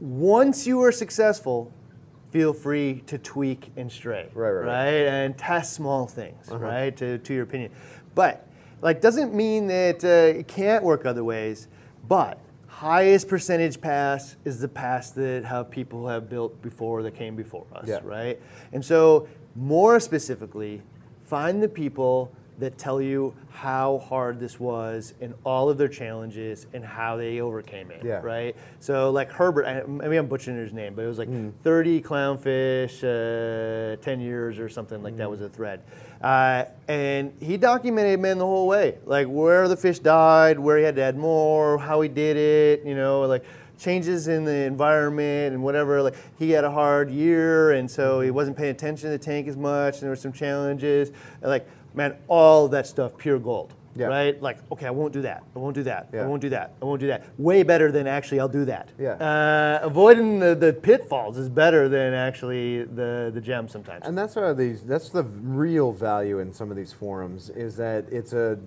once 0.00 0.66
you 0.66 0.82
are 0.82 0.92
successful, 0.92 1.72
feel 2.30 2.52
free 2.52 3.02
to 3.06 3.18
tweak 3.18 3.72
and 3.76 3.90
stray. 3.90 4.28
Right, 4.34 4.50
right, 4.50 4.60
right. 4.60 4.66
right? 4.66 5.06
And 5.06 5.36
test 5.36 5.74
small 5.74 6.06
things, 6.06 6.48
right? 6.50 6.96
To, 6.96 7.18
to 7.18 7.34
your 7.34 7.42
opinion. 7.44 7.72
But, 8.14 8.46
like, 8.80 9.00
doesn't 9.00 9.34
mean 9.34 9.66
that 9.68 10.04
uh, 10.04 10.38
it 10.38 10.48
can't 10.48 10.82
work 10.82 11.04
other 11.06 11.24
ways, 11.24 11.68
but 12.08 12.38
highest 12.82 13.28
percentage 13.28 13.80
pass 13.80 14.34
is 14.44 14.58
the 14.58 14.66
pass 14.66 15.12
that 15.12 15.44
how 15.44 15.62
people 15.62 16.08
have 16.08 16.28
built 16.28 16.60
before 16.62 17.00
that 17.04 17.14
came 17.14 17.36
before 17.36 17.64
us, 17.72 17.86
Yeah. 17.86 18.00
right? 18.02 18.40
And 18.72 18.84
so, 18.84 19.28
more 19.54 20.00
specifically, 20.00 20.82
find 21.22 21.62
the 21.62 21.68
people 21.68 22.32
that 22.58 22.78
tell 22.78 23.00
you 23.00 23.34
how 23.50 23.98
hard 23.98 24.38
this 24.38 24.60
was 24.60 25.14
and 25.20 25.34
all 25.44 25.68
of 25.70 25.78
their 25.78 25.88
challenges 25.88 26.66
and 26.72 26.84
how 26.84 27.16
they 27.16 27.40
overcame 27.40 27.90
it, 27.90 28.04
Yeah. 28.04 28.20
right? 28.22 28.54
So 28.80 29.10
like 29.10 29.30
Herbert, 29.32 29.66
I, 29.66 29.82
maybe 29.86 30.16
I'm 30.16 30.26
butchering 30.26 30.56
his 30.58 30.72
name, 30.72 30.94
but 30.94 31.02
it 31.04 31.08
was 31.08 31.18
like 31.18 31.28
Hmm. 31.28 31.50
30 31.62 32.00
clownfish, 32.02 33.02
uh, 33.02 33.96
10 34.02 34.20
years 34.20 34.58
or 34.58 34.68
something 34.68 35.02
like 35.02 35.16
that 35.16 35.24
Hmm. 35.24 35.30
was 35.30 35.40
a 35.40 35.48
thread. 35.48 35.80
Uh, 36.22 36.64
and 36.88 37.32
he 37.40 37.56
documented 37.56 38.20
man 38.20 38.38
the 38.38 38.46
whole 38.46 38.66
way, 38.68 38.96
like 39.06 39.26
where 39.26 39.66
the 39.68 39.76
fish 39.76 39.98
died, 39.98 40.58
where 40.58 40.78
he 40.78 40.84
had 40.84 40.96
to 40.96 41.02
add 41.02 41.16
more, 41.16 41.78
how 41.78 42.00
he 42.00 42.08
did 42.08 42.36
it, 42.36 42.86
you 42.86 42.94
know, 42.94 43.22
like 43.22 43.44
changes 43.78 44.28
in 44.28 44.44
the 44.44 44.54
environment 44.64 45.52
and 45.54 45.62
whatever. 45.64 46.00
Like 46.02 46.14
he 46.38 46.52
had 46.52 46.62
a 46.62 46.70
hard 46.70 47.10
year, 47.10 47.72
and 47.72 47.90
so 47.90 48.20
he 48.20 48.30
wasn't 48.30 48.56
paying 48.56 48.70
attention 48.70 49.10
to 49.10 49.18
the 49.18 49.22
tank 49.24 49.48
as 49.48 49.56
much, 49.56 49.94
and 49.94 50.02
there 50.02 50.10
were 50.10 50.16
some 50.16 50.32
challenges. 50.32 51.08
And 51.40 51.50
like 51.50 51.66
man, 51.94 52.16
all 52.28 52.68
that 52.68 52.86
stuff, 52.86 53.16
pure 53.16 53.38
gold. 53.38 53.74
Yeah. 53.94 54.06
right? 54.06 54.40
Like, 54.40 54.58
okay, 54.72 54.86
I 54.86 54.90
won't 54.90 55.12
do 55.12 55.20
that. 55.22 55.42
I 55.54 55.58
won't 55.58 55.74
do 55.74 55.82
that. 55.82 56.08
I 56.14 56.24
won't 56.24 56.40
do 56.40 56.48
that. 56.48 56.74
I 56.80 56.84
won't 56.84 57.00
do 57.00 57.08
that. 57.08 57.24
Way 57.38 57.62
better 57.62 57.92
than 57.92 58.06
actually 58.06 58.40
I'll 58.40 58.48
do 58.48 58.64
that. 58.64 58.88
Yeah. 58.98 59.12
Uh, 59.12 59.80
avoiding 59.82 60.38
the, 60.38 60.54
the 60.54 60.72
pitfalls 60.72 61.36
is 61.36 61.50
better 61.50 61.90
than 61.90 62.14
actually 62.14 62.84
the 62.84 63.30
the 63.34 63.40
gem 63.40 63.68
sometimes. 63.68 64.06
And 64.06 64.16
that's 64.16 64.34
why 64.34 64.52
these. 64.54 64.82
That's 64.82 65.10
the 65.10 65.24
real 65.24 65.92
value 65.92 66.38
in 66.38 66.52
some 66.52 66.70
of 66.70 66.76
these 66.76 66.92
forums 66.92 67.50
is 67.50 67.76
that 67.76 68.06
it's 68.10 68.32
a 68.32 68.58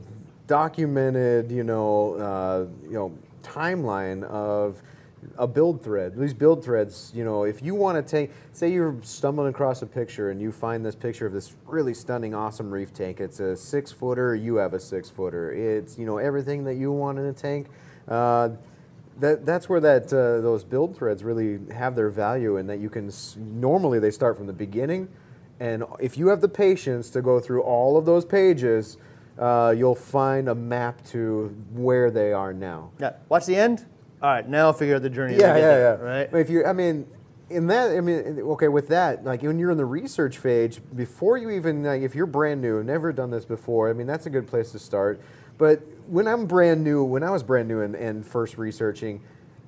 documented, 0.47 1.51
you 1.51 1.63
know, 1.63 2.13
uh, 2.15 2.65
you 2.83 2.93
know, 2.93 3.17
timeline 3.41 4.23
of 4.25 4.81
a 5.37 5.47
build 5.47 5.81
thread. 5.83 6.15
These 6.17 6.33
build 6.33 6.63
threads, 6.63 7.11
you 7.15 7.23
know, 7.23 7.43
if 7.43 7.61
you 7.61 7.75
want 7.75 7.97
to 7.97 8.09
take, 8.09 8.31
say 8.51 8.71
you're 8.71 8.97
stumbling 9.01 9.49
across 9.49 9.81
a 9.81 9.85
picture 9.85 10.29
and 10.29 10.41
you 10.41 10.51
find 10.51 10.85
this 10.85 10.95
picture 10.95 11.25
of 11.25 11.33
this 11.33 11.55
really 11.65 11.93
stunning, 11.93 12.33
awesome 12.33 12.71
reef 12.71 12.93
tank. 12.93 13.19
It's 13.19 13.39
a 13.39 13.55
six 13.55 13.91
footer. 13.91 14.35
You 14.35 14.55
have 14.55 14.73
a 14.73 14.79
six 14.79 15.09
footer. 15.09 15.51
It's 15.51 15.97
you 15.97 16.05
know 16.05 16.17
everything 16.17 16.63
that 16.65 16.75
you 16.75 16.91
want 16.91 17.19
in 17.19 17.25
a 17.25 17.33
tank. 17.33 17.67
Uh, 18.07 18.49
that, 19.19 19.45
that's 19.45 19.69
where 19.69 19.79
that 19.79 20.07
uh, 20.07 20.41
those 20.41 20.63
build 20.63 20.95
threads 20.95 21.23
really 21.23 21.59
have 21.73 21.95
their 21.95 22.09
value 22.09 22.57
in 22.57 22.67
that 22.67 22.79
you 22.79 22.89
can 22.89 23.11
normally 23.37 23.99
they 23.99 24.11
start 24.11 24.35
from 24.35 24.45
the 24.45 24.53
beginning 24.53 25.07
and 25.59 25.85
if 26.01 26.17
you 26.17 26.27
have 26.27 26.41
the 26.41 26.49
patience 26.49 27.09
to 27.11 27.21
go 27.21 27.39
through 27.39 27.61
all 27.61 27.97
of 27.97 28.05
those 28.05 28.25
pages 28.25 28.97
uh, 29.39 29.73
you'll 29.75 29.95
find 29.95 30.49
a 30.49 30.55
map 30.55 31.01
to 31.05 31.55
where 31.71 32.11
they 32.11 32.33
are 32.33 32.53
now 32.53 32.91
yeah. 32.99 33.13
Watch 33.29 33.45
the 33.45 33.55
end. 33.55 33.85
All 34.25 34.31
right, 34.31 34.49
now 34.49 34.65
I'll 34.65 34.73
figure 34.73 34.95
out 34.95 35.03
the 35.03 35.09
journey. 35.11 35.35
yeah 35.35 35.55
yeah 35.55 35.61
there, 35.61 35.97
yeah 35.99 36.03
Right. 36.03 36.31
But 36.31 36.39
if 36.39 36.49
you 36.49 36.65
i 36.65 36.73
mean 36.73 37.05
in 37.51 37.67
that 37.67 37.95
i 37.95 38.01
mean 38.01 38.39
okay 38.39 38.69
with 38.69 38.87
that 38.87 39.23
like 39.23 39.43
when 39.43 39.59
you're 39.59 39.69
in 39.69 39.77
the 39.77 39.85
research 39.85 40.39
phase 40.39 40.79
before 40.79 41.37
you 41.37 41.51
even 41.51 41.83
like 41.83 42.01
if 42.01 42.15
you're 42.15 42.25
brand 42.25 42.59
new 42.59 42.83
never 42.83 43.13
done 43.13 43.29
this 43.29 43.45
before 43.45 43.87
i 43.87 43.93
mean 43.93 44.07
that's 44.07 44.25
a 44.25 44.31
good 44.31 44.47
place 44.47 44.71
to 44.71 44.79
start 44.79 45.21
but 45.59 45.79
when 46.07 46.27
i'm 46.27 46.47
brand 46.47 46.83
new 46.83 47.03
when 47.03 47.21
i 47.21 47.29
was 47.29 47.43
brand 47.43 47.67
new 47.67 47.81
and, 47.81 47.93
and 47.93 48.25
first 48.25 48.57
researching 48.57 49.21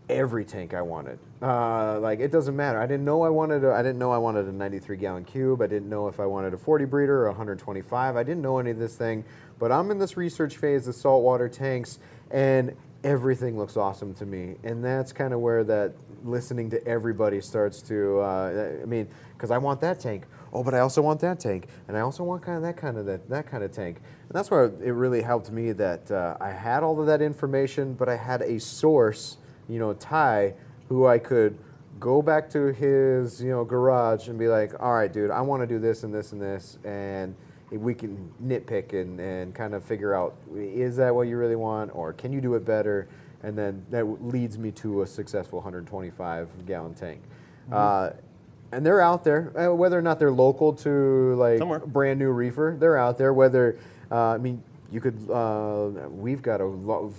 every 0.09 0.45
tank 0.45 0.73
I 0.73 0.81
wanted. 0.81 1.19
Uh, 1.41 1.99
like 1.99 2.19
it 2.19 2.31
doesn't 2.31 2.55
matter. 2.55 2.79
I 2.79 2.87
didn't 2.87 3.05
know 3.05 3.23
I 3.23 3.29
wanted. 3.29 3.63
A, 3.63 3.73
I 3.73 3.81
didn't 3.81 3.99
know 3.99 4.11
I 4.11 4.17
wanted 4.17 4.45
a 4.47 4.51
93 4.51 4.97
gallon 4.97 5.25
cube. 5.25 5.61
I 5.61 5.67
didn't 5.67 5.89
know 5.89 6.07
if 6.07 6.19
I 6.19 6.25
wanted 6.25 6.53
a 6.53 6.57
40 6.57 6.85
breeder 6.85 7.23
or 7.23 7.27
125. 7.27 8.15
I 8.15 8.23
didn't 8.23 8.41
know 8.41 8.57
any 8.59 8.71
of 8.71 8.79
this 8.79 8.95
thing. 8.95 9.25
But 9.59 9.71
I'm 9.71 9.91
in 9.91 9.99
this 9.99 10.17
research 10.17 10.57
phase 10.57 10.87
of 10.87 10.95
saltwater 10.95 11.49
tanks, 11.49 11.99
and 12.31 12.75
everything 13.03 13.57
looks 13.57 13.77
awesome 13.77 14.13
to 14.15 14.25
me. 14.25 14.55
And 14.63 14.83
that's 14.83 15.13
kind 15.13 15.33
of 15.33 15.39
where 15.39 15.63
that 15.63 15.93
listening 16.23 16.69
to 16.71 16.87
everybody 16.87 17.41
starts 17.41 17.81
to. 17.83 18.19
Uh, 18.19 18.79
I 18.81 18.85
mean, 18.85 19.07
because 19.33 19.51
I 19.51 19.57
want 19.57 19.81
that 19.81 19.99
tank. 19.99 20.25
Oh, 20.53 20.63
but 20.63 20.73
I 20.73 20.79
also 20.79 21.01
want 21.01 21.19
that 21.19 21.39
tank, 21.39 21.67
and 21.87 21.97
I 21.97 21.99
also 21.99 22.23
want 22.23 22.41
kind 22.41 22.55
of 22.55 22.63
that 22.63 22.77
kind 22.77 22.97
of 22.97 23.05
that, 23.05 23.29
that 23.29 23.47
kind 23.47 23.63
of 23.63 23.71
tank. 23.71 23.97
And 23.97 24.31
that's 24.31 24.49
where 24.49 24.65
it 24.65 24.91
really 24.91 25.21
helped 25.21 25.51
me 25.51 25.73
that 25.73 26.09
uh, 26.09 26.37
I 26.39 26.51
had 26.51 26.83
all 26.83 26.99
of 26.99 27.05
that 27.07 27.21
information, 27.21 27.93
but 27.93 28.07
I 28.07 28.15
had 28.15 28.41
a 28.41 28.59
source 28.59 29.37
you 29.67 29.79
know, 29.79 29.93
Ty, 29.93 30.53
who 30.89 31.07
I 31.07 31.19
could 31.19 31.57
go 31.99 32.21
back 32.21 32.49
to 32.51 32.71
his, 32.73 33.41
you 33.41 33.49
know, 33.49 33.65
garage 33.65 34.27
and 34.27 34.37
be 34.37 34.47
like, 34.47 34.71
all 34.79 34.93
right, 34.93 35.11
dude, 35.11 35.31
I 35.31 35.41
want 35.41 35.63
to 35.63 35.67
do 35.67 35.79
this 35.79 36.03
and 36.03 36.13
this 36.13 36.31
and 36.31 36.41
this, 36.41 36.77
and 36.83 37.35
we 37.71 37.93
can 37.93 38.31
nitpick 38.43 38.93
and, 38.93 39.19
and 39.19 39.53
kind 39.53 39.73
of 39.73 39.83
figure 39.83 40.13
out, 40.13 40.35
is 40.55 40.95
that 40.97 41.13
what 41.13 41.27
you 41.27 41.37
really 41.37 41.55
want, 41.55 41.93
or 41.93 42.13
can 42.13 42.31
you 42.31 42.41
do 42.41 42.55
it 42.55 42.65
better? 42.65 43.07
And 43.43 43.57
then 43.57 43.85
that 43.91 44.03
leads 44.05 44.57
me 44.57 44.71
to 44.71 45.01
a 45.01 45.07
successful 45.07 45.59
125 45.59 46.65
gallon 46.65 46.93
tank. 46.93 47.21
Uh, 47.71 48.11
and 48.71 48.85
they're 48.85 49.01
out 49.01 49.23
there, 49.23 49.51
uh, 49.57 49.73
whether 49.73 49.97
or 49.97 50.01
not 50.01 50.19
they're 50.19 50.31
local 50.31 50.73
to 50.73 51.35
like 51.35 51.57
Somewhere. 51.57 51.79
brand 51.79 52.19
new 52.19 52.29
reefer, 52.29 52.75
they're 52.79 52.97
out 52.97 53.17
there. 53.17 53.33
Whether 53.33 53.77
uh, 54.11 54.15
I 54.33 54.37
mean, 54.37 54.61
you 54.91 54.99
could. 55.01 55.17
Uh, 55.29 55.89
we've 56.09 56.41
got 56.41 56.61
a 56.61 56.65
lo- 56.65 57.13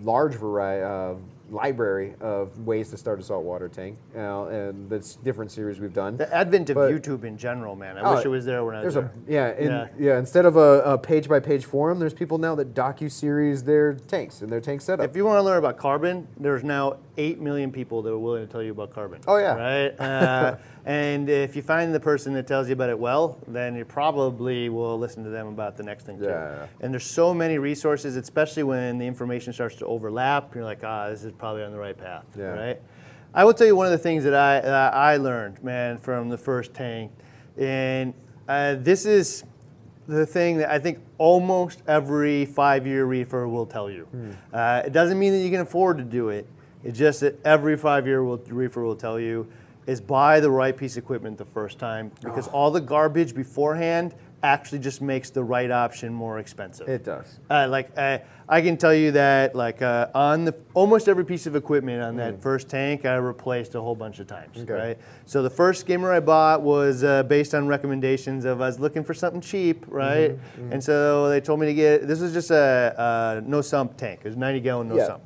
large 0.00 0.34
variety, 0.34 0.84
uh, 0.84 1.14
library 1.52 2.14
of 2.20 2.58
ways 2.66 2.88
to 2.90 2.96
start 2.96 3.20
a 3.20 3.22
saltwater 3.22 3.68
tank, 3.68 3.98
you 4.14 4.20
know, 4.20 4.46
and 4.46 4.88
that's 4.88 5.16
different 5.16 5.50
series 5.50 5.78
we've 5.80 5.92
done. 5.92 6.16
The 6.16 6.34
advent 6.34 6.70
of 6.70 6.76
But- 6.76 6.90
YouTube 6.90 7.24
in 7.24 7.36
general, 7.36 7.76
man. 7.76 7.98
I 7.98 8.00
Oh, 8.02 8.14
wish 8.16 8.24
it 8.24 8.28
was 8.28 8.44
there 8.46 8.64
when 8.64 8.74
I 8.74 8.84
was 8.84 8.94
there. 8.94 9.04
a 9.04 9.10
yeah, 9.30 9.52
in, 9.58 9.70
Yeah. 9.70 9.86
yeah. 9.98 10.18
Instead 10.18 10.46
of 10.46 10.56
a, 10.56 10.80
a 10.82 10.98
page 10.98 11.28
by 11.28 11.40
page 11.40 11.66
forum, 11.66 11.98
there's 11.98 12.14
people 12.14 12.38
now 12.38 12.54
that 12.54 12.74
docu 12.74 13.10
series 13.10 13.62
their 13.64 13.92
tanks 13.94 14.40
and 14.40 14.50
their 14.50 14.60
tank 14.60 14.80
setup. 14.80 15.08
If 15.08 15.14
you 15.14 15.24
want 15.26 15.38
to 15.38 15.42
learn 15.42 15.58
about 15.58 15.76
carbon, 15.76 16.26
there's 16.38 16.64
now 16.64 16.96
8 17.18 17.40
million 17.40 17.70
people 17.70 18.00
that 18.02 18.10
are 18.10 18.18
willing 18.18 18.46
to 18.46 18.50
tell 18.50 18.62
you 18.62 18.72
about 18.72 18.90
carbon. 18.94 19.20
Oh, 19.28 19.36
yeah. 19.36 19.54
Right? 19.54 19.94
Uh, 20.02 20.56
and 20.84 21.28
if 21.28 21.54
you 21.54 21.62
find 21.62 21.94
the 21.94 22.00
person 22.00 22.32
that 22.34 22.46
tells 22.46 22.68
you 22.68 22.72
about 22.72 22.90
it 22.90 22.98
well, 22.98 23.38
then 23.46 23.76
you 23.76 23.84
probably 23.84 24.68
will 24.68 24.98
listen 24.98 25.22
to 25.22 25.30
them 25.30 25.46
about 25.46 25.76
the 25.76 25.82
next 25.82 26.04
thing 26.04 26.18
too. 26.18 26.24
Yeah, 26.24 26.54
yeah. 26.54 26.66
And 26.80 26.92
there's 26.92 27.06
so 27.06 27.32
many 27.32 27.58
resources, 27.58 28.16
especially 28.16 28.64
when 28.64 28.98
the 28.98 29.06
information 29.06 29.52
starts 29.52 29.76
to 29.76 29.86
overlap. 29.86 30.54
You're 30.54 30.64
like, 30.64 30.82
ah, 30.82 31.08
this 31.08 31.22
is 31.22 31.32
probably 31.32 31.62
on 31.62 31.72
the 31.72 31.78
right 31.78 31.96
path. 31.96 32.24
Yeah. 32.36 32.44
Right? 32.46 32.82
I 33.34 33.44
will 33.44 33.54
tell 33.54 33.66
you 33.66 33.76
one 33.76 33.86
of 33.86 33.92
the 33.92 33.98
things 33.98 34.24
that 34.24 34.34
I, 34.34 34.60
that 34.60 34.94
I 34.94 35.16
learned, 35.16 35.62
man, 35.62 35.98
from 35.98 36.28
the 36.28 36.38
first 36.38 36.74
tank. 36.74 37.12
And 37.56 38.12
uh, 38.48 38.74
this 38.78 39.06
is 39.06 39.44
the 40.08 40.26
thing 40.26 40.58
that 40.58 40.70
I 40.70 40.78
think 40.78 40.98
almost 41.16 41.82
every 41.86 42.44
five-year 42.44 43.04
reefer 43.04 43.46
will 43.46 43.66
tell 43.66 43.88
you. 43.88 44.08
Uh, 44.52 44.82
it 44.84 44.92
doesn't 44.92 45.18
mean 45.18 45.32
that 45.32 45.38
you 45.38 45.50
can 45.50 45.60
afford 45.60 45.96
to 45.98 46.04
do 46.04 46.28
it. 46.30 46.46
It's 46.84 46.98
just 46.98 47.20
that 47.20 47.38
every 47.46 47.76
five-year 47.76 48.24
will, 48.24 48.38
reefer 48.48 48.82
will 48.82 48.96
tell 48.96 49.20
you 49.20 49.46
is 49.86 50.00
buy 50.00 50.40
the 50.40 50.50
right 50.50 50.76
piece 50.76 50.96
of 50.96 51.02
equipment 51.04 51.38
the 51.38 51.44
first 51.44 51.78
time 51.78 52.10
because 52.22 52.48
all 52.48 52.70
the 52.70 52.80
garbage 52.80 53.34
beforehand 53.34 54.14
actually 54.44 54.80
just 54.80 55.00
makes 55.00 55.30
the 55.30 55.42
right 55.42 55.70
option 55.70 56.12
more 56.12 56.40
expensive. 56.40 56.88
it 56.88 57.04
does. 57.04 57.38
Uh, 57.48 57.68
like 57.68 57.90
uh, 57.96 58.18
I 58.48 58.60
can 58.60 58.76
tell 58.76 58.92
you 58.92 59.12
that, 59.12 59.54
like 59.54 59.82
uh, 59.82 60.08
on 60.16 60.44
the 60.44 60.54
almost 60.74 61.08
every 61.08 61.24
piece 61.24 61.46
of 61.46 61.54
equipment 61.54 62.02
on 62.02 62.16
that 62.16 62.42
first 62.42 62.68
tank, 62.68 63.04
I 63.06 63.14
replaced 63.16 63.76
a 63.76 63.80
whole 63.80 63.94
bunch 63.94 64.18
of 64.18 64.26
times. 64.26 64.58
Okay. 64.58 64.72
Right. 64.72 64.98
So 65.26 65.42
the 65.44 65.50
first 65.50 65.80
skimmer 65.82 66.12
I 66.12 66.18
bought 66.18 66.60
was 66.62 67.04
uh, 67.04 67.22
based 67.22 67.54
on 67.54 67.68
recommendations 67.68 68.44
of 68.44 68.60
I 68.60 68.66
was 68.66 68.80
looking 68.80 69.04
for 69.04 69.14
something 69.14 69.40
cheap, 69.40 69.84
right? 69.86 70.36
And 70.72 70.82
so 70.82 71.28
they 71.28 71.40
told 71.40 71.60
me 71.60 71.66
to 71.66 71.74
get 71.74 72.08
this 72.08 72.20
was 72.20 72.32
just 72.32 72.50
a, 72.50 73.42
a 73.44 73.48
no 73.48 73.60
sump 73.60 73.96
tank. 73.96 74.20
It 74.24 74.28
was 74.28 74.36
90 74.36 74.60
gallon 74.60 74.88
no 74.88 74.96
Yeah. 74.96 75.06
sump. 75.06 75.22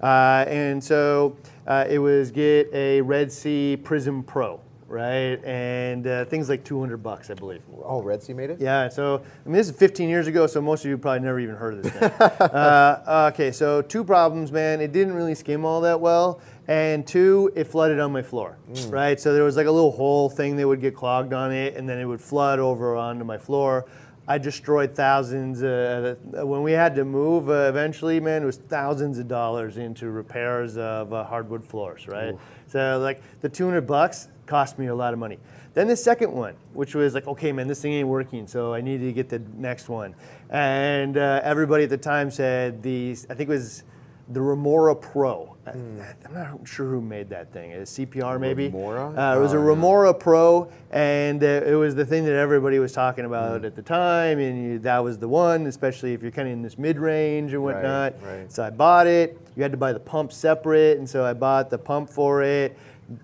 Uh, 0.00 0.44
and 0.46 0.84
so 0.84 1.36
uh, 1.68 1.84
it 1.86 1.98
was 1.98 2.30
get 2.30 2.70
a 2.72 3.02
Red 3.02 3.30
Sea 3.30 3.78
Prizm 3.80 4.26
Pro, 4.26 4.58
right? 4.86 5.38
And 5.44 6.06
uh, 6.06 6.24
things 6.24 6.48
like 6.48 6.64
200 6.64 6.96
bucks, 6.96 7.30
I 7.30 7.34
believe. 7.34 7.60
Oh, 7.84 8.02
Red 8.02 8.22
Sea 8.22 8.32
made 8.32 8.48
it. 8.48 8.58
Yeah, 8.58 8.88
so 8.88 9.16
I 9.16 9.48
mean, 9.48 9.52
this 9.52 9.68
is 9.68 9.76
15 9.76 10.08
years 10.08 10.26
ago, 10.26 10.46
so 10.46 10.62
most 10.62 10.86
of 10.86 10.88
you 10.88 10.96
probably 10.96 11.20
never 11.20 11.38
even 11.38 11.56
heard 11.56 11.74
of 11.74 11.82
this 11.82 11.92
thing. 11.92 12.10
uh, 12.40 13.30
okay, 13.34 13.52
so 13.52 13.82
two 13.82 14.02
problems, 14.02 14.50
man. 14.50 14.80
It 14.80 14.92
didn't 14.92 15.12
really 15.12 15.34
skim 15.34 15.66
all 15.66 15.82
that 15.82 16.00
well, 16.00 16.40
and 16.68 17.06
two, 17.06 17.52
it 17.54 17.64
flooded 17.64 18.00
on 18.00 18.12
my 18.12 18.22
floor, 18.22 18.56
right? 18.88 19.20
So 19.20 19.34
there 19.34 19.44
was 19.44 19.56
like 19.56 19.66
a 19.66 19.70
little 19.70 19.92
hole 19.92 20.30
thing 20.30 20.56
that 20.56 20.66
would 20.66 20.80
get 20.80 20.94
clogged 20.96 21.34
on 21.34 21.52
it, 21.52 21.76
and 21.76 21.86
then 21.86 21.98
it 21.98 22.06
would 22.06 22.22
flood 22.22 22.60
over 22.60 22.96
onto 22.96 23.24
my 23.24 23.36
floor. 23.36 23.84
I 24.28 24.36
destroyed 24.36 24.94
thousands. 24.94 25.62
Uh, 25.62 26.16
when 26.44 26.62
we 26.62 26.72
had 26.72 26.94
to 26.96 27.04
move 27.06 27.48
uh, 27.48 27.66
eventually, 27.70 28.20
man, 28.20 28.42
it 28.42 28.46
was 28.46 28.58
thousands 28.58 29.18
of 29.18 29.26
dollars 29.26 29.78
into 29.78 30.10
repairs 30.10 30.76
of 30.76 31.14
uh, 31.14 31.24
hardwood 31.24 31.64
floors, 31.64 32.06
right? 32.06 32.34
So 32.66 32.98
like 33.02 33.22
the 33.40 33.48
200 33.48 33.86
bucks 33.86 34.28
cost 34.44 34.78
me 34.78 34.88
a 34.88 34.94
lot 34.94 35.14
of 35.14 35.18
money. 35.18 35.38
Then 35.72 35.88
the 35.88 35.96
second 35.96 36.32
one, 36.32 36.54
which 36.74 36.94
was 36.94 37.14
like, 37.14 37.26
okay, 37.26 37.52
man, 37.52 37.68
this 37.68 37.80
thing 37.80 37.94
ain't 37.94 38.08
working, 38.08 38.46
so 38.46 38.74
I 38.74 38.82
needed 38.82 39.06
to 39.06 39.12
get 39.12 39.30
the 39.30 39.38
next 39.56 39.88
one. 39.88 40.14
And 40.50 41.16
uh, 41.16 41.40
everybody 41.42 41.84
at 41.84 41.90
the 41.90 41.96
time 41.96 42.30
said 42.30 42.82
these, 42.82 43.26
I 43.30 43.34
think 43.34 43.48
it 43.48 43.52
was 43.52 43.84
the 44.28 44.42
Remora 44.42 44.94
Pro. 44.94 45.56
Mm. 45.76 46.00
I- 46.00 46.14
I'm 46.26 46.34
not 46.34 46.68
sure 46.68 46.86
who 46.90 47.00
made 47.00 47.28
that 47.30 47.52
thing. 47.52 47.72
A 47.72 47.78
CPR 47.78 48.38
maybe. 48.40 48.64
Remora? 48.66 49.06
Uh, 49.08 49.36
it 49.36 49.40
was 49.40 49.52
a 49.52 49.56
Oh, 49.56 49.60
yeah. 49.60 49.66
Remora 49.66 50.14
Pro, 50.14 50.70
and 50.90 51.42
uh, 51.42 51.46
it 51.46 51.74
was 51.74 51.94
the 51.94 52.04
thing 52.06 52.24
that 52.24 52.34
everybody 52.34 52.78
was 52.78 52.92
talking 52.92 53.24
about 53.24 53.62
mm. 53.62 53.66
at 53.66 53.74
the 53.76 53.82
time, 53.82 54.38
and 54.38 54.62
you, 54.62 54.78
that 54.80 54.98
was 54.98 55.18
the 55.18 55.28
one, 55.28 55.66
especially 55.66 56.12
if 56.14 56.22
you're 56.22 56.30
kind 56.30 56.48
of 56.48 56.52
in 56.52 56.62
this 56.62 56.78
mid-range 56.78 57.52
and 57.52 57.64
Right, 57.64 57.74
whatnot. 57.74 58.14
right. 58.22 58.50
So 58.52 58.62
I 58.62 58.70
bought 58.70 59.06
it. 59.06 59.38
You 59.56 59.62
had 59.62 59.72
to 59.72 59.78
buy 59.78 59.92
the 59.92 60.00
pump 60.00 60.32
separate, 60.32 60.98
and 60.98 61.08
so 61.08 61.24
I 61.24 61.32
bought 61.32 61.70
the 61.70 61.78
pump 61.78 62.10
for 62.10 62.42
it. 62.42 62.76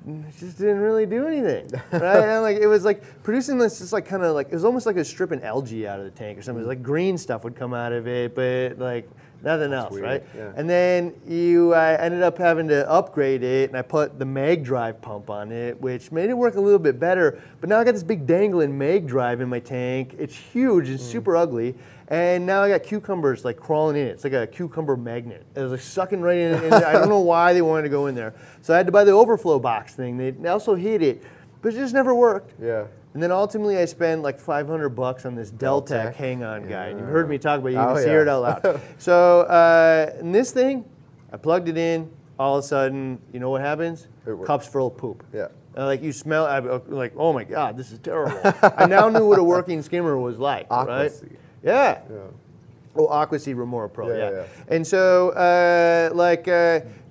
Mm, 0.09 0.27
it 0.27 0.35
just 0.39 0.57
didn't 0.57 0.79
really 0.79 1.05
do 1.05 1.27
anything, 1.27 1.69
right? 1.93 2.03
and 2.25 2.43
like 2.43 2.57
it 2.57 2.67
was 2.67 2.87
like 2.87 3.03
producing 3.23 3.59
this, 3.59 3.81
just 3.81 3.93
like 3.93 4.07
kind 4.07 4.23
of 4.23 4.35
like 4.35 4.47
it 4.47 4.55
was 4.55 4.65
almost 4.65 4.87
like 4.87 4.97
a 4.97 5.05
stripping 5.05 5.43
algae 5.43 5.87
out 5.87 5.99
of 5.99 6.07
the 6.07 6.11
tank 6.11 6.39
or 6.39 6.43
something. 6.43 6.61
It 6.65 6.67
was 6.67 6.75
like 6.75 6.83
green 6.83 7.19
stuff 7.19 7.45
would 7.45 7.55
come 7.55 7.75
out 7.75 7.93
of 7.93 8.09
it, 8.09 8.35
but 8.35 8.79
like 8.79 9.07
nothing 9.45 9.73
else, 9.73 9.93
weird, 9.93 10.05
right? 10.05 10.25
yeah. 10.37 10.53
And 10.57 10.69
then 10.69 11.15
you, 11.27 11.75
I 11.75 11.95
ended 11.95 12.23
up 12.23 12.39
having 12.39 12.69
to 12.69 12.89
upgrade 12.91 13.43
it, 13.43 13.71
and 13.71 13.79
I 13.79 13.83
put 13.83 14.19
the 14.19 14.25
mag 14.25 14.65
drive 14.65 15.01
pump 15.01 15.31
on 15.31 15.53
it, 15.53 15.81
which 15.81 16.11
made 16.11 16.31
it 16.31 16.35
work 16.35 16.57
a 16.57 16.61
little 16.61 16.79
bit 16.79 16.99
better. 16.99 17.41
But 17.61 17.69
now 17.69 17.79
I 17.79 17.85
got 17.85 17.93
this 17.93 18.03
big 18.03 18.27
dangling 18.27 18.77
mag 18.77 19.07
drive 19.07 19.41
in 19.41 19.49
my 19.49 19.61
tank. 19.61 20.15
It's 20.19 20.35
huge 20.35 20.89
and 20.89 20.99
mm. 20.99 21.03
super 21.03 21.37
ugly. 21.37 21.75
And 22.09 22.45
now 22.45 22.63
I 22.63 22.69
got 22.69 22.83
cucumbers 22.83 23.45
like 23.45 23.57
crawling 23.57 23.97
in 23.97 24.07
it. 24.07 24.11
It's 24.11 24.25
like 24.25 24.35
a 24.35 24.47
cucumber 24.47 24.97
magnet. 24.97 25.45
It 25.55 25.61
was 25.61 25.73
like 25.73 25.81
sucking 25.81 26.21
right 26.21 26.37
in. 26.37 26.55
And 26.55 26.75
I 26.75 26.93
don't 26.93 27.09
know 27.11 27.21
why 27.21 27.53
they 27.53 27.63
wanted 27.63 27.85
to 27.85 27.89
go 27.89 28.07
in 28.07 28.15
there. 28.15 28.35
So 28.61 28.75
I 28.75 28.77
had 28.77 28.87
to 28.87 28.93
buy 28.93 29.05
the 29.05 29.13
overflow 29.13 29.59
box 29.59 29.95
thing. 29.95 30.19
They 30.19 30.31
they 30.31 30.49
also 30.49 30.75
hit 30.75 31.03
it. 31.03 31.23
but 31.63 31.73
it 31.73 31.77
just 31.77 31.95
never 31.95 32.15
worked. 32.15 32.53
Yeah. 32.61 32.85
And 33.15 33.23
then 33.23 33.31
ultimately, 33.31 33.79
I 33.79 33.85
spend 33.85 34.23
like 34.23 34.41
500 34.41 34.89
bucks 34.91 35.25
on 35.25 35.37
this 35.37 35.53
Deltec 35.53 36.15
hang-on 36.15 36.69
guy, 36.69 36.87
and 36.89 36.99
you've 36.99 37.09
heard 37.09 37.29
me 37.29 37.39
talk 37.39 37.61
about 37.61 37.69
it. 37.69 37.73
You 37.75 37.79
Oh, 37.79 37.95
can 37.95 38.09
hear 38.09 38.23
it 38.23 38.29
out 38.29 38.43
loud. 38.43 38.81
so, 38.99 39.43
uh, 39.43 40.17
this 40.21 40.51
thing, 40.51 40.85
I 41.33 41.37
plugged 41.37 41.69
it 41.69 41.79
in. 41.79 42.11
All 42.37 42.59
of 42.59 42.65
a 42.65 42.67
sudden, 42.67 43.21
you 43.33 43.39
know 43.39 43.51
what 43.51 43.61
happens? 43.61 44.09
Cups 44.45 44.67
full 44.67 44.89
of 44.89 44.97
poop. 44.97 45.23
Yeah. 45.33 45.47
Uh, 45.77 45.87
like 45.87 46.03
you 46.03 46.13
smell, 46.13 46.47
I, 46.47 46.59
uh, 46.59 46.81
like, 46.89 47.13
oh 47.17 47.33
my 47.33 47.45
god, 47.45 47.77
this 47.77 47.93
is 47.93 48.01
terrible. 48.01 48.41
I 48.77 48.87
now 48.87 49.09
knew 49.09 49.27
what 49.29 49.39
a 49.39 49.45
working 49.45 49.81
skimmer 49.83 50.17
was 50.19 50.39
like, 50.39 50.69
right? 50.71 50.81
Aqua 50.81 51.11
C. 51.11 51.27
Yeah. 51.63 52.01
Yeah. 52.11 52.17
Oh, 52.97 53.07
Aqua 53.09 53.39
C 53.39 53.55
Remora 53.55 53.89
Pro, 53.89 54.09
Yeah, 54.09 54.15
yeah. 54.17 54.31
yeah, 54.31 54.37
yeah. 54.39 54.75
And 54.75 54.85
so, 54.87 55.31
uh, 55.31 56.11
like, 56.15 56.47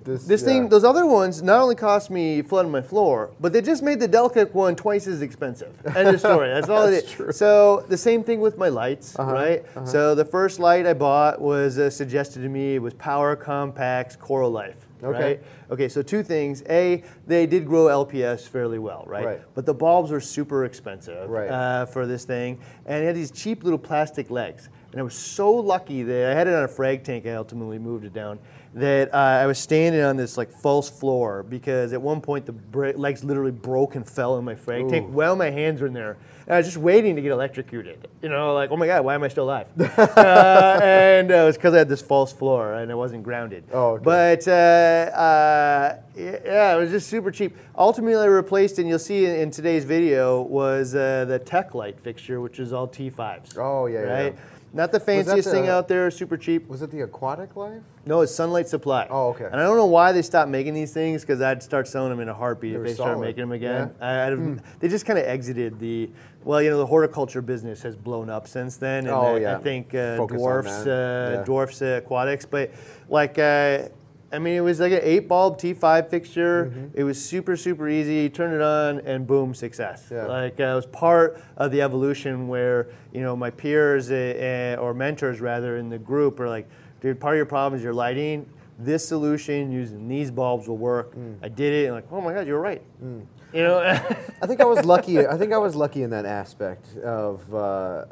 This- 0.04 0.24
this, 0.26 0.42
thing, 0.42 0.68
those 0.68 0.84
other 0.84 1.06
ones 1.06 1.42
not 1.42 1.60
only 1.62 1.74
cost 1.74 2.10
me 2.10 2.42
flooding 2.42 2.70
my 2.70 2.82
floor, 2.82 3.30
but 3.40 3.52
they 3.54 3.62
just 3.62 3.82
made 3.82 4.00
the 4.00 4.08
Deltec 4.08 4.52
one 4.52 4.76
twice 4.76 5.06
as 5.06 5.22
expensive. 5.22 5.74
End 5.96 6.08
of 6.08 6.20
story. 6.20 6.48
That's 6.50 6.68
all 6.68 6.86
That's 6.90 7.04
it 7.04 7.06
is. 7.06 7.10
true. 7.12 7.32
So 7.32 7.84
the 7.88 7.96
same 7.96 8.22
thing 8.22 8.40
with 8.40 8.58
my 8.58 8.68
lights, 8.68 9.18
Uh-huh, 9.18 9.32
right? 9.32 9.64
So 9.84 10.14
the 10.14 10.24
first 10.24 10.58
light 10.60 10.86
I 10.86 10.92
bought 10.92 11.40
was 11.40 11.78
uh, 11.78 11.88
suggested 11.88 12.40
to 12.42 12.48
me. 12.50 12.74
It 12.74 12.82
was 12.82 12.92
Power 12.94 13.34
Compact's 13.34 14.16
Coralife. 14.16 14.76
Okay. 15.02 15.18
Right? 15.22 15.42
Okay, 15.70 15.88
so 15.88 16.00
two 16.02 16.22
things. 16.22 16.62
A, 16.68 17.02
they 17.26 17.46
did 17.46 17.66
grow 17.66 17.86
LPS 17.86 18.46
fairly 18.48 18.78
well, 18.78 19.04
right? 19.06 19.24
Right. 19.24 19.40
But 19.54 19.66
the 19.66 19.74
bulbs 19.74 20.10
were 20.10 20.20
super 20.20 20.64
expensive 20.64 21.28
Right. 21.28 21.48
uh, 21.50 21.84
for 21.86 22.06
this 22.06 22.24
thing, 22.24 22.58
and 22.86 23.02
it 23.02 23.06
had 23.06 23.16
these 23.16 23.30
cheap 23.30 23.64
little 23.64 23.78
plastic 23.78 24.30
legs. 24.30 24.68
And 24.92 25.00
I 25.00 25.02
was 25.02 25.14
so 25.14 25.50
lucky 25.52 26.02
that 26.04 26.30
I 26.30 26.34
had 26.34 26.46
it 26.46 26.54
on 26.54 26.62
a 26.62 26.68
frag 26.68 27.02
tank. 27.04 27.26
I 27.26 27.32
ultimately 27.32 27.78
moved 27.78 28.04
it 28.04 28.12
down. 28.14 28.38
That 28.74 29.14
uh, 29.14 29.16
I 29.16 29.46
was 29.46 29.58
standing 29.58 30.02
on 30.02 30.16
this 30.16 30.36
like 30.36 30.50
false 30.50 30.90
floor 30.90 31.44
because 31.44 31.92
at 31.92 32.02
one 32.02 32.20
point 32.20 32.44
the 32.44 32.52
bra- 32.52 32.92
legs 32.96 33.22
literally 33.22 33.52
broke 33.52 33.94
and 33.94 34.08
fell 34.08 34.36
in 34.36 34.44
my 34.44 34.56
frag 34.56 34.88
tank 34.88 35.08
while 35.10 35.36
my 35.36 35.50
hands 35.50 35.80
were 35.80 35.86
in 35.86 35.92
there. 35.92 36.16
And 36.46 36.54
I 36.54 36.58
was 36.58 36.66
just 36.66 36.78
waiting 36.78 37.14
to 37.14 37.22
get 37.22 37.30
electrocuted. 37.30 38.08
You 38.20 38.30
know, 38.30 38.52
like 38.52 38.72
oh 38.72 38.76
my 38.76 38.86
god, 38.86 39.04
why 39.04 39.14
am 39.14 39.22
I 39.22 39.28
still 39.28 39.44
alive? 39.44 39.68
uh, 39.78 40.80
and 40.82 41.30
uh, 41.30 41.34
it 41.34 41.44
was 41.44 41.56
because 41.56 41.72
I 41.72 41.78
had 41.78 41.88
this 41.88 42.02
false 42.02 42.32
floor 42.32 42.74
and 42.74 42.90
I 42.90 42.96
wasn't 42.96 43.22
grounded. 43.22 43.64
Oh, 43.72 43.92
okay. 43.92 44.04
But 44.04 44.48
uh, 44.48 44.50
uh, 44.50 45.98
yeah, 46.16 46.74
it 46.74 46.78
was 46.78 46.90
just 46.90 47.08
super 47.08 47.30
cheap. 47.30 47.56
Ultimately, 47.76 48.16
I 48.16 48.26
replaced, 48.26 48.78
and 48.78 48.88
you'll 48.88 48.98
see 48.98 49.26
in, 49.26 49.34
in 49.34 49.50
today's 49.50 49.84
video, 49.84 50.42
was 50.42 50.94
uh, 50.94 51.24
the 51.24 51.38
TEK 51.38 51.74
Light 51.74 51.98
fixture, 52.00 52.40
which 52.40 52.60
is 52.60 52.72
all 52.72 52.86
T5s. 52.86 53.58
Oh, 53.58 53.86
yeah, 53.86 54.00
yeah, 54.00 54.12
right. 54.12 54.34
yeah. 54.34 54.40
Not 54.74 54.90
the 54.90 54.98
fanciest 54.98 55.48
thing 55.48 55.68
out 55.68 55.86
there, 55.86 56.10
super 56.10 56.36
cheap. 56.36 56.66
Was 56.66 56.82
it 56.82 56.90
the 56.90 57.02
aquatic 57.02 57.54
life? 57.54 57.80
No, 58.06 58.22
it's 58.22 58.34
Sunlight 58.34 58.66
Supply. 58.66 59.06
Oh, 59.08 59.28
okay. 59.28 59.44
And 59.44 59.54
I 59.54 59.62
don't 59.62 59.76
know 59.76 59.86
why 59.86 60.10
they 60.10 60.20
stopped 60.20 60.50
making 60.50 60.74
these 60.74 60.92
things 60.92 61.22
because 61.22 61.40
I'd 61.40 61.62
start 61.62 61.86
selling 61.86 62.10
them 62.10 62.18
in 62.18 62.28
a 62.28 62.34
heartbeat 62.34 62.72
They 62.72 62.78
if 62.80 62.84
they 62.84 62.94
started 62.94 63.20
making 63.20 63.42
them 63.42 63.52
again. 63.52 63.92
Yeah. 64.00 64.06
I, 64.06 64.26
I'd 64.26 64.32
have, 64.32 64.80
They 64.80 64.88
just 64.88 65.06
kind 65.06 65.16
of 65.18 65.26
exited 65.26 65.78
the. 65.78 66.10
Well, 66.42 66.60
you 66.60 66.70
know, 66.70 66.78
the 66.78 66.86
horticulture 66.86 67.40
business 67.40 67.82
has 67.82 67.96
blown 67.96 68.28
up 68.28 68.48
since 68.48 68.76
then, 68.76 69.04
and 69.06 69.14
Oh, 69.14 69.36
I, 69.36 69.38
yeah. 69.38 69.56
I 69.56 69.60
think 69.60 69.94
uh, 69.94 70.16
dwarfs, 70.26 70.86
uh, 70.86 71.36
Yeah. 71.38 71.44
dwarfs 71.44 71.80
uh, 71.80 72.00
aquatics. 72.04 72.44
But 72.44 72.72
like, 73.08 73.38
uh, 73.38 73.88
I 74.34 74.38
mean, 74.38 74.54
it 74.54 74.60
was 74.60 74.80
like 74.80 74.92
an 74.92 75.00
eight 75.02 75.28
bulb 75.28 75.58
T5 75.58 76.10
fixture. 76.10 76.66
Mm-hmm. 76.66 76.98
It 76.98 77.04
was 77.04 77.24
super, 77.24 77.56
super 77.56 77.88
easy. 77.88 78.28
Turn 78.28 78.52
it 78.52 78.60
on, 78.60 78.98
and 79.06 79.26
boom, 79.26 79.54
success. 79.54 80.08
Yeah. 80.10 80.26
Like 80.26 80.58
uh, 80.58 80.64
it 80.64 80.74
was 80.74 80.86
part 80.86 81.40
of 81.56 81.70
the 81.70 81.80
evolution 81.80 82.48
where 82.48 82.88
you 83.12 83.22
know 83.22 83.36
my 83.36 83.50
peers 83.50 84.10
uh, 84.10 84.76
or 84.80 84.92
mentors 84.92 85.40
rather 85.40 85.76
in 85.76 85.88
the 85.88 85.98
group 85.98 86.40
are 86.40 86.48
like, 86.48 86.68
dude, 87.00 87.20
part 87.20 87.34
of 87.34 87.38
your 87.38 87.46
problem 87.46 87.78
is 87.78 87.84
your 87.84 87.94
lighting. 87.94 88.46
This 88.78 89.06
solution 89.06 89.70
using 89.70 90.08
these 90.08 90.32
bulbs 90.32 90.66
will 90.66 90.76
work. 90.76 91.14
Mm. 91.14 91.36
I 91.42 91.48
did 91.48 91.72
it, 91.72 91.86
and 91.86 91.94
like, 91.94 92.10
oh 92.10 92.20
my 92.20 92.32
god, 92.32 92.46
you're 92.46 92.60
right. 92.60 92.82
You 93.00 93.62
know, 93.62 93.78
I 94.42 94.46
think 94.46 94.60
I 94.60 94.64
was 94.64 94.84
lucky. 94.84 95.24
I 95.24 95.38
think 95.38 95.52
I 95.52 95.58
was 95.58 95.76
lucky 95.76 96.02
in 96.02 96.10
that 96.10 96.26
aspect 96.26 96.96
of 96.98 97.54
uh, 97.54 98.06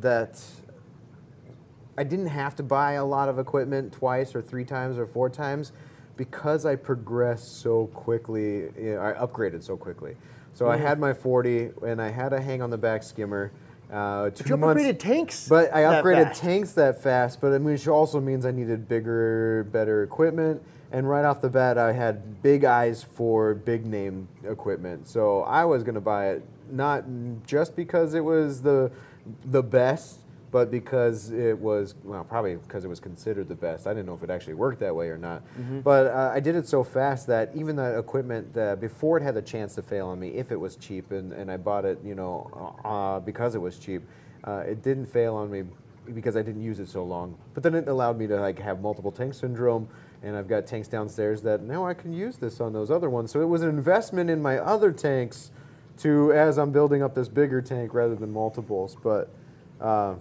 that. 0.00 0.42
I 1.98 2.04
didn't 2.04 2.28
have 2.28 2.54
to 2.56 2.62
buy 2.62 2.92
a 2.92 3.04
lot 3.04 3.28
of 3.28 3.38
equipment 3.38 3.92
twice 3.92 4.34
or 4.34 4.42
three 4.42 4.64
times 4.64 4.98
or 4.98 5.06
four 5.06 5.30
times 5.30 5.72
because 6.16 6.66
I 6.66 6.76
progressed 6.76 7.60
so 7.60 7.86
quickly. 7.88 8.70
You 8.78 8.94
know, 8.94 9.00
I 9.00 9.12
upgraded 9.12 9.62
so 9.62 9.76
quickly. 9.76 10.16
So 10.54 10.70
I 10.70 10.78
had 10.78 10.98
my 10.98 11.12
40 11.12 11.70
and 11.86 12.00
I 12.00 12.08
had 12.08 12.32
a 12.32 12.40
hang 12.40 12.62
on 12.62 12.70
the 12.70 12.78
back 12.78 13.02
skimmer. 13.02 13.52
Uh, 13.92 14.30
two 14.30 14.42
but 14.42 14.48
you 14.48 14.56
months, 14.56 14.82
upgraded 14.82 14.98
tanks. 14.98 15.48
But 15.48 15.72
I 15.72 15.82
that 15.82 16.02
upgraded 16.02 16.28
fast. 16.28 16.40
tanks 16.40 16.72
that 16.72 17.02
fast, 17.02 17.40
but 17.40 17.52
it 17.52 17.60
which 17.60 17.86
also 17.86 18.20
means 18.20 18.46
I 18.46 18.50
needed 18.50 18.88
bigger, 18.88 19.68
better 19.70 20.02
equipment. 20.02 20.62
And 20.92 21.08
right 21.08 21.24
off 21.24 21.40
the 21.40 21.50
bat, 21.50 21.78
I 21.78 21.92
had 21.92 22.42
big 22.42 22.64
eyes 22.64 23.04
for 23.04 23.54
big 23.54 23.84
name 23.84 24.28
equipment. 24.44 25.06
So 25.06 25.42
I 25.42 25.64
was 25.64 25.82
going 25.82 25.94
to 25.94 26.00
buy 26.00 26.30
it 26.30 26.42
not 26.70 27.04
just 27.46 27.76
because 27.76 28.14
it 28.14 28.24
was 28.24 28.62
the 28.62 28.90
the 29.44 29.62
best, 29.62 30.20
but 30.56 30.70
because 30.70 31.32
it 31.32 31.58
was 31.58 31.96
well, 32.02 32.24
probably 32.24 32.54
because 32.54 32.82
it 32.82 32.88
was 32.88 32.98
considered 32.98 33.46
the 33.46 33.54
best. 33.54 33.86
I 33.86 33.90
didn't 33.90 34.06
know 34.06 34.14
if 34.14 34.22
it 34.22 34.30
actually 34.30 34.54
worked 34.54 34.80
that 34.80 34.96
way 34.96 35.08
or 35.08 35.18
not. 35.18 35.42
But 35.82 36.06
uh, 36.06 36.32
I 36.32 36.40
did 36.40 36.56
it 36.56 36.66
so 36.66 36.82
fast 36.82 37.26
that 37.26 37.50
even 37.54 37.76
that 37.76 37.98
equipment, 37.98 38.56
uh, 38.56 38.74
before 38.76 39.18
it 39.18 39.22
had 39.22 39.34
the 39.34 39.42
chance 39.42 39.74
to 39.74 39.82
fail 39.82 40.06
on 40.06 40.18
me, 40.18 40.28
if 40.28 40.50
it 40.52 40.56
was 40.56 40.76
cheap, 40.76 41.10
and, 41.10 41.34
and 41.34 41.52
I 41.52 41.58
bought 41.58 41.84
it, 41.84 41.98
you 42.02 42.14
know, 42.14 42.74
uh, 42.86 43.20
because 43.20 43.54
it 43.54 43.58
was 43.58 43.78
cheap, 43.78 44.00
uh, 44.44 44.64
it 44.66 44.82
didn't 44.82 45.04
fail 45.04 45.34
on 45.34 45.50
me 45.50 45.64
because 46.14 46.38
I 46.38 46.40
didn't 46.40 46.62
use 46.62 46.80
it 46.80 46.88
so 46.88 47.04
long. 47.04 47.36
But 47.52 47.62
then 47.62 47.74
it 47.74 47.86
allowed 47.86 48.16
me 48.16 48.26
to 48.26 48.40
like 48.40 48.58
have 48.58 48.80
multiple 48.80 49.12
tank 49.12 49.34
syndrome, 49.34 49.86
and 50.22 50.34
I've 50.34 50.48
got 50.48 50.66
tanks 50.66 50.88
downstairs 50.88 51.42
that 51.42 51.60
now 51.64 51.84
I 51.84 51.92
can 51.92 52.14
use 52.14 52.38
this 52.38 52.62
on 52.62 52.72
those 52.72 52.90
other 52.90 53.10
ones. 53.10 53.30
So 53.30 53.42
it 53.42 53.50
was 53.56 53.60
an 53.60 53.68
investment 53.68 54.30
in 54.30 54.40
my 54.40 54.56
other 54.56 54.90
tanks 54.90 55.50
to 55.98 56.32
as 56.32 56.56
I'm 56.56 56.72
building 56.72 57.02
up 57.02 57.14
this 57.14 57.28
bigger 57.28 57.60
tank 57.60 57.92
rather 57.92 58.14
than 58.14 58.32
multiples. 58.32 58.96
But 59.02 59.28
uh, 59.80 60.14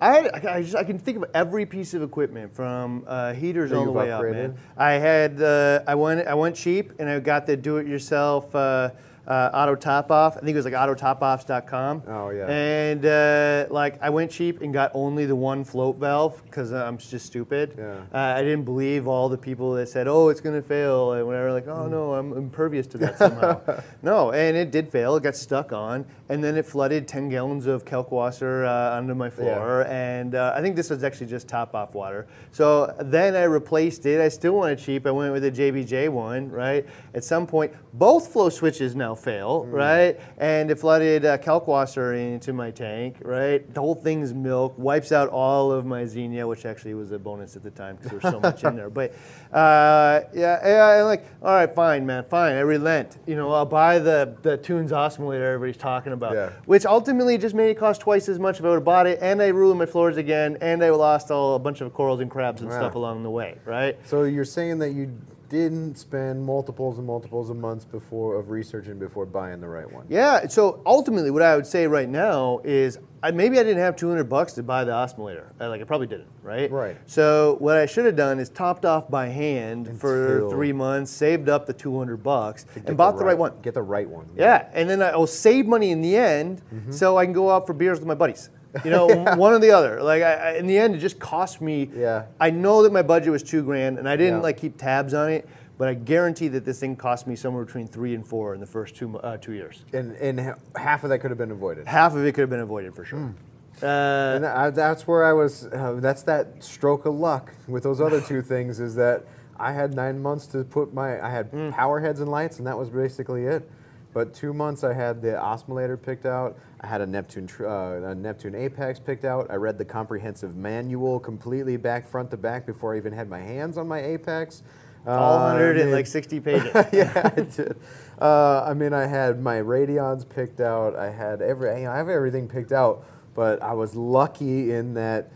I, 0.00 0.12
had, 0.12 0.46
I, 0.46 0.62
just, 0.62 0.74
I 0.76 0.84
can 0.84 0.98
think 0.98 1.16
of 1.18 1.24
every 1.32 1.64
piece 1.64 1.94
of 1.94 2.02
equipment 2.02 2.52
from 2.52 3.04
uh, 3.06 3.32
heaters 3.32 3.72
all 3.72 3.84
the 3.84 3.92
way 3.92 4.10
up, 4.12 4.22
man. 4.22 4.56
I 4.76 4.92
had 4.92 5.40
uh, 5.40 5.82
I 5.86 5.94
went 5.94 6.26
I 6.26 6.34
went 6.34 6.54
cheap 6.54 6.92
and 6.98 7.08
I 7.08 7.18
got 7.18 7.46
the 7.46 7.56
do-it-yourself 7.56 8.54
uh, 8.54 8.90
uh, 9.26 9.50
auto 9.52 9.74
top 9.74 10.10
off. 10.10 10.36
I 10.36 10.40
think 10.40 10.50
it 10.50 10.56
was 10.56 10.64
like 10.64 10.74
autotopoffs.com. 10.74 12.02
Oh, 12.06 12.30
yeah. 12.30 12.46
And 12.46 13.04
uh, 13.04 13.66
like 13.72 14.00
I 14.00 14.10
went 14.10 14.30
cheap 14.30 14.60
and 14.60 14.72
got 14.72 14.90
only 14.94 15.26
the 15.26 15.36
one 15.36 15.64
float 15.64 15.96
valve 15.96 16.42
because 16.44 16.72
I'm 16.72 16.98
just 16.98 17.26
stupid. 17.26 17.74
Yeah. 17.76 18.02
Uh, 18.12 18.36
I 18.36 18.42
didn't 18.42 18.64
believe 18.64 19.08
all 19.08 19.28
the 19.28 19.38
people 19.38 19.72
that 19.74 19.88
said, 19.88 20.06
"Oh, 20.06 20.28
it's 20.28 20.40
gonna 20.40 20.62
fail," 20.62 21.12
and 21.12 21.26
whatever. 21.26 21.52
Like, 21.52 21.66
"Oh 21.66 21.86
no, 21.88 22.14
I'm 22.14 22.32
impervious 22.32 22.86
to 22.88 22.98
that 22.98 23.18
somehow." 23.18 23.60
no, 24.02 24.32
and 24.32 24.56
it 24.56 24.70
did 24.70 24.88
fail. 24.90 25.16
It 25.16 25.22
got 25.22 25.36
stuck 25.36 25.72
on, 25.72 26.04
and 26.28 26.42
then 26.42 26.56
it 26.56 26.66
flooded 26.66 27.08
10 27.08 27.28
gallons 27.28 27.66
of 27.66 27.84
kalkwasser 27.84 28.66
uh, 28.66 28.96
onto 28.96 29.14
my 29.14 29.30
floor. 29.30 29.84
Yeah. 29.86 29.92
And 29.96 30.34
uh, 30.34 30.54
I 30.56 30.60
think 30.60 30.76
this 30.76 30.90
was 30.90 31.02
actually 31.02 31.26
just 31.26 31.48
top 31.48 31.74
off 31.74 31.94
water. 31.94 32.26
So 32.52 32.94
then 33.00 33.34
I 33.34 33.44
replaced 33.44 34.06
it. 34.06 34.20
I 34.20 34.28
still 34.28 34.52
wanted 34.54 34.78
cheap. 34.78 35.06
I 35.06 35.10
went 35.10 35.32
with 35.32 35.44
a 35.44 35.50
JBJ 35.50 36.08
one, 36.08 36.50
right? 36.50 36.86
At 37.14 37.24
some 37.24 37.46
point, 37.46 37.72
both 37.94 38.32
flow 38.32 38.48
switches 38.48 38.94
now 38.94 39.14
fail, 39.16 39.64
right? 39.66 40.18
And 40.38 40.70
it 40.70 40.78
flooded 40.78 41.24
uh, 41.24 41.38
kalkwasser 41.38 42.16
into 42.16 42.52
my 42.52 42.70
tank, 42.70 43.16
right? 43.22 43.72
The 43.74 43.80
whole 43.80 43.94
thing's 43.94 44.32
milk, 44.34 44.74
wipes 44.78 45.12
out 45.12 45.28
all 45.30 45.72
of 45.72 45.84
my 45.86 46.04
Xenia, 46.04 46.46
which 46.46 46.64
actually 46.66 46.94
was 46.94 47.10
a 47.12 47.18
bonus 47.18 47.56
at 47.56 47.62
the 47.62 47.70
time 47.70 47.96
because 47.96 48.10
there 48.10 48.20
was 48.20 48.32
so 48.32 48.40
much 48.40 48.62
in 48.64 48.76
there. 48.76 48.90
But 48.96 49.12
uh, 49.52 50.20
yeah, 50.34 50.66
yeah, 50.66 51.00
I'm 51.00 51.04
like, 51.06 51.24
all 51.42 51.54
right, 51.54 51.72
fine, 51.74 52.04
man, 52.06 52.24
fine. 52.24 52.54
I 52.56 52.60
relent. 52.60 53.18
You 53.26 53.36
know, 53.36 53.52
I'll 53.52 53.64
buy 53.64 53.98
the 53.98 54.36
the 54.42 54.56
Tunze 54.58 54.90
osmolator 54.90 55.42
everybody's 55.54 55.76
talking 55.76 56.12
about, 56.12 56.34
Yeah. 56.34 56.50
which 56.66 56.84
ultimately 56.86 57.38
just 57.38 57.54
made 57.54 57.70
it 57.70 57.78
cost 57.78 58.00
twice 58.00 58.28
as 58.28 58.38
much 58.38 58.58
if 58.58 58.64
I 58.64 58.68
would 58.68 58.74
have 58.76 58.84
bought 58.84 59.06
it, 59.06 59.18
and 59.22 59.40
I 59.42 59.48
ruined 59.48 59.78
my 59.78 59.86
floors 59.86 60.16
again, 60.16 60.58
and 60.60 60.82
I 60.84 60.90
lost 60.90 61.30
all 61.30 61.54
a 61.54 61.58
bunch 61.58 61.80
of 61.80 61.92
corals 61.94 62.20
and 62.20 62.30
crabs 62.30 62.60
and 62.60 62.70
Wow. 62.70 62.76
stuff 62.78 62.94
along 62.94 63.22
the 63.22 63.30
way, 63.30 63.56
right? 63.64 63.96
so 64.06 64.24
you're 64.24 64.44
saying 64.44 64.78
that 64.78 64.90
you 64.90 65.10
didn't 65.48 65.96
spend 65.96 66.44
multiples 66.44 66.98
and 66.98 67.06
multiples 67.06 67.50
of 67.50 67.56
months 67.56 67.84
before 67.84 68.36
of 68.36 68.50
researching 68.50 68.98
before 68.98 69.26
buying 69.26 69.60
the 69.60 69.68
right 69.68 69.90
one. 69.90 70.06
Yeah. 70.08 70.46
So 70.48 70.82
ultimately, 70.86 71.30
what 71.30 71.42
I 71.42 71.54
would 71.56 71.66
say 71.66 71.86
right 71.86 72.08
now 72.08 72.60
is, 72.64 72.98
I, 73.22 73.30
maybe 73.30 73.58
I 73.58 73.62
didn't 73.62 73.78
have 73.82 73.96
200 73.96 74.24
bucks 74.24 74.52
to 74.54 74.62
buy 74.62 74.84
the 74.84 74.92
osmolator. 74.92 75.46
I, 75.58 75.66
like 75.66 75.80
I 75.80 75.84
probably 75.84 76.06
didn't, 76.06 76.28
right? 76.42 76.70
Right. 76.70 76.96
So 77.06 77.56
what 77.60 77.76
I 77.76 77.86
should 77.86 78.04
have 78.06 78.16
done 78.16 78.38
is 78.38 78.48
topped 78.50 78.84
off 78.84 79.10
by 79.10 79.28
hand 79.28 80.00
for 80.00 80.48
three 80.50 80.72
months, 80.72 81.10
saved 81.10 81.48
up 81.48 81.66
the 81.66 81.72
200 81.72 82.18
bucks, 82.22 82.66
and 82.86 82.96
bought 82.96 83.16
the 83.18 83.24
right, 83.24 83.38
one. 83.38 83.52
Get 83.62 83.74
the 83.74 83.82
right 83.82 84.08
one. 84.08 84.28
Yeah, 84.36 84.68
and 84.72 84.88
then 84.88 85.02
I'll 85.02 85.26
save 85.26 85.66
money 85.66 85.90
in 85.90 86.02
the 86.02 86.16
end, 86.16 86.62
Mm-hmm. 86.72 86.92
so 86.92 87.16
I 87.16 87.24
can 87.24 87.32
go 87.32 87.50
out 87.50 87.66
for 87.66 87.72
beers 87.72 87.98
with 87.98 88.06
my 88.08 88.14
buddies. 88.14 88.50
You 88.84 88.90
know, 88.90 89.06
one 89.36 89.52
or 89.52 89.58
the 89.58 89.70
other. 89.70 90.02
Like 90.02 90.22
I, 90.22 90.32
I, 90.34 90.50
in 90.54 90.66
the 90.66 90.76
end, 90.78 90.94
it 90.94 90.98
just 90.98 91.18
cost 91.18 91.60
me. 91.60 91.90
Yeah. 91.96 92.24
I 92.40 92.50
know 92.50 92.82
that 92.82 92.92
my 92.92 93.02
budget 93.02 93.30
was 93.32 93.42
two 93.42 93.62
grand, 93.62 93.98
and 93.98 94.08
I 94.08 94.16
didn't 94.16 94.38
Yeah. 94.38 94.42
like 94.42 94.56
keep 94.58 94.76
tabs 94.76 95.14
on 95.14 95.30
it, 95.30 95.48
but 95.78 95.88
I 95.88 95.94
guarantee 95.94 96.48
that 96.48 96.64
this 96.64 96.80
thing 96.80 96.96
cost 96.96 97.26
me 97.26 97.36
somewhere 97.36 97.64
between 97.64 97.86
three 97.86 98.14
and 98.14 98.26
four 98.26 98.54
in 98.54 98.60
the 98.60 98.66
first 98.66 98.96
two 98.96 99.18
uh, 99.18 99.36
two 99.38 99.52
years. 99.52 99.84
And 99.92 100.12
and 100.16 100.54
half 100.76 101.04
of 101.04 101.10
that 101.10 101.18
could 101.20 101.30
have 101.30 101.38
been 101.38 101.50
avoided. 101.50 101.86
Half 101.86 102.14
of 102.14 102.24
it 102.24 102.32
could 102.32 102.42
have 102.42 102.50
been 102.50 102.60
avoided 102.60 102.94
for 102.94 103.04
sure. 103.04 103.34
Uh, 103.82 103.86
And 103.86 104.46
I, 104.46 104.70
that's 104.70 105.06
where 105.06 105.24
I 105.24 105.32
was. 105.32 105.66
Uh, 105.66 105.94
that's 106.00 106.22
that 106.22 106.62
stroke 106.64 107.04
of 107.06 107.14
luck 107.14 107.52
with 107.68 107.82
those 107.82 108.00
other 108.00 108.20
two 108.20 108.40
things. 108.52 108.80
Is 108.80 108.94
that 108.94 109.24
I 109.58 109.72
had 109.72 109.94
nine 109.94 110.20
months 110.22 110.46
to 110.48 110.64
put 110.64 110.94
my. 110.94 111.20
I 111.20 111.30
had 111.30 111.50
Mm. 111.52 111.72
power 111.72 112.00
heads 112.00 112.20
and 112.20 112.30
lights, 112.30 112.58
and 112.58 112.66
that 112.66 112.78
was 112.78 112.88
basically 112.90 113.44
it. 113.44 113.68
But 114.14 114.32
two 114.32 114.54
months 114.54 114.82
I 114.82 114.94
had 114.94 115.20
the 115.20 115.32
osmolator 115.32 116.00
picked 116.00 116.24
out. 116.24 116.56
I 116.80 116.86
had 116.86 117.00
a 117.00 117.06
Neptune 117.06 117.48
uh, 117.60 118.10
a 118.10 118.14
Neptune 118.14 118.54
Apex 118.54 118.98
picked 118.98 119.24
out. 119.24 119.46
I 119.50 119.54
read 119.56 119.78
the 119.78 119.84
comprehensive 119.84 120.56
manual 120.56 121.18
completely 121.18 121.76
back 121.76 122.06
front 122.06 122.30
to 122.32 122.36
back 122.36 122.66
before 122.66 122.94
I 122.94 122.98
even 122.98 123.12
had 123.12 123.28
my 123.28 123.40
hands 123.40 123.78
on 123.78 123.88
my 123.88 124.02
Apex. 124.02 124.62
All 125.06 125.14
Uh, 125.38 125.50
hundred 125.52 125.76
I 125.76 125.80
and 125.80 125.88
mean- 125.90 125.94
like 125.96 126.06
sixty 126.06 126.38
pages. 126.48 126.70
yeah, 126.92 127.30
I 127.36 127.40
did. 127.40 127.76
Uh, 128.20 128.62
I 128.66 128.74
mean, 128.74 128.92
I 128.92 129.06
had 129.06 129.40
my 129.40 129.56
Radions 129.56 130.28
picked 130.28 130.60
out. 130.60 130.96
I 130.96 131.10
had 131.10 131.40
every. 131.40 131.68
You 131.80 131.84
know, 131.86 131.92
I 131.92 131.96
have 131.96 132.08
everything 132.08 132.46
picked 132.48 132.72
out, 132.72 133.04
but 133.34 133.62
I 133.62 133.72
was 133.72 133.94
lucky 133.94 134.72
in 134.72 134.94
that 134.94 135.30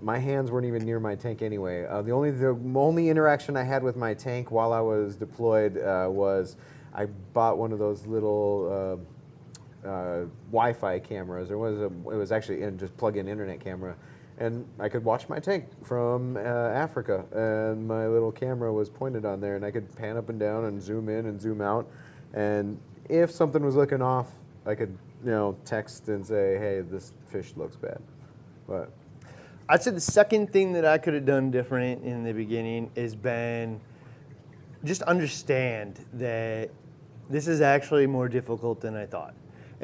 my 0.00 0.18
hands 0.18 0.50
weren't 0.50 0.66
even 0.66 0.84
near 0.84 1.00
my 1.00 1.14
tank 1.16 1.42
anyway. 1.42 1.86
Uh, 1.86 2.02
the 2.02 2.12
only 2.12 2.30
the 2.30 2.56
only 2.76 3.08
interaction 3.08 3.56
I 3.56 3.62
had 3.64 3.82
with 3.82 3.96
my 3.96 4.14
tank 4.14 4.50
while 4.52 4.72
I 4.72 4.80
was 4.80 5.16
deployed 5.16 5.78
uh, 5.78 6.06
was 6.10 6.56
I 6.94 7.06
bought 7.32 7.58
one 7.58 7.72
of 7.72 7.78
those 7.80 8.06
little. 8.06 9.00
Uh, 9.84 10.24
Wi-Fi 10.50 10.98
cameras. 11.00 11.50
It 11.50 11.56
was 11.56 11.78
a, 11.78 11.86
it 11.86 12.16
was 12.16 12.32
actually 12.32 12.62
in 12.62 12.78
just 12.78 12.96
plug-in 12.96 13.28
internet 13.28 13.60
camera, 13.60 13.94
and 14.38 14.66
I 14.78 14.88
could 14.88 15.04
watch 15.04 15.28
my 15.28 15.38
tank 15.38 15.66
from 15.84 16.36
uh, 16.36 16.40
Africa, 16.40 17.26
and 17.32 17.86
my 17.86 18.06
little 18.06 18.32
camera 18.32 18.72
was 18.72 18.88
pointed 18.88 19.26
on 19.26 19.40
there, 19.40 19.56
and 19.56 19.64
I 19.64 19.70
could 19.70 19.94
pan 19.94 20.16
up 20.16 20.30
and 20.30 20.40
down 20.40 20.64
and 20.64 20.82
zoom 20.82 21.08
in 21.10 21.26
and 21.26 21.38
zoom 21.38 21.60
out, 21.60 21.86
and 22.32 22.80
if 23.10 23.30
something 23.30 23.62
was 23.62 23.76
looking 23.76 24.00
off, 24.00 24.30
I 24.64 24.74
could 24.74 24.96
you 25.22 25.30
know 25.30 25.56
text 25.66 26.08
and 26.08 26.26
say, 26.26 26.56
hey, 26.58 26.80
this 26.80 27.12
fish 27.26 27.52
looks 27.54 27.76
bad, 27.76 28.00
but 28.66 28.90
I'd 29.68 29.82
say 29.82 29.90
the 29.90 30.00
second 30.00 30.52
thing 30.52 30.72
that 30.72 30.84
I 30.84 30.98
could 30.98 31.14
have 31.14 31.26
done 31.26 31.50
different 31.50 32.04
in 32.04 32.24
the 32.24 32.32
beginning 32.32 32.90
is 32.94 33.14
been 33.14 33.80
just 34.82 35.02
understand 35.02 36.04
that 36.14 36.70
this 37.30 37.48
is 37.48 37.60
actually 37.60 38.06
more 38.06 38.28
difficult 38.28 38.80
than 38.80 38.94
I 38.94 39.06
thought. 39.06 39.34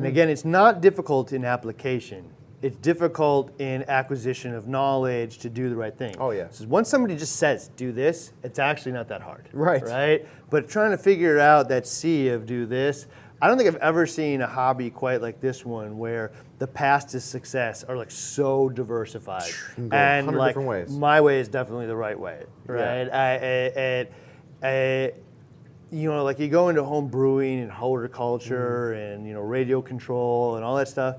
And 0.00 0.06
again, 0.06 0.30
it's 0.30 0.46
not 0.46 0.80
difficult 0.80 1.32
in 1.34 1.44
application. 1.44 2.24
It's 2.62 2.76
difficult 2.76 3.58
in 3.60 3.84
acquisition 3.88 4.54
of 4.54 4.66
knowledge 4.66 5.36
to 5.38 5.50
do 5.50 5.68
the 5.68 5.76
right 5.76 5.94
thing. 5.96 6.14
Oh, 6.18 6.30
yeah. 6.30 6.48
So 6.50 6.66
once 6.66 6.88
somebody 6.88 7.14
just 7.16 7.36
says, 7.36 7.68
do 7.76 7.92
this, 7.92 8.32
it's 8.42 8.58
actually 8.58 8.92
not 8.92 9.08
that 9.08 9.20
hard. 9.20 9.50
Right. 9.52 9.82
Right? 9.82 10.26
But 10.48 10.70
trying 10.70 10.90
to 10.92 10.98
figure 10.98 11.38
out 11.38 11.68
that 11.68 11.86
sea 11.86 12.28
of 12.28 12.46
do 12.46 12.64
this, 12.64 13.06
I 13.42 13.48
don't 13.48 13.58
think 13.58 13.68
I've 13.68 13.76
ever 13.82 14.06
seen 14.06 14.40
a 14.40 14.46
hobby 14.46 14.88
quite 14.88 15.20
like 15.20 15.40
this 15.40 15.66
one 15.66 15.98
where 15.98 16.32
the 16.58 16.66
paths 16.66 17.12
to 17.12 17.20
success 17.20 17.84
are 17.84 17.96
like 17.96 18.10
so 18.10 18.70
diversified. 18.70 19.50
and 19.92 20.34
like 20.34 20.56
my 20.88 21.20
way 21.20 21.40
is 21.40 21.48
definitely 21.48 21.86
the 21.86 21.96
right 21.96 22.18
way, 22.18 22.44
Yeah. 22.68 22.72
right? 22.74 23.08
I, 23.12 23.34
I, 23.36 23.72
I, 23.76 24.08
I, 25.06 25.12
you 25.92 26.10
know, 26.10 26.22
like 26.24 26.38
you 26.38 26.48
go 26.48 26.68
into 26.68 26.84
home 26.84 27.08
brewing 27.08 27.60
and 27.60 27.70
horticulture 27.70 28.92
Mm-hmm. 28.94 29.12
and 29.14 29.26
you 29.26 29.34
know 29.34 29.40
radio 29.40 29.82
control 29.82 30.56
and 30.56 30.64
all 30.64 30.76
that 30.76 30.88
stuff. 30.88 31.16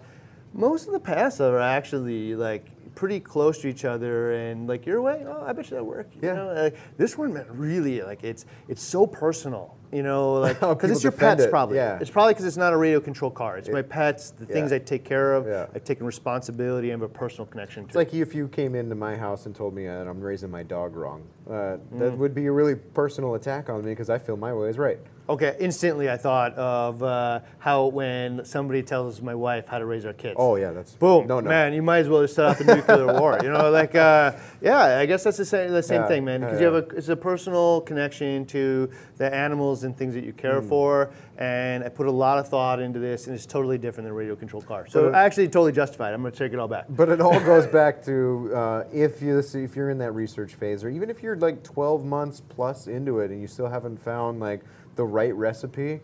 Most 0.54 0.88
of 0.88 0.94
the 0.94 1.00
paths 1.00 1.40
are 1.42 1.60
actually 1.60 2.36
like 2.36 2.66
pretty 2.96 3.20
close 3.20 3.60
to 3.60 3.68
each 3.68 3.86
other, 3.86 4.34
and 4.34 4.68
like 4.68 4.86
your 4.86 5.02
way, 5.02 5.24
oh, 5.26 5.44
I 5.46 5.54
bet 5.54 5.70
you 5.72 5.78
that 5.78 5.84
work. 5.86 6.08
You 6.22 6.28
Yeah. 6.28 6.34
know? 6.36 6.54
Like, 6.54 6.78
this 6.98 7.18
one, 7.18 7.34
man, 7.34 7.46
really 7.50 8.02
like 8.02 8.24
it's 8.24 8.46
it's 8.68 8.82
so 8.84 9.08
personal. 9.08 9.76
You 9.92 10.04
know, 10.04 10.34
like 10.40 10.60
because 10.60 10.92
it's 10.92 11.04
your 11.04 11.12
pets 11.12 11.44
it, 11.44 11.50
probably. 11.50 11.78
yeah. 11.78 12.00
It's 12.00 12.10
probably 12.10 12.34
because 12.34 12.46
it's 12.46 12.58
not 12.58 12.72
a 12.74 12.78
radio 12.78 13.00
control 13.00 13.30
car. 13.32 13.58
It's 13.58 13.70
my 13.70 13.82
pets, 13.82 14.32
the 14.32 14.46
things. 14.46 14.72
I 14.72 14.80
take 14.80 15.04
care 15.04 15.34
of. 15.34 15.46
Yeah. 15.48 15.68
I've 15.76 15.84
taken 15.84 16.06
responsibility 16.06 16.92
and 16.92 17.02
have 17.02 17.10
a 17.10 17.14
personal 17.14 17.46
connection 17.46 17.84
to. 17.84 17.88
It's 17.88 17.96
like 17.96 18.14
if 18.14 18.34
you 18.34 18.48
came 18.48 18.76
into 18.76 18.96
my 18.96 19.18
house 19.18 19.46
and 19.46 19.56
told 19.56 19.74
me 19.74 19.86
that 19.86 20.08
I'm 20.08 20.22
raising 20.22 20.50
my 20.50 20.64
dog 20.64 20.96
wrong. 20.96 21.24
Uh, 21.50 21.78
Mm. 21.92 22.00
That 22.00 22.18
would 22.18 22.34
be 22.34 22.46
a 22.46 22.52
really 22.52 22.76
personal 22.76 23.36
attack 23.36 23.70
on 23.70 23.84
me 23.84 23.92
because 23.92 24.10
I 24.10 24.18
feel 24.18 24.38
my 24.38 24.54
way 24.54 24.70
is 24.70 24.78
right. 24.78 25.00
Okay, 25.30 25.56
instantly 25.60 26.10
I 26.10 26.18
thought 26.18 26.54
of 26.56 27.02
uh, 27.04 27.40
how 27.60 27.86
when 27.86 28.44
somebody 28.44 28.82
tells 28.84 29.22
my 29.22 29.36
wife 29.36 29.68
how 29.68 29.80
to 29.80 29.86
raise 29.86 30.04
our 30.06 30.14
kids. 30.14 30.36
Oh 30.38 30.56
yeah, 30.56 30.72
that's 30.72 30.94
Boom, 30.94 31.28
No, 31.28 31.40
no. 31.40 31.48
man, 31.50 31.74
you 31.74 31.82
might 31.82 32.00
as 32.00 32.10
well 32.10 32.22
just 32.22 32.36
set 32.36 32.46
off 32.46 32.60
a 32.60 32.64
nuclear 32.64 33.08
war. 33.20 33.40
You 33.42 33.50
know, 33.50 33.70
like, 33.72 33.96
uh, 33.96 34.34
yeah, 34.62 34.98
I 34.98 35.06
guess 35.06 35.24
that's 35.24 35.38
the 35.38 35.46
same, 35.46 35.72
the 35.72 35.84
same 35.84 36.02
Yeah, 36.02 36.08
thing, 36.08 36.26
man, 36.26 36.42
yeah, 36.42 36.48
because 36.48 36.60
you 36.60 36.66
have 36.66 36.76
a, 36.76 36.96
it's 36.98 37.10
a 37.10 37.16
personal 37.16 37.82
connection 37.82 38.46
to 38.48 38.90
the 39.18 39.34
animals 39.34 39.84
and 39.84 39.96
things 39.96 40.14
that 40.16 40.24
you 40.26 40.34
care 40.34 40.62
for, 40.62 41.12
and 41.38 41.84
I 41.84 41.90
put 41.90 42.08
a 42.08 42.12
lot 42.12 42.40
of 42.40 42.50
thought 42.50 42.80
into 42.82 43.00
this, 43.00 43.28
and 43.28 43.36
it's 43.36 43.46
totally 43.46 43.78
different 43.78 44.06
than 44.06 44.12
a 44.12 44.16
radio 44.16 44.36
controlled 44.36 44.66
car. 44.66 44.88
So 44.88 45.10
it- 45.10 45.14
actually, 45.16 45.48
totally 45.48 45.72
justified. 45.72 46.14
I'm 46.14 46.22
going 46.22 46.34
to 46.34 46.38
take 46.38 46.52
it 46.52 46.60
all 46.60 46.68
back. 46.68 46.86
But 46.90 47.10
it 47.10 47.22
all 47.22 47.40
goes 47.46 47.68
back 47.68 48.04
to 48.06 48.52
uh, 48.54 48.84
if 48.92 49.22
you 49.22 49.38
if 49.40 49.76
you're 49.76 49.92
in 49.92 50.00
that 50.00 50.12
research 50.12 50.56
phase, 50.56 50.84
or 50.84 50.90
even 50.90 51.10
if 51.10 51.22
you're 51.24 51.38
like 51.38 51.64
12 51.64 52.04
months 52.04 52.42
plus 52.50 52.88
into 52.88 53.20
it 53.20 53.32
and 53.32 53.40
you 53.40 53.48
still 53.48 53.68
haven't 53.70 53.98
found 53.98 54.40
like 54.40 54.62
the 54.96 55.04
right 55.04 55.34
recipe, 55.36 56.00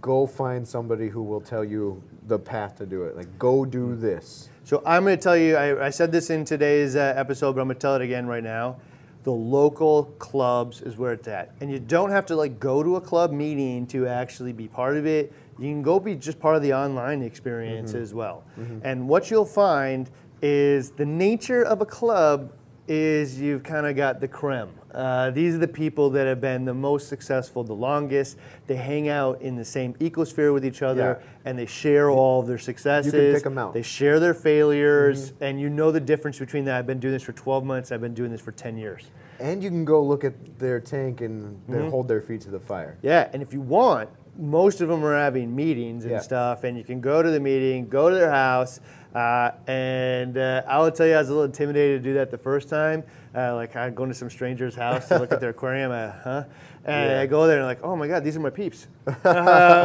go 0.00 0.26
find 0.26 0.66
somebody 0.66 1.08
who 1.08 1.22
will 1.22 1.40
tell 1.40 1.64
you 1.64 2.02
the 2.26 2.38
path 2.38 2.76
to 2.76 2.86
do 2.86 3.02
it. 3.04 3.16
Like 3.16 3.38
go 3.38 3.64
do 3.64 3.88
hmm. 3.88 4.00
this. 4.00 4.48
So 4.64 4.82
I'm 4.86 5.04
going 5.04 5.18
to 5.18 5.22
tell 5.22 5.36
you, 5.36 5.56
I, 5.56 5.86
I 5.86 5.90
said 5.90 6.12
this 6.12 6.30
in 6.30 6.44
today's 6.44 6.94
uh, 6.94 7.14
episode, 7.16 7.54
but 7.54 7.62
I'm 7.62 7.66
going 7.66 7.76
to 7.76 7.80
tell 7.80 7.96
it 7.96 8.02
again 8.02 8.26
right 8.26 8.44
now. 8.44 8.76
The 9.24 9.32
local 9.32 10.04
clubs 10.18 10.80
is 10.80 10.96
where 10.96 11.12
it's 11.12 11.28
at. 11.28 11.52
And 11.60 11.70
you 11.70 11.78
don't 11.78 12.10
have 12.10 12.26
to 12.26 12.36
like 12.36 12.58
go 12.60 12.82
to 12.82 12.96
a 12.96 13.00
club 13.00 13.32
meeting 13.32 13.86
to 13.88 14.06
actually 14.06 14.52
be 14.52 14.68
part 14.68 14.96
of 14.96 15.06
it. 15.06 15.32
You 15.58 15.68
can 15.68 15.82
go 15.82 16.00
be 16.00 16.14
just 16.14 16.40
part 16.40 16.56
of 16.56 16.62
the 16.62 16.72
online 16.72 17.22
experience 17.22 17.92
mm-hmm. 17.92 18.02
as 18.02 18.14
well. 18.14 18.44
Mm-hmm. 18.58 18.78
And 18.84 19.08
what 19.08 19.30
you'll 19.30 19.44
find 19.44 20.10
is 20.40 20.90
the 20.92 21.06
nature 21.06 21.62
of 21.62 21.80
a 21.80 21.86
club 21.86 22.52
is 22.88 23.40
you've 23.40 23.62
kind 23.62 23.86
of 23.86 23.94
got 23.96 24.20
the 24.20 24.28
creme. 24.28 24.70
Uh, 24.94 25.30
these 25.30 25.54
are 25.54 25.58
the 25.58 25.68
people 25.68 26.10
that 26.10 26.26
have 26.26 26.40
been 26.40 26.64
the 26.64 26.74
most 26.74 27.08
successful 27.08 27.64
the 27.64 27.72
longest. 27.72 28.36
They 28.66 28.76
hang 28.76 29.08
out 29.08 29.40
in 29.40 29.56
the 29.56 29.64
same 29.64 29.94
ecosphere 29.94 30.52
with 30.52 30.64
each 30.64 30.82
other 30.82 31.18
Yeah. 31.20 31.26
and 31.44 31.58
they 31.58 31.66
share 31.66 32.10
all 32.10 32.40
of 32.40 32.46
their 32.46 32.58
successes. 32.58 33.12
pick 33.12 33.46
'em 33.46 33.58
out. 33.58 33.72
They 33.74 33.82
share 33.82 34.20
their 34.20 34.34
failures, 34.34 35.32
and 35.40 35.60
you 35.60 35.68
know 35.70 35.90
the 35.90 36.00
difference 36.00 36.38
between 36.38 36.64
that. 36.66 36.76
I've 36.78 36.86
been 36.86 37.00
doing 37.00 37.12
this 37.14 37.22
for 37.22 37.32
12 37.32 37.64
months. 37.64 37.90
I've 37.92 38.00
been 38.00 38.14
doing 38.14 38.30
this 38.30 38.40
for 38.40 38.52
10 38.52 38.76
years. 38.76 39.10
And 39.40 39.62
you 39.62 39.70
can 39.70 39.84
go 39.84 40.02
look 40.02 40.24
at 40.24 40.34
their 40.58 40.78
tank 40.78 41.20
and 41.20 41.58
they 41.68 41.88
hold 41.88 42.06
their 42.08 42.20
feet 42.20 42.42
to 42.42 42.50
the 42.50 42.60
fire. 42.60 42.96
Yeah, 43.02 43.28
and 43.32 43.42
if 43.42 43.52
you 43.52 43.60
want, 43.60 44.08
most 44.38 44.80
of 44.80 44.88
them 44.88 45.04
are 45.04 45.16
having 45.16 45.54
meetings 45.54 46.04
and 46.04 46.12
Yeah. 46.12 46.20
stuff, 46.20 46.64
and 46.64 46.76
you 46.76 46.84
can 46.84 47.00
go 47.00 47.22
to 47.22 47.30
the 47.30 47.40
meeting, 47.40 47.88
go 47.88 48.08
to 48.08 48.14
their 48.14 48.30
house, 48.30 48.80
uh, 49.14 49.50
and 49.66 50.38
uh, 50.38 50.62
I 50.66 50.78
will 50.78 50.90
tell 50.90 51.06
you, 51.06 51.14
I 51.14 51.18
was 51.18 51.28
a 51.28 51.32
little 51.32 51.44
intimidated 51.44 52.02
to 52.02 52.08
do 52.10 52.14
that 52.14 52.30
the 52.30 52.38
first 52.38 52.68
time. 52.70 53.04
Uh, 53.34 53.54
like 53.54 53.76
I 53.76 53.90
go 53.90 54.02
into 54.04 54.14
some 54.14 54.28
stranger's 54.30 54.74
house 54.74 55.08
to 55.08 55.18
look 55.18 55.32
at 55.32 55.40
their 55.40 55.50
aquarium, 55.56 55.90
uh, 55.92 56.10
huh? 56.24 56.44
And 56.84 57.12
Yeah. 57.12 57.20
I 57.20 57.26
go 57.26 57.46
there 57.46 57.58
and 57.58 57.66
like, 57.66 57.82
oh 57.84 57.94
my 57.94 58.08
god, 58.08 58.24
these 58.24 58.36
are 58.36 58.40
my 58.40 58.50
peeps. 58.50 58.88
uh, 59.06 59.12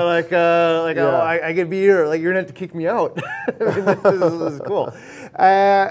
like, 0.06 0.32
uh, 0.34 0.82
like 0.84 0.98
oh, 0.98 1.20
I, 1.22 1.50
I 1.50 1.54
could 1.54 1.70
be 1.70 1.80
here. 1.80 2.08
Like 2.08 2.22
you're 2.22 2.32
gonna 2.32 2.40
have 2.40 2.48
to 2.48 2.54
kick 2.54 2.74
me 2.74 2.88
out. 2.88 3.18
I 3.48 3.52
mean, 3.76 3.86
this, 3.86 4.14
is, 4.14 4.40
this 4.40 4.54
is 4.54 4.62
cool. 4.66 4.94
Uh, 5.38 5.42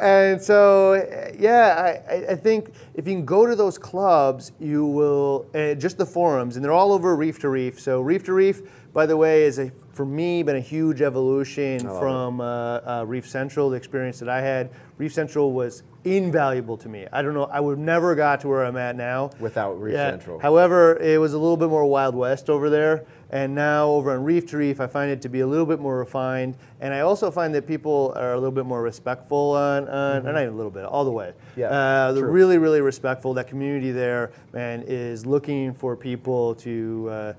and 0.03 0.43
so, 0.43 0.95
yeah, 1.39 2.01
I, 2.09 2.15
I- 2.15 2.27
I 2.31 2.35
think 2.35 2.71
if 2.95 3.07
you 3.07 3.15
can 3.15 3.25
go 3.25 3.47
to 3.47 3.55
those 3.55 3.79
clubs, 3.79 4.53
you 4.59 4.85
will 4.87 5.47
uh, 5.55 5.75
just 5.75 5.99
the 5.99 6.07
forums, 6.07 6.57
and 6.57 6.65
they're 6.65 6.73
all 6.73 6.93
over 6.93 7.15
Reef 7.15 7.39
to 7.41 7.49
Reef. 7.49 7.79
So 7.81 8.01
Reef 8.01 8.25
to 8.25 8.33
Reef, 8.33 8.63
by 8.93 9.07
the 9.07 9.17
way, 9.17 9.45
is 9.45 9.59
a 9.59 9.71
for 9.93 10.05
me 10.05 10.43
been 10.43 10.57
a 10.57 10.61
huge 10.61 11.01
evolution 11.01 11.81
from 11.81 12.39
uh, 12.41 12.45
uh, 12.45 13.05
Reef 13.07 13.27
Central. 13.27 13.71
The 13.71 13.77
experience 13.77 14.19
that 14.19 14.29
I 14.29 14.41
had, 14.43 14.71
Reef 14.99 15.13
Central 15.15 15.53
was 15.53 15.85
invaluable 16.05 16.77
to 16.79 16.89
me. 16.89 17.07
I 17.13 17.23
don't 17.23 17.33
know, 17.35 17.45
I 17.45 17.61
would 17.61 17.79
never 17.79 18.15
got 18.15 18.41
to 18.43 18.49
where 18.49 18.65
I'm 18.65 18.77
at 18.77 18.95
now 18.97 19.31
Without 19.41 19.81
Reef 19.81 19.95
yeah. 19.95 20.11
Central. 20.11 20.39
However, 20.39 20.97
it 20.99 21.19
was 21.19 21.33
a 21.33 21.39
little 21.39 21.57
bit 21.57 21.69
more 21.71 21.87
Wild 21.87 22.15
West 22.15 22.51
over 22.51 22.69
there. 22.69 23.05
And 23.31 23.55
now 23.55 23.89
over 23.89 24.13
on 24.13 24.23
Reef 24.23 24.47
to 24.51 24.57
Reef, 24.57 24.81
I 24.81 24.87
find 24.87 25.11
it 25.11 25.21
to 25.23 25.29
be 25.29 25.41
a 25.41 25.47
little 25.47 25.67
bit 25.67 25.81
more 25.81 25.99
refined. 25.99 26.57
And 26.81 26.95
I 26.95 27.01
also 27.01 27.31
find 27.31 27.55
that 27.57 27.67
people 27.67 28.13
are 28.17 28.33
a 28.33 28.37
little 28.37 28.53
bit 28.53 28.67
more 28.67 28.83
respectful 28.83 29.53
on, 29.53 29.89
on 29.89 30.25
not 30.25 30.37
even 30.41 30.55
a 30.55 30.57
little 30.57 30.71
bit, 30.71 30.85
all 30.85 31.05
the 31.05 31.11
way. 31.11 31.33
Mm-hmm. 31.53 31.61
Yeah, 31.61 31.67
Uh, 31.71 32.13
they're 32.13 32.27
really, 32.27 32.59
really 32.59 32.81
respectful. 32.81 33.35
That 33.35 33.49
community 33.49 33.91
there, 33.91 34.31
man, 34.53 34.85
is 34.87 35.27
looking 35.27 35.75
for 35.75 35.97
people 35.97 36.55
to, 36.57 37.09
uh, 37.11 37.33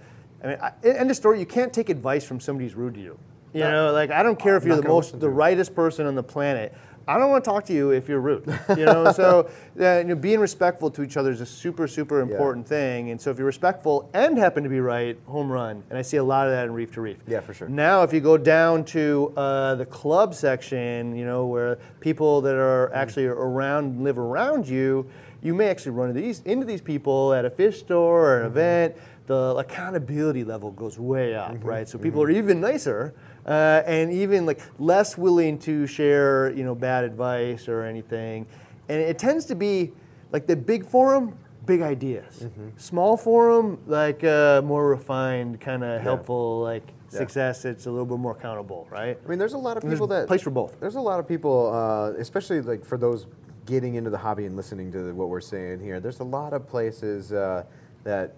I 0.44 0.48
mean, 0.48 0.58
I, 0.62 0.72
end 0.86 1.10
of 1.10 1.16
story, 1.16 1.40
you 1.40 1.46
can't 1.46 1.72
take 1.72 1.90
advice 1.90 2.26
from 2.26 2.40
somebody 2.40 2.66
who's 2.66 2.76
rude 2.76 2.96
to 2.96 3.00
you. 3.02 3.18
You 3.54 3.62
No. 3.62 3.72
know, 3.88 3.94
like 3.94 4.12
I 4.12 4.24
don't 4.24 4.38
care 4.38 4.58
if 4.58 4.64
I'm 4.64 4.70
you're 4.70 4.82
the 4.82 4.88
most, 4.88 5.20
the 5.20 5.30
rightest 5.30 5.74
person 5.74 6.06
on 6.06 6.16
the 6.16 6.24
planet. 6.24 6.74
I 7.08 7.18
don't 7.18 7.30
want 7.30 7.44
to 7.46 7.50
talk 7.50 7.64
to 7.66 7.74
you 7.74 7.92
if 7.92 8.10
you're 8.10 8.20
rude. 8.20 8.46
You 8.70 8.86
know, 8.86 9.12
so 9.16 9.50
uh, 9.80 10.00
you 10.00 10.04
know, 10.04 10.16
being 10.16 10.42
respectful 10.42 10.92
to 10.92 11.04
each 11.04 11.16
other 11.16 11.32
is 11.32 11.40
a 11.40 11.46
super, 11.46 11.88
super 11.88 12.20
important 12.20 12.68
thing. 12.68 13.12
And 13.12 13.22
so 13.22 13.32
if 13.32 13.38
you're 13.38 13.46
respectful 13.48 14.10
and 14.14 14.38
happen 14.38 14.64
to 14.64 14.70
be 14.70 14.82
right, 14.82 15.18
home 15.26 15.50
run. 15.50 15.84
And 15.90 15.98
I 15.98 16.02
see 16.02 16.18
a 16.18 16.24
lot 16.24 16.48
of 16.48 16.54
that 16.54 16.66
in 16.66 16.74
Reef 16.74 16.92
to 16.94 17.02
Reef. 17.02 17.18
Yeah, 17.26 17.40
for 17.40 17.54
sure. 17.54 17.70
Now, 17.70 18.04
if 18.04 18.12
you 18.12 18.20
go 18.20 18.38
down 18.38 18.84
to 18.86 19.34
uh, 19.38 19.76
the 19.76 19.86
club 19.86 20.36
section, 20.36 21.16
you 21.16 21.26
know, 21.26 21.46
where 21.46 21.80
people 22.02 22.42
that 22.42 22.56
are 22.56 22.94
actually 22.94 23.28
around, 23.28 24.04
live 24.04 24.20
around 24.20 24.68
you, 24.68 25.10
you 25.42 25.54
may 25.54 25.70
actually 25.70 25.92
run 25.92 26.10
into 26.10 26.20
these, 26.20 26.42
into 26.42 26.66
these 26.66 26.82
people 26.82 27.34
at 27.34 27.46
a 27.46 27.50
fish 27.50 27.80
store 27.80 28.26
or 28.26 28.42
an 28.42 28.48
event. 28.48 28.96
The 29.28 29.56
accountability 29.58 30.44
level 30.44 30.72
goes 30.72 30.98
way 30.98 31.36
up, 31.36 31.58
right? 31.62 31.88
So 31.88 31.98
people 31.98 32.22
are 32.24 32.30
even 32.30 32.60
nicer 32.62 33.14
uh, 33.48 33.84
and 33.86 34.12
even 34.12 34.46
like 34.46 34.60
less 34.80 35.18
willing 35.18 35.58
to 35.60 35.88
share, 35.88 36.52
you 36.52 36.64
know, 36.64 36.76
bad 36.76 37.04
advice 37.04 37.68
or 37.68 37.84
anything. 37.84 38.46
And 38.90 39.02
it 39.02 39.18
tends 39.18 39.46
to 39.46 39.56
be 39.56 39.92
like 40.32 40.48
the 40.48 40.56
big 40.56 40.86
forum 40.86 41.38
big 41.68 41.82
ideas. 41.82 42.48
Small 42.78 43.16
forum, 43.16 43.78
like 43.86 44.24
uh, 44.24 44.62
more 44.64 44.90
refined, 44.90 45.62
kind 45.62 45.84
of 45.84 46.02
helpful, 46.02 46.62
like 46.62 46.84
Yeah. 47.12 47.20
success. 47.20 47.66
It's 47.66 47.86
a 47.86 47.92
little 47.92 48.06
bit 48.06 48.18
more 48.18 48.32
accountable, 48.32 48.88
right? 48.90 49.20
I 49.24 49.30
mean, 49.30 49.38
there's 49.38 49.54
a 49.54 49.58
lot 49.58 49.78
of 49.78 49.84
There's 49.84 49.94
people 49.96 50.08
that 50.08 50.28
place 50.28 50.42
for 50.42 50.50
both. 50.50 50.80
There's 50.80 50.96
a 50.96 51.02
lot 51.02 51.20
of 51.20 51.28
people, 51.28 51.72
uh, 51.72 52.14
especially 52.20 52.62
like 52.62 52.84
for 52.84 52.98
those 52.98 53.28
getting 53.66 53.96
into 53.96 54.10
the 54.10 54.18
hobby 54.18 54.46
and 54.46 54.56
listening 54.56 54.92
to 54.94 55.14
what 55.14 55.30
we're 55.30 55.42
saying 55.42 55.82
here. 55.82 56.00
There's 56.00 56.22
a 56.22 56.24
lot 56.24 56.54
of 56.54 56.68
places 56.68 57.34
uh, 57.34 57.64
that 58.04 58.34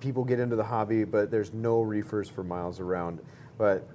people 0.00 0.24
get 0.24 0.40
into 0.40 0.56
the 0.56 0.64
hobby, 0.64 1.04
but 1.04 1.30
there's 1.30 1.52
no 1.52 1.82
reefers 1.82 2.28
for 2.28 2.42
miles 2.42 2.80
around. 2.80 3.20
But 3.58 3.86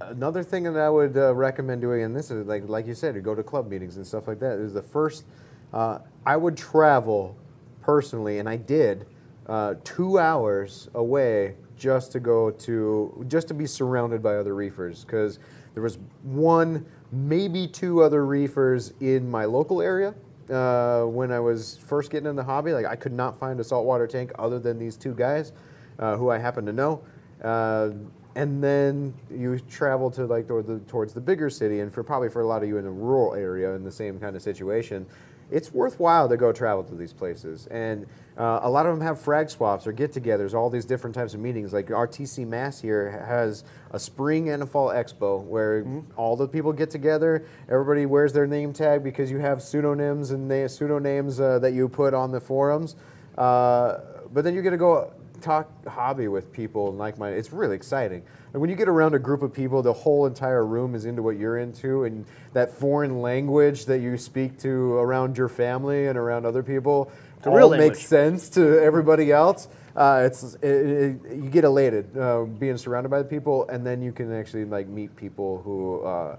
another 0.00 0.42
thing 0.42 0.64
that 0.64 0.76
I 0.76 0.90
would 0.90 1.16
uh, 1.16 1.34
recommend 1.34 1.80
doing, 1.80 2.02
and 2.02 2.14
this 2.14 2.30
is 2.30 2.46
like 2.46 2.68
like 2.68 2.86
you 2.86 2.94
said, 2.94 3.14
you 3.14 3.20
go 3.20 3.34
to 3.34 3.42
club 3.42 3.68
meetings 3.68 3.96
and 3.96 4.06
stuff 4.06 4.28
like 4.28 4.40
that. 4.40 4.58
Is 4.58 4.72
the 4.72 4.82
first. 4.82 5.24
Uh, 5.72 5.98
I 6.24 6.36
would 6.36 6.56
travel 6.56 7.36
personally, 7.82 8.38
and 8.38 8.48
I 8.48 8.56
did 8.56 9.06
uh, 9.46 9.74
two 9.84 10.18
hours 10.18 10.88
away 10.94 11.54
just 11.76 12.12
to 12.12 12.20
go 12.20 12.50
to 12.50 13.24
just 13.28 13.48
to 13.48 13.54
be 13.54 13.66
surrounded 13.66 14.22
by 14.22 14.36
other 14.36 14.54
reefers 14.54 15.04
because 15.04 15.38
there 15.74 15.82
was 15.82 15.98
one 16.22 16.84
maybe 17.12 17.66
two 17.66 18.02
other 18.02 18.26
reefers 18.26 18.92
in 19.00 19.30
my 19.30 19.44
local 19.44 19.80
area 19.80 20.14
uh, 20.50 21.04
when 21.04 21.30
I 21.32 21.40
was 21.40 21.78
first 21.78 22.10
getting 22.10 22.28
in 22.28 22.36
the 22.36 22.44
hobby. 22.44 22.72
Like 22.72 22.86
I 22.86 22.96
could 22.96 23.12
not 23.12 23.38
find 23.38 23.60
a 23.60 23.64
saltwater 23.64 24.06
tank 24.06 24.32
other 24.38 24.58
than 24.58 24.78
these 24.78 24.96
two 24.96 25.14
guys 25.14 25.52
uh, 25.98 26.16
who 26.16 26.30
I 26.30 26.38
happen 26.38 26.66
to 26.66 26.72
know. 26.72 27.02
Uh, 27.42 27.90
and 28.38 28.62
then 28.62 29.12
you 29.32 29.58
travel 29.68 30.12
to 30.12 30.24
like 30.24 30.46
toward 30.46 30.68
the, 30.68 30.78
towards 30.86 31.12
the 31.12 31.20
bigger 31.20 31.50
city, 31.50 31.80
and 31.80 31.92
for 31.92 32.04
probably 32.04 32.28
for 32.28 32.40
a 32.40 32.46
lot 32.46 32.62
of 32.62 32.68
you 32.68 32.78
in 32.78 32.86
a 32.86 32.90
rural 32.90 33.34
area 33.34 33.74
in 33.74 33.82
the 33.82 33.90
same 33.90 34.20
kind 34.20 34.36
of 34.36 34.42
situation, 34.42 35.04
it's 35.50 35.72
worthwhile 35.72 36.28
to 36.28 36.36
go 36.36 36.52
travel 36.52 36.84
to 36.84 36.94
these 36.94 37.12
places. 37.12 37.66
And 37.66 38.06
uh, 38.36 38.60
a 38.62 38.70
lot 38.70 38.86
of 38.86 38.96
them 38.96 39.04
have 39.04 39.20
frag 39.20 39.50
swaps 39.50 39.88
or 39.88 39.92
get-togethers, 39.92 40.54
all 40.54 40.70
these 40.70 40.84
different 40.84 41.16
types 41.16 41.34
of 41.34 41.40
meetings. 41.40 41.72
Like 41.72 41.90
our 41.90 42.06
TCMAS 42.06 42.80
here 42.80 43.24
has 43.26 43.64
a 43.90 43.98
spring 43.98 44.50
and 44.50 44.62
a 44.62 44.66
fall 44.66 44.90
expo 44.90 45.42
where 45.42 45.84
all 46.16 46.36
the 46.36 46.46
people 46.46 46.72
get 46.72 46.90
together. 46.90 47.44
Everybody 47.68 48.06
wears 48.06 48.32
their 48.32 48.46
name 48.46 48.72
tag 48.72 49.02
because 49.02 49.32
you 49.32 49.38
have 49.38 49.60
pseudonyms 49.60 50.30
and 50.30 50.46
na- 50.46 50.68
pseudonames 50.68 51.40
uh, 51.40 51.58
that 51.58 51.72
you 51.72 51.88
put 51.88 52.14
on 52.14 52.30
the 52.30 52.40
forums. 52.40 52.94
Uh, 53.36 53.98
but 54.32 54.44
then 54.44 54.54
you 54.54 54.62
get 54.62 54.70
to 54.70 54.76
go 54.76 55.12
talk 55.40 55.86
hobby 55.86 56.28
with 56.28 56.52
people 56.52 56.92
like 56.92 57.18
mine. 57.18 57.34
It's 57.34 57.52
really 57.52 57.76
exciting. 57.76 58.22
And 58.52 58.60
when 58.60 58.70
you 58.70 58.76
get 58.76 58.88
around 58.88 59.14
a 59.14 59.18
group 59.18 59.42
of 59.42 59.52
people, 59.52 59.82
the 59.82 59.92
whole 59.92 60.26
entire 60.26 60.64
room 60.64 60.94
is 60.94 61.04
into 61.04 61.22
what 61.22 61.36
you're 61.36 61.58
into, 61.58 62.04
and 62.04 62.24
that 62.52 62.70
foreign 62.72 63.20
language 63.20 63.84
that 63.86 64.00
you 64.00 64.16
speak 64.16 64.58
to 64.60 64.94
around 64.94 65.36
your 65.36 65.48
family 65.48 66.06
and 66.06 66.18
around 66.18 66.46
other 66.46 66.62
people 66.62 67.10
a 67.44 67.50
real 67.50 67.72
all 67.72 67.78
makes 67.78 68.00
sense 68.06 68.48
to 68.50 68.78
everybody 68.80 69.30
else. 69.32 69.68
Uh, 69.94 70.22
it's 70.26 70.54
it, 70.54 70.64
it, 70.64 71.36
you 71.36 71.50
get 71.50 71.64
elated 71.64 72.16
uh, 72.16 72.44
being 72.44 72.76
surrounded 72.76 73.08
by 73.08 73.18
the 73.18 73.28
people, 73.28 73.68
and 73.68 73.86
then 73.86 74.02
you 74.02 74.12
can 74.12 74.32
actually 74.32 74.64
like 74.64 74.88
meet 74.88 75.14
people 75.16 75.62
who. 75.62 76.02
Uh, 76.02 76.36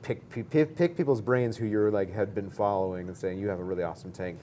Pick, 0.00 0.30
pick, 0.48 0.76
pick 0.76 0.96
people's 0.96 1.20
brains 1.20 1.56
who 1.56 1.66
you're 1.66 1.90
like 1.90 2.14
had 2.14 2.32
been 2.32 2.48
following 2.48 3.08
and 3.08 3.16
saying 3.16 3.40
you 3.40 3.48
have 3.48 3.58
a 3.58 3.64
really 3.64 3.82
awesome 3.82 4.12
tank. 4.12 4.38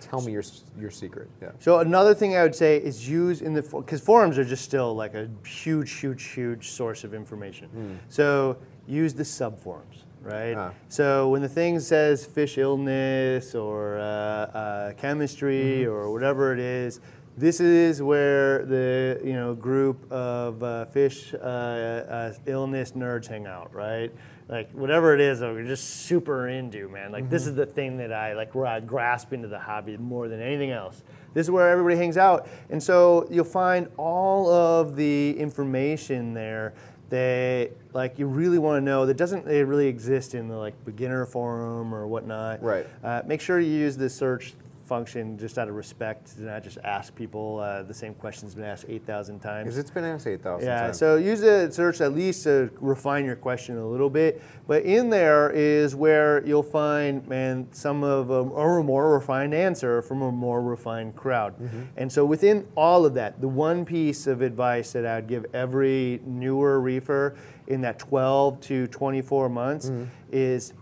Tell 0.00 0.20
me 0.20 0.32
your 0.32 0.42
your 0.78 0.90
secret. 0.90 1.28
Yeah. 1.42 1.50
So 1.58 1.80
another 1.80 2.14
thing 2.14 2.36
I 2.36 2.42
would 2.42 2.54
say 2.54 2.78
is 2.78 3.08
use 3.08 3.42
in 3.42 3.52
the 3.52 3.62
because 3.62 4.00
forums 4.00 4.38
are 4.38 4.44
just 4.44 4.64
still 4.64 4.94
like 4.94 5.14
a 5.14 5.28
huge, 5.46 5.92
huge, 5.92 6.24
huge 6.24 6.70
source 6.70 7.04
of 7.04 7.14
information. 7.14 8.00
So 8.08 8.56
use 8.86 9.14
the 9.14 9.24
sub 9.24 9.58
forums, 9.60 10.04
right? 10.22 10.54
Ah. 10.54 10.72
So 10.88 11.28
when 11.28 11.42
the 11.42 11.48
thing 11.48 11.78
says 11.80 12.24
fish 12.24 12.58
illness 12.58 13.54
or 13.54 13.98
uh, 13.98 14.02
uh, 14.02 14.92
chemistry 14.94 15.86
or 15.86 16.10
whatever 16.10 16.52
it 16.52 16.58
is, 16.58 17.00
this 17.36 17.60
is 17.60 18.02
where 18.02 18.64
the 18.66 19.20
you 19.24 19.32
know 19.32 19.54
group 19.54 20.10
of 20.12 20.62
uh, 20.62 20.84
fish 20.86 21.32
uh, 21.34 21.36
uh, 21.36 22.34
illness 22.46 22.92
nerds 22.92 23.26
hang 23.26 23.46
out, 23.46 23.72
right? 23.74 24.12
Like 24.50 24.72
whatever 24.72 25.14
it 25.14 25.20
is 25.20 25.38
that 25.40 25.52
we're 25.52 25.64
just 25.64 26.06
super 26.06 26.48
into, 26.48 26.88
man. 26.88 27.12
Like 27.12 27.30
this 27.30 27.46
is 27.46 27.54
the 27.54 27.66
thing 27.66 27.98
that 27.98 28.12
I 28.12 28.34
like 28.34 28.52
where 28.52 28.66
I 28.66 28.80
grasp 28.80 29.32
into 29.32 29.46
the 29.46 29.60
hobby 29.60 29.96
more 29.96 30.26
than 30.26 30.40
anything 30.42 30.72
else. 30.72 31.04
This 31.34 31.46
is 31.46 31.52
where 31.52 31.70
everybody 31.70 31.94
hangs 31.94 32.16
out, 32.16 32.48
and 32.68 32.82
so 32.82 33.28
you'll 33.30 33.44
find 33.44 33.86
all 33.96 34.50
of 34.50 34.96
the 34.96 35.38
information 35.38 36.34
there 36.34 36.74
that 37.10 37.70
like 37.92 38.18
you 38.18 38.26
really 38.26 38.58
want 38.58 38.78
to 38.78 38.80
know 38.84 39.06
that 39.06 39.16
doesn't 39.16 39.44
really 39.44 39.86
exist 39.86 40.34
in 40.34 40.48
the 40.48 40.56
like 40.56 40.74
beginner 40.84 41.26
forum 41.26 41.94
or 41.94 42.08
whatnot. 42.08 42.60
Right. 42.60 42.86
Uh, 43.04 43.22
make 43.26 43.40
sure 43.40 43.60
you 43.60 43.70
use 43.70 43.96
the 43.96 44.10
search 44.10 44.54
function 44.94 45.38
just 45.38 45.56
out 45.56 45.68
of 45.68 45.76
respect 45.76 46.36
to 46.36 46.42
not 46.42 46.64
just 46.64 46.76
ask 46.82 47.14
people 47.14 47.60
uh, 47.60 47.84
the 47.84 47.94
same 47.94 48.12
questions 48.12 48.56
been 48.56 48.64
asked 48.64 48.86
8,000 48.88 49.38
times. 49.38 49.66
Because 49.66 49.78
it's 49.78 49.90
been 49.92 50.02
asked 50.04 50.26
8,000 50.26 50.66
Yeah, 50.66 50.80
times. 50.80 50.98
so 50.98 51.14
use 51.14 51.40
the 51.40 51.70
search 51.70 52.00
at 52.00 52.12
least 52.12 52.42
to 52.42 52.70
refine 52.80 53.24
your 53.24 53.36
question 53.36 53.78
a 53.78 53.86
little 53.86 54.10
bit. 54.10 54.42
But 54.66 54.82
in 54.82 55.08
there 55.08 55.50
is 55.50 55.94
where 55.94 56.44
you'll 56.44 56.64
find, 56.64 57.24
man, 57.28 57.68
some 57.70 58.02
of 58.02 58.30
a, 58.30 58.40
or 58.40 58.78
a 58.78 58.82
more 58.82 59.12
refined 59.14 59.54
answer 59.54 60.02
from 60.02 60.22
a 60.22 60.32
more 60.32 60.60
refined 60.60 61.14
crowd. 61.14 61.54
Mm-hmm. 61.60 61.82
And 61.96 62.10
so 62.10 62.24
within 62.24 62.66
all 62.76 63.06
of 63.06 63.14
that, 63.14 63.40
the 63.40 63.46
one 63.48 63.84
piece 63.84 64.26
of 64.26 64.42
advice 64.42 64.90
that 64.92 65.06
I'd 65.06 65.28
give 65.28 65.46
every 65.54 66.20
newer 66.26 66.80
reefer 66.80 67.36
in 67.68 67.80
that 67.82 68.00
12 68.00 68.60
to 68.62 68.86
24 68.88 69.48
months 69.48 69.88
Mm-hmm. 69.88 70.04
is 70.32 70.72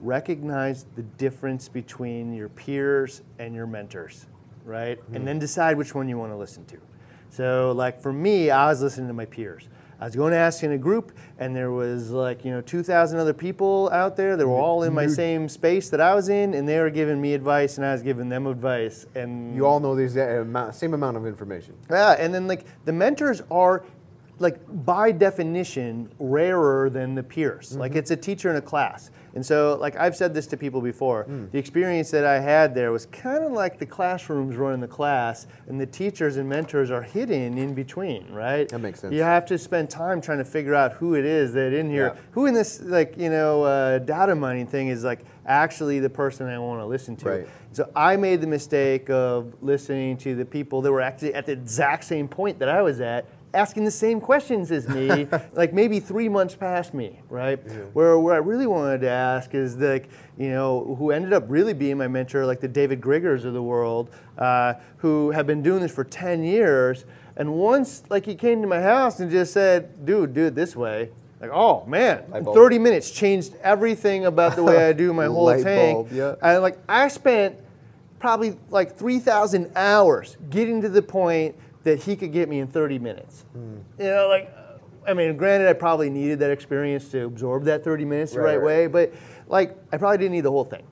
recognize 0.00 0.86
the 0.96 1.02
difference 1.02 1.68
between 1.68 2.32
your 2.32 2.48
peers 2.48 3.22
and 3.38 3.54
your 3.54 3.66
mentors, 3.66 4.26
right? 4.64 4.98
And 5.08 5.18
hmm. 5.18 5.24
then 5.24 5.38
decide 5.38 5.76
which 5.76 5.94
one 5.94 6.08
you 6.08 6.18
want 6.18 6.32
to 6.32 6.36
listen 6.36 6.64
to. 6.66 6.78
So, 7.30 7.72
like 7.72 8.00
for 8.00 8.12
me, 8.12 8.50
I 8.50 8.68
was 8.68 8.82
listening 8.82 9.08
to 9.08 9.14
my 9.14 9.26
peers. 9.26 9.68
I 10.00 10.04
was 10.04 10.14
going 10.14 10.30
to 10.30 10.38
ask 10.38 10.62
in 10.62 10.72
a 10.72 10.78
group, 10.78 11.10
and 11.38 11.54
there 11.56 11.72
was 11.72 12.10
like 12.10 12.44
you 12.44 12.52
know 12.52 12.60
2,000 12.60 13.18
other 13.18 13.34
people 13.34 13.90
out 13.92 14.16
there. 14.16 14.36
They 14.36 14.44
were 14.44 14.56
all 14.56 14.84
in 14.84 14.94
my 14.94 15.08
same 15.08 15.48
space 15.48 15.90
that 15.90 16.00
I 16.00 16.14
was 16.14 16.28
in, 16.28 16.54
and 16.54 16.68
they 16.68 16.78
were 16.78 16.90
giving 16.90 17.20
me 17.20 17.34
advice, 17.34 17.78
and 17.78 17.86
I 17.86 17.92
was 17.92 18.02
giving 18.02 18.28
them 18.28 18.46
advice. 18.46 19.06
And 19.16 19.56
you 19.56 19.66
all 19.66 19.80
know 19.80 19.96
the 19.96 20.04
exact 20.04 20.54
uh, 20.54 20.70
same 20.70 20.94
amount 20.94 21.16
of 21.16 21.26
information. 21.26 21.74
yeah, 21.90 22.12
and 22.12 22.32
then 22.32 22.46
like 22.46 22.64
the 22.84 22.92
mentors 22.92 23.42
are 23.50 23.84
like 24.38 24.60
by 24.84 25.10
definition 25.10 26.08
rarer 26.20 26.90
than 26.90 27.16
the 27.16 27.22
peers. 27.22 27.76
Like 27.76 27.90
mm-hmm. 27.90 27.98
it's 27.98 28.12
a 28.12 28.16
teacher 28.16 28.50
in 28.50 28.56
a 28.56 28.62
class. 28.62 29.10
And 29.34 29.44
so 29.44 29.76
like 29.80 29.96
I've 29.96 30.16
said 30.16 30.34
this 30.34 30.46
to 30.48 30.56
people 30.56 30.80
before, 30.80 31.26
the 31.52 31.58
experience 31.58 32.10
that 32.10 32.24
I 32.24 32.40
had 32.40 32.74
there 32.74 32.92
was 32.92 33.06
kind 33.06 33.44
of 33.44 33.52
like 33.52 33.78
the 33.78 33.86
classrooms 33.86 34.56
running 34.56 34.80
the 34.80 34.88
class 34.88 35.46
and 35.66 35.80
the 35.80 35.86
teachers 35.86 36.36
and 36.36 36.48
mentors 36.48 36.90
are 36.90 37.02
hidden 37.02 37.56
in 37.58 37.74
between, 37.74 38.30
right? 38.32 38.68
That 38.68 38.78
makes 38.80 39.00
sense. 39.00 39.12
You 39.14 39.22
have 39.22 39.44
to 39.46 39.58
spend 39.58 39.90
time 39.90 40.20
trying 40.20 40.38
to 40.38 40.44
figure 40.44 40.74
out 40.74 40.92
who 40.92 41.14
it 41.14 41.24
is 41.24 41.52
that 41.52 41.72
in 41.72 41.90
here, 41.90 42.12
Yeah. 42.14 42.20
who 42.32 42.46
in 42.46 42.54
this 42.54 42.80
like, 42.80 43.16
you 43.18 43.30
know, 43.30 43.62
uh, 43.64 43.98
data 43.98 44.34
mining 44.34 44.66
thing 44.66 44.88
is 44.88 45.04
like 45.04 45.20
actually 45.46 45.98
the 45.98 46.10
person 46.10 46.46
I 46.46 46.58
want 46.58 46.80
to 46.80 46.86
listen 46.86 47.16
to. 47.16 47.28
Right. 47.28 47.48
So 47.72 47.90
I 47.94 48.16
made 48.16 48.40
the 48.40 48.46
mistake 48.46 49.08
of 49.10 49.54
listening 49.62 50.16
to 50.18 50.34
the 50.34 50.44
people 50.44 50.82
that 50.82 50.90
were 50.92 51.00
actually 51.00 51.34
at 51.34 51.46
the 51.46 51.52
exact 51.52 52.04
same 52.04 52.28
point 52.28 52.58
that 52.58 52.68
I 52.68 52.82
was 52.82 53.00
at, 53.00 53.26
asking 53.54 53.84
the 53.84 53.90
same 53.90 54.20
questions 54.20 54.70
as 54.70 54.88
me, 54.88 55.26
like 55.52 55.72
maybe 55.72 56.00
three 56.00 56.28
months 56.28 56.54
past 56.54 56.94
me, 56.94 57.20
right? 57.28 57.58
Where 57.92 58.18
where 58.18 58.34
I 58.34 58.38
really 58.38 58.66
wanted 58.66 59.00
to 59.02 59.08
ask 59.10 59.54
is 59.54 59.76
like, 59.76 60.08
you 60.36 60.50
know, 60.50 60.96
who 60.98 61.10
ended 61.10 61.32
up 61.32 61.44
really 61.48 61.72
being 61.72 61.98
my 61.98 62.08
mentor, 62.08 62.46
like 62.46 62.60
the 62.60 62.68
David 62.68 63.00
Griggers 63.00 63.44
of 63.44 63.54
the 63.54 63.62
world, 63.62 64.10
uh, 64.36 64.74
who 64.98 65.30
have 65.30 65.46
been 65.46 65.62
doing 65.62 65.80
this 65.80 65.92
for 65.94 66.04
10 66.04 66.42
years. 66.44 67.04
And 67.36 67.54
once 67.54 68.02
like 68.10 68.26
he 68.26 68.34
came 68.34 68.60
to 68.62 68.68
my 68.68 68.80
house 68.82 69.20
and 69.20 69.30
just 69.30 69.52
said, 69.52 70.04
dude, 70.04 70.34
do 70.34 70.46
it 70.46 70.54
this 70.54 70.74
way. 70.74 71.10
Like, 71.40 71.50
oh 71.52 71.84
man, 71.86 72.24
in 72.34 72.44
30 72.44 72.78
minutes 72.80 73.10
changed 73.10 73.54
everything 73.62 74.26
about 74.26 74.56
the 74.56 74.64
way 74.64 74.88
I 74.88 74.92
do 74.92 75.12
my 75.12 75.26
whole 75.26 75.44
Light 75.44 75.62
tank. 75.62 75.94
bulb, 75.94 76.12
yeah. 76.12 76.34
And 76.42 76.62
like 76.62 76.78
I 76.88 77.06
spent 77.08 77.56
probably 78.18 78.56
like 78.70 78.96
3,000 78.96 79.70
hours 79.76 80.36
getting 80.50 80.82
to 80.82 80.88
the 80.88 81.02
point 81.02 81.54
that 81.88 82.02
he 82.02 82.16
could 82.16 82.32
get 82.32 82.48
me 82.48 82.60
in 82.60 82.68
30 82.68 82.98
minutes. 82.98 83.44
Hmm. 83.52 83.78
You 83.98 84.06
know, 84.08 84.28
like, 84.28 84.52
I 85.06 85.14
mean, 85.14 85.36
granted, 85.36 85.68
I 85.68 85.72
probably 85.72 86.10
needed 86.10 86.38
that 86.40 86.50
experience 86.50 87.08
to 87.12 87.24
absorb 87.24 87.64
that 87.64 87.82
30 87.82 88.04
minutes 88.04 88.32
the 88.32 88.40
Right, 88.40 88.50
right, 88.50 88.56
right. 88.56 88.64
way, 88.64 88.86
but 88.86 89.14
like, 89.48 89.76
I 89.90 89.96
probably 89.96 90.18
didn't 90.18 90.32
need 90.32 90.42
the 90.42 90.50
whole 90.50 90.64
thing. 90.64 90.82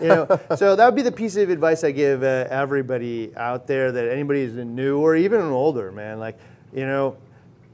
you 0.00 0.08
know, 0.08 0.40
so 0.56 0.76
that 0.76 0.86
would 0.86 0.94
be 0.94 1.02
the 1.02 1.12
piece 1.12 1.36
of 1.36 1.50
advice 1.50 1.82
I 1.82 1.90
give 1.90 2.22
uh, 2.22 2.46
everybody 2.50 3.32
out 3.36 3.66
there 3.66 3.90
that 3.92 4.08
anybody 4.08 4.44
who's 4.46 4.54
new 4.54 4.98
or 4.98 5.16
even 5.16 5.40
an 5.40 5.50
older, 5.50 5.90
man. 5.90 6.20
Like, 6.20 6.38
you 6.72 6.86
know, 6.86 7.16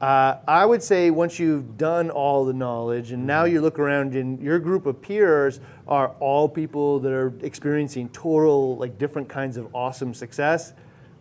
uh, 0.01 0.39
I 0.49 0.65
would 0.65 0.83
say 0.83 1.11
once 1.11 1.39
you've 1.39 1.77
done 1.77 2.11
all 2.11 2.45
the 2.47 2.53
knowledge 2.53 3.13
and 3.13 3.27
now 3.27 3.45
you 3.45 3.61
look 3.61 3.79
around 3.79 4.15
and 4.15 4.41
your 4.41 4.59
group 4.59 4.87
of 4.87 5.01
peers 5.01 5.61
are 5.87 6.09
all 6.19 6.49
people 6.49 6.99
that 7.01 7.13
are 7.13 7.33
experiencing 7.43 8.09
total, 8.09 8.77
like 8.77 8.99
different 8.99 9.29
kinds 9.29 9.57
of 9.57 9.73
awesome 9.75 10.15
success. 10.15 10.73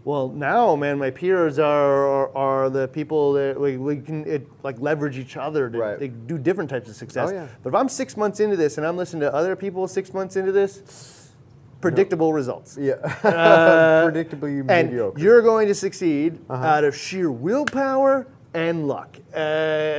Well, 0.06 0.28
now, 0.30 0.76
man, 0.76 0.98
my 1.00 1.12
peers 1.12 1.60
are 1.60 2.08
are, 2.08 2.36
are 2.36 2.70
the 2.70 2.88
people 2.90 3.34
that 3.34 3.58
we, 3.60 3.78
we 3.78 3.98
can 4.02 4.26
it, 4.26 4.48
like 4.62 4.80
leverage 4.82 5.18
each 5.18 5.38
other 5.38 5.70
to 5.70 5.78
Right. 5.78 6.28
do 6.28 6.38
different 6.38 6.70
types 6.70 6.90
of 6.90 6.96
success. 6.96 7.30
Oh, 7.32 7.34
yeah. 7.34 7.48
But 7.64 7.70
if 7.70 7.76
I'm 7.76 7.88
six 7.88 8.18
months 8.18 8.40
into 8.42 8.58
this 8.58 8.78
and 8.78 8.86
I'm 8.86 8.98
listening 8.98 9.22
to 9.22 9.34
other 9.34 9.56
people 9.56 9.88
six 9.88 10.14
months 10.14 10.36
into 10.36 10.52
this, 10.52 11.32
predictable 11.80 12.34
results. 12.34 12.78
Yeah. 12.80 12.94
Uh, 13.24 14.08
Predictably 14.12 14.60
And 14.70 14.90
mediocre. 14.90 15.20
you're 15.20 15.42
going 15.42 15.68
to 15.68 15.76
succeed 15.76 16.40
Uh-huh. 16.50 16.66
out 16.66 16.84
of 16.84 16.96
sheer 16.96 17.32
willpower 17.32 18.28
and 18.54 18.88
luck. 18.88 19.18
Uh, 19.34 19.38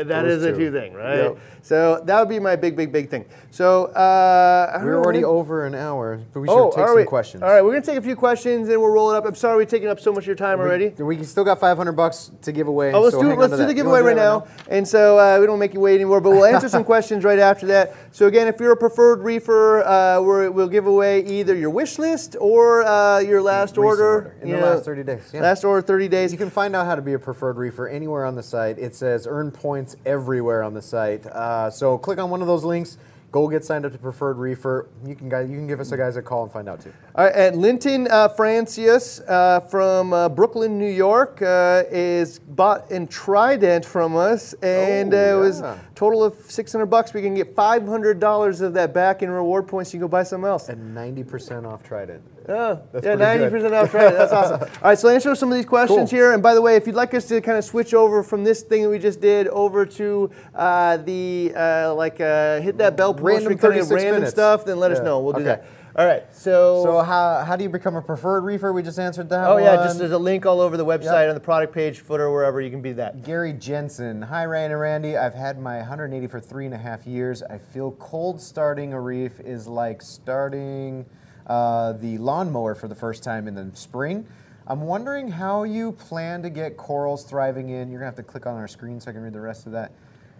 that 0.04 0.06
Those 0.06 0.32
is 0.38 0.44
a 0.44 0.52
two. 0.52 0.58
two 0.58 0.72
thing, 0.72 0.92
right? 0.94 1.16
Yep. 1.16 1.38
So 1.64 2.02
that 2.04 2.20
would 2.20 2.28
be 2.28 2.38
my 2.38 2.56
big, 2.56 2.76
big, 2.76 2.92
big 2.92 3.08
thing. 3.08 3.24
So 3.50 3.86
uh, 3.86 4.80
We're 4.84 4.98
already 4.98 5.24
over 5.24 5.64
an 5.64 5.74
hour, 5.74 6.20
but 6.32 6.40
we 6.40 6.48
should 6.48 6.54
Oh, 6.54 6.70
take 6.70 6.86
some 6.86 6.96
we? 6.96 7.04
questions. 7.04 7.42
All 7.42 7.48
right, 7.48 7.62
we're 7.64 7.72
gonna 7.72 7.86
take 7.86 7.96
a 7.96 8.02
few 8.02 8.16
questions 8.16 8.68
and 8.68 8.78
we'll 8.78 8.90
roll 8.90 9.10
it 9.10 9.16
up. 9.16 9.24
I'm 9.24 9.34
sorry 9.34 9.56
we're 9.56 9.64
taking 9.64 9.88
up 9.88 9.98
so 9.98 10.12
much 10.12 10.24
of 10.24 10.26
your 10.26 10.36
time 10.36 10.60
already. 10.60 10.88
We, 10.98 11.16
we 11.16 11.24
still 11.24 11.42
got 11.44 11.58
500 11.60 11.92
bucks 11.92 12.30
to 12.42 12.52
give 12.52 12.68
away. 12.68 12.92
Oh, 12.92 13.00
let's 13.00 13.14
so 13.16 13.22
do 13.22 13.34
let's 13.34 13.52
do 13.52 13.58
to 13.58 13.66
the 13.66 13.72
giveaway 13.72 14.02
wanna 14.02 14.04
right 14.04 14.14
do 14.14 14.46
that 14.46 14.68
now, 14.68 14.76
and 14.76 14.86
so 14.86 15.18
uh, 15.18 15.40
we 15.40 15.46
don't 15.46 15.58
make 15.58 15.72
you 15.72 15.80
wait 15.80 15.94
anymore. 15.94 16.20
But 16.20 16.30
we'll 16.30 16.44
answer 16.44 16.68
some 16.68 16.84
questions 16.92 17.24
right 17.24 17.38
after 17.38 17.66
that. 17.68 17.96
So 18.12 18.26
again, 18.26 18.46
if 18.46 18.60
you're 18.60 18.72
a 18.72 18.76
preferred 18.76 19.22
reefer, 19.22 19.82
uh, 19.84 20.20
we're, 20.20 20.50
we'll 20.50 20.68
give 20.68 20.86
away 20.86 21.24
either 21.24 21.54
your 21.54 21.70
wish 21.70 21.98
list 21.98 22.36
or 22.40 22.84
uh, 22.84 23.20
your 23.20 23.40
last 23.40 23.78
order 23.78 23.94
order. 23.94 24.36
In 24.42 24.50
the 24.50 24.56
know, 24.56 24.74
last 24.74 24.84
30 24.84 25.02
days, 25.02 25.30
yeah. 25.32 25.40
Last 25.40 25.64
order, 25.64 25.82
30 25.82 26.08
days. 26.08 26.32
You 26.32 26.38
can 26.38 26.50
find 26.50 26.74
out 26.76 26.86
how 26.86 26.94
to 26.94 27.02
be 27.02 27.14
a 27.14 27.18
preferred 27.18 27.56
reefer 27.56 27.88
anywhere 27.88 28.24
on 28.24 28.34
the 28.34 28.42
site. 28.42 28.78
It 28.78 28.94
says 28.94 29.26
earn 29.28 29.50
points 29.50 29.96
everywhere 30.04 30.62
on 30.62 30.74
the 30.74 30.82
site. 30.82 31.26
Uh, 31.54 31.70
so 31.70 31.96
click 31.96 32.18
on 32.18 32.30
one 32.30 32.40
of 32.40 32.48
those 32.48 32.64
links. 32.64 32.98
Go 33.30 33.48
get 33.48 33.64
signed 33.64 33.84
up 33.84 33.90
to 33.92 33.98
preferred 33.98 34.38
reefer. 34.38 34.88
You 35.04 35.14
can 35.16 35.28
guys, 35.28 35.50
you 35.50 35.56
can 35.56 35.66
give 35.66 35.80
us 35.80 35.90
a 35.92 35.96
guys 35.96 36.16
a 36.16 36.22
call 36.22 36.44
and 36.44 36.52
find 36.52 36.68
out 36.68 36.80
too. 36.80 36.92
All 37.16 37.24
right, 37.24 37.34
and 37.34 37.56
Linton 37.56 38.06
uh, 38.08 38.28
Francius 38.28 39.20
uh, 39.28 39.58
from 39.60 40.12
uh, 40.12 40.28
Brooklyn, 40.28 40.78
New 40.78 40.90
York, 40.90 41.42
uh, 41.42 41.82
is 41.90 42.38
bought 42.38 42.90
in 42.92 43.08
Trident 43.08 43.84
from 43.84 44.14
us, 44.16 44.52
and 44.62 45.12
Oh, 45.14 45.18
uh, 45.18 45.36
it 45.36 45.40
was 45.40 45.60
yeah. 45.60 45.78
total 45.96 46.22
of 46.22 46.34
600 46.48 46.86
bucks. 46.86 47.12
We 47.12 47.22
can 47.22 47.34
get 47.34 47.54
500 47.56 48.20
dollars 48.20 48.60
of 48.60 48.72
that 48.74 48.94
back 48.94 49.22
in 49.22 49.30
reward 49.30 49.66
points. 49.66 49.92
You 49.92 49.98
can 49.98 50.06
go 50.06 50.10
buy 50.10 50.22
something 50.22 50.48
else. 50.48 50.68
And 50.68 50.96
90% 50.96 51.66
off 51.66 51.82
Trident. 51.82 52.22
Oh, 52.46 52.82
That's 52.92 53.06
yeah, 53.06 53.14
ninety 53.14 53.48
percent 53.48 53.72
off. 53.72 53.94
Right, 53.94 54.12
that's 54.12 54.32
awesome. 54.32 54.60
All 54.82 54.90
right, 54.90 54.98
so 54.98 55.08
answer 55.08 55.34
some 55.34 55.50
of 55.50 55.56
these 55.56 55.64
questions 55.64 56.10
Cool. 56.10 56.18
here. 56.18 56.32
And 56.32 56.42
by 56.42 56.54
the 56.54 56.60
way, 56.60 56.76
if 56.76 56.86
you'd 56.86 56.96
like 56.96 57.14
us 57.14 57.26
to 57.28 57.40
kind 57.40 57.56
of 57.56 57.64
switch 57.64 57.94
over 57.94 58.22
from 58.22 58.44
this 58.44 58.62
thing 58.62 58.82
that 58.82 58.90
we 58.90 58.98
just 58.98 59.20
did 59.20 59.48
over 59.48 59.86
to 59.86 60.30
uh, 60.54 60.98
the 60.98 61.52
uh, 61.56 61.94
like 61.94 62.20
uh, 62.20 62.60
hit 62.60 62.76
that 62.78 62.96
bell 62.96 63.14
Random 63.14 63.56
promotion 63.56 63.58
36 63.58 63.90
random 63.90 64.14
minutes. 64.14 64.30
stuff, 64.32 64.64
then 64.66 64.78
let 64.78 64.92
us 64.92 65.00
know. 65.00 65.20
We'll 65.20 65.32
do 65.32 65.38
okay. 65.40 65.44
that. 65.44 65.66
All 65.96 66.04
right, 66.04 66.24
so. 66.34 66.82
So 66.82 67.02
how, 67.02 67.44
how 67.44 67.54
do 67.54 67.62
you 67.62 67.70
become 67.70 67.94
a 67.94 68.02
preferred 68.02 68.42
reefer? 68.42 68.72
We 68.72 68.82
just 68.82 68.98
answered 68.98 69.28
that 69.28 69.48
Oh 69.48 69.58
yeah, 69.58 69.76
just 69.76 69.98
there's 69.98 70.10
a 70.10 70.18
link 70.18 70.44
all 70.44 70.60
over 70.60 70.76
the 70.76 70.84
website 70.84 71.28
on 71.28 71.34
the 71.34 71.40
product 71.40 71.72
page, 71.72 72.00
footer, 72.00 72.32
wherever 72.32 72.60
you 72.60 72.68
can 72.68 72.82
be 72.82 72.92
that. 72.94 73.22
Gary 73.22 73.52
Jensen. 73.52 74.20
Hi, 74.20 74.44
Ryan 74.44 74.72
and 74.72 74.80
Randy. 74.80 75.16
I've 75.16 75.34
had 75.34 75.60
my 75.60 75.76
180 75.76 76.26
for 76.26 76.40
three 76.40 76.66
and 76.66 76.74
a 76.74 76.78
half 76.78 77.06
years. 77.06 77.44
I 77.44 77.58
feel 77.58 77.92
cold 77.92 78.40
starting 78.40 78.92
a 78.92 79.00
reef 79.00 79.38
is 79.38 79.68
like 79.68 80.02
starting 80.02 81.06
uh, 81.46 81.92
the 81.92 82.18
lawnmower 82.18 82.74
for 82.74 82.88
the 82.88 82.94
first 82.94 83.22
time 83.22 83.46
in 83.48 83.54
the 83.54 83.70
spring. 83.74 84.26
I'm 84.66 84.80
wondering 84.82 85.28
how 85.28 85.64
you 85.64 85.92
plan 85.92 86.42
to 86.42 86.50
get 86.50 86.76
corals 86.76 87.24
thriving 87.24 87.68
in. 87.68 87.90
You're 87.90 87.98
gonna 88.00 88.06
have 88.06 88.16
to 88.16 88.22
click 88.22 88.46
on 88.46 88.56
our 88.56 88.68
screen 88.68 88.98
so 89.00 89.10
I 89.10 89.12
can 89.14 89.22
read 89.22 89.34
the 89.34 89.40
rest 89.40 89.66
of 89.66 89.72
that. 89.72 89.92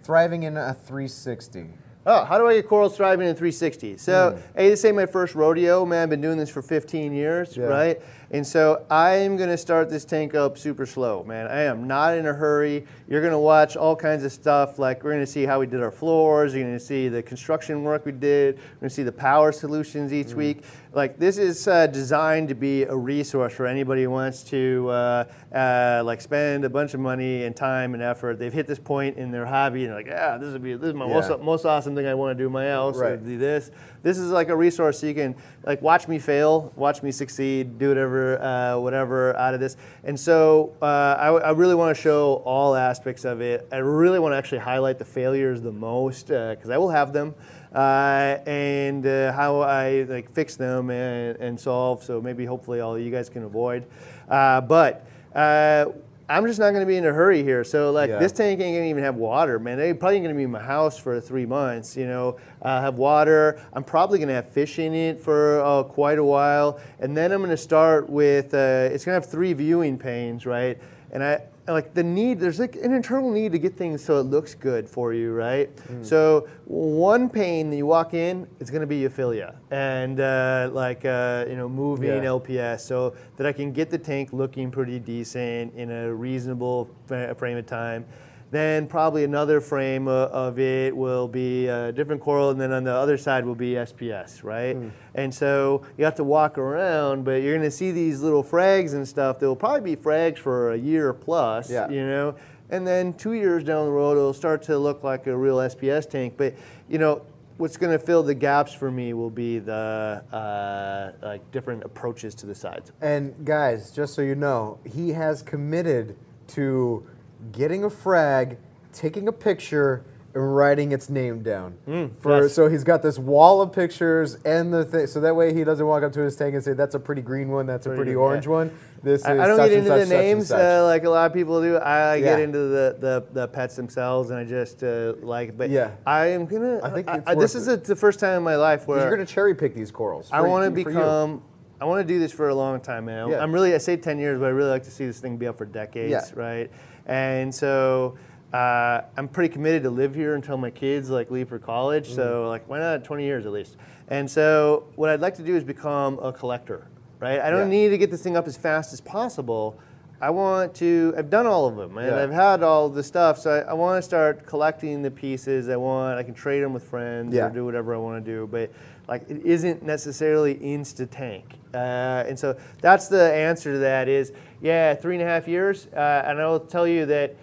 Thriving 0.03 0.45
in 0.45 0.57
a 0.57 0.73
360. 0.75 1.67
Oh, 2.07 2.25
how 2.25 2.37
do 2.39 2.47
I 2.47 2.55
get 2.57 2.69
corals 2.69 2.97
thriving 2.97 3.27
in 3.29 3.35
360? 3.35 3.97
So, 3.97 4.33
Hmm. 4.33 4.59
hey, 4.59 4.69
this 4.71 4.85
ain't 4.85 4.97
my 4.97 5.07
first 5.07 5.35
rodeo, 5.35 5.87
man. 5.87 6.03
I've 6.05 6.11
been 6.11 6.21
doing 6.21 6.37
this 6.37 6.51
for 6.51 6.61
15 6.63 7.15
years, 7.15 7.57
Yeah. 7.57 7.65
right? 7.67 8.01
And 8.35 8.45
so 8.45 8.85
I'm 8.91 9.37
gonna 9.37 9.57
start 9.57 9.89
this 9.89 10.05
tank 10.05 10.35
up 10.35 10.59
super 10.59 10.87
slow, 10.87 11.23
man. 11.23 11.47
I 11.47 11.61
am 11.63 11.87
not 11.87 12.19
in 12.19 12.27
a 12.27 12.33
hurry. 12.33 12.85
You're 13.09 13.23
gonna 13.23 13.39
watch 13.39 13.77
all 13.77 13.95
kinds 13.95 14.25
of 14.25 14.33
stuff. 14.33 14.77
Like 14.77 15.05
we're 15.05 15.13
gonna 15.13 15.25
see 15.25 15.45
how 15.45 15.61
we 15.61 15.67
did 15.67 15.81
our 15.81 15.93
floors. 15.93 16.53
You're 16.53 16.65
gonna 16.65 16.81
see 16.81 17.07
the 17.09 17.23
construction 17.23 17.85
work 17.85 18.05
we 18.05 18.11
did. 18.11 18.57
We're 18.57 18.81
gonna 18.81 18.91
see 18.91 19.05
the 19.05 19.13
power 19.13 19.53
solutions 19.53 20.13
each 20.13 20.33
Hmm. 20.33 20.39
week. 20.39 20.65
Like 20.93 21.17
this 21.17 21.39
is 21.39 21.69
uh, 21.69 21.87
designed 21.87 22.49
to 22.49 22.57
be 22.57 22.83
a 22.83 22.97
resource 22.97 23.53
for 23.53 23.67
anybody 23.67 24.03
who 24.03 24.11
wants 24.11 24.43
to 24.45 24.89
uh, 24.91 25.25
uh, 25.55 26.03
like 26.05 26.21
spend 26.21 26.65
a 26.65 26.69
bunch 26.71 26.93
of 26.93 26.99
money 26.99 27.45
and 27.45 27.55
time 27.55 27.95
and 27.95 28.03
effort. 28.03 28.41
They've 28.41 28.53
hit 28.53 28.67
this 28.67 28.81
point 28.81 29.17
in 29.17 29.31
their 29.31 29.47
hobby 29.47 29.85
and 29.85 29.91
they're 29.93 29.99
like, 30.01 30.07
yeah, 30.09 30.39
this 30.39 30.53
would 30.53 30.63
be 30.63 30.75
this 30.75 30.89
is 30.89 30.95
my 30.95 31.07
most 31.07 31.31
Yeah. 31.31 31.37
most 31.37 31.65
awesome 31.67 31.95
thing 31.95 32.07
I 32.09 32.15
want 32.15 32.37
to 32.37 32.43
do 32.43 32.49
in 32.49 32.53
my 32.53 32.67
house. 32.67 32.97
Right. 32.99 33.25
do 33.25 33.39
this. 33.39 33.71
This 34.05 34.19
is 34.19 34.31
like 34.31 34.51
a 34.51 34.57
resource 34.57 35.01
so 35.01 35.07
you 35.07 35.15
can 35.15 35.35
like 35.65 35.81
watch 35.81 36.09
me 36.09 36.19
fail, 36.19 36.71
watch 36.77 37.03
me 37.03 37.11
succeed, 37.11 37.79
do 37.79 37.89
whatever, 37.89 38.41
uh, 38.41 38.79
whatever 38.79 39.35
out 39.37 39.55
of 39.55 39.61
this. 39.61 39.79
And 40.05 40.21
so 40.21 40.75
uh, 40.83 40.85
I, 41.19 41.29
I 41.29 41.51
really 41.53 41.75
want 41.75 41.97
to 41.97 42.01
show 42.01 42.43
all 42.45 42.77
aspects 42.77 43.25
of 43.25 43.41
it. 43.41 43.67
I 43.73 43.79
really 43.79 44.19
want 44.19 44.35
to 44.35 44.37
actually 44.37 44.59
highlight 44.59 44.99
the 44.99 45.07
failures 45.07 45.63
the 45.63 45.73
most 45.73 46.27
because 46.27 46.69
I 46.69 46.77
will 46.77 46.91
have 46.91 47.15
them. 47.15 47.35
Uh, 47.75 48.39
and 48.47 49.05
uh, 49.05 49.33
how 49.33 49.61
I 49.61 50.03
like 50.03 50.31
fix 50.31 50.55
them 50.55 50.91
and, 50.91 51.37
and 51.39 51.59
solve. 51.59 52.05
So 52.05 52.21
maybe 52.21 52.45
hopefully 52.45 52.81
all 52.81 52.99
you 52.99 53.11
guys 53.11 53.29
can 53.29 53.43
avoid. 53.43 53.85
Uh, 54.29 54.61
but 54.61 55.07
uh, 55.35 55.87
I'm 56.29 56.47
just 56.47 56.59
not 56.59 56.71
going 56.71 56.81
to 56.81 56.87
be 56.87 56.97
in 56.97 57.05
a 57.05 57.13
hurry 57.13 57.43
here. 57.43 57.65
So 57.65 57.91
like 57.91 58.09
Yeah. 58.09 58.19
this 58.19 58.33
tank 58.33 58.61
ain't 58.61 58.77
gonna 58.77 58.87
even 58.87 59.03
have 59.03 59.17
water, 59.17 59.59
man. 59.59 59.77
They 59.79 59.93
probably 59.93 60.21
gonna 60.21 60.35
be 60.35 60.45
in 60.45 60.51
my 60.51 60.61
house 60.61 60.97
for 60.97 61.21
three 61.21 61.45
months. 61.47 61.97
You 61.97 62.07
know, 62.07 62.37
uh, 62.63 62.81
have 62.81 62.97
water. 62.97 63.61
I'm 63.75 63.85
probably 63.85 64.19
gonna 64.19 64.33
have 64.35 64.49
fish 64.49 64.79
in 64.79 64.95
it 64.95 65.21
for 65.21 65.61
uh, 65.63 65.83
quite 65.83 66.19
a 66.19 66.25
while, 66.25 66.79
and 66.99 67.17
then 67.17 67.31
I'm 67.33 67.43
gonna 67.43 67.57
start 67.57 68.09
with. 68.09 68.55
Uh, 68.55 68.89
it's 68.91 69.05
gonna 69.05 69.17
have 69.17 69.27
three 69.27 69.53
viewing 69.53 69.99
panes, 69.99 70.47
right? 70.47 70.79
And 71.13 71.23
I 71.23 71.43
like 71.67 71.95
the 71.95 72.03
need. 72.03 72.41
There's 72.41 72.59
like 72.61 72.77
an 72.77 72.93
internal 72.93 73.31
need 73.31 73.53
to 73.53 73.59
get 73.59 73.77
things 73.77 74.05
so 74.05 74.19
it 74.21 74.25
looks 74.25 74.55
good 74.55 74.89
for 74.89 75.13
you, 75.15 75.33
right? 75.33 75.71
So 76.03 76.49
one 76.67 77.31
pain 77.31 77.71
that 77.71 77.77
you 77.77 77.87
walk 77.87 78.15
in, 78.15 78.47
it's 78.61 78.71
gonna 78.71 78.87
be 78.87 79.01
Euphyllia, 79.01 79.55
and 79.71 80.21
uh, 80.21 80.71
like 80.73 81.05
uh, 81.05 81.47
you 81.49 81.57
know, 81.57 81.69
moving 81.69 82.23
Yeah. 82.23 82.31
LPS, 82.31 82.81
so 82.81 83.15
that 83.37 83.47
I 83.47 83.53
can 83.53 83.73
get 83.73 83.91
the 83.91 83.99
tank 83.99 84.33
looking 84.33 84.71
pretty 84.71 84.99
decent 84.99 85.75
in 85.75 85.91
a 85.91 86.13
reasonable 86.15 86.91
frame 87.07 87.57
of 87.57 87.67
time. 87.67 88.05
Then 88.51 88.87
probably 88.87 89.25
another 89.25 89.61
frame 89.61 90.07
uh, 90.07 90.27
of 90.27 90.59
it 90.59 90.97
will 90.97 91.27
be 91.27 91.67
a 91.67 91.91
different 91.91 92.21
coral, 92.21 92.51
and 92.51 92.61
then 92.61 92.73
on 92.73 92.85
the 92.85 92.93
other 92.95 93.17
side 93.19 93.45
will 93.45 93.55
be 93.57 93.73
SPS, 93.73 94.45
right? 94.45 94.77
Hmm. 94.77 94.89
And 95.15 95.35
so 95.35 95.83
you 95.99 96.05
have 96.05 96.15
to 96.17 96.25
walk 96.25 96.57
around, 96.59 97.25
but 97.25 97.43
you're 97.43 97.55
going 97.57 97.63
to 97.69 97.71
see 97.71 97.91
these 97.91 98.21
little 98.23 98.45
frags 98.45 98.95
and 98.95 99.07
stuff 99.09 99.39
that 99.41 99.47
will 99.47 99.57
probably 99.57 99.95
be 99.97 100.01
frags 100.01 100.39
for 100.39 100.73
a 100.73 100.77
year 100.77 101.13
plus, 101.13 101.71
Yeah. 101.71 101.89
you 101.89 102.07
know. 102.07 102.35
And 102.71 102.87
then 102.87 103.13
two 103.15 103.33
years 103.35 103.63
down 103.65 103.87
the 103.87 103.93
road, 103.93 104.13
it'll 104.17 104.33
start 104.33 104.63
to 104.65 104.79
look 104.79 105.03
like 105.05 105.27
a 105.27 105.37
real 105.37 105.57
SPS 105.57 106.09
tank. 106.09 106.35
But 106.37 106.55
you 106.89 106.99
know, 106.99 107.23
what's 107.59 107.77
going 107.77 107.93
to 107.93 108.05
fill 108.05 108.23
the 108.23 108.35
gaps 108.35 108.73
for 108.73 108.91
me 108.91 109.13
will 109.15 109.31
be 109.31 109.59
the 109.59 110.23
uh, 110.33 111.13
like 111.27 111.51
different 111.53 111.85
approaches 111.85 112.35
to 112.37 112.47
the 112.47 112.55
sides. 112.55 112.93
And 113.01 113.35
guys, 113.45 113.91
just 113.91 114.15
so 114.15 114.23
you 114.23 114.35
know, 114.35 114.79
he 114.85 115.11
has 115.11 115.43
committed 115.43 116.17
to 116.49 117.07
getting 117.53 117.85
a 117.85 117.91
frag, 117.91 118.59
taking 118.93 119.29
a 119.29 119.33
picture, 119.33 120.05
and 120.35 120.57
writing 120.57 120.91
its 120.91 121.09
name 121.09 121.43
down. 121.43 121.75
For 122.21 122.43
yes. 122.43 122.55
so 122.55 122.69
he's 122.69 122.83
got 122.83 123.03
this 123.03 123.19
wall 123.21 123.63
of 123.63 123.73
pictures 123.73 124.35
and 124.45 124.75
the 124.75 124.85
thing. 124.85 125.07
So 125.07 125.21
that 125.21 125.37
way 125.37 125.55
he 125.55 125.63
doesn't 125.63 125.87
walk 125.87 126.03
up 126.03 126.13
to 126.15 126.21
his 126.21 126.35
tank 126.35 126.55
and 126.55 126.65
say, 126.65 126.73
"That's 126.73 126.97
a 126.97 126.99
pretty 126.99 127.23
green 127.23 127.51
one. 127.51 127.67
That's 127.67 127.87
a 127.87 127.91
Pretty 127.91 127.99
pretty 128.01 128.13
good, 128.15 128.19
orange 128.21 128.47
yeah. 128.47 128.51
one." 128.53 128.71
This 129.03 129.21
is 129.21 129.27
I, 129.27 129.45
I 129.45 129.47
don't 129.47 129.59
get 129.59 129.73
into 129.73 129.89
such, 129.91 130.09
the 130.09 130.15
names 130.15 130.51
uh, 130.51 130.85
like 130.87 131.05
a 131.05 131.11
lot 131.11 131.27
of 131.27 131.35
people 131.35 131.61
do. 131.63 131.79
I 131.79 132.19
get 132.21 132.39
Yeah. 132.39 132.45
into 132.45 132.59
the, 132.59 132.97
the, 132.99 133.27
the 133.33 133.49
pets 133.49 133.77
themselves, 133.77 134.31
and 134.31 134.39
I 134.39 134.45
just 134.45 134.83
uh, 134.83 135.13
like. 135.21 135.57
But 135.57 135.71
Yeah. 135.71 135.91
I 136.07 136.27
am 136.29 136.47
gonna. 136.47 136.81
I 136.83 136.91
think 136.91 137.09
it's 137.09 137.25
this 137.29 137.37
worth 137.37 137.55
is 137.55 137.67
the 137.67 137.77
the 137.77 137.97
first 137.97 138.19
time 138.19 138.37
in 138.39 138.43
my 138.43 138.57
life 138.57 138.89
where 138.89 138.99
You're 139.01 139.11
gonna 139.11 139.27
cherry 139.27 139.55
pick 139.55 139.75
these 139.75 139.91
corals. 139.93 140.31
I 140.33 140.41
want 140.41 140.65
to 140.65 140.71
become. 140.85 141.43
I 141.81 141.85
want 141.87 142.01
to 142.07 142.13
do 142.15 142.19
this 142.19 142.33
for 142.33 142.49
a 142.49 142.55
long 142.55 142.81
time, 142.81 143.05
man. 143.05 143.29
Yeah. 143.29 143.41
I'm 143.43 143.53
really. 143.53 143.75
I 143.75 143.79
say 143.79 143.97
10 143.97 144.19
years, 144.19 144.39
but 144.41 144.47
I 144.47 144.51
really 144.51 144.71
like 144.71 144.85
to 144.85 144.91
see 144.91 145.07
this 145.07 145.21
thing 145.21 145.37
be 145.37 145.47
up 145.47 145.59
for 145.59 145.67
decades, 145.67 146.11
Yeah. 146.11 146.41
right? 146.43 146.71
And 147.07 147.55
so. 147.55 148.17
Uh, 148.53 149.03
I'm 149.17 149.27
pretty 149.27 149.53
committed 149.53 149.83
to 149.83 149.91
live 149.91 150.15
here 150.15 150.37
until 150.37 150.57
my 150.57 150.71
kids 150.71 151.11
like 151.11 151.29
leave 151.29 151.49
for 151.49 151.59
college. 151.59 152.09
Mm. 152.11 152.15
So 152.15 152.49
like, 152.49 152.69
why 152.69 152.79
not 152.79 153.03
20 153.03 153.25
years 153.25 153.47
at 153.47 153.51
least? 153.53 153.77
And 154.07 154.31
so 154.31 154.85
what 154.95 155.11
I'd 155.11 155.21
like 155.21 155.35
to 155.39 155.43
do 155.43 155.57
is 155.57 155.65
become 155.65 156.21
a 156.21 156.33
collector, 156.33 156.87
right? 157.19 157.41
I 157.41 157.51
don't 157.51 157.63
Yeah. 157.73 157.79
need 157.81 157.89
to 157.89 157.99
get 157.99 158.13
this 158.13 158.23
thing 158.23 158.37
up 158.37 158.47
as 158.47 158.57
fast 158.57 158.93
as 158.93 159.01
possible. 159.01 159.77
I 160.21 160.31
want 160.31 160.73
to. 160.77 161.13
I've 161.19 161.31
done 161.31 161.47
all 161.49 161.67
of 161.67 161.75
them, 161.75 161.99
and 161.99 162.07
Yeah. 162.07 162.23
I've 162.23 162.31
had 162.31 162.63
all 162.63 162.89
the 162.89 163.03
stuff. 163.03 163.39
So 163.41 163.51
I, 163.51 163.71
I 163.71 163.73
want 163.73 163.99
to 163.99 164.03
start 164.03 164.47
collecting 164.47 165.03
the 165.03 165.11
pieces. 165.11 165.69
I 165.69 165.75
want. 165.75 166.17
I 166.17 166.23
can 166.23 166.33
trade 166.33 166.61
them 166.63 166.73
with 166.73 166.85
friends 166.85 167.35
Yeah. 167.35 167.47
or 167.47 167.51
do 167.51 167.65
whatever 167.65 167.93
I 167.93 167.99
want 167.99 168.25
to 168.25 168.31
do. 168.31 168.47
But 168.49 168.71
like, 169.09 169.29
it 169.31 169.45
isn't 169.45 169.83
necessarily 169.83 170.55
insta 170.57 171.09
tank. 171.11 171.45
Uh, 171.75 172.25
and 172.29 172.39
so 172.39 172.57
that's 172.81 173.09
the 173.09 173.33
answer 173.33 173.73
to 173.73 173.79
that. 173.79 174.09
Is 174.09 174.33
yeah, 174.63 174.95
three 174.95 175.15
and 175.17 175.23
a 175.23 175.27
half 175.27 175.47
years. 175.49 175.87
Uh, 175.95 176.23
and 176.27 176.41
I 176.41 176.47
will 176.47 176.61
tell 176.61 176.87
you 176.87 177.05
that 177.07 177.35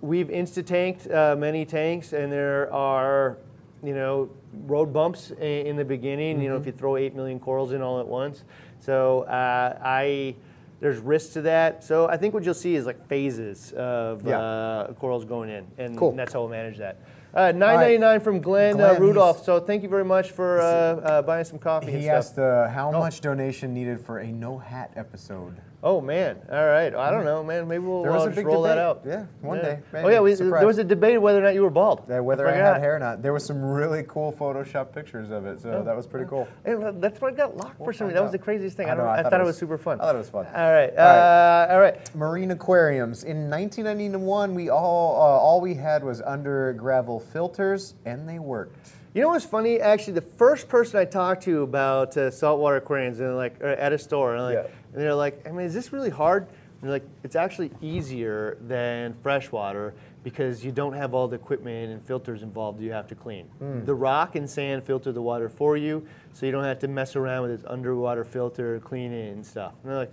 we've 0.00 0.28
insta 0.28 0.64
tanked 0.64 1.10
uh, 1.10 1.34
many 1.36 1.64
tanks, 1.64 2.12
and 2.12 2.32
there 2.32 2.72
are 2.72 3.36
you 3.82 3.94
know 3.94 4.30
road 4.66 4.92
bumps 4.92 5.32
i- 5.40 5.44
in 5.44 5.76
the 5.76 5.84
beginning. 5.84 6.40
You 6.40 6.50
know, 6.50 6.56
if 6.56 6.66
you 6.66 6.72
throw 6.72 6.96
eight 6.96 7.14
million 7.14 7.38
corals 7.40 7.72
in 7.72 7.82
all 7.82 7.98
at 8.00 8.06
once. 8.06 8.44
So 8.80 9.22
uh, 9.22 9.78
I 9.82 10.34
There's 10.80 10.98
risks 10.98 11.32
to 11.34 11.42
that. 11.42 11.82
So 11.82 12.08
I 12.08 12.16
think 12.18 12.34
what 12.34 12.44
you'll 12.44 12.52
see 12.54 12.74
is 12.76 12.84
like 12.86 13.06
phases 13.08 13.72
of 13.72 14.26
Yeah. 14.26 14.38
uh, 14.38 14.92
corals 14.94 15.24
going 15.24 15.48
in, 15.50 15.64
and 15.78 15.96
Cool. 15.96 16.12
that's 16.12 16.32
how 16.32 16.40
we'll 16.40 16.50
manage 16.50 16.78
that. 16.78 16.96
Uh, 17.34 17.50
Nine 17.50 17.76
ninety 17.80 17.98
nine 17.98 18.20
from 18.20 18.40
Glenn, 18.40 18.76
Glenn, 18.76 18.94
uh, 18.96 18.98
Rudolph. 19.00 19.44
So 19.44 19.58
thank 19.58 19.82
you 19.82 19.88
very 19.88 20.04
much 20.04 20.30
for 20.30 20.60
uh, 20.60 20.64
uh, 20.64 21.22
buying 21.22 21.44
some 21.44 21.58
coffee 21.58 21.88
and 21.88 21.96
He 21.96 22.04
stuff. 22.04 22.16
asked 22.16 22.38
uh, 22.38 22.68
how 22.68 22.92
Oh. 22.94 22.98
much 23.00 23.20
donation 23.20 23.74
needed 23.74 24.00
for 24.00 24.18
a 24.18 24.26
no 24.28 24.56
hat 24.58 24.92
episode. 24.94 25.56
Oh 25.86 26.00
man! 26.00 26.38
All 26.50 26.66
right. 26.66 26.94
I 26.94 27.10
don't 27.10 27.26
know, 27.26 27.44
man. 27.44 27.68
Maybe 27.68 27.84
we'll 27.84 28.10
uh, 28.10 28.30
just 28.30 28.42
roll 28.42 28.62
that 28.62 28.78
out. 28.78 29.02
Yeah, 29.06 29.26
one 29.42 29.58
day, 29.58 29.80
Oh 29.92 30.08
yeah, 30.08 30.18
we, 30.18 30.32
there 30.32 30.66
was 30.66 30.78
a 30.78 30.84
debate 30.84 31.20
whether 31.20 31.38
or 31.38 31.42
not 31.42 31.52
you 31.52 31.60
were 31.60 31.68
bald. 31.68 32.10
Uh, 32.10 32.22
whether 32.22 32.48
I, 32.48 32.52
forgot. 32.52 32.72
had 32.76 32.82
hair 32.82 32.96
or 32.96 32.98
not. 32.98 33.20
There 33.20 33.34
was 33.34 33.44
some 33.44 33.62
really 33.62 34.02
cool 34.08 34.32
Photoshop 34.32 34.94
pictures 34.94 35.30
of 35.30 35.44
it, 35.44 35.60
so 35.60 35.82
that 35.84 35.94
was 35.94 36.06
pretty 36.06 36.24
cool. 36.26 36.48
And 36.64 37.02
that's 37.02 37.20
what 37.20 37.34
I 37.34 37.36
got 37.36 37.58
locked 37.58 37.76
for 37.76 37.92
some 37.92 38.06
reason. 38.06 38.14
That 38.16 38.22
was 38.22 38.32
the 38.32 38.38
craziest 38.38 38.78
thing. 38.78 38.88
I 38.88 38.92
I, 38.92 38.94
don't, 38.94 39.04
know, 39.04 39.10
I 39.10 39.18
I, 39.18 39.22
thought 39.24 39.32
thought, 39.32 39.40
it 39.40 39.42
it 39.42 39.46
was- 39.46 39.54
was 39.56 39.58
super 39.58 39.76
fun. 39.76 40.00
I 40.00 40.04
thought 40.04 40.14
it 40.14 40.18
was 40.18 40.30
fun. 40.30 40.46
All 40.46 40.52
right. 40.72 40.88
All 40.88 40.96
right. 40.96 41.64
Uh, 41.66 41.72
all 41.72 41.80
right. 41.80 42.14
Marine 42.16 42.50
aquariums. 42.50 43.24
In 43.24 43.50
1991, 43.50 44.54
we 44.54 44.70
all 44.70 45.16
uh, 45.16 45.38
all 45.44 45.60
we 45.60 45.74
had 45.74 46.02
was 46.02 46.22
under 46.22 46.72
gravel 46.72 47.20
filters, 47.20 47.94
and 48.06 48.26
they 48.26 48.38
worked. 48.38 48.88
You 49.14 49.20
know 49.22 49.28
what's 49.28 49.44
funny? 49.44 49.80
Actually, 49.80 50.14
the 50.14 50.22
first 50.22 50.68
person 50.68 50.98
I 50.98 51.04
talked 51.04 51.44
to 51.44 51.62
about 51.62 52.16
uh, 52.16 52.32
saltwater 52.32 52.76
aquariums 52.76 53.20
and 53.20 53.36
like 53.36 53.60
or 53.62 53.68
at 53.68 53.92
a 53.92 53.98
store, 53.98 54.34
and, 54.34 54.42
like, 54.42 54.54
Yeah. 54.54 54.66
and 54.92 55.00
they're 55.02 55.14
like, 55.14 55.46
I 55.46 55.52
mean, 55.52 55.66
is 55.66 55.72
this 55.72 55.92
really 55.92 56.10
hard? 56.10 56.48
And 56.48 56.82
they're 56.82 56.90
like, 56.90 57.08
it's 57.22 57.36
actually 57.36 57.70
easier 57.80 58.58
than 58.60 59.14
freshwater 59.22 59.94
because 60.24 60.64
you 60.64 60.72
don't 60.72 60.94
have 60.94 61.14
all 61.14 61.28
the 61.28 61.36
equipment 61.36 61.92
and 61.92 62.04
filters 62.04 62.42
involved 62.42 62.80
you 62.80 62.90
have 62.90 63.06
to 63.06 63.14
clean. 63.14 63.44
Hmm. 63.60 63.84
The 63.84 63.94
rock 63.94 64.34
and 64.34 64.50
sand 64.50 64.82
filter 64.82 65.12
the 65.12 65.22
water 65.22 65.48
for 65.48 65.76
you, 65.76 66.04
so 66.32 66.44
you 66.44 66.50
don't 66.52 66.64
have 66.64 66.80
to 66.80 66.88
mess 66.88 67.14
around 67.14 67.42
with 67.42 67.60
this 67.60 67.70
underwater 67.70 68.24
filter, 68.24 68.80
clean 68.80 69.12
it 69.12 69.32
and 69.32 69.46
stuff. 69.46 69.74
And 69.82 69.92
they're 69.92 69.98
like, 70.00 70.12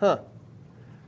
huh. 0.00 0.18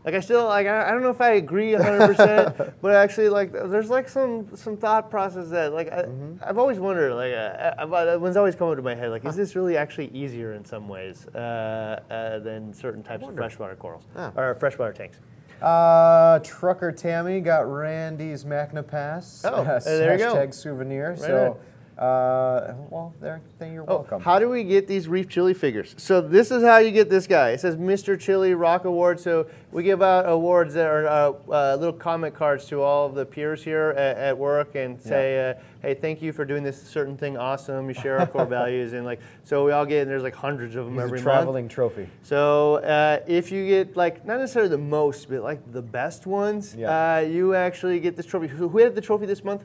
Like 0.07 0.15
I 0.15 0.21
still 0.21 0.45
like 0.45 0.69
I, 0.69 0.89
I 0.89 0.91
don't 0.93 1.03
know 1.03 1.11
if 1.11 1.21
I 1.21 1.31
agree 1.33 1.73
100%, 1.73 2.75
but 2.81 2.95
actually 2.95 3.29
like 3.29 3.51
there's 3.53 3.91
like 3.91 4.09
some 4.09 4.47
some 4.55 4.77
thought 4.77 5.11
process 5.11 5.49
that 5.51 5.73
like 5.73 5.93
I, 5.93 6.03
Mm-hmm. 6.05 6.45
I've 6.49 6.59
always 6.59 6.79
wondered 6.79 7.13
like 7.15 7.33
uh, 7.35 7.75
about 7.77 8.21
one's 8.21 8.37
always 8.37 8.55
come 8.55 8.71
into 8.71 8.83
my 8.83 8.95
head 8.95 9.11
like 9.11 9.25
is 9.25 9.35
this 9.35 9.57
really 9.57 9.77
actually 9.77 10.07
easier 10.15 10.53
in 10.55 10.65
some 10.65 10.87
ways 10.87 11.27
uh, 11.35 12.01
uh, 12.09 12.39
than 12.39 12.73
certain 12.73 13.03
types 13.03 13.27
of 13.27 13.35
freshwater 13.35 13.75
corals 13.75 14.05
Ah. 14.15 14.31
or 14.37 14.55
freshwater 14.55 14.93
tanks? 14.93 15.19
Uh, 15.61 16.39
Trucker 16.41 16.93
Tammy 16.93 17.41
got 17.41 17.61
Randy's 17.63 18.45
MACNA 18.45 18.87
Pass. 18.87 19.43
Oh, 19.45 19.55
uh, 19.65 19.81
there 19.85 20.13
you 20.13 20.19
go. 20.19 20.35
Hashtag 20.35 20.55
souvenir. 20.55 21.11
Right 21.13 21.19
so, 21.19 21.59
uh, 21.99 22.75
well, 22.91 23.15
there, 23.21 23.41
then 23.59 23.73
you're 23.73 23.85
Oh, 23.89 23.97
welcome. 23.97 24.21
how 24.21 24.39
do 24.39 24.49
we 24.51 24.65
get 24.65 24.87
these 24.87 25.09
Reef 25.09 25.29
Chili 25.29 25.55
figures? 25.55 25.95
So 25.97 26.21
this 26.21 26.51
is 26.51 26.63
how 26.63 26.79
you 26.79 26.91
get 26.91 27.09
this 27.09 27.27
guy. 27.27 27.51
It 27.51 27.61
says 27.61 27.77
Mr. 27.77 28.19
Chili 28.21 28.55
Rock 28.55 28.85
Award. 28.85 29.19
So 29.19 29.47
we 29.73 29.83
give 29.83 30.03
out 30.03 30.29
awards 30.29 30.75
that 30.75 30.87
are 30.87 31.07
uh, 31.07 31.33
uh, 31.51 31.77
little 31.77 31.93
comment 31.95 32.35
cards 32.35 32.67
to 32.67 32.83
all 32.83 33.07
of 33.07 33.15
the 33.15 33.25
peers 33.25 33.63
here 33.65 33.95
at, 33.97 34.17
at 34.19 34.37
work 34.39 34.75
and 34.75 35.01
say, 35.01 35.51
uh, 35.51 35.55
hey, 35.81 35.95
thank 35.95 36.21
you 36.21 36.33
for 36.33 36.45
doing 36.45 36.63
this 36.63 36.81
certain 36.83 37.17
thing 37.17 37.37
awesome. 37.39 37.89
You 37.89 37.95
share 37.95 38.19
our 38.19 38.27
core 38.27 38.45
values 38.61 38.93
and 38.93 39.05
like 39.07 39.21
so 39.45 39.65
we 39.65 39.73
all 39.73 39.87
get 39.87 40.03
and 40.03 40.11
there's 40.11 40.23
like 40.23 40.35
hundreds 40.35 40.77
of 40.77 40.85
them 40.85 40.95
He's 40.95 41.03
every 41.05 41.21
a 41.21 41.23
month. 41.23 41.35
traveling 41.35 41.69
trophy. 41.69 42.09
So 42.23 42.77
uh, 42.77 43.21
if 43.27 43.51
you 43.51 43.67
get 43.67 43.97
like 43.97 44.25
not 44.27 44.39
necessarily 44.39 44.71
the 44.71 44.77
most, 44.79 45.29
but 45.31 45.43
like 45.43 45.73
the 45.73 45.83
best 45.83 46.27
ones, 46.27 46.75
Yeah. 46.79 47.17
uh, 47.17 47.21
you 47.21 47.55
actually 47.55 48.01
get 48.01 48.17
this 48.17 48.27
trophy. 48.27 48.49
Who 48.49 48.77
had 48.79 48.95
the 48.95 49.01
trophy 49.01 49.25
this 49.27 49.43
month? 49.45 49.65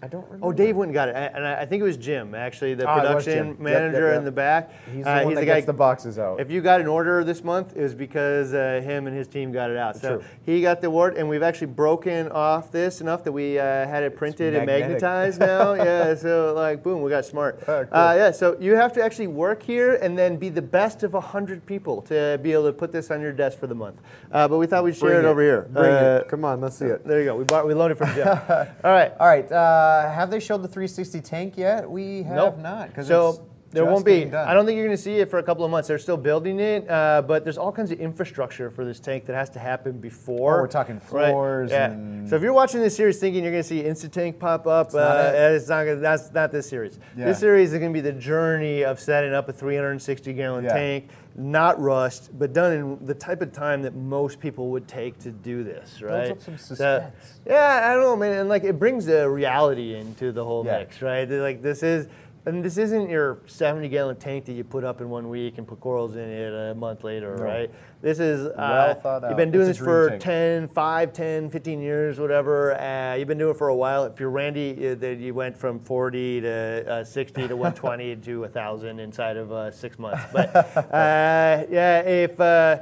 I 0.00 0.06
don't 0.06 0.24
remember. 0.26 0.46
Oh, 0.46 0.52
Dave 0.52 0.76
went 0.76 0.90
and 0.90 0.94
got 0.94 1.08
it, 1.08 1.16
and 1.34 1.44
I, 1.44 1.62
I 1.62 1.66
think 1.66 1.80
it 1.80 1.84
was 1.84 1.96
Jim, 1.96 2.34
actually, 2.34 2.74
the 2.74 2.86
Ah, 2.86 2.98
it 2.98 3.14
was 3.14 3.24
production 3.24 3.34
Jim. 3.34 3.48
Yep, 3.48 3.58
manager 3.58 4.00
yep, 4.02 4.10
yep. 4.12 4.18
in 4.20 4.24
the 4.24 4.30
back. 4.30 4.70
He's 4.94 5.04
the 5.04 5.10
Uh, 5.10 5.24
one 5.24 5.34
that 5.34 5.40
the 5.40 5.46
gets 5.46 5.60
guy- 5.62 5.66
the 5.66 5.72
boxes 5.72 6.18
out. 6.20 6.40
If 6.40 6.50
you 6.52 6.60
got 6.60 6.80
an 6.80 6.86
order 6.86 7.24
this 7.24 7.42
month, 7.42 7.76
it 7.76 7.82
was 7.82 7.94
because 7.96 8.54
uh, 8.54 8.80
him 8.84 9.08
and 9.08 9.16
his 9.16 9.26
team 9.26 9.50
got 9.50 9.70
it 9.72 9.76
out. 9.76 9.96
So 9.96 10.18
True. 10.18 10.24
he 10.46 10.62
got 10.62 10.80
the 10.80 10.86
award, 10.86 11.16
and 11.16 11.28
we've 11.28 11.42
actually 11.42 11.66
broken 11.68 12.28
off 12.30 12.70
this 12.70 13.00
enough 13.00 13.24
that 13.24 13.32
we 13.32 13.58
uh, 13.58 13.64
had 13.64 14.04
it 14.04 14.14
printed 14.16 14.54
and 14.54 14.66
magnetic. 14.66 15.02
magnetized 15.02 15.40
now. 15.40 15.72
yeah, 15.84 16.14
so 16.14 16.52
like, 16.54 16.82
boom, 16.84 17.02
we 17.02 17.10
got 17.10 17.24
smart. 17.24 17.58
Ah, 17.62 17.64
cool. 17.84 17.88
uh, 17.98 18.14
yeah, 18.14 18.30
so 18.30 18.56
you 18.60 18.76
have 18.76 18.92
to 18.92 19.02
actually 19.02 19.26
work 19.26 19.62
here 19.62 19.94
and 19.96 20.16
then 20.16 20.36
be 20.36 20.48
the 20.48 20.62
best 20.62 21.02
of 21.02 21.12
100 21.14 21.66
people 21.66 22.02
to 22.02 22.38
be 22.40 22.52
able 22.52 22.66
to 22.66 22.72
put 22.72 22.92
this 22.92 23.10
on 23.10 23.20
your 23.20 23.32
desk 23.32 23.58
for 23.58 23.66
the 23.66 23.74
month. 23.74 24.00
Uh, 24.30 24.46
but 24.46 24.58
we 24.58 24.66
thought 24.68 24.84
we'd 24.84 24.94
share 24.96 25.08
Bring 25.10 25.24
it, 25.24 25.28
over 25.28 25.42
here. 25.42 25.62
Bring 25.72 25.90
Uh, 25.92 26.20
it. 26.22 26.28
Come 26.28 26.44
on, 26.44 26.60
let's 26.60 26.76
see 26.76 26.84
it. 26.86 27.04
There 27.04 27.18
you 27.18 27.24
go. 27.24 27.34
We 27.36 27.42
bought, 27.44 27.66
we 27.66 27.74
loaned 27.74 27.92
it 27.92 27.96
from 27.98 28.14
Jim. 28.14 28.28
All 28.28 28.92
right. 28.92 29.12
All 29.18 29.26
right. 29.26 29.50
Uh, 29.50 29.86
Uh, 29.88 30.10
have 30.10 30.30
they 30.30 30.40
showed 30.40 30.62
the 30.62 30.68
360 30.68 31.20
tank 31.20 31.56
yet? 31.56 31.90
We 31.90 32.22
have 32.24 32.36
Nope. 32.36 32.58
not. 32.58 32.88
Because 32.88 33.08
So 33.08 33.46
there 33.84 33.90
won't 33.90 34.04
be. 34.04 34.32
I 34.32 34.54
don't 34.54 34.66
think 34.66 34.76
you're 34.76 34.86
going 34.86 34.96
to 34.96 35.02
see 35.02 35.16
it 35.16 35.30
for 35.30 35.38
a 35.38 35.42
couple 35.42 35.64
of 35.64 35.70
months. 35.70 35.88
They're 35.88 35.98
still 35.98 36.16
building 36.16 36.60
it, 36.60 36.88
uh, 36.90 37.22
but 37.26 37.44
there's 37.44 37.58
all 37.58 37.72
kinds 37.72 37.90
of 37.90 38.00
infrastructure 38.00 38.70
for 38.70 38.84
this 38.84 39.00
tank 39.00 39.24
that 39.26 39.34
has 39.34 39.50
to 39.50 39.58
happen 39.58 39.98
before. 39.98 40.58
Oh, 40.58 40.62
we're 40.62 40.66
talking 40.68 40.96
Right, 41.10 41.30
floors 41.30 41.70
Yeah. 41.70 41.90
and- 41.92 42.28
So 42.28 42.36
if 42.36 42.42
you're 42.42 42.52
watching 42.52 42.80
this 42.80 42.96
series 42.96 43.18
thinking 43.18 43.42
you're 43.42 43.52
going 43.52 43.62
to 43.62 43.68
see 43.68 43.82
Insta 43.82 44.10
Tank 44.10 44.38
pop 44.38 44.66
up, 44.66 44.92
not 44.92 45.00
uh, 45.16 45.32
it. 45.34 45.52
it's 45.54 45.68
not. 45.68 45.84
Gonna, 45.84 45.96
that's 45.96 46.32
not 46.32 46.52
this 46.52 46.68
series. 46.68 46.98
Yeah. 47.16 47.26
This 47.26 47.38
series 47.38 47.72
is 47.72 47.78
going 47.78 47.92
to 47.92 47.96
be 47.96 48.00
the 48.02 48.12
journey 48.12 48.84
of 48.84 49.00
setting 49.00 49.32
up 49.32 49.48
a 49.48 49.52
360 49.52 50.32
gallon 50.34 50.64
Yeah. 50.64 50.72
tank, 50.74 51.08
not 51.36 51.80
rust, 51.80 52.30
but 52.38 52.52
done 52.52 52.72
in 52.72 53.06
the 53.06 53.14
type 53.14 53.40
of 53.42 53.52
time 53.52 53.82
that 53.82 53.94
most 53.94 54.40
people 54.40 54.68
would 54.70 54.88
take 54.88 55.18
to 55.20 55.30
do 55.30 55.62
this. 55.62 56.02
Right. 56.02 56.24
Builds 56.26 56.30
up 56.32 56.40
some 56.42 56.58
So- 56.58 56.74
suspense. 56.74 57.40
yeah, 57.46 57.88
I 57.90 57.94
don't 57.94 58.02
know, 58.02 58.16
man. 58.16 58.32
And 58.40 58.48
like 58.48 58.64
it 58.64 58.78
brings 58.78 59.06
the 59.06 59.28
reality 59.30 59.94
into 59.94 60.32
the 60.32 60.44
whole 60.44 60.64
Yeah. 60.66 60.78
mix, 60.80 61.00
right? 61.00 61.28
Like 61.30 61.62
this 61.62 61.82
is, 61.82 62.08
and 62.48 62.64
this 62.64 62.78
isn't 62.78 63.08
your 63.10 63.40
70 63.46 63.88
gallon 63.88 64.16
tank 64.16 64.46
that 64.46 64.52
you 64.54 64.64
put 64.64 64.82
up 64.82 65.00
in 65.00 65.08
one 65.10 65.28
week 65.28 65.58
and 65.58 65.66
put 65.66 65.80
corals 65.80 66.16
in 66.16 66.28
it 66.28 66.52
a 66.52 66.74
month 66.74 67.04
later, 67.04 67.36
No. 67.36 67.42
right? 67.44 67.70
This 68.00 68.18
is 68.18 68.46
uh, 68.46 68.54
Well 68.56 68.94
thought 68.94 69.28
You've 69.28 69.36
been 69.36 69.50
doing 69.50 69.68
It's 69.68 69.78
this 69.78 69.84
for 69.84 70.10
tank. 70.10 70.22
10, 70.22 70.68
5, 70.68 71.12
10, 71.12 71.50
15 71.50 71.80
years, 71.82 72.18
whatever. 72.18 72.74
Uh, 72.80 73.14
you've 73.14 73.28
been 73.28 73.38
doing 73.38 73.50
it 73.54 73.58
for 73.58 73.68
a 73.68 73.76
while. 73.76 74.04
If 74.04 74.18
you're 74.18 74.30
Randy, 74.30 74.90
uh, 74.90 74.94
that 74.96 75.18
you 75.18 75.34
went 75.34 75.56
from 75.56 75.78
40 75.80 76.40
to 76.42 76.84
uh, 76.90 77.04
60 77.04 77.48
to 77.48 77.56
120 77.56 78.16
to 78.24 78.40
1,000 78.40 78.98
inside 79.00 79.36
of 79.36 79.52
uh, 79.52 79.70
six 79.70 79.98
months. 79.98 80.24
But 80.32 80.54
uh, 80.76 81.64
yeah, 81.70 82.00
if 82.00 82.40
uh, 82.40 82.78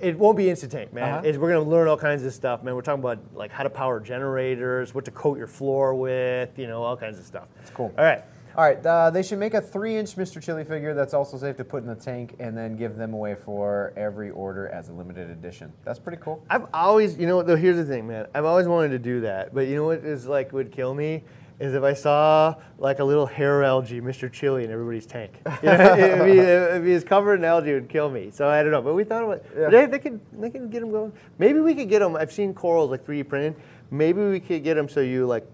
it 0.00 0.18
won't 0.18 0.36
be 0.36 0.50
instant 0.50 0.72
tank, 0.72 0.92
man. 0.92 1.04
Uh-huh. 1.04 1.18
It's- 1.20 1.36
we're 1.38 1.52
gonna 1.52 1.68
learn 1.68 1.86
all 1.86 1.96
kinds 1.96 2.24
of 2.24 2.32
stuff, 2.32 2.64
man. 2.64 2.74
We're 2.74 2.82
talking 2.82 3.00
about 3.04 3.20
like 3.34 3.52
how 3.52 3.62
to 3.62 3.70
power 3.70 4.00
generators, 4.00 4.94
what 4.94 5.04
to 5.04 5.12
coat 5.12 5.38
your 5.38 5.46
floor 5.46 5.94
with, 5.94 6.58
you 6.58 6.66
know, 6.66 6.82
all 6.82 6.96
kinds 6.96 7.18
of 7.20 7.24
stuff. 7.24 7.46
It's 7.60 7.70
cool. 7.70 7.94
All 7.96 8.04
right. 8.04 8.24
All 8.54 8.64
right, 8.64 8.84
uh, 8.84 9.08
they 9.08 9.22
should 9.22 9.38
make 9.38 9.54
a 9.54 9.62
three-inch 9.62 10.16
Mr. 10.16 10.42
Chili 10.42 10.62
figure 10.62 10.92
that's 10.92 11.14
also 11.14 11.38
safe 11.38 11.56
to 11.56 11.64
put 11.64 11.82
in 11.82 11.88
the 11.88 11.94
tank, 11.94 12.36
and 12.38 12.56
then 12.56 12.76
give 12.76 12.96
them 12.96 13.14
away 13.14 13.34
for 13.34 13.94
every 13.96 14.30
order 14.30 14.68
as 14.68 14.90
a 14.90 14.92
limited 14.92 15.30
edition. 15.30 15.72
That's 15.84 15.98
pretty 15.98 16.20
cool. 16.20 16.44
I've 16.50 16.66
always, 16.74 17.16
you 17.16 17.26
know, 17.26 17.36
what, 17.36 17.46
though. 17.46 17.56
Here's 17.56 17.76
the 17.76 17.84
thing, 17.84 18.06
man. 18.06 18.26
I've 18.34 18.44
always 18.44 18.66
wanted 18.66 18.90
to 18.90 18.98
do 18.98 19.20
that, 19.22 19.54
but 19.54 19.68
you 19.68 19.76
know 19.76 19.84
what 19.84 20.00
is 20.00 20.26
like 20.26 20.52
would 20.52 20.70
kill 20.70 20.92
me 20.92 21.24
is 21.60 21.74
if 21.74 21.82
I 21.82 21.94
saw 21.94 22.56
like 22.78 22.98
a 22.98 23.04
little 23.04 23.24
hair 23.24 23.62
algae, 23.62 24.00
Mr. 24.00 24.30
Chili, 24.30 24.64
in 24.64 24.70
everybody's 24.70 25.06
tank. 25.06 25.40
You 25.62 25.68
know, 25.68 25.94
if, 25.96 26.26
he, 26.26 26.38
if 26.40 26.84
he 26.84 26.92
was 26.92 27.04
covered 27.04 27.34
in 27.36 27.44
algae, 27.44 27.70
it 27.70 27.74
would 27.74 27.88
kill 27.88 28.10
me. 28.10 28.30
So 28.32 28.48
I 28.48 28.62
don't 28.62 28.72
know, 28.72 28.82
but 28.82 28.94
we 28.94 29.04
thought 29.04 29.24
about. 29.24 29.44
Yeah. 29.56 29.68
They, 29.70 29.86
they 29.86 29.98
could, 29.98 30.20
they 30.32 30.50
can 30.50 30.68
get 30.68 30.80
them 30.80 30.90
going. 30.90 31.12
Maybe 31.38 31.60
we 31.60 31.74
could 31.74 31.88
get 31.88 32.00
them. 32.00 32.16
I've 32.16 32.32
seen 32.32 32.52
corals 32.52 32.90
like 32.90 33.06
3D 33.06 33.28
printed. 33.28 33.54
Maybe 33.90 34.20
we 34.22 34.40
could 34.40 34.64
get 34.64 34.74
them 34.74 34.88
so 34.88 35.00
you 35.00 35.26
like 35.26 35.46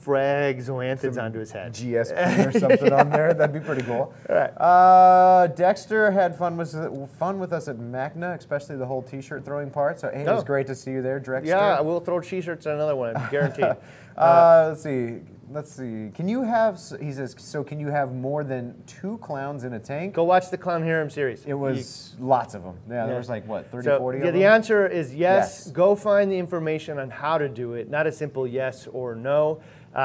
frag 0.00 0.58
zoanthids 0.58 1.20
onto 1.22 1.38
his 1.38 1.50
head. 1.52 1.72
GSP 1.72 2.46
or 2.54 2.58
something 2.58 2.92
on 2.92 3.10
there. 3.10 3.32
That'd 3.34 3.52
be 3.52 3.60
pretty 3.60 3.82
cool. 3.82 4.12
All 4.28 4.36
right. 4.36 4.50
Uh, 4.60 5.46
Dexter 5.48 6.10
had 6.10 6.36
fun 6.36 6.56
with 6.56 6.74
fun 7.18 7.38
with 7.38 7.52
us 7.52 7.68
at 7.68 7.76
MACNA, 7.78 8.36
especially 8.36 8.76
the 8.76 8.86
whole 8.86 9.02
T-shirt 9.02 9.44
throwing 9.44 9.70
part. 9.70 10.00
So 10.00 10.10
hey, 10.12 10.22
it 10.22 10.26
was 10.26 10.42
Oh. 10.42 10.44
great 10.44 10.66
to 10.68 10.74
see 10.74 10.90
you 10.92 11.02
there, 11.02 11.18
Dexter. 11.20 11.48
Yeah, 11.48 11.80
we'll 11.80 12.00
throw 12.00 12.20
t-shirts 12.20 12.66
at 12.66 12.74
another 12.74 12.96
one, 12.96 13.14
guaranteed. 13.30 13.76
Uh, 14.16 14.66
let's 14.70 14.82
see. 14.82 15.20
Let's 15.48 15.70
see. 15.70 16.10
Can 16.12 16.28
you 16.28 16.42
have? 16.42 16.80
He 17.00 17.12
says. 17.12 17.36
So 17.38 17.62
can 17.62 17.78
you 17.78 17.86
have 17.88 18.12
more 18.12 18.42
than 18.42 18.74
two 18.88 19.16
clowns 19.18 19.62
in 19.62 19.74
a 19.74 19.78
tank? 19.78 20.14
Go 20.14 20.24
watch 20.24 20.50
the 20.50 20.58
Clown 20.58 20.82
Harem 20.82 21.08
series. 21.08 21.44
It 21.46 21.54
was 21.54 22.16
lots 22.18 22.54
of 22.54 22.64
them. 22.64 22.74
Yeah, 22.90 23.06
there 23.06 23.16
was 23.16 23.28
like 23.28 23.46
what 23.46 23.70
30, 23.70 23.84
So 23.84 23.98
40 23.98 24.18
yeah, 24.18 24.24
the 24.32 24.40
them. 24.40 24.52
answer 24.54 24.86
is 24.88 25.14
yes. 25.14 25.66
Yes. 25.66 25.70
Go 25.70 25.94
find 25.94 26.32
the 26.32 26.36
information 26.38 26.98
on 26.98 27.10
how 27.10 27.38
to 27.38 27.48
do 27.48 27.74
it, 27.74 27.88
not 27.88 28.08
a 28.08 28.12
simple 28.12 28.44
yes 28.44 28.88
or 28.88 29.14
no. 29.14 29.60
Uh, 29.96 29.98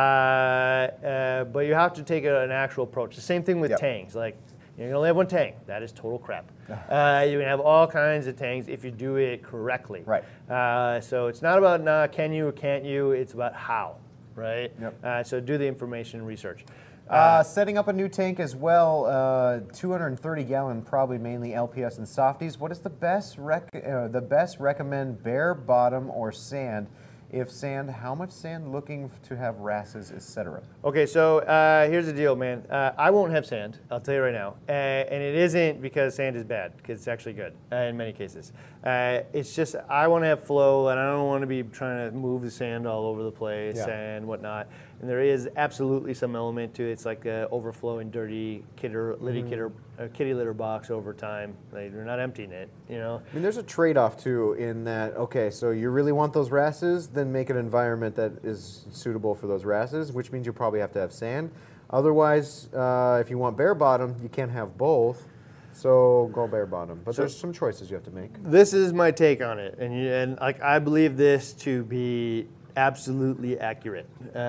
uh, 1.06 1.44
but 1.46 1.66
you 1.66 1.74
have 1.74 1.94
to 1.94 2.04
take 2.04 2.24
a- 2.26 2.42
an 2.42 2.52
actual 2.52 2.86
approach. 2.86 3.16
The 3.16 3.22
same 3.22 3.44
thing 3.44 3.60
with 3.60 3.72
Yep. 3.72 3.80
tanks. 3.80 4.16
Like 4.16 4.38
you 4.78 4.86
can 4.88 4.96
only 4.96 5.08
have 5.08 5.18
one 5.18 5.28
tank. 5.28 5.56
That 5.68 5.84
is 5.84 5.92
total 5.92 6.18
crap. 6.18 6.46
Uh, 6.90 7.26
you 7.30 7.38
can 7.40 7.48
have 7.48 7.60
all 7.60 7.86
kinds 7.88 8.26
of 8.28 8.38
tanks 8.38 8.68
if 8.70 8.86
you 8.86 8.92
do 8.92 9.18
it 9.18 9.44
correctly. 9.44 10.04
Right. 10.06 10.24
Uh, 10.50 11.02
so 11.02 11.28
it's 11.28 11.42
not 11.42 11.58
about 11.58 11.82
nah, 11.82 12.08
can 12.08 12.32
you 12.32 12.48
or 12.48 12.52
can't 12.54 12.86
you. 12.86 13.12
It's 13.12 13.34
about 13.34 13.54
how. 13.54 13.96
Right. 14.36 14.72
Yep. 14.80 14.94
Uh, 15.04 15.24
so 15.24 15.42
do 15.42 15.58
the 15.58 15.68
information 15.68 16.26
research. 16.26 16.64
Uh, 17.10 17.44
setting 17.44 17.78
up 17.78 17.90
a 17.90 17.94
new 17.94 18.08
tank 18.08 18.40
as 18.40 18.56
well, 18.56 19.06
uh, 19.06 19.60
230 19.74 20.46
gallon, 20.46 20.82
probably 20.82 21.18
mainly 21.18 21.50
LPS 21.54 21.98
and 21.98 22.08
softies. 22.08 22.58
What 22.58 22.72
is 22.72 22.80
the 22.80 22.90
best 22.90 23.38
rec- 23.38 23.84
uh, 23.86 24.08
the 24.08 24.22
best 24.22 24.62
recommend 24.62 25.22
bare 25.22 25.54
bottom 25.54 26.10
or 26.10 26.32
sand 26.32 26.88
If 27.34 27.49
sand, 27.49 27.90
how 27.90 28.14
much 28.14 28.32
sand? 28.32 28.74
Looking 28.74 29.10
to 29.30 29.38
have 29.38 29.58
wrasses, 29.60 30.12
etc. 30.12 30.62
Okay, 30.84 31.06
so 31.06 31.40
uh, 31.40 31.88
here's 31.88 32.06
the 32.06 32.12
deal, 32.12 32.36
man. 32.36 32.66
Uh, 32.70 32.91
I 32.98 33.10
won't 33.10 33.32
have 33.32 33.45
sand. 33.45 33.80
I'll 33.90 34.02
tell 34.02 34.16
you 34.16 34.22
right 34.22 34.34
now, 34.34 34.56
uh, 34.68 34.72
and 34.74 35.24
it 35.24 35.36
isn't 35.36 35.82
because 35.82 36.14
sand 36.16 36.36
is 36.36 36.44
bad, 36.44 36.76
because 36.76 36.99
it's 36.99 37.08
actually 37.08 37.32
good 37.34 37.53
uh, 37.72 37.76
in 37.78 37.95
many 37.95 38.12
cases. 38.12 38.52
Uh, 38.84 39.22
it's 39.32 39.56
just 39.56 39.78
I 39.88 40.10
want 40.10 40.26
to 40.26 40.28
have 40.28 40.44
flow, 40.44 40.90
and 40.90 40.99
I 40.99 41.10
don't 41.10 41.26
want 41.28 41.40
to 41.41 41.48
be 41.48 41.64
trying 41.64 42.10
to 42.12 42.14
move 42.14 42.41
the 42.41 42.52
sand 42.52 42.86
all 42.86 43.06
over 43.06 43.24
the 43.24 43.32
place 43.32 43.78
Yeah. 43.78 43.88
and 43.88 44.28
whatnot. 44.28 44.68
And 45.02 45.10
there 45.10 45.22
is 45.22 45.49
absolutely 45.56 46.14
some 46.14 46.36
element 46.36 46.76
to 46.76 46.84
it. 46.84 46.91
It's 46.91 47.06
like 47.06 47.26
a 47.26 47.48
overflowing, 47.49 48.11
dirty 48.11 48.64
kidder, 48.76 49.15
litty 49.19 49.41
kidder, 49.41 49.72
uh, 49.98 50.07
kitty 50.14 50.36
litter 50.36 50.53
box 50.53 50.91
over 50.91 51.11
time. 51.11 51.56
Like, 51.72 51.91
you're 51.91 52.06
not 52.06 52.19
emptying 52.19 52.52
it, 52.52 52.69
you 52.88 52.99
know. 52.99 53.19
I 53.32 53.34
mean, 53.34 53.41
there's 53.41 53.57
a 53.57 53.64
trade-off 53.64 54.15
too 54.15 54.53
in 54.53 54.84
that. 54.84 55.15
Okay, 55.18 55.49
so 55.49 55.72
you 55.72 55.90
really 55.90 56.11
want 56.11 56.34
those 56.34 56.52
wrasses, 56.52 57.07
then 57.07 57.32
make 57.32 57.49
an 57.49 57.57
environment 57.57 58.15
that 58.15 58.34
is 58.44 58.86
suitable 58.91 59.34
for 59.34 59.48
those 59.48 59.65
wrasses, 59.65 60.11
which 60.11 60.32
means 60.32 60.45
you 60.45 60.53
probably 60.53 60.80
have 60.80 60.91
to 60.91 60.99
have 60.99 61.11
sand. 61.11 61.49
Otherwise, 61.90 62.69
uh, 62.72 63.18
if 63.19 63.32
you 63.32 63.40
want 63.40 63.57
bare 63.57 63.73
bottom, 63.73 64.15
you 64.22 64.30
can't 64.30 64.52
have 64.52 64.78
both. 64.78 65.28
So 65.73 66.30
go 66.32 66.48
bare 66.48 66.68
bottom. 66.68 67.02
But 67.03 67.15
So- 67.15 67.23
there's 67.23 67.36
some 67.36 67.53
choices 67.53 67.90
you 67.90 67.95
have 67.95 68.03
to 68.06 68.11
make. 68.11 68.32
This 68.44 68.72
is 68.72 68.94
my 68.94 69.10
take 69.10 69.41
on 69.41 69.57
it, 69.57 69.80
and 69.80 69.98
you, 69.98 70.11
and 70.11 70.38
like 70.40 70.61
I 70.61 70.78
believe 70.78 71.18
this 71.18 71.53
to 71.53 71.84
be 71.86 72.48
absolutely 72.76 73.60
accurate. 73.60 74.07
Uh, 74.35 74.39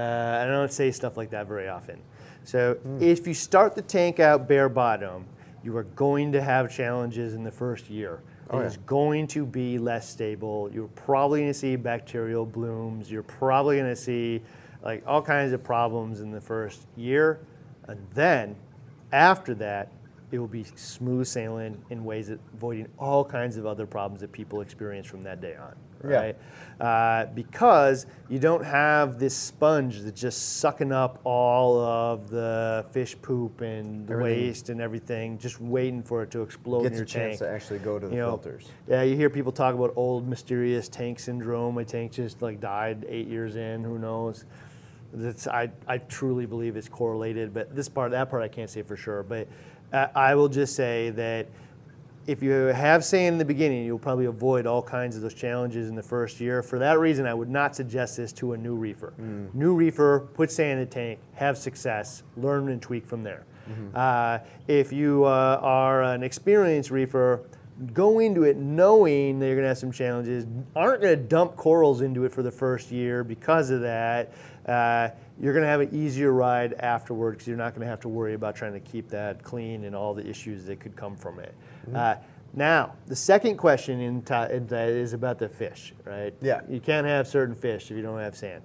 I 0.43 0.47
don't 0.47 0.73
say 0.73 0.91
stuff 0.91 1.17
like 1.17 1.31
that 1.31 1.47
very 1.47 1.69
often. 1.69 1.99
So 2.45 2.79
if 3.01 3.27
you 3.27 3.35
start 3.35 3.75
the 3.75 3.83
tank 3.83 4.19
out 4.19 4.49
bare 4.49 4.69
bottom, 4.69 5.27
you 5.63 5.77
are 5.77 5.85
going 5.85 6.33
to 6.33 6.43
have 6.43 6.75
challenges 6.75 7.35
in 7.35 7.45
the 7.45 7.51
first 7.53 7.89
year. 7.89 8.21
Oh, 8.51 8.59
It 8.59 8.67
is 8.67 8.75
yeah. 8.75 8.83
going 8.87 9.27
to 9.29 9.47
be 9.47 9.79
less 9.79 10.09
stable. 10.09 10.69
You're 10.73 10.89
probably 10.89 11.41
going 11.41 11.53
to 11.53 11.59
see 11.59 11.77
bacterial 11.77 12.45
blooms. 12.45 13.11
You're 13.11 13.23
probably 13.23 13.77
going 13.77 13.89
to 13.89 13.97
see 13.97 14.43
like 14.83 15.05
all 15.07 15.23
kinds 15.23 15.53
of 15.53 15.63
problems 15.63 16.21
in 16.21 16.33
the 16.33 16.41
first 16.41 16.87
year, 16.97 17.39
and 17.87 18.05
then 18.15 18.57
after 19.13 19.55
that, 19.55 19.93
it 20.33 20.39
will 20.39 20.49
be 20.49 20.65
smooth 20.75 21.27
sailing 21.27 21.81
in 21.91 22.05
ways 22.05 22.29
that 22.29 22.41
avoiding 22.55 22.89
all 22.99 23.25
kinds 23.25 23.57
of 23.57 23.67
other 23.67 23.87
problems 23.87 24.23
that 24.23 24.33
people 24.33 24.61
experience 24.61 25.07
from 25.07 25.23
that 25.23 25.41
day 25.41 25.55
on, 25.55 25.77
Yeah. 26.05 26.17
right? 26.17 26.37
Uh, 26.81 27.27
because 27.35 28.07
you 28.29 28.41
don't 28.41 28.65
have 28.65 29.19
this 29.21 29.37
sponge 29.37 30.01
that's 30.01 30.21
just 30.21 30.57
sucking 30.59 30.91
up 30.91 31.21
all 31.23 31.79
of 31.79 32.29
the 32.29 32.85
fish 32.91 33.15
poop 33.23 33.61
and 33.61 34.05
the 34.07 34.15
Everything. 34.15 34.41
waste 34.47 34.69
and 34.69 34.81
everything, 34.81 35.39
just 35.39 35.61
waiting 35.61 36.03
for 36.03 36.23
it 36.25 36.31
to 36.33 36.43
explode 36.43 36.79
in 36.79 36.85
Gets 36.89 36.95
your 36.97 37.05
a 37.05 37.07
chance 37.07 37.39
tank. 37.39 37.51
to 37.51 37.55
actually 37.55 37.79
go 37.81 37.99
to 38.01 38.09
the 38.09 38.15
You 38.15 38.21
know, 38.23 38.31
filters. 38.31 38.69
Yeah, 38.89 39.03
you 39.03 39.15
hear 39.17 39.31
people 39.31 39.53
talk 39.53 39.75
about 39.77 39.93
old 39.95 40.27
mysterious 40.27 40.89
tank 40.89 41.21
syndrome. 41.21 41.75
My 41.77 41.85
tank 41.85 42.11
just 42.13 42.43
like 42.43 42.59
died 42.61 43.07
eight 43.09 43.29
years 43.29 43.55
in. 43.55 43.85
Who 43.85 43.99
knows? 43.99 44.45
That's 45.13 45.47
I, 45.47 45.71
I 45.87 45.99
truly 45.99 46.47
believe 46.47 46.77
it's 46.77 46.89
correlated, 46.89 47.53
but 47.55 47.77
this 47.77 47.89
part 47.89 48.11
that 48.13 48.29
part 48.31 48.43
I 48.43 48.49
can't 48.49 48.71
say 48.71 48.83
for 48.83 48.97
sure. 48.97 49.23
But 49.23 49.47
uh, 49.93 50.07
I 50.17 50.35
will 50.35 50.49
just 50.49 50.75
say 50.75 51.11
that 51.11 51.47
if 52.27 52.43
you 52.43 52.51
have 52.51 53.05
sand 53.05 53.35
in 53.35 53.39
the 53.39 53.45
beginning, 53.45 53.85
you'll 53.85 53.99
probably 53.99 54.27
avoid 54.27 54.67
all 54.67 54.83
kinds 54.83 55.17
of 55.17 55.23
those 55.23 55.35
challenges 55.35 55.89
in 55.89 55.95
the 55.95 56.03
first 56.03 56.41
year. 56.41 56.63
For 56.63 56.79
that 56.79 56.99
reason, 56.99 57.27
I 57.27 57.35
would 57.35 57.51
not 57.51 57.75
suggest 57.75 58.17
this 58.17 58.33
to 58.35 58.53
a 58.53 58.57
new 58.57 58.75
reefer. 58.77 59.13
New 59.55 59.75
reefer, 59.75 60.29
put 60.35 60.51
sand 60.51 60.79
in 60.81 60.87
the 60.87 60.91
tank, 60.91 61.19
have 61.35 61.59
success, 61.59 62.23
learn 62.37 62.69
and 62.69 62.81
tweak 62.81 63.07
from 63.07 63.23
there. 63.23 63.45
Uh, 63.95 64.39
if 64.69 64.93
you 64.93 65.25
uh, 65.25 65.59
are 65.63 66.03
an 66.03 66.23
experienced 66.23 66.91
reefer, 66.91 67.43
go 67.95 68.19
into 68.19 68.43
it 68.45 68.57
knowing 68.57 69.39
that 69.39 69.47
you're 69.47 69.55
going 69.57 69.65
to 69.65 69.69
have 69.69 69.79
some 69.79 69.93
challenges. 69.93 70.47
Aren't 70.77 71.01
going 71.01 71.17
to 71.17 71.25
dump 71.25 71.57
corals 71.57 72.03
into 72.03 72.25
it 72.25 72.33
for 72.33 72.43
the 72.43 72.51
first 72.51 72.91
year 72.91 73.25
because 73.25 73.71
of 73.71 73.81
that. 73.81 74.33
Uh, 74.67 75.09
you're 75.43 75.53
going 75.53 75.65
to 75.65 75.69
have 75.69 75.81
an 75.81 75.93
easier 75.93 76.33
ride 76.33 76.75
afterward 76.75 77.33
because 77.33 77.49
you're 77.49 77.57
not 77.57 77.75
going 77.75 77.83
to 77.83 77.89
have 77.89 78.01
to 78.01 78.09
worry 78.09 78.35
about 78.35 78.55
trying 78.55 78.73
to 78.73 78.81
keep 78.81 79.09
that 79.09 79.43
clean 79.43 79.85
and 79.85 79.95
all 79.95 80.15
the 80.15 80.27
issues 80.27 80.65
that 80.67 80.79
could 80.79 80.95
come 80.97 81.17
from 81.17 81.41
it. 81.41 81.53
Uh, 81.93 82.15
now, 82.55 82.95
the 83.09 83.17
second 83.17 83.57
question 83.57 84.01
in, 84.01 84.23
that 84.23 84.89
is 84.89 85.15
about 85.15 85.39
the 85.39 85.49
fish, 85.49 85.95
right? 86.05 86.33
Yeah. 86.41 86.61
You 86.69 86.81
can't 86.81 87.07
have 87.07 87.27
certain 87.27 87.57
fish 87.57 87.91
if 87.91 87.97
you 87.97 88.03
don't 88.03 88.21
have 88.21 88.37
sand. 88.37 88.63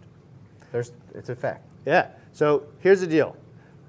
There's, 0.72 0.91
it's 1.16 1.30
a 1.30 1.36
fact. 1.36 1.66
Yeah. 1.86 2.10
So 2.32 2.68
here's 2.80 3.02
the 3.02 3.08
deal. 3.08 3.36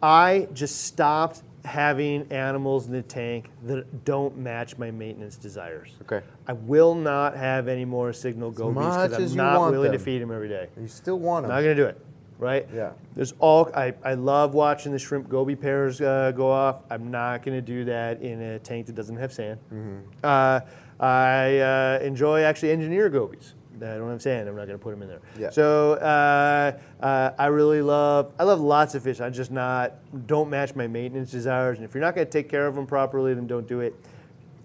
I 0.02 0.48
just 0.54 0.84
stopped 0.86 1.42
having 1.64 2.32
animals 2.32 2.86
in 2.86 2.92
the 2.92 3.02
tank 3.02 3.50
that 3.64 4.04
don't 4.04 4.36
match 4.38 4.78
my 4.78 4.90
maintenance 4.90 5.36
desires. 5.36 5.90
Okay. 6.02 6.24
I 6.46 6.54
will 6.54 6.94
not 6.94 7.36
have 7.36 7.68
any 7.68 7.84
more 7.84 8.12
signal 8.14 8.50
gobies 8.50 9.08
because 9.08 9.32
I'm 9.32 9.36
not 9.36 9.70
willing 9.70 9.92
to 9.92 9.98
feed 9.98 10.22
them 10.22 10.30
every 10.30 10.48
day. 10.48 10.68
You 10.80 10.88
still 10.88 11.18
want 11.18 11.44
them. 11.44 11.50
Not 11.50 11.60
gonna 11.60 11.74
do 11.74 11.84
it, 11.84 12.00
right? 12.38 12.66
Yeah. 12.74 12.92
There's 13.14 13.34
all 13.38 13.70
I, 13.74 13.94
I 14.04 14.14
love 14.14 14.54
watching 14.54 14.92
the 14.92 14.98
shrimp 14.98 15.28
goby 15.28 15.56
pairs 15.56 16.00
uh, 16.00 16.32
go 16.34 16.50
off. 16.50 16.82
I'm 16.90 17.10
not 17.10 17.42
gonna 17.42 17.60
do 17.60 17.84
that 17.86 18.22
in 18.22 18.40
a 18.40 18.58
tank 18.58 18.86
that 18.86 18.94
doesn't 18.94 19.16
have 19.16 19.32
sand. 19.32 19.58
Mm-hmm. 19.72 19.98
Uh, 20.22 20.60
I 21.00 21.58
uh, 21.58 21.98
enjoy 22.02 22.42
actually 22.42 22.72
engineer 22.72 23.08
gobies. 23.08 23.54
that 23.78 23.98
don't 23.98 24.10
have 24.10 24.22
sand. 24.22 24.48
I'm 24.48 24.56
not 24.56 24.66
gonna 24.66 24.78
put 24.78 24.90
them 24.90 25.02
in 25.02 25.08
there. 25.08 25.20
Yeah. 25.38 25.50
So 25.50 25.94
uh, 25.94 26.78
uh, 27.00 27.30
I 27.38 27.46
really 27.46 27.82
love 27.82 28.32
I 28.38 28.44
love 28.44 28.60
lots 28.60 28.94
of 28.94 29.02
fish. 29.02 29.20
I 29.20 29.30
just 29.30 29.50
not 29.50 29.94
don't 30.26 30.48
match 30.50 30.74
my 30.74 30.86
maintenance 30.86 31.30
desires. 31.30 31.78
And 31.78 31.84
if 31.84 31.94
you're 31.94 32.00
not 32.02 32.14
gonna 32.14 32.26
take 32.26 32.48
care 32.48 32.66
of 32.66 32.74
them 32.74 32.86
properly, 32.86 33.34
then 33.34 33.46
don't 33.46 33.68
do 33.68 33.80
it. 33.80 33.94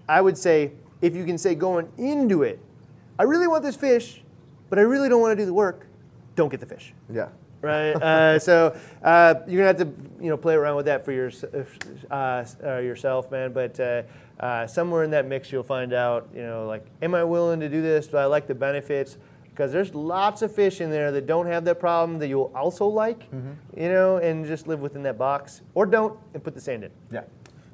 I 0.07 0.21
would 0.21 0.37
say 0.37 0.71
if 1.01 1.15
you 1.15 1.25
can 1.25 1.37
say 1.37 1.53
going 1.55 1.91
into 1.97 2.43
it, 2.43 2.59
I 3.19 3.23
really 3.23 3.47
want 3.47 3.63
this 3.63 3.75
fish, 3.75 4.23
but 4.69 4.79
I 4.79 4.83
really 4.83 5.09
don't 5.09 5.21
want 5.21 5.33
to 5.33 5.41
do 5.41 5.45
the 5.45 5.53
work. 5.53 5.85
Don't 6.35 6.49
get 6.49 6.59
the 6.59 6.65
fish 6.65 6.93
Yeah. 7.11 7.29
Right? 7.63 7.93
uh, 7.93 8.39
so 8.47 8.77
uh, 9.01 9.35
you're 9.47 9.65
gonna 9.65 9.67
have 9.67 9.77
to, 9.77 10.23
you 10.23 10.29
know, 10.29 10.37
play 10.37 10.53
around 10.53 10.75
with 10.75 10.85
that 10.85 11.03
for 11.03 11.11
your, 11.11 11.31
uh, 12.11 12.45
uh, 12.63 12.77
yourself, 12.77 13.31
man. 13.31 13.53
But 13.53 13.79
uh, 13.79 14.03
uh, 14.39 14.67
somewhere 14.67 15.03
in 15.03 15.11
that 15.11 15.27
mix, 15.27 15.51
you'll 15.51 15.63
find 15.63 15.93
out, 15.93 16.29
you 16.35 16.43
know, 16.43 16.67
like, 16.67 16.85
am 17.01 17.15
I 17.15 17.23
willing 17.23 17.59
to 17.61 17.69
do 17.69 17.81
this? 17.81 18.07
Do 18.07 18.17
I 18.17 18.25
like 18.25 18.45
the 18.47 18.55
benefits? 18.55 19.17
Because 19.49 19.71
there's 19.71 19.93
lots 19.93 20.41
of 20.41 20.53
fish 20.53 20.81
in 20.81 20.89
there 20.89 21.11
that 21.11 21.27
don't 21.27 21.45
have 21.45 21.63
that 21.65 21.79
problem 21.79 22.17
that 22.19 22.27
you'll 22.27 22.51
also 22.55 22.87
like, 22.87 23.27
you 23.31 23.89
know, 23.89 24.17
and 24.17 24.45
just 24.45 24.67
live 24.67 24.79
within 24.79 25.03
that 25.03 25.17
box, 25.17 25.61
or 25.75 25.85
don't 25.85 26.19
and 26.33 26.43
put 26.43 26.55
the 26.55 26.61
sand 26.61 26.83
in. 26.83 26.91
Yeah. 27.11 27.21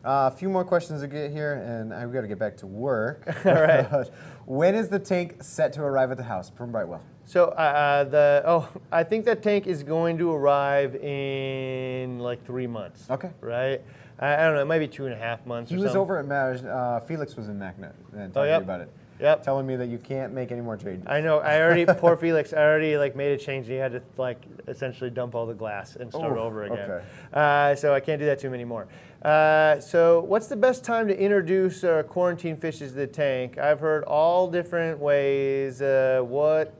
Uh, 0.03 0.30
a 0.32 0.36
few 0.36 0.49
more 0.49 0.64
questions 0.64 1.02
to 1.02 1.07
get 1.07 1.32
here, 1.32 1.56
and 1.56 1.94
I've 1.94 2.14
got 2.14 2.22
to 2.22 2.28
get 2.28 2.40
back 2.40 2.56
to 2.57 2.68
work. 2.68 3.24
All 3.45 3.53
right. 3.53 3.86
when 4.45 4.74
is 4.76 4.88
the 4.88 4.99
tank 4.99 5.44
set 5.44 5.74
to 5.74 5.82
arrive 5.82 6.11
at 6.11 6.18
the 6.18 6.24
house 6.24 6.49
from 6.49 6.72
Brightwell? 6.72 7.02
So 7.30 7.49
uh, 7.49 8.06
the 8.06 8.41
oh, 8.43 8.68
I 8.91 9.03
think 9.03 9.26
that 9.26 9.43
tank 9.43 9.68
is 9.68 9.84
going 9.84 10.18
to 10.18 10.31
arrive 10.31 10.95
in 10.95 12.18
like 12.18 12.43
three 12.43 12.65
months. 12.65 13.07
Okay. 13.07 13.30
Right. 13.39 13.81
I, 14.18 14.34
I 14.34 14.38
don't 14.45 14.56
know. 14.56 14.61
It 14.64 14.65
might 14.65 14.80
be 14.80 14.88
two 14.88 15.06
and 15.06 15.14
a 15.14 15.18
half 15.18 15.45
months. 15.45 15.69
He 15.69 15.76
was 15.77 15.85
something. 15.85 16.01
over 16.01 16.18
at 16.18 16.27
Maj, 16.27 16.64
uh, 16.64 16.99
Felix 17.01 17.35
was 17.35 17.47
in 17.47 17.60
MACNA 17.60 17.93
and 18.14 18.34
talking 18.34 18.38
Oh, 18.38 18.43
yep. 18.45 18.64
about 18.64 18.81
it. 18.81 18.89
Yep. 19.19 19.43
Telling 19.43 19.68
me 19.68 19.76
that 19.76 19.89
you 19.89 19.99
can't 19.99 20.34
make 20.34 20.51
any 20.51 20.61
more 20.61 20.76
changes. 20.76 21.06
I 21.06 21.22
know. 21.22 21.38
I 21.38 21.61
already 21.61 21.85
poor 21.99 22.18
Felix. 22.18 22.51
I 22.51 22.64
already 22.64 22.97
like 22.97 23.15
made 23.15 23.31
a 23.31 23.38
change. 23.38 23.68
He 23.68 23.76
had 23.76 23.91
to 23.91 24.01
like 24.18 24.41
essentially 24.68 25.11
dump 25.11 25.35
all 25.35 25.45
the 25.45 25.53
glass 25.53 25.97
and 25.97 26.11
start 26.11 26.35
over 26.35 26.64
again. 26.64 26.89
okay. 26.89 27.06
Uh, 27.31 27.76
so 27.76 27.93
I 27.93 27.99
can't 27.99 28.19
do 28.19 28.26
that 28.26 28.39
to 28.39 28.47
him 28.47 28.56
anymore. 28.56 28.88
Uh, 29.22 29.80
so 29.80 30.22
what's 30.22 30.47
the 30.47 30.56
best 30.56 30.84
time 30.84 31.07
to 31.10 31.19
introduce 31.19 31.84
uh, 31.84 32.01
quarantine 32.03 32.57
fishes 32.57 32.93
to 32.93 32.97
the 32.97 33.07
tank? 33.07 33.60
I've 33.60 33.81
heard 33.81 34.03
all 34.06 34.49
different 34.49 34.97
ways. 34.97 35.80
Uh, 35.81 36.22
what 36.26 36.73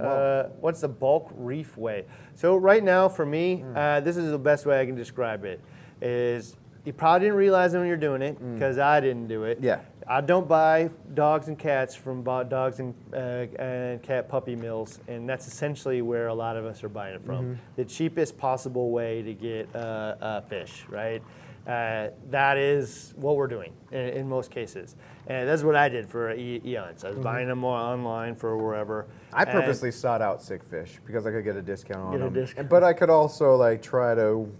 uh, 0.00 0.48
what's 0.60 0.80
the 0.80 0.88
bulk 0.88 1.30
reef 1.36 1.76
way? 1.76 2.04
So 2.34 2.56
right 2.56 2.82
now, 2.82 3.08
for 3.08 3.26
me, 3.26 3.56
Hmm. 3.56 3.76
uh, 3.76 4.00
this 4.00 4.16
is 4.16 4.30
the 4.30 4.38
best 4.38 4.66
way 4.66 4.80
I 4.80 4.86
can 4.86 4.94
describe 4.94 5.44
it. 5.44 5.60
Is 6.00 6.56
you 6.84 6.92
probably 6.92 7.26
didn't 7.26 7.36
realize 7.36 7.74
it 7.74 7.78
when 7.78 7.88
you're 7.88 7.96
doing 7.96 8.22
it 8.22 8.38
because 8.54 8.78
I 8.78 9.00
didn't 9.00 9.26
do 9.28 9.44
it. 9.44 9.58
Hmm. 9.58 9.64
Yeah. 9.64 9.80
I 10.10 10.22
don't 10.22 10.48
buy 10.48 10.88
dogs 11.12 11.48
and 11.48 11.58
cats 11.58 11.94
from 11.94 12.22
dogs 12.24 12.80
and, 12.80 12.94
uh, 13.12 13.16
and 13.62 14.02
cat 14.02 14.26
puppy 14.26 14.56
mills, 14.56 15.00
and 15.06 15.28
that's 15.28 15.46
essentially 15.46 16.00
where 16.00 16.28
a 16.28 16.34
lot 16.34 16.56
of 16.56 16.64
us 16.64 16.82
are 16.82 16.88
buying 16.88 17.14
it 17.14 17.22
from. 17.26 17.44
Mm-hmm. 17.44 17.54
The 17.76 17.84
cheapest 17.84 18.38
possible 18.38 18.90
way 18.90 19.20
to 19.22 19.34
get 19.34 19.68
uh, 19.76 19.78
uh, 19.78 20.40
fish, 20.42 20.86
right? 20.88 21.22
Uh, 21.68 22.08
that 22.30 22.56
is 22.56 23.12
what 23.16 23.36
we're 23.36 23.46
doing 23.46 23.72
in, 23.92 23.98
in 24.00 24.28
most 24.28 24.50
cases, 24.50 24.96
and 25.26 25.46
that's 25.46 25.62
what 25.62 25.76
I 25.76 25.90
did 25.90 26.08
for 26.08 26.32
e- 26.32 26.62
eons. 26.64 27.04
I 27.04 27.10
was 27.10 27.18
buying 27.18 27.46
them 27.46 27.62
online 27.62 28.34
for 28.34 28.56
wherever. 28.56 29.02
Mm-hmm. 29.02 29.36
I 29.36 29.42
and- 29.42 29.50
purposely 29.52 29.90
sought 29.90 30.22
out 30.22 30.42
sick 30.42 30.64
fish 30.64 30.98
because 31.04 31.26
I 31.26 31.30
could 31.30 31.44
get 31.44 31.56
a 31.56 31.62
discount 31.62 32.00
on 32.00 32.14
a 32.14 32.18
them. 32.20 32.32
discount. 32.32 32.70
But 32.70 32.84
I 32.84 32.94
could 32.94 33.10
also 33.10 33.54
like 33.56 33.82
try 33.82 34.14
to 34.14 34.50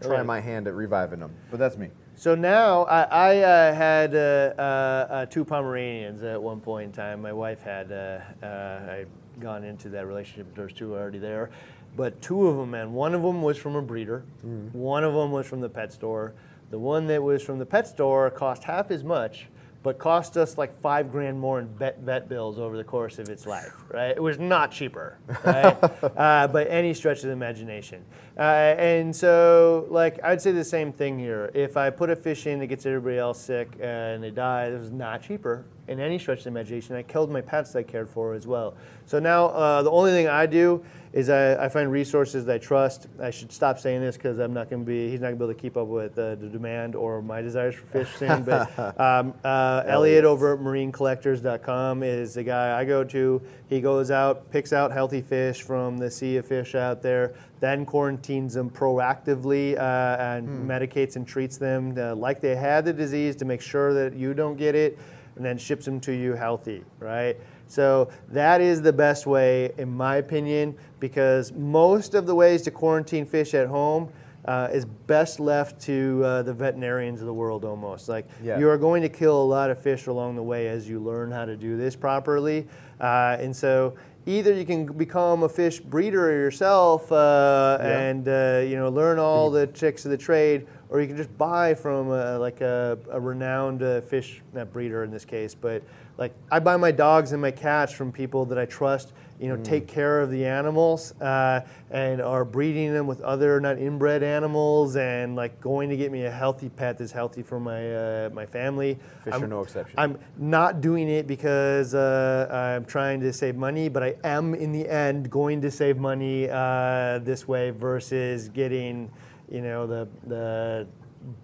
try 0.00 0.16
Right. 0.16 0.26
my 0.26 0.40
hand 0.40 0.66
at 0.66 0.72
reviving 0.74 1.20
them. 1.20 1.34
but 1.50 1.58
that's 1.60 1.76
me. 1.76 1.90
So 2.16 2.34
now 2.34 2.84
I, 2.84 3.02
I 3.02 3.36
uh, 3.40 3.74
had 3.74 4.14
uh, 4.14 4.18
uh, 4.18 4.60
uh, 4.62 5.26
two 5.26 5.44
Pomeranians 5.44 6.22
at 6.22 6.40
one 6.42 6.60
point 6.60 6.86
in 6.86 6.92
time. 6.92 7.20
My 7.20 7.32
wife 7.32 7.60
had 7.60 7.92
uh, 7.92 8.20
uh, 8.42 8.46
I 8.46 9.04
gone 9.38 9.64
into 9.64 9.90
that 9.90 10.06
relationship. 10.06 10.54
There's 10.54 10.72
two 10.72 10.94
already 10.94 11.18
there, 11.18 11.50
but 11.96 12.22
two 12.22 12.46
of 12.46 12.56
them, 12.56 12.70
man. 12.70 12.92
One 12.94 13.14
of 13.14 13.22
them 13.22 13.42
was 13.42 13.58
from 13.58 13.74
a 13.76 13.82
breeder. 13.82 14.24
One 14.72 15.04
of 15.04 15.12
them 15.12 15.30
was 15.32 15.46
from 15.46 15.60
the 15.60 15.68
pet 15.68 15.92
store. 15.92 16.32
The 16.74 16.80
one 16.80 17.06
that 17.06 17.22
was 17.22 17.40
from 17.40 17.60
the 17.60 17.66
pet 17.66 17.86
store 17.86 18.28
cost 18.32 18.64
half 18.64 18.90
as 18.90 19.04
much, 19.04 19.46
but 19.84 19.96
cost 19.96 20.36
us 20.36 20.58
like 20.58 20.74
five 20.80 21.12
grand 21.12 21.38
more 21.38 21.60
in 21.60 21.68
vet, 21.68 22.00
vet 22.00 22.28
bills 22.28 22.58
over 22.58 22.76
the 22.76 22.82
course 22.82 23.20
of 23.20 23.28
its 23.28 23.46
life, 23.46 23.72
right? 23.92 24.10
It 24.10 24.20
was 24.20 24.40
not 24.40 24.72
cheaper, 24.72 25.16
right? 25.44 25.76
uh, 26.16 26.48
by 26.48 26.64
any 26.64 26.92
stretch 26.92 27.18
of 27.18 27.26
the 27.26 27.30
imagination. 27.30 28.04
Uh, 28.36 28.40
and 28.76 29.14
so, 29.14 29.86
like, 29.88 30.18
I'd 30.24 30.42
say 30.42 30.50
the 30.50 30.64
same 30.64 30.92
thing 30.92 31.16
here. 31.16 31.52
If 31.54 31.76
I 31.76 31.90
put 31.90 32.10
a 32.10 32.16
fish 32.16 32.48
in 32.48 32.58
that 32.58 32.66
gets 32.66 32.86
everybody 32.86 33.18
else 33.18 33.40
sick 33.40 33.68
and 33.80 34.24
they 34.24 34.32
die, 34.32 34.64
it 34.66 34.76
was 34.76 34.90
not 34.90 35.22
cheaper 35.22 35.64
in 35.86 36.00
any 36.00 36.18
stretch 36.18 36.38
of 36.38 36.44
the 36.44 36.50
imagination. 36.50 36.96
I 36.96 37.04
killed 37.04 37.30
my 37.30 37.40
pets 37.40 37.74
that 37.74 37.78
I 37.78 37.82
cared 37.84 38.10
for 38.10 38.34
as 38.34 38.48
well. 38.48 38.74
So 39.06 39.20
now 39.20 39.46
uh, 39.50 39.84
the 39.84 39.92
only 39.92 40.10
thing 40.10 40.26
I 40.26 40.46
do 40.46 40.84
is 41.14 41.30
I, 41.30 41.66
I, 41.66 41.68
find 41.68 41.92
resources 41.92 42.44
that 42.46 42.54
I 42.56 42.58
trust. 42.58 43.06
I 43.22 43.30
should 43.30 43.52
stop 43.52 43.78
saying 43.78 44.00
this 44.00 44.16
because 44.16 44.40
I'm 44.40 44.52
not 44.52 44.68
going 44.68 44.82
to 44.82 44.86
be, 44.86 45.08
he's 45.08 45.20
not 45.20 45.28
going 45.28 45.38
to 45.38 45.38
be 45.38 45.44
able 45.44 45.54
to 45.54 45.60
keep 45.60 45.76
up 45.76 45.86
with 45.86 46.18
uh, 46.18 46.34
the 46.34 46.48
demand 46.48 46.96
or 46.96 47.22
my 47.22 47.40
desires 47.40 47.76
for 47.76 47.86
fish 47.86 48.08
soon. 48.16 48.42
But 48.42 48.76
um, 49.00 49.32
uh, 49.44 49.84
Elliot 49.86 50.24
over 50.24 50.54
at 50.54 50.58
marinecollectors.com 50.58 52.02
is 52.02 52.34
the 52.34 52.42
guy 52.42 52.76
I 52.76 52.84
go 52.84 53.04
to. 53.04 53.40
He 53.68 53.80
goes 53.80 54.10
out, 54.10 54.50
picks 54.50 54.72
out 54.72 54.90
healthy 54.90 55.22
fish 55.22 55.62
from 55.62 55.98
the 55.98 56.10
sea 56.10 56.36
of 56.38 56.46
fish 56.46 56.74
out 56.74 57.00
there, 57.00 57.36
then 57.60 57.86
quarantines 57.86 58.54
them 58.54 58.68
proactively 58.68 59.78
uh, 59.78 60.16
and 60.18 60.48
hmm. 60.48 60.68
medicates 60.68 61.14
and 61.14 61.24
treats 61.24 61.56
them 61.56 61.94
uh, 61.96 62.16
like 62.16 62.40
they 62.40 62.56
had 62.56 62.84
the 62.84 62.92
disease 62.92 63.36
to 63.36 63.44
make 63.44 63.60
sure 63.60 63.94
that 63.94 64.18
you 64.18 64.34
don't 64.34 64.56
get 64.56 64.74
it, 64.74 64.98
and 65.36 65.44
then 65.44 65.58
ships 65.58 65.84
them 65.84 66.00
to 66.00 66.12
you 66.12 66.32
healthy, 66.32 66.82
right? 66.98 67.36
So 67.66 68.10
that 68.28 68.60
is 68.60 68.82
the 68.82 68.92
best 68.92 69.26
way, 69.26 69.72
in 69.78 69.90
my 69.90 70.16
opinion, 70.16 70.76
because 71.00 71.52
most 71.52 72.14
of 72.14 72.26
the 72.26 72.34
ways 72.34 72.62
to 72.62 72.70
quarantine 72.70 73.26
fish 73.26 73.54
at 73.54 73.66
home 73.66 74.10
uh, 74.44 74.68
is 74.72 74.84
best 74.84 75.40
left 75.40 75.80
to 75.80 76.22
uh, 76.24 76.42
the 76.42 76.52
veterinarians 76.52 77.20
of 77.20 77.26
the 77.26 77.32
world 77.32 77.64
almost. 77.64 78.08
Like 78.08 78.28
yeah. 78.42 78.58
you 78.58 78.68
are 78.68 78.78
going 78.78 79.02
to 79.02 79.08
kill 79.08 79.42
a 79.42 79.44
lot 79.44 79.70
of 79.70 79.78
fish 79.78 80.06
along 80.06 80.36
the 80.36 80.42
way 80.42 80.68
as 80.68 80.88
you 80.88 81.00
learn 81.00 81.30
how 81.30 81.44
to 81.44 81.56
do 81.56 81.76
this 81.76 81.96
properly. 81.96 82.66
Uh, 83.00 83.36
and 83.40 83.54
so 83.56 83.94
either 84.26 84.54
you 84.54 84.64
can 84.64 84.86
become 84.86 85.42
a 85.42 85.48
fish 85.48 85.80
breeder 85.80 86.30
yourself 86.30 87.10
uh, 87.10 87.78
yeah. 87.80 88.00
and 88.00 88.28
uh, 88.28 88.62
you 88.66 88.76
know 88.76 88.88
learn 88.88 89.18
all 89.18 89.50
the 89.50 89.66
tricks 89.68 90.04
of 90.04 90.10
the 90.10 90.18
trade, 90.18 90.66
or 90.90 91.00
you 91.00 91.06
can 91.06 91.16
just 91.16 91.36
buy 91.38 91.74
from 91.74 92.10
a, 92.10 92.38
like 92.38 92.60
a, 92.60 92.98
a 93.10 93.20
renowned 93.20 93.82
uh, 93.82 94.00
fish 94.02 94.42
breeder 94.72 95.04
in 95.04 95.10
this 95.10 95.24
case, 95.24 95.54
but 95.54 95.82
like 96.16 96.34
I 96.50 96.60
buy 96.60 96.76
my 96.76 96.90
dogs 96.90 97.32
and 97.32 97.42
my 97.42 97.50
cats 97.50 97.92
from 97.92 98.12
people 98.12 98.44
that 98.46 98.58
I 98.58 98.66
trust 98.66 99.12
you 99.40 99.48
know, 99.48 99.56
mm. 99.56 99.64
take 99.64 99.86
care 99.88 100.20
of 100.20 100.30
the 100.30 100.44
animals 100.44 101.12
uh, 101.20 101.60
and 101.90 102.20
are 102.20 102.44
breeding 102.44 102.92
them 102.92 103.06
with 103.06 103.20
other 103.20 103.60
not 103.60 103.78
inbred 103.78 104.22
animals 104.22 104.96
and 104.96 105.34
like 105.34 105.60
going 105.60 105.90
to 105.90 105.96
get 105.96 106.12
me 106.12 106.24
a 106.24 106.30
healthy 106.30 106.68
pet 106.68 106.98
that's 106.98 107.12
healthy 107.12 107.42
for 107.42 107.58
my 107.58 107.94
uh, 107.94 108.30
my 108.32 108.46
family. 108.46 108.98
Fish 109.24 109.34
I'm, 109.34 109.44
are 109.44 109.46
no 109.46 109.62
exception. 109.62 109.98
I'm 109.98 110.18
not 110.38 110.80
doing 110.80 111.08
it 111.08 111.26
because 111.26 111.94
uh, 111.94 112.48
I'm 112.50 112.84
trying 112.84 113.20
to 113.20 113.32
save 113.32 113.56
money, 113.56 113.88
but 113.88 114.02
I 114.02 114.14
am 114.22 114.54
in 114.54 114.72
the 114.72 114.88
end 114.88 115.30
going 115.30 115.60
to 115.62 115.70
save 115.70 115.98
money 115.98 116.48
uh, 116.48 117.18
this 117.18 117.48
way 117.48 117.70
versus 117.70 118.48
getting, 118.48 119.10
you 119.50 119.62
know, 119.62 119.86
the 119.86 120.08
the 120.26 120.86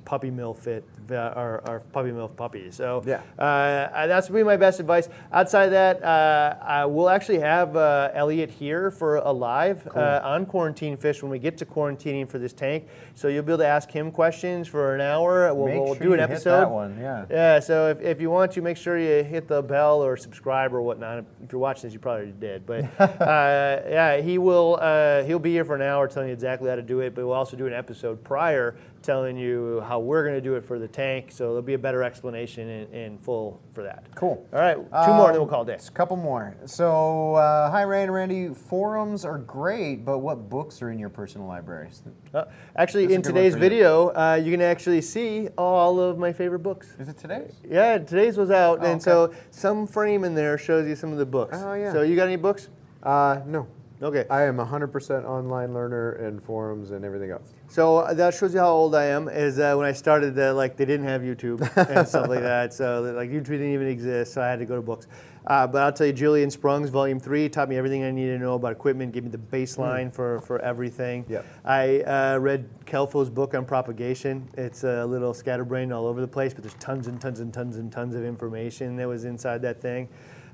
puppy 0.05 0.31
mill 0.31 0.55
fit 0.55 0.85
our, 1.12 1.62
our 1.69 1.81
puppy 1.81 2.12
mill 2.12 2.28
puppies. 2.28 2.77
So 2.77 3.02
yeah. 3.07 3.23
Uh, 3.39 4.07
that's 4.07 4.28
be 4.28 4.43
my 4.43 4.57
best 4.57 4.81
advice. 4.81 5.09
Outside 5.32 5.69
that, 5.69 6.02
uh, 6.02 6.86
we'll 6.89 7.09
actually 7.09 7.40
have 7.40 7.77
uh, 7.77 8.11
Elliot 8.15 8.51
here 8.51 8.90
for 8.90 9.16
a 9.16 9.32
live 9.32 9.85
cool. 9.89 10.02
Uh, 10.02 10.20
on 10.23 10.47
quarantine 10.47 10.97
fish 10.97 11.23
when 11.23 11.31
we 11.31 11.39
get 11.39 11.59
to 11.59 11.66
quarantining 11.66 12.28
for 12.28 12.39
this 12.39 12.52
tank. 12.52 12.86
So 13.15 13.28
you'll 13.28 13.43
be 13.43 13.52
able 13.52 13.59
to 13.59 13.66
ask 13.66 13.90
him 13.90 14.11
questions 14.11 14.69
for 14.69 14.94
an 14.94 15.01
hour. 15.01 15.52
We'll, 15.55 15.66
we'll 15.66 15.94
sure 15.94 16.07
do 16.07 16.12
an 16.15 16.20
episode. 16.20 16.61
that 16.61 16.70
one, 16.70 16.98
yeah. 16.98 17.24
Yeah. 17.31 17.61
So 17.61 17.89
if, 17.89 18.01
if 18.01 18.20
you 18.20 18.31
want 18.31 18.52
to, 18.52 18.62
make 18.62 18.77
sure 18.77 18.98
you 18.98 19.24
hit 19.24 19.48
the 19.48 19.62
bell 19.62 20.02
or 20.02 20.16
subscribe 20.16 20.74
or 20.74 20.82
whatnot. 20.82 21.24
If 21.43 21.52
you're 21.52 21.61
watching 21.61 21.82
this, 21.85 21.93
you 21.93 21.98
probably 21.98 22.32
did. 22.32 22.66
But 22.66 22.85
uh, 23.01 23.82
yeah, 23.89 24.20
he 24.20 24.39
will. 24.39 24.78
Uh, 24.81 25.24
he'll 25.24 25.39
be 25.39 25.51
here 25.51 25.65
for 25.65 25.74
an 25.74 25.82
hour 25.82 26.09
telling 26.09 26.28
you 26.28 26.35
exactly 26.35 26.69
how 26.69 26.77
to 26.77 26.82
do 26.82 27.01
it. 27.01 27.15
But 27.15 27.24
we'll 27.24 27.35
also 27.35 27.57
do 27.57 27.66
an 27.66 27.73
episode 27.73 28.23
prior 28.23 28.77
telling 29.02 29.36
you 29.36 29.82
how 29.86 29.98
we're 29.98 30.22
going 30.22 30.35
to 30.35 30.40
do 30.40 30.55
it 30.55 30.64
for 30.64 30.78
the 30.78 30.89
tank. 30.89 31.32
So 31.32 31.44
there'll 31.48 31.62
be 31.62 31.74
a 31.74 31.78
better 31.78 32.02
explanation 32.02 32.68
in, 32.68 32.93
in 32.93 33.18
full 33.18 33.60
for 33.72 33.82
that. 33.82 34.05
Cool. 34.14 34.47
All 34.52 34.60
right, 34.60 34.77
two 34.77 34.94
um, 34.94 35.16
more, 35.16 35.28
then 35.28 35.40
we'll 35.40 35.47
call 35.47 35.62
it 35.62 35.66
day. 35.66 35.78
A 35.86 35.90
couple 35.90 36.16
more. 36.16 36.56
So, 36.66 37.35
uh, 37.35 37.70
hi, 37.70 37.85
Rand 37.85 38.05
and 38.05 38.14
Randy. 38.14 38.55
Forums 38.55 39.24
are 39.24 39.39
great, 39.39 40.05
but 40.05 40.18
what 40.18 40.48
books 40.48 40.82
are 40.82 40.90
in 40.90 40.98
your 40.98 41.09
personal 41.09 41.47
libraries? 41.47 42.02
Uh, 42.35 42.44
actually, 42.77 43.12
in 43.12 43.22
today's 43.22 43.55
video, 43.55 44.09
uh, 44.09 44.40
you 44.43 44.51
can 44.51 44.62
actually 44.62 45.01
see 45.01 45.48
all 45.56 46.01
of 46.01 46.18
my 46.18 46.32
favorite 46.32 46.60
books. 46.60 46.94
Is 46.98 47.09
it 47.09 47.16
today's? 47.16 47.55
Yeah, 47.68 47.98
today's 47.98 48.36
was 48.36 48.51
out, 48.51 48.81
oh, 48.81 48.85
and 48.85 49.01
okay. 49.01 49.05
so 49.05 49.35
some 49.51 49.86
frame 49.86 50.24
in 50.24 50.35
there 50.35 50.59
shows 50.59 50.86
you 50.86 50.97
some 50.97 51.12
of 51.12 51.18
the 51.18 51.27
books. 51.27 51.59
Oh, 51.60 51.74
yeah. 51.74 51.93
So 51.93 52.02
you 52.02 52.16
got 52.16 52.27
any 52.27 52.36
books? 52.36 52.68
Uh, 53.02 53.40
no. 53.47 53.66
Okay. 54.02 54.24
I 54.31 54.44
am 54.44 54.56
100% 54.56 55.24
online 55.24 55.74
learner 55.74 56.12
and 56.12 56.43
forums 56.43 56.90
and 56.90 57.05
everything 57.05 57.31
else. 57.31 57.52
So 57.68 57.98
uh, 57.98 58.14
that 58.14 58.35
shows 58.35 58.55
you 58.55 58.60
how 58.60 58.70
old 58.70 58.94
I 58.94 59.05
am. 59.05 59.28
Is 59.28 59.59
uh, 59.59 59.74
when 59.74 59.86
I 59.86 59.93
started, 59.93 60.39
uh, 60.39 60.55
like 60.55 60.77
they 60.77 60.86
didn't 60.86 61.06
have 61.06 61.20
YouTube 61.20 61.60
and 61.77 62.09
stuff 62.09 62.28
like 62.28 62.40
that. 62.40 62.72
So 62.72 63.02
like 63.14 63.31
YouTube 63.31 63.47
didn't 63.47 63.74
even 63.74 63.89
exist. 63.89 64.32
So 64.32 64.43
I 64.43 64.48
had 64.48 64.59
to 64.59 64.64
go 64.64 64.77
to 64.77 64.82
books. 64.82 65.06
Uh, 65.47 65.66
but 65.66 65.82
I'll 65.82 65.93
tell 65.93 66.06
you, 66.06 66.12
Julian 66.12 66.51
Sprungs, 66.51 66.90
Volume 66.90 67.18
Three, 67.18 67.48
taught 67.48 67.68
me 67.68 67.77
everything 67.77 68.05
I 68.05 68.10
needed 68.10 68.39
to 68.39 68.44
know 68.44 68.55
about 68.55 68.72
equipment. 68.72 69.12
Gave 69.12 69.24
me 69.24 69.31
the 69.31 69.39
baseline 69.39 70.09
mm. 70.09 70.14
for 70.14 70.40
for 70.40 70.59
everything. 70.60 71.24
Yep. 71.28 71.47
I 71.64 72.01
uh, 72.01 72.39
read 72.39 72.68
Calfo's 72.85 73.31
book 73.31 73.55
on 73.55 73.64
propagation. 73.64 74.48
It's 74.59 74.85
a 74.85 75.05
little 75.06 75.32
scatterbrained 75.32 75.93
all 75.93 76.06
over 76.06 76.20
the 76.20 76.28
place, 76.28 76.52
but 76.52 76.62
there's 76.62 76.74
tons 76.74 77.06
and 77.06 77.20
tons 77.20 77.40
and 77.40 77.52
tons 77.52 77.77
and 77.77 77.90
tons 77.90 78.14
of 78.14 78.24
information 78.24 78.97
that 78.97 79.09
was 79.09 79.24
inside 79.24 79.62
that 79.62 79.81
thing. 79.81 80.09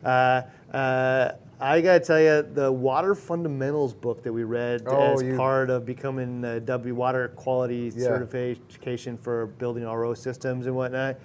Uh, 0.05 0.43
uh, 0.73 1.33
I 1.59 1.81
got 1.81 1.95
to 1.95 2.01
tell 2.01 2.21
you, 2.21 2.43
the 2.53 2.71
water 2.71 3.15
fundamentals 3.15 3.95
book 3.95 4.23
that 4.25 4.33
we 4.33 4.45
read 4.45 4.83
oh, 4.87 5.15
as 5.15 5.23
you... 5.23 5.37
part 5.37 5.71
of 5.71 5.87
becoming 5.87 6.45
a 6.45 6.61
W 6.61 6.95
water 6.95 7.29
quality 7.29 7.91
yeah. 7.95 8.05
certification 8.05 9.17
for 9.17 9.47
building 9.47 9.85
RO 9.85 10.13
systems 10.13 10.67
and 10.67 10.77
whatnot, 10.77 11.17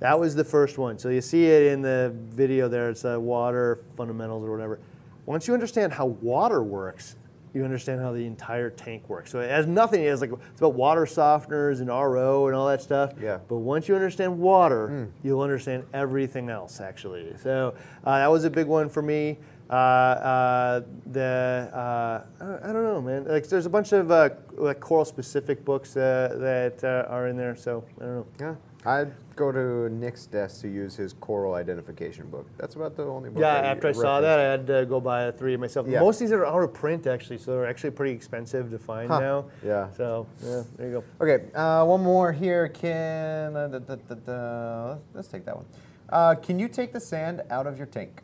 that 0.00 0.18
was 0.18 0.34
the 0.34 0.44
first 0.44 0.78
one. 0.78 0.98
So 0.98 1.10
you 1.10 1.20
see 1.20 1.46
it 1.46 1.72
in 1.72 1.82
the 1.82 2.14
video 2.30 2.68
there. 2.68 2.88
It's 2.88 3.04
a 3.04 3.18
water 3.20 3.80
fundamentals 3.96 4.44
or 4.44 4.52
whatever. 4.52 4.80
Once 5.26 5.46
you 5.46 5.52
understand 5.52 5.92
how 5.92 6.06
water 6.06 6.62
works, 6.62 7.16
you 7.52 7.64
understand 7.64 8.00
how 8.00 8.12
the 8.12 8.24
entire 8.24 8.70
tank 8.70 9.08
works. 9.08 9.30
So 9.30 9.40
it 9.40 9.50
has 9.50 9.66
nothing. 9.66 10.02
It's 10.02 10.20
like 10.20 10.30
it's 10.32 10.60
about 10.60 10.74
water 10.74 11.04
softeners 11.04 11.80
and 11.80 11.88
RO 11.88 12.46
and 12.46 12.56
all 12.56 12.68
that 12.68 12.80
stuff. 12.80 13.12
Yeah. 13.20 13.38
But 13.48 13.58
once 13.58 13.88
you 13.88 13.94
understand 13.94 14.38
water, 14.38 14.88
mm. 14.88 15.10
you'll 15.22 15.40
understand 15.40 15.84
everything 15.92 16.48
else 16.48 16.80
actually. 16.80 17.34
So 17.42 17.74
uh, 18.04 18.18
that 18.18 18.30
was 18.30 18.44
a 18.44 18.50
big 18.50 18.66
one 18.66 18.88
for 18.88 19.02
me. 19.02 19.38
Uh, 19.70 19.72
uh, 19.72 20.80
the 21.12 21.70
uh, 21.74 22.44
I 22.62 22.72
don't 22.72 22.84
know, 22.84 23.02
man. 23.02 23.24
Like 23.26 23.48
there's 23.48 23.66
a 23.66 23.70
bunch 23.70 23.92
of 23.92 24.10
uh, 24.10 24.30
like 24.56 24.80
coral 24.80 25.04
specific 25.04 25.64
books 25.64 25.96
uh, 25.96 26.36
that 26.38 26.84
are 26.84 27.28
in 27.28 27.36
there. 27.36 27.54
So 27.54 27.84
I 28.00 28.04
don't 28.04 28.14
know. 28.14 28.26
Yeah. 28.40 28.54
I'd 28.86 29.12
go 29.36 29.52
to 29.52 29.92
Nick's 29.92 30.26
desk 30.26 30.62
to 30.62 30.68
use 30.68 30.96
his 30.96 31.12
coral 31.12 31.54
identification 31.54 32.30
book. 32.30 32.46
That's 32.56 32.76
about 32.76 32.96
the 32.96 33.04
only 33.04 33.28
book. 33.28 33.40
Yeah, 33.40 33.54
I 33.54 33.66
after 33.66 33.88
I 33.88 33.92
saw 33.92 34.20
that, 34.20 34.38
I 34.38 34.42
had 34.42 34.66
to 34.68 34.86
go 34.86 35.00
buy 35.00 35.30
three 35.32 35.56
myself. 35.56 35.86
Yeah. 35.88 36.00
Most 36.00 36.16
of 36.16 36.20
these 36.20 36.32
are 36.32 36.46
out 36.46 36.62
of 36.62 36.72
print 36.72 37.06
actually, 37.06 37.38
so 37.38 37.52
they're 37.52 37.66
actually 37.66 37.90
pretty 37.90 38.12
expensive 38.12 38.70
to 38.70 38.78
find 38.78 39.10
huh. 39.10 39.20
now. 39.20 39.44
Yeah. 39.64 39.90
So 39.90 40.26
yeah, 40.42 40.62
there 40.76 40.88
you 40.88 41.02
go. 41.20 41.24
Okay, 41.24 41.52
uh, 41.54 41.84
one 41.84 42.02
more 42.02 42.32
here. 42.32 42.68
Can 42.68 43.56
uh, 43.56 43.68
da, 43.68 43.78
da, 43.78 44.14
da, 44.14 44.96
let's 45.12 45.28
take 45.28 45.44
that 45.44 45.56
one. 45.56 45.66
Uh, 46.08 46.34
can 46.36 46.58
you 46.58 46.68
take 46.68 46.92
the 46.92 47.00
sand 47.00 47.42
out 47.50 47.66
of 47.66 47.76
your 47.76 47.86
tank? 47.86 48.22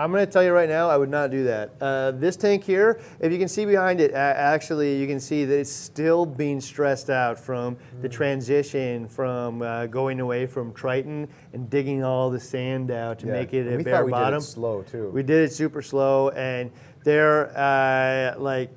I'm 0.00 0.10
going 0.10 0.24
to 0.24 0.32
tell 0.32 0.42
you 0.42 0.52
right 0.52 0.68
now, 0.68 0.88
I 0.88 0.96
would 0.96 1.10
not 1.10 1.30
do 1.30 1.44
that. 1.44 1.72
Uh, 1.78 2.12
this 2.12 2.34
tank 2.34 2.64
here, 2.64 3.02
if 3.20 3.30
you 3.30 3.38
can 3.38 3.48
see 3.48 3.66
behind 3.66 4.00
it, 4.00 4.12
actually 4.14 4.98
you 4.98 5.06
can 5.06 5.20
see 5.20 5.44
that 5.44 5.58
it's 5.58 5.70
still 5.70 6.24
being 6.24 6.58
stressed 6.58 7.10
out 7.10 7.38
from 7.38 7.76
the 8.00 8.08
mm. 8.08 8.12
transition 8.12 9.06
from 9.06 9.60
uh, 9.60 9.86
going 9.86 10.20
away 10.20 10.46
from 10.46 10.72
Triton 10.72 11.28
and 11.52 11.68
digging 11.68 12.02
all 12.02 12.30
the 12.30 12.40
sand 12.40 12.90
out 12.90 13.18
to 13.18 13.26
yeah. 13.26 13.32
make 13.32 13.52
it 13.52 13.66
and 13.66 13.74
a 13.74 13.76
we 13.76 13.84
bare 13.84 14.04
we 14.06 14.10
bottom. 14.10 14.40
Did 14.40 14.46
it 14.46 14.48
slow 14.48 14.82
too. 14.82 15.10
We 15.10 15.22
did 15.22 15.44
it 15.44 15.52
super 15.52 15.82
slow, 15.82 16.30
and 16.30 16.70
there, 17.04 17.54
uh, 17.54 18.38
like, 18.38 18.70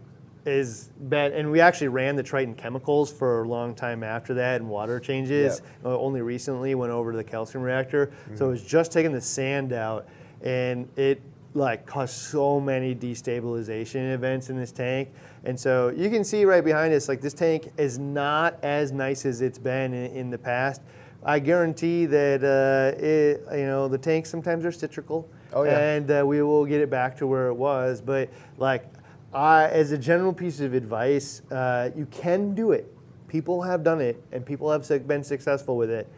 is 0.45 0.89
bad. 0.99 1.31
And 1.31 1.49
we 1.49 1.61
actually 1.61 1.87
ran 1.87 2.17
the 2.17 2.23
Triton 2.23 2.53
chemicals 2.53 3.09
for 3.09 3.43
a 3.43 3.47
long 3.47 3.75
time 3.75 4.03
after 4.03 4.33
that, 4.33 4.59
and 4.59 4.69
water 4.69 4.99
changes. 4.99 5.61
Uh, 5.85 5.97
only 5.97 6.21
recently 6.21 6.75
went 6.75 6.91
over 6.91 7.11
to 7.11 7.17
the 7.17 7.23
calcium 7.23 7.63
reactor, 7.63 8.07
mm-hmm. 8.07 8.35
so 8.35 8.47
it 8.47 8.49
was 8.49 8.63
just 8.65 8.91
taking 8.91 9.13
the 9.13 9.21
sand 9.21 9.71
out 9.71 10.05
and 10.43 10.87
it 10.97 11.21
like 11.55 11.85
caused 11.85 12.15
so 12.15 12.59
many 12.59 12.95
destabilization 12.95 14.13
events 14.13 14.49
in 14.49 14.57
this 14.57 14.71
tank. 14.71 15.09
And 15.43 15.59
so 15.59 15.89
you 15.89 16.09
can 16.09 16.23
see 16.23 16.45
right 16.45 16.63
behind 16.63 16.93
us, 16.93 17.07
like 17.07 17.21
this 17.21 17.33
tank 17.33 17.71
is 17.77 17.99
not 17.99 18.57
as 18.63 18.91
nice 18.91 19.25
as 19.25 19.41
it's 19.41 19.59
been 19.59 19.93
in, 19.93 20.11
in 20.15 20.29
the 20.29 20.37
past. 20.37 20.81
I 21.25 21.39
guarantee 21.39 22.05
that 22.07 22.43
uh, 22.43 22.99
it, 23.01 23.57
you 23.57 23.65
know 23.65 23.87
the 23.87 23.97
tanks 23.97 24.29
sometimes 24.29 24.65
are 24.65 24.71
cyclical, 24.71 25.29
oh, 25.53 25.63
yeah. 25.63 25.79
and 25.79 26.11
uh, 26.11 26.23
we 26.25 26.41
will 26.41 26.65
get 26.65 26.81
it 26.81 26.89
back 26.89 27.17
to 27.17 27.27
where 27.27 27.47
it 27.47 27.53
was. 27.53 28.01
But 28.01 28.29
like, 28.57 28.85
I, 29.33 29.67
as 29.67 29.93
a 29.93 29.97
general 29.97 30.33
piece 30.33 30.59
of 30.59 30.73
advice, 30.73 31.41
uh, 31.49 31.91
you 31.95 32.07
can 32.07 32.53
do 32.53 32.73
it. 32.73 32.93
People 33.29 33.61
have 33.61 33.83
done 33.83 34.01
it, 34.01 34.21
and 34.33 34.45
people 34.45 34.69
have 34.69 34.85
been 35.07 35.23
successful 35.23 35.77
with 35.77 35.89
it, 35.89 36.09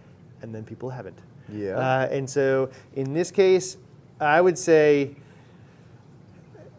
and 0.41 0.53
then 0.53 0.63
people 0.63 0.89
haven't. 0.89 1.19
Yeah. 1.53 1.77
Uh, 1.77 2.07
and 2.09 2.27
so 2.27 2.69
in 2.95 3.13
this 3.13 3.29
case, 3.29 3.77
I 4.19 4.39
would 4.39 4.57
say 4.57 5.15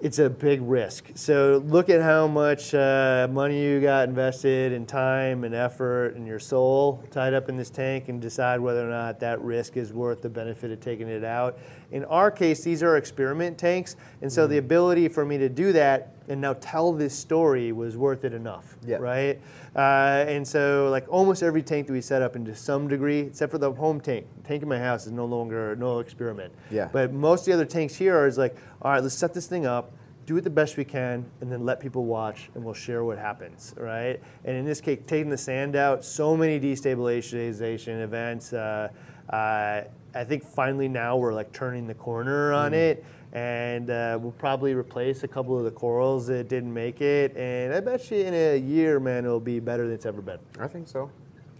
it's 0.00 0.18
a 0.18 0.30
big 0.30 0.62
risk. 0.62 1.10
So 1.14 1.62
look 1.66 1.90
at 1.90 2.00
how 2.00 2.26
much 2.26 2.74
uh, 2.74 3.28
money 3.30 3.62
you 3.62 3.80
got 3.80 4.08
invested 4.08 4.72
and 4.72 4.86
time 4.86 5.44
and 5.44 5.54
effort 5.54 6.16
and 6.16 6.26
your 6.26 6.38
soul 6.38 7.02
tied 7.10 7.34
up 7.34 7.48
in 7.48 7.56
this 7.56 7.70
tank 7.70 8.08
and 8.08 8.20
decide 8.20 8.60
whether 8.60 8.86
or 8.86 8.90
not 8.90 9.20
that 9.20 9.40
risk 9.40 9.76
is 9.76 9.92
worth 9.92 10.22
the 10.22 10.28
benefit 10.28 10.70
of 10.70 10.80
taking 10.80 11.08
it 11.08 11.24
out. 11.24 11.58
In 11.92 12.04
our 12.06 12.30
case, 12.30 12.64
these 12.64 12.82
are 12.82 12.96
experiment 12.96 13.58
tanks, 13.58 13.96
and 14.22 14.32
so 14.32 14.46
the 14.46 14.58
ability 14.58 15.08
for 15.08 15.24
me 15.24 15.38
to 15.38 15.48
do 15.48 15.72
that 15.72 16.12
and 16.28 16.40
now 16.40 16.54
tell 16.54 16.92
this 16.92 17.16
story 17.16 17.70
was 17.70 17.96
worth 17.96 18.24
it 18.24 18.34
enough, 18.34 18.76
Yeah. 18.84 18.96
right? 18.96 19.40
Uh, 19.76 20.24
and 20.26 20.46
so, 20.46 20.88
like 20.90 21.04
almost 21.08 21.42
every 21.42 21.62
tank 21.62 21.86
that 21.86 21.92
we 21.92 22.00
set 22.00 22.20
up 22.22 22.34
into 22.34 22.54
some 22.54 22.88
degree, 22.88 23.20
except 23.20 23.52
for 23.52 23.58
the 23.58 23.70
home 23.70 24.00
tank, 24.00 24.26
the 24.36 24.48
tank 24.48 24.62
in 24.62 24.68
my 24.68 24.78
house 24.78 25.06
is 25.06 25.12
no 25.12 25.24
longer 25.24 25.76
no 25.76 26.00
experiment. 26.00 26.52
Yeah. 26.70 26.88
But 26.92 27.12
most 27.12 27.42
of 27.42 27.46
the 27.46 27.52
other 27.52 27.64
tanks 27.64 27.94
here 27.94 28.16
are 28.16 28.26
is 28.26 28.38
like, 28.38 28.56
all 28.82 28.90
right, 28.90 29.02
let's 29.02 29.14
set 29.14 29.34
this 29.34 29.46
thing 29.46 29.66
up, 29.66 29.92
do 30.24 30.36
it 30.36 30.40
the 30.42 30.50
best 30.50 30.76
we 30.76 30.84
can, 30.84 31.24
and 31.40 31.52
then 31.52 31.64
let 31.64 31.78
people 31.78 32.04
watch, 32.04 32.50
and 32.56 32.64
we'll 32.64 32.74
share 32.74 33.04
what 33.04 33.18
happens, 33.18 33.74
right? 33.76 34.20
And 34.44 34.56
in 34.56 34.64
this 34.64 34.80
case, 34.80 34.98
taking 35.06 35.30
the 35.30 35.38
sand 35.38 35.76
out, 35.76 36.04
so 36.04 36.36
many 36.36 36.58
destabilization 36.58 38.02
events. 38.02 38.52
Uh, 38.52 38.88
uh, 39.30 39.82
I 40.16 40.24
think 40.24 40.42
finally 40.44 40.88
now 40.88 41.16
we're 41.18 41.34
like 41.34 41.52
turning 41.52 41.86
the 41.86 41.94
corner 41.94 42.52
on 42.52 42.72
it, 42.72 43.04
and 43.34 43.90
uh, 43.90 44.18
we'll 44.20 44.32
probably 44.32 44.72
replace 44.72 45.24
a 45.24 45.28
couple 45.28 45.58
of 45.58 45.64
the 45.64 45.70
corals 45.70 46.26
that 46.28 46.48
didn't 46.48 46.72
make 46.72 47.02
it. 47.02 47.36
And 47.36 47.74
I 47.74 47.80
bet 47.80 48.10
you 48.10 48.18
in 48.18 48.32
a 48.32 48.56
year, 48.56 48.98
man, 48.98 49.26
it'll 49.26 49.40
be 49.40 49.60
better 49.60 49.84
than 49.84 49.92
it's 49.92 50.06
ever 50.06 50.22
been. 50.22 50.38
I 50.58 50.68
think 50.68 50.88
so. 50.88 51.10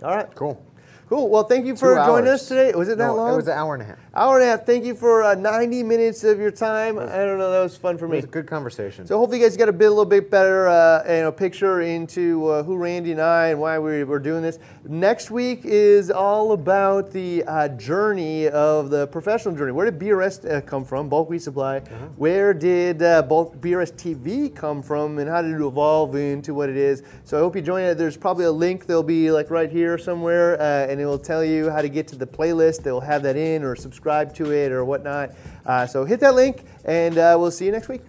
All 0.02 0.16
right, 0.16 0.34
Cool. 0.34 0.62
Cool. 1.08 1.28
Well, 1.28 1.44
thank 1.44 1.66
you 1.66 1.76
for 1.76 1.94
Two 1.94 2.04
joining 2.04 2.28
hours. 2.30 2.42
us 2.42 2.48
today. 2.48 2.72
Was 2.74 2.88
it 2.88 2.98
that 2.98 3.06
No, 3.06 3.14
long? 3.14 3.32
It 3.32 3.36
was 3.36 3.46
an 3.46 3.56
hour 3.56 3.74
and 3.74 3.82
a 3.84 3.86
half. 3.86 3.98
Hour 4.12 4.40
and 4.40 4.42
a 4.42 4.46
half. 4.50 4.66
Thank 4.66 4.84
you 4.84 4.96
for 4.96 5.22
uh, 5.22 5.36
90 5.36 5.84
minutes 5.84 6.24
of 6.24 6.40
your 6.40 6.50
time. 6.50 6.98
I 6.98 7.04
don't 7.18 7.38
know. 7.38 7.52
That 7.52 7.62
was 7.62 7.76
fun 7.76 7.96
for 7.96 8.08
me. 8.08 8.14
It 8.14 8.22
was 8.22 8.24
a 8.24 8.28
good 8.28 8.48
conversation. 8.48 9.06
So 9.06 9.16
hopefully 9.16 9.38
you 9.38 9.44
guys 9.46 9.56
got 9.56 9.68
a 9.68 9.72
bit, 9.72 9.84
a 9.84 9.90
little 9.90 10.04
bit 10.04 10.32
better, 10.32 10.66
uh, 10.66 11.04
you 11.06 11.20
know, 11.22 11.30
picture 11.30 11.82
into 11.82 12.48
uh, 12.48 12.62
who 12.64 12.76
Randy 12.76 13.12
and 13.12 13.20
I 13.20 13.48
and 13.48 13.60
why 13.60 13.78
we 13.78 14.02
were 14.02 14.18
doing 14.18 14.42
this. 14.42 14.58
Next 14.84 15.30
week 15.30 15.60
is 15.62 16.10
all 16.10 16.50
about 16.50 17.12
the 17.12 17.44
uh, 17.44 17.68
journey 17.68 18.48
of 18.48 18.90
the 18.90 19.06
professional 19.06 19.54
journey. 19.54 19.70
Where 19.70 19.88
did 19.88 20.00
BRS 20.00 20.50
uh, 20.50 20.60
come 20.62 20.84
from? 20.84 21.08
Bulk 21.08 21.30
Reef 21.30 21.42
Supply. 21.42 21.78
Where 22.16 22.52
did 22.52 23.00
uh, 23.04 23.22
bulk 23.22 23.54
BRS 23.60 23.92
TV 23.92 24.52
come 24.52 24.82
from, 24.82 25.18
and 25.20 25.30
how 25.30 25.40
did 25.40 25.52
it 25.52 25.64
evolve 25.64 26.16
into 26.16 26.52
what 26.52 26.68
it 26.68 26.76
is? 26.76 27.04
So 27.22 27.36
I 27.36 27.40
hope 27.42 27.54
you 27.54 27.62
join 27.62 27.84
it. 27.84 27.94
There's 27.96 28.16
probably 28.16 28.46
a 28.46 28.50
link. 28.50 28.86
They'll 28.86 29.04
be 29.04 29.30
like 29.30 29.50
right 29.50 29.70
here 29.70 29.98
somewhere, 29.98 30.60
uh, 30.60 30.95
and 30.96 31.02
it 31.02 31.04
will 31.04 31.18
tell 31.18 31.44
you 31.44 31.68
how 31.68 31.82
to 31.82 31.90
get 31.90 32.08
to 32.08 32.16
the 32.16 32.26
playlist. 32.26 32.82
They'll 32.82 33.02
have 33.02 33.22
that 33.24 33.36
in, 33.36 33.62
or 33.62 33.76
subscribe 33.76 34.34
to 34.36 34.50
it, 34.50 34.72
or 34.72 34.82
whatnot. 34.82 35.32
Uh, 35.66 35.86
so 35.86 36.06
hit 36.06 36.20
that 36.20 36.34
link, 36.34 36.64
and 36.86 37.18
uh, 37.18 37.36
we'll 37.38 37.50
see 37.50 37.66
you 37.66 37.72
next 37.72 37.88
week. 37.88 38.00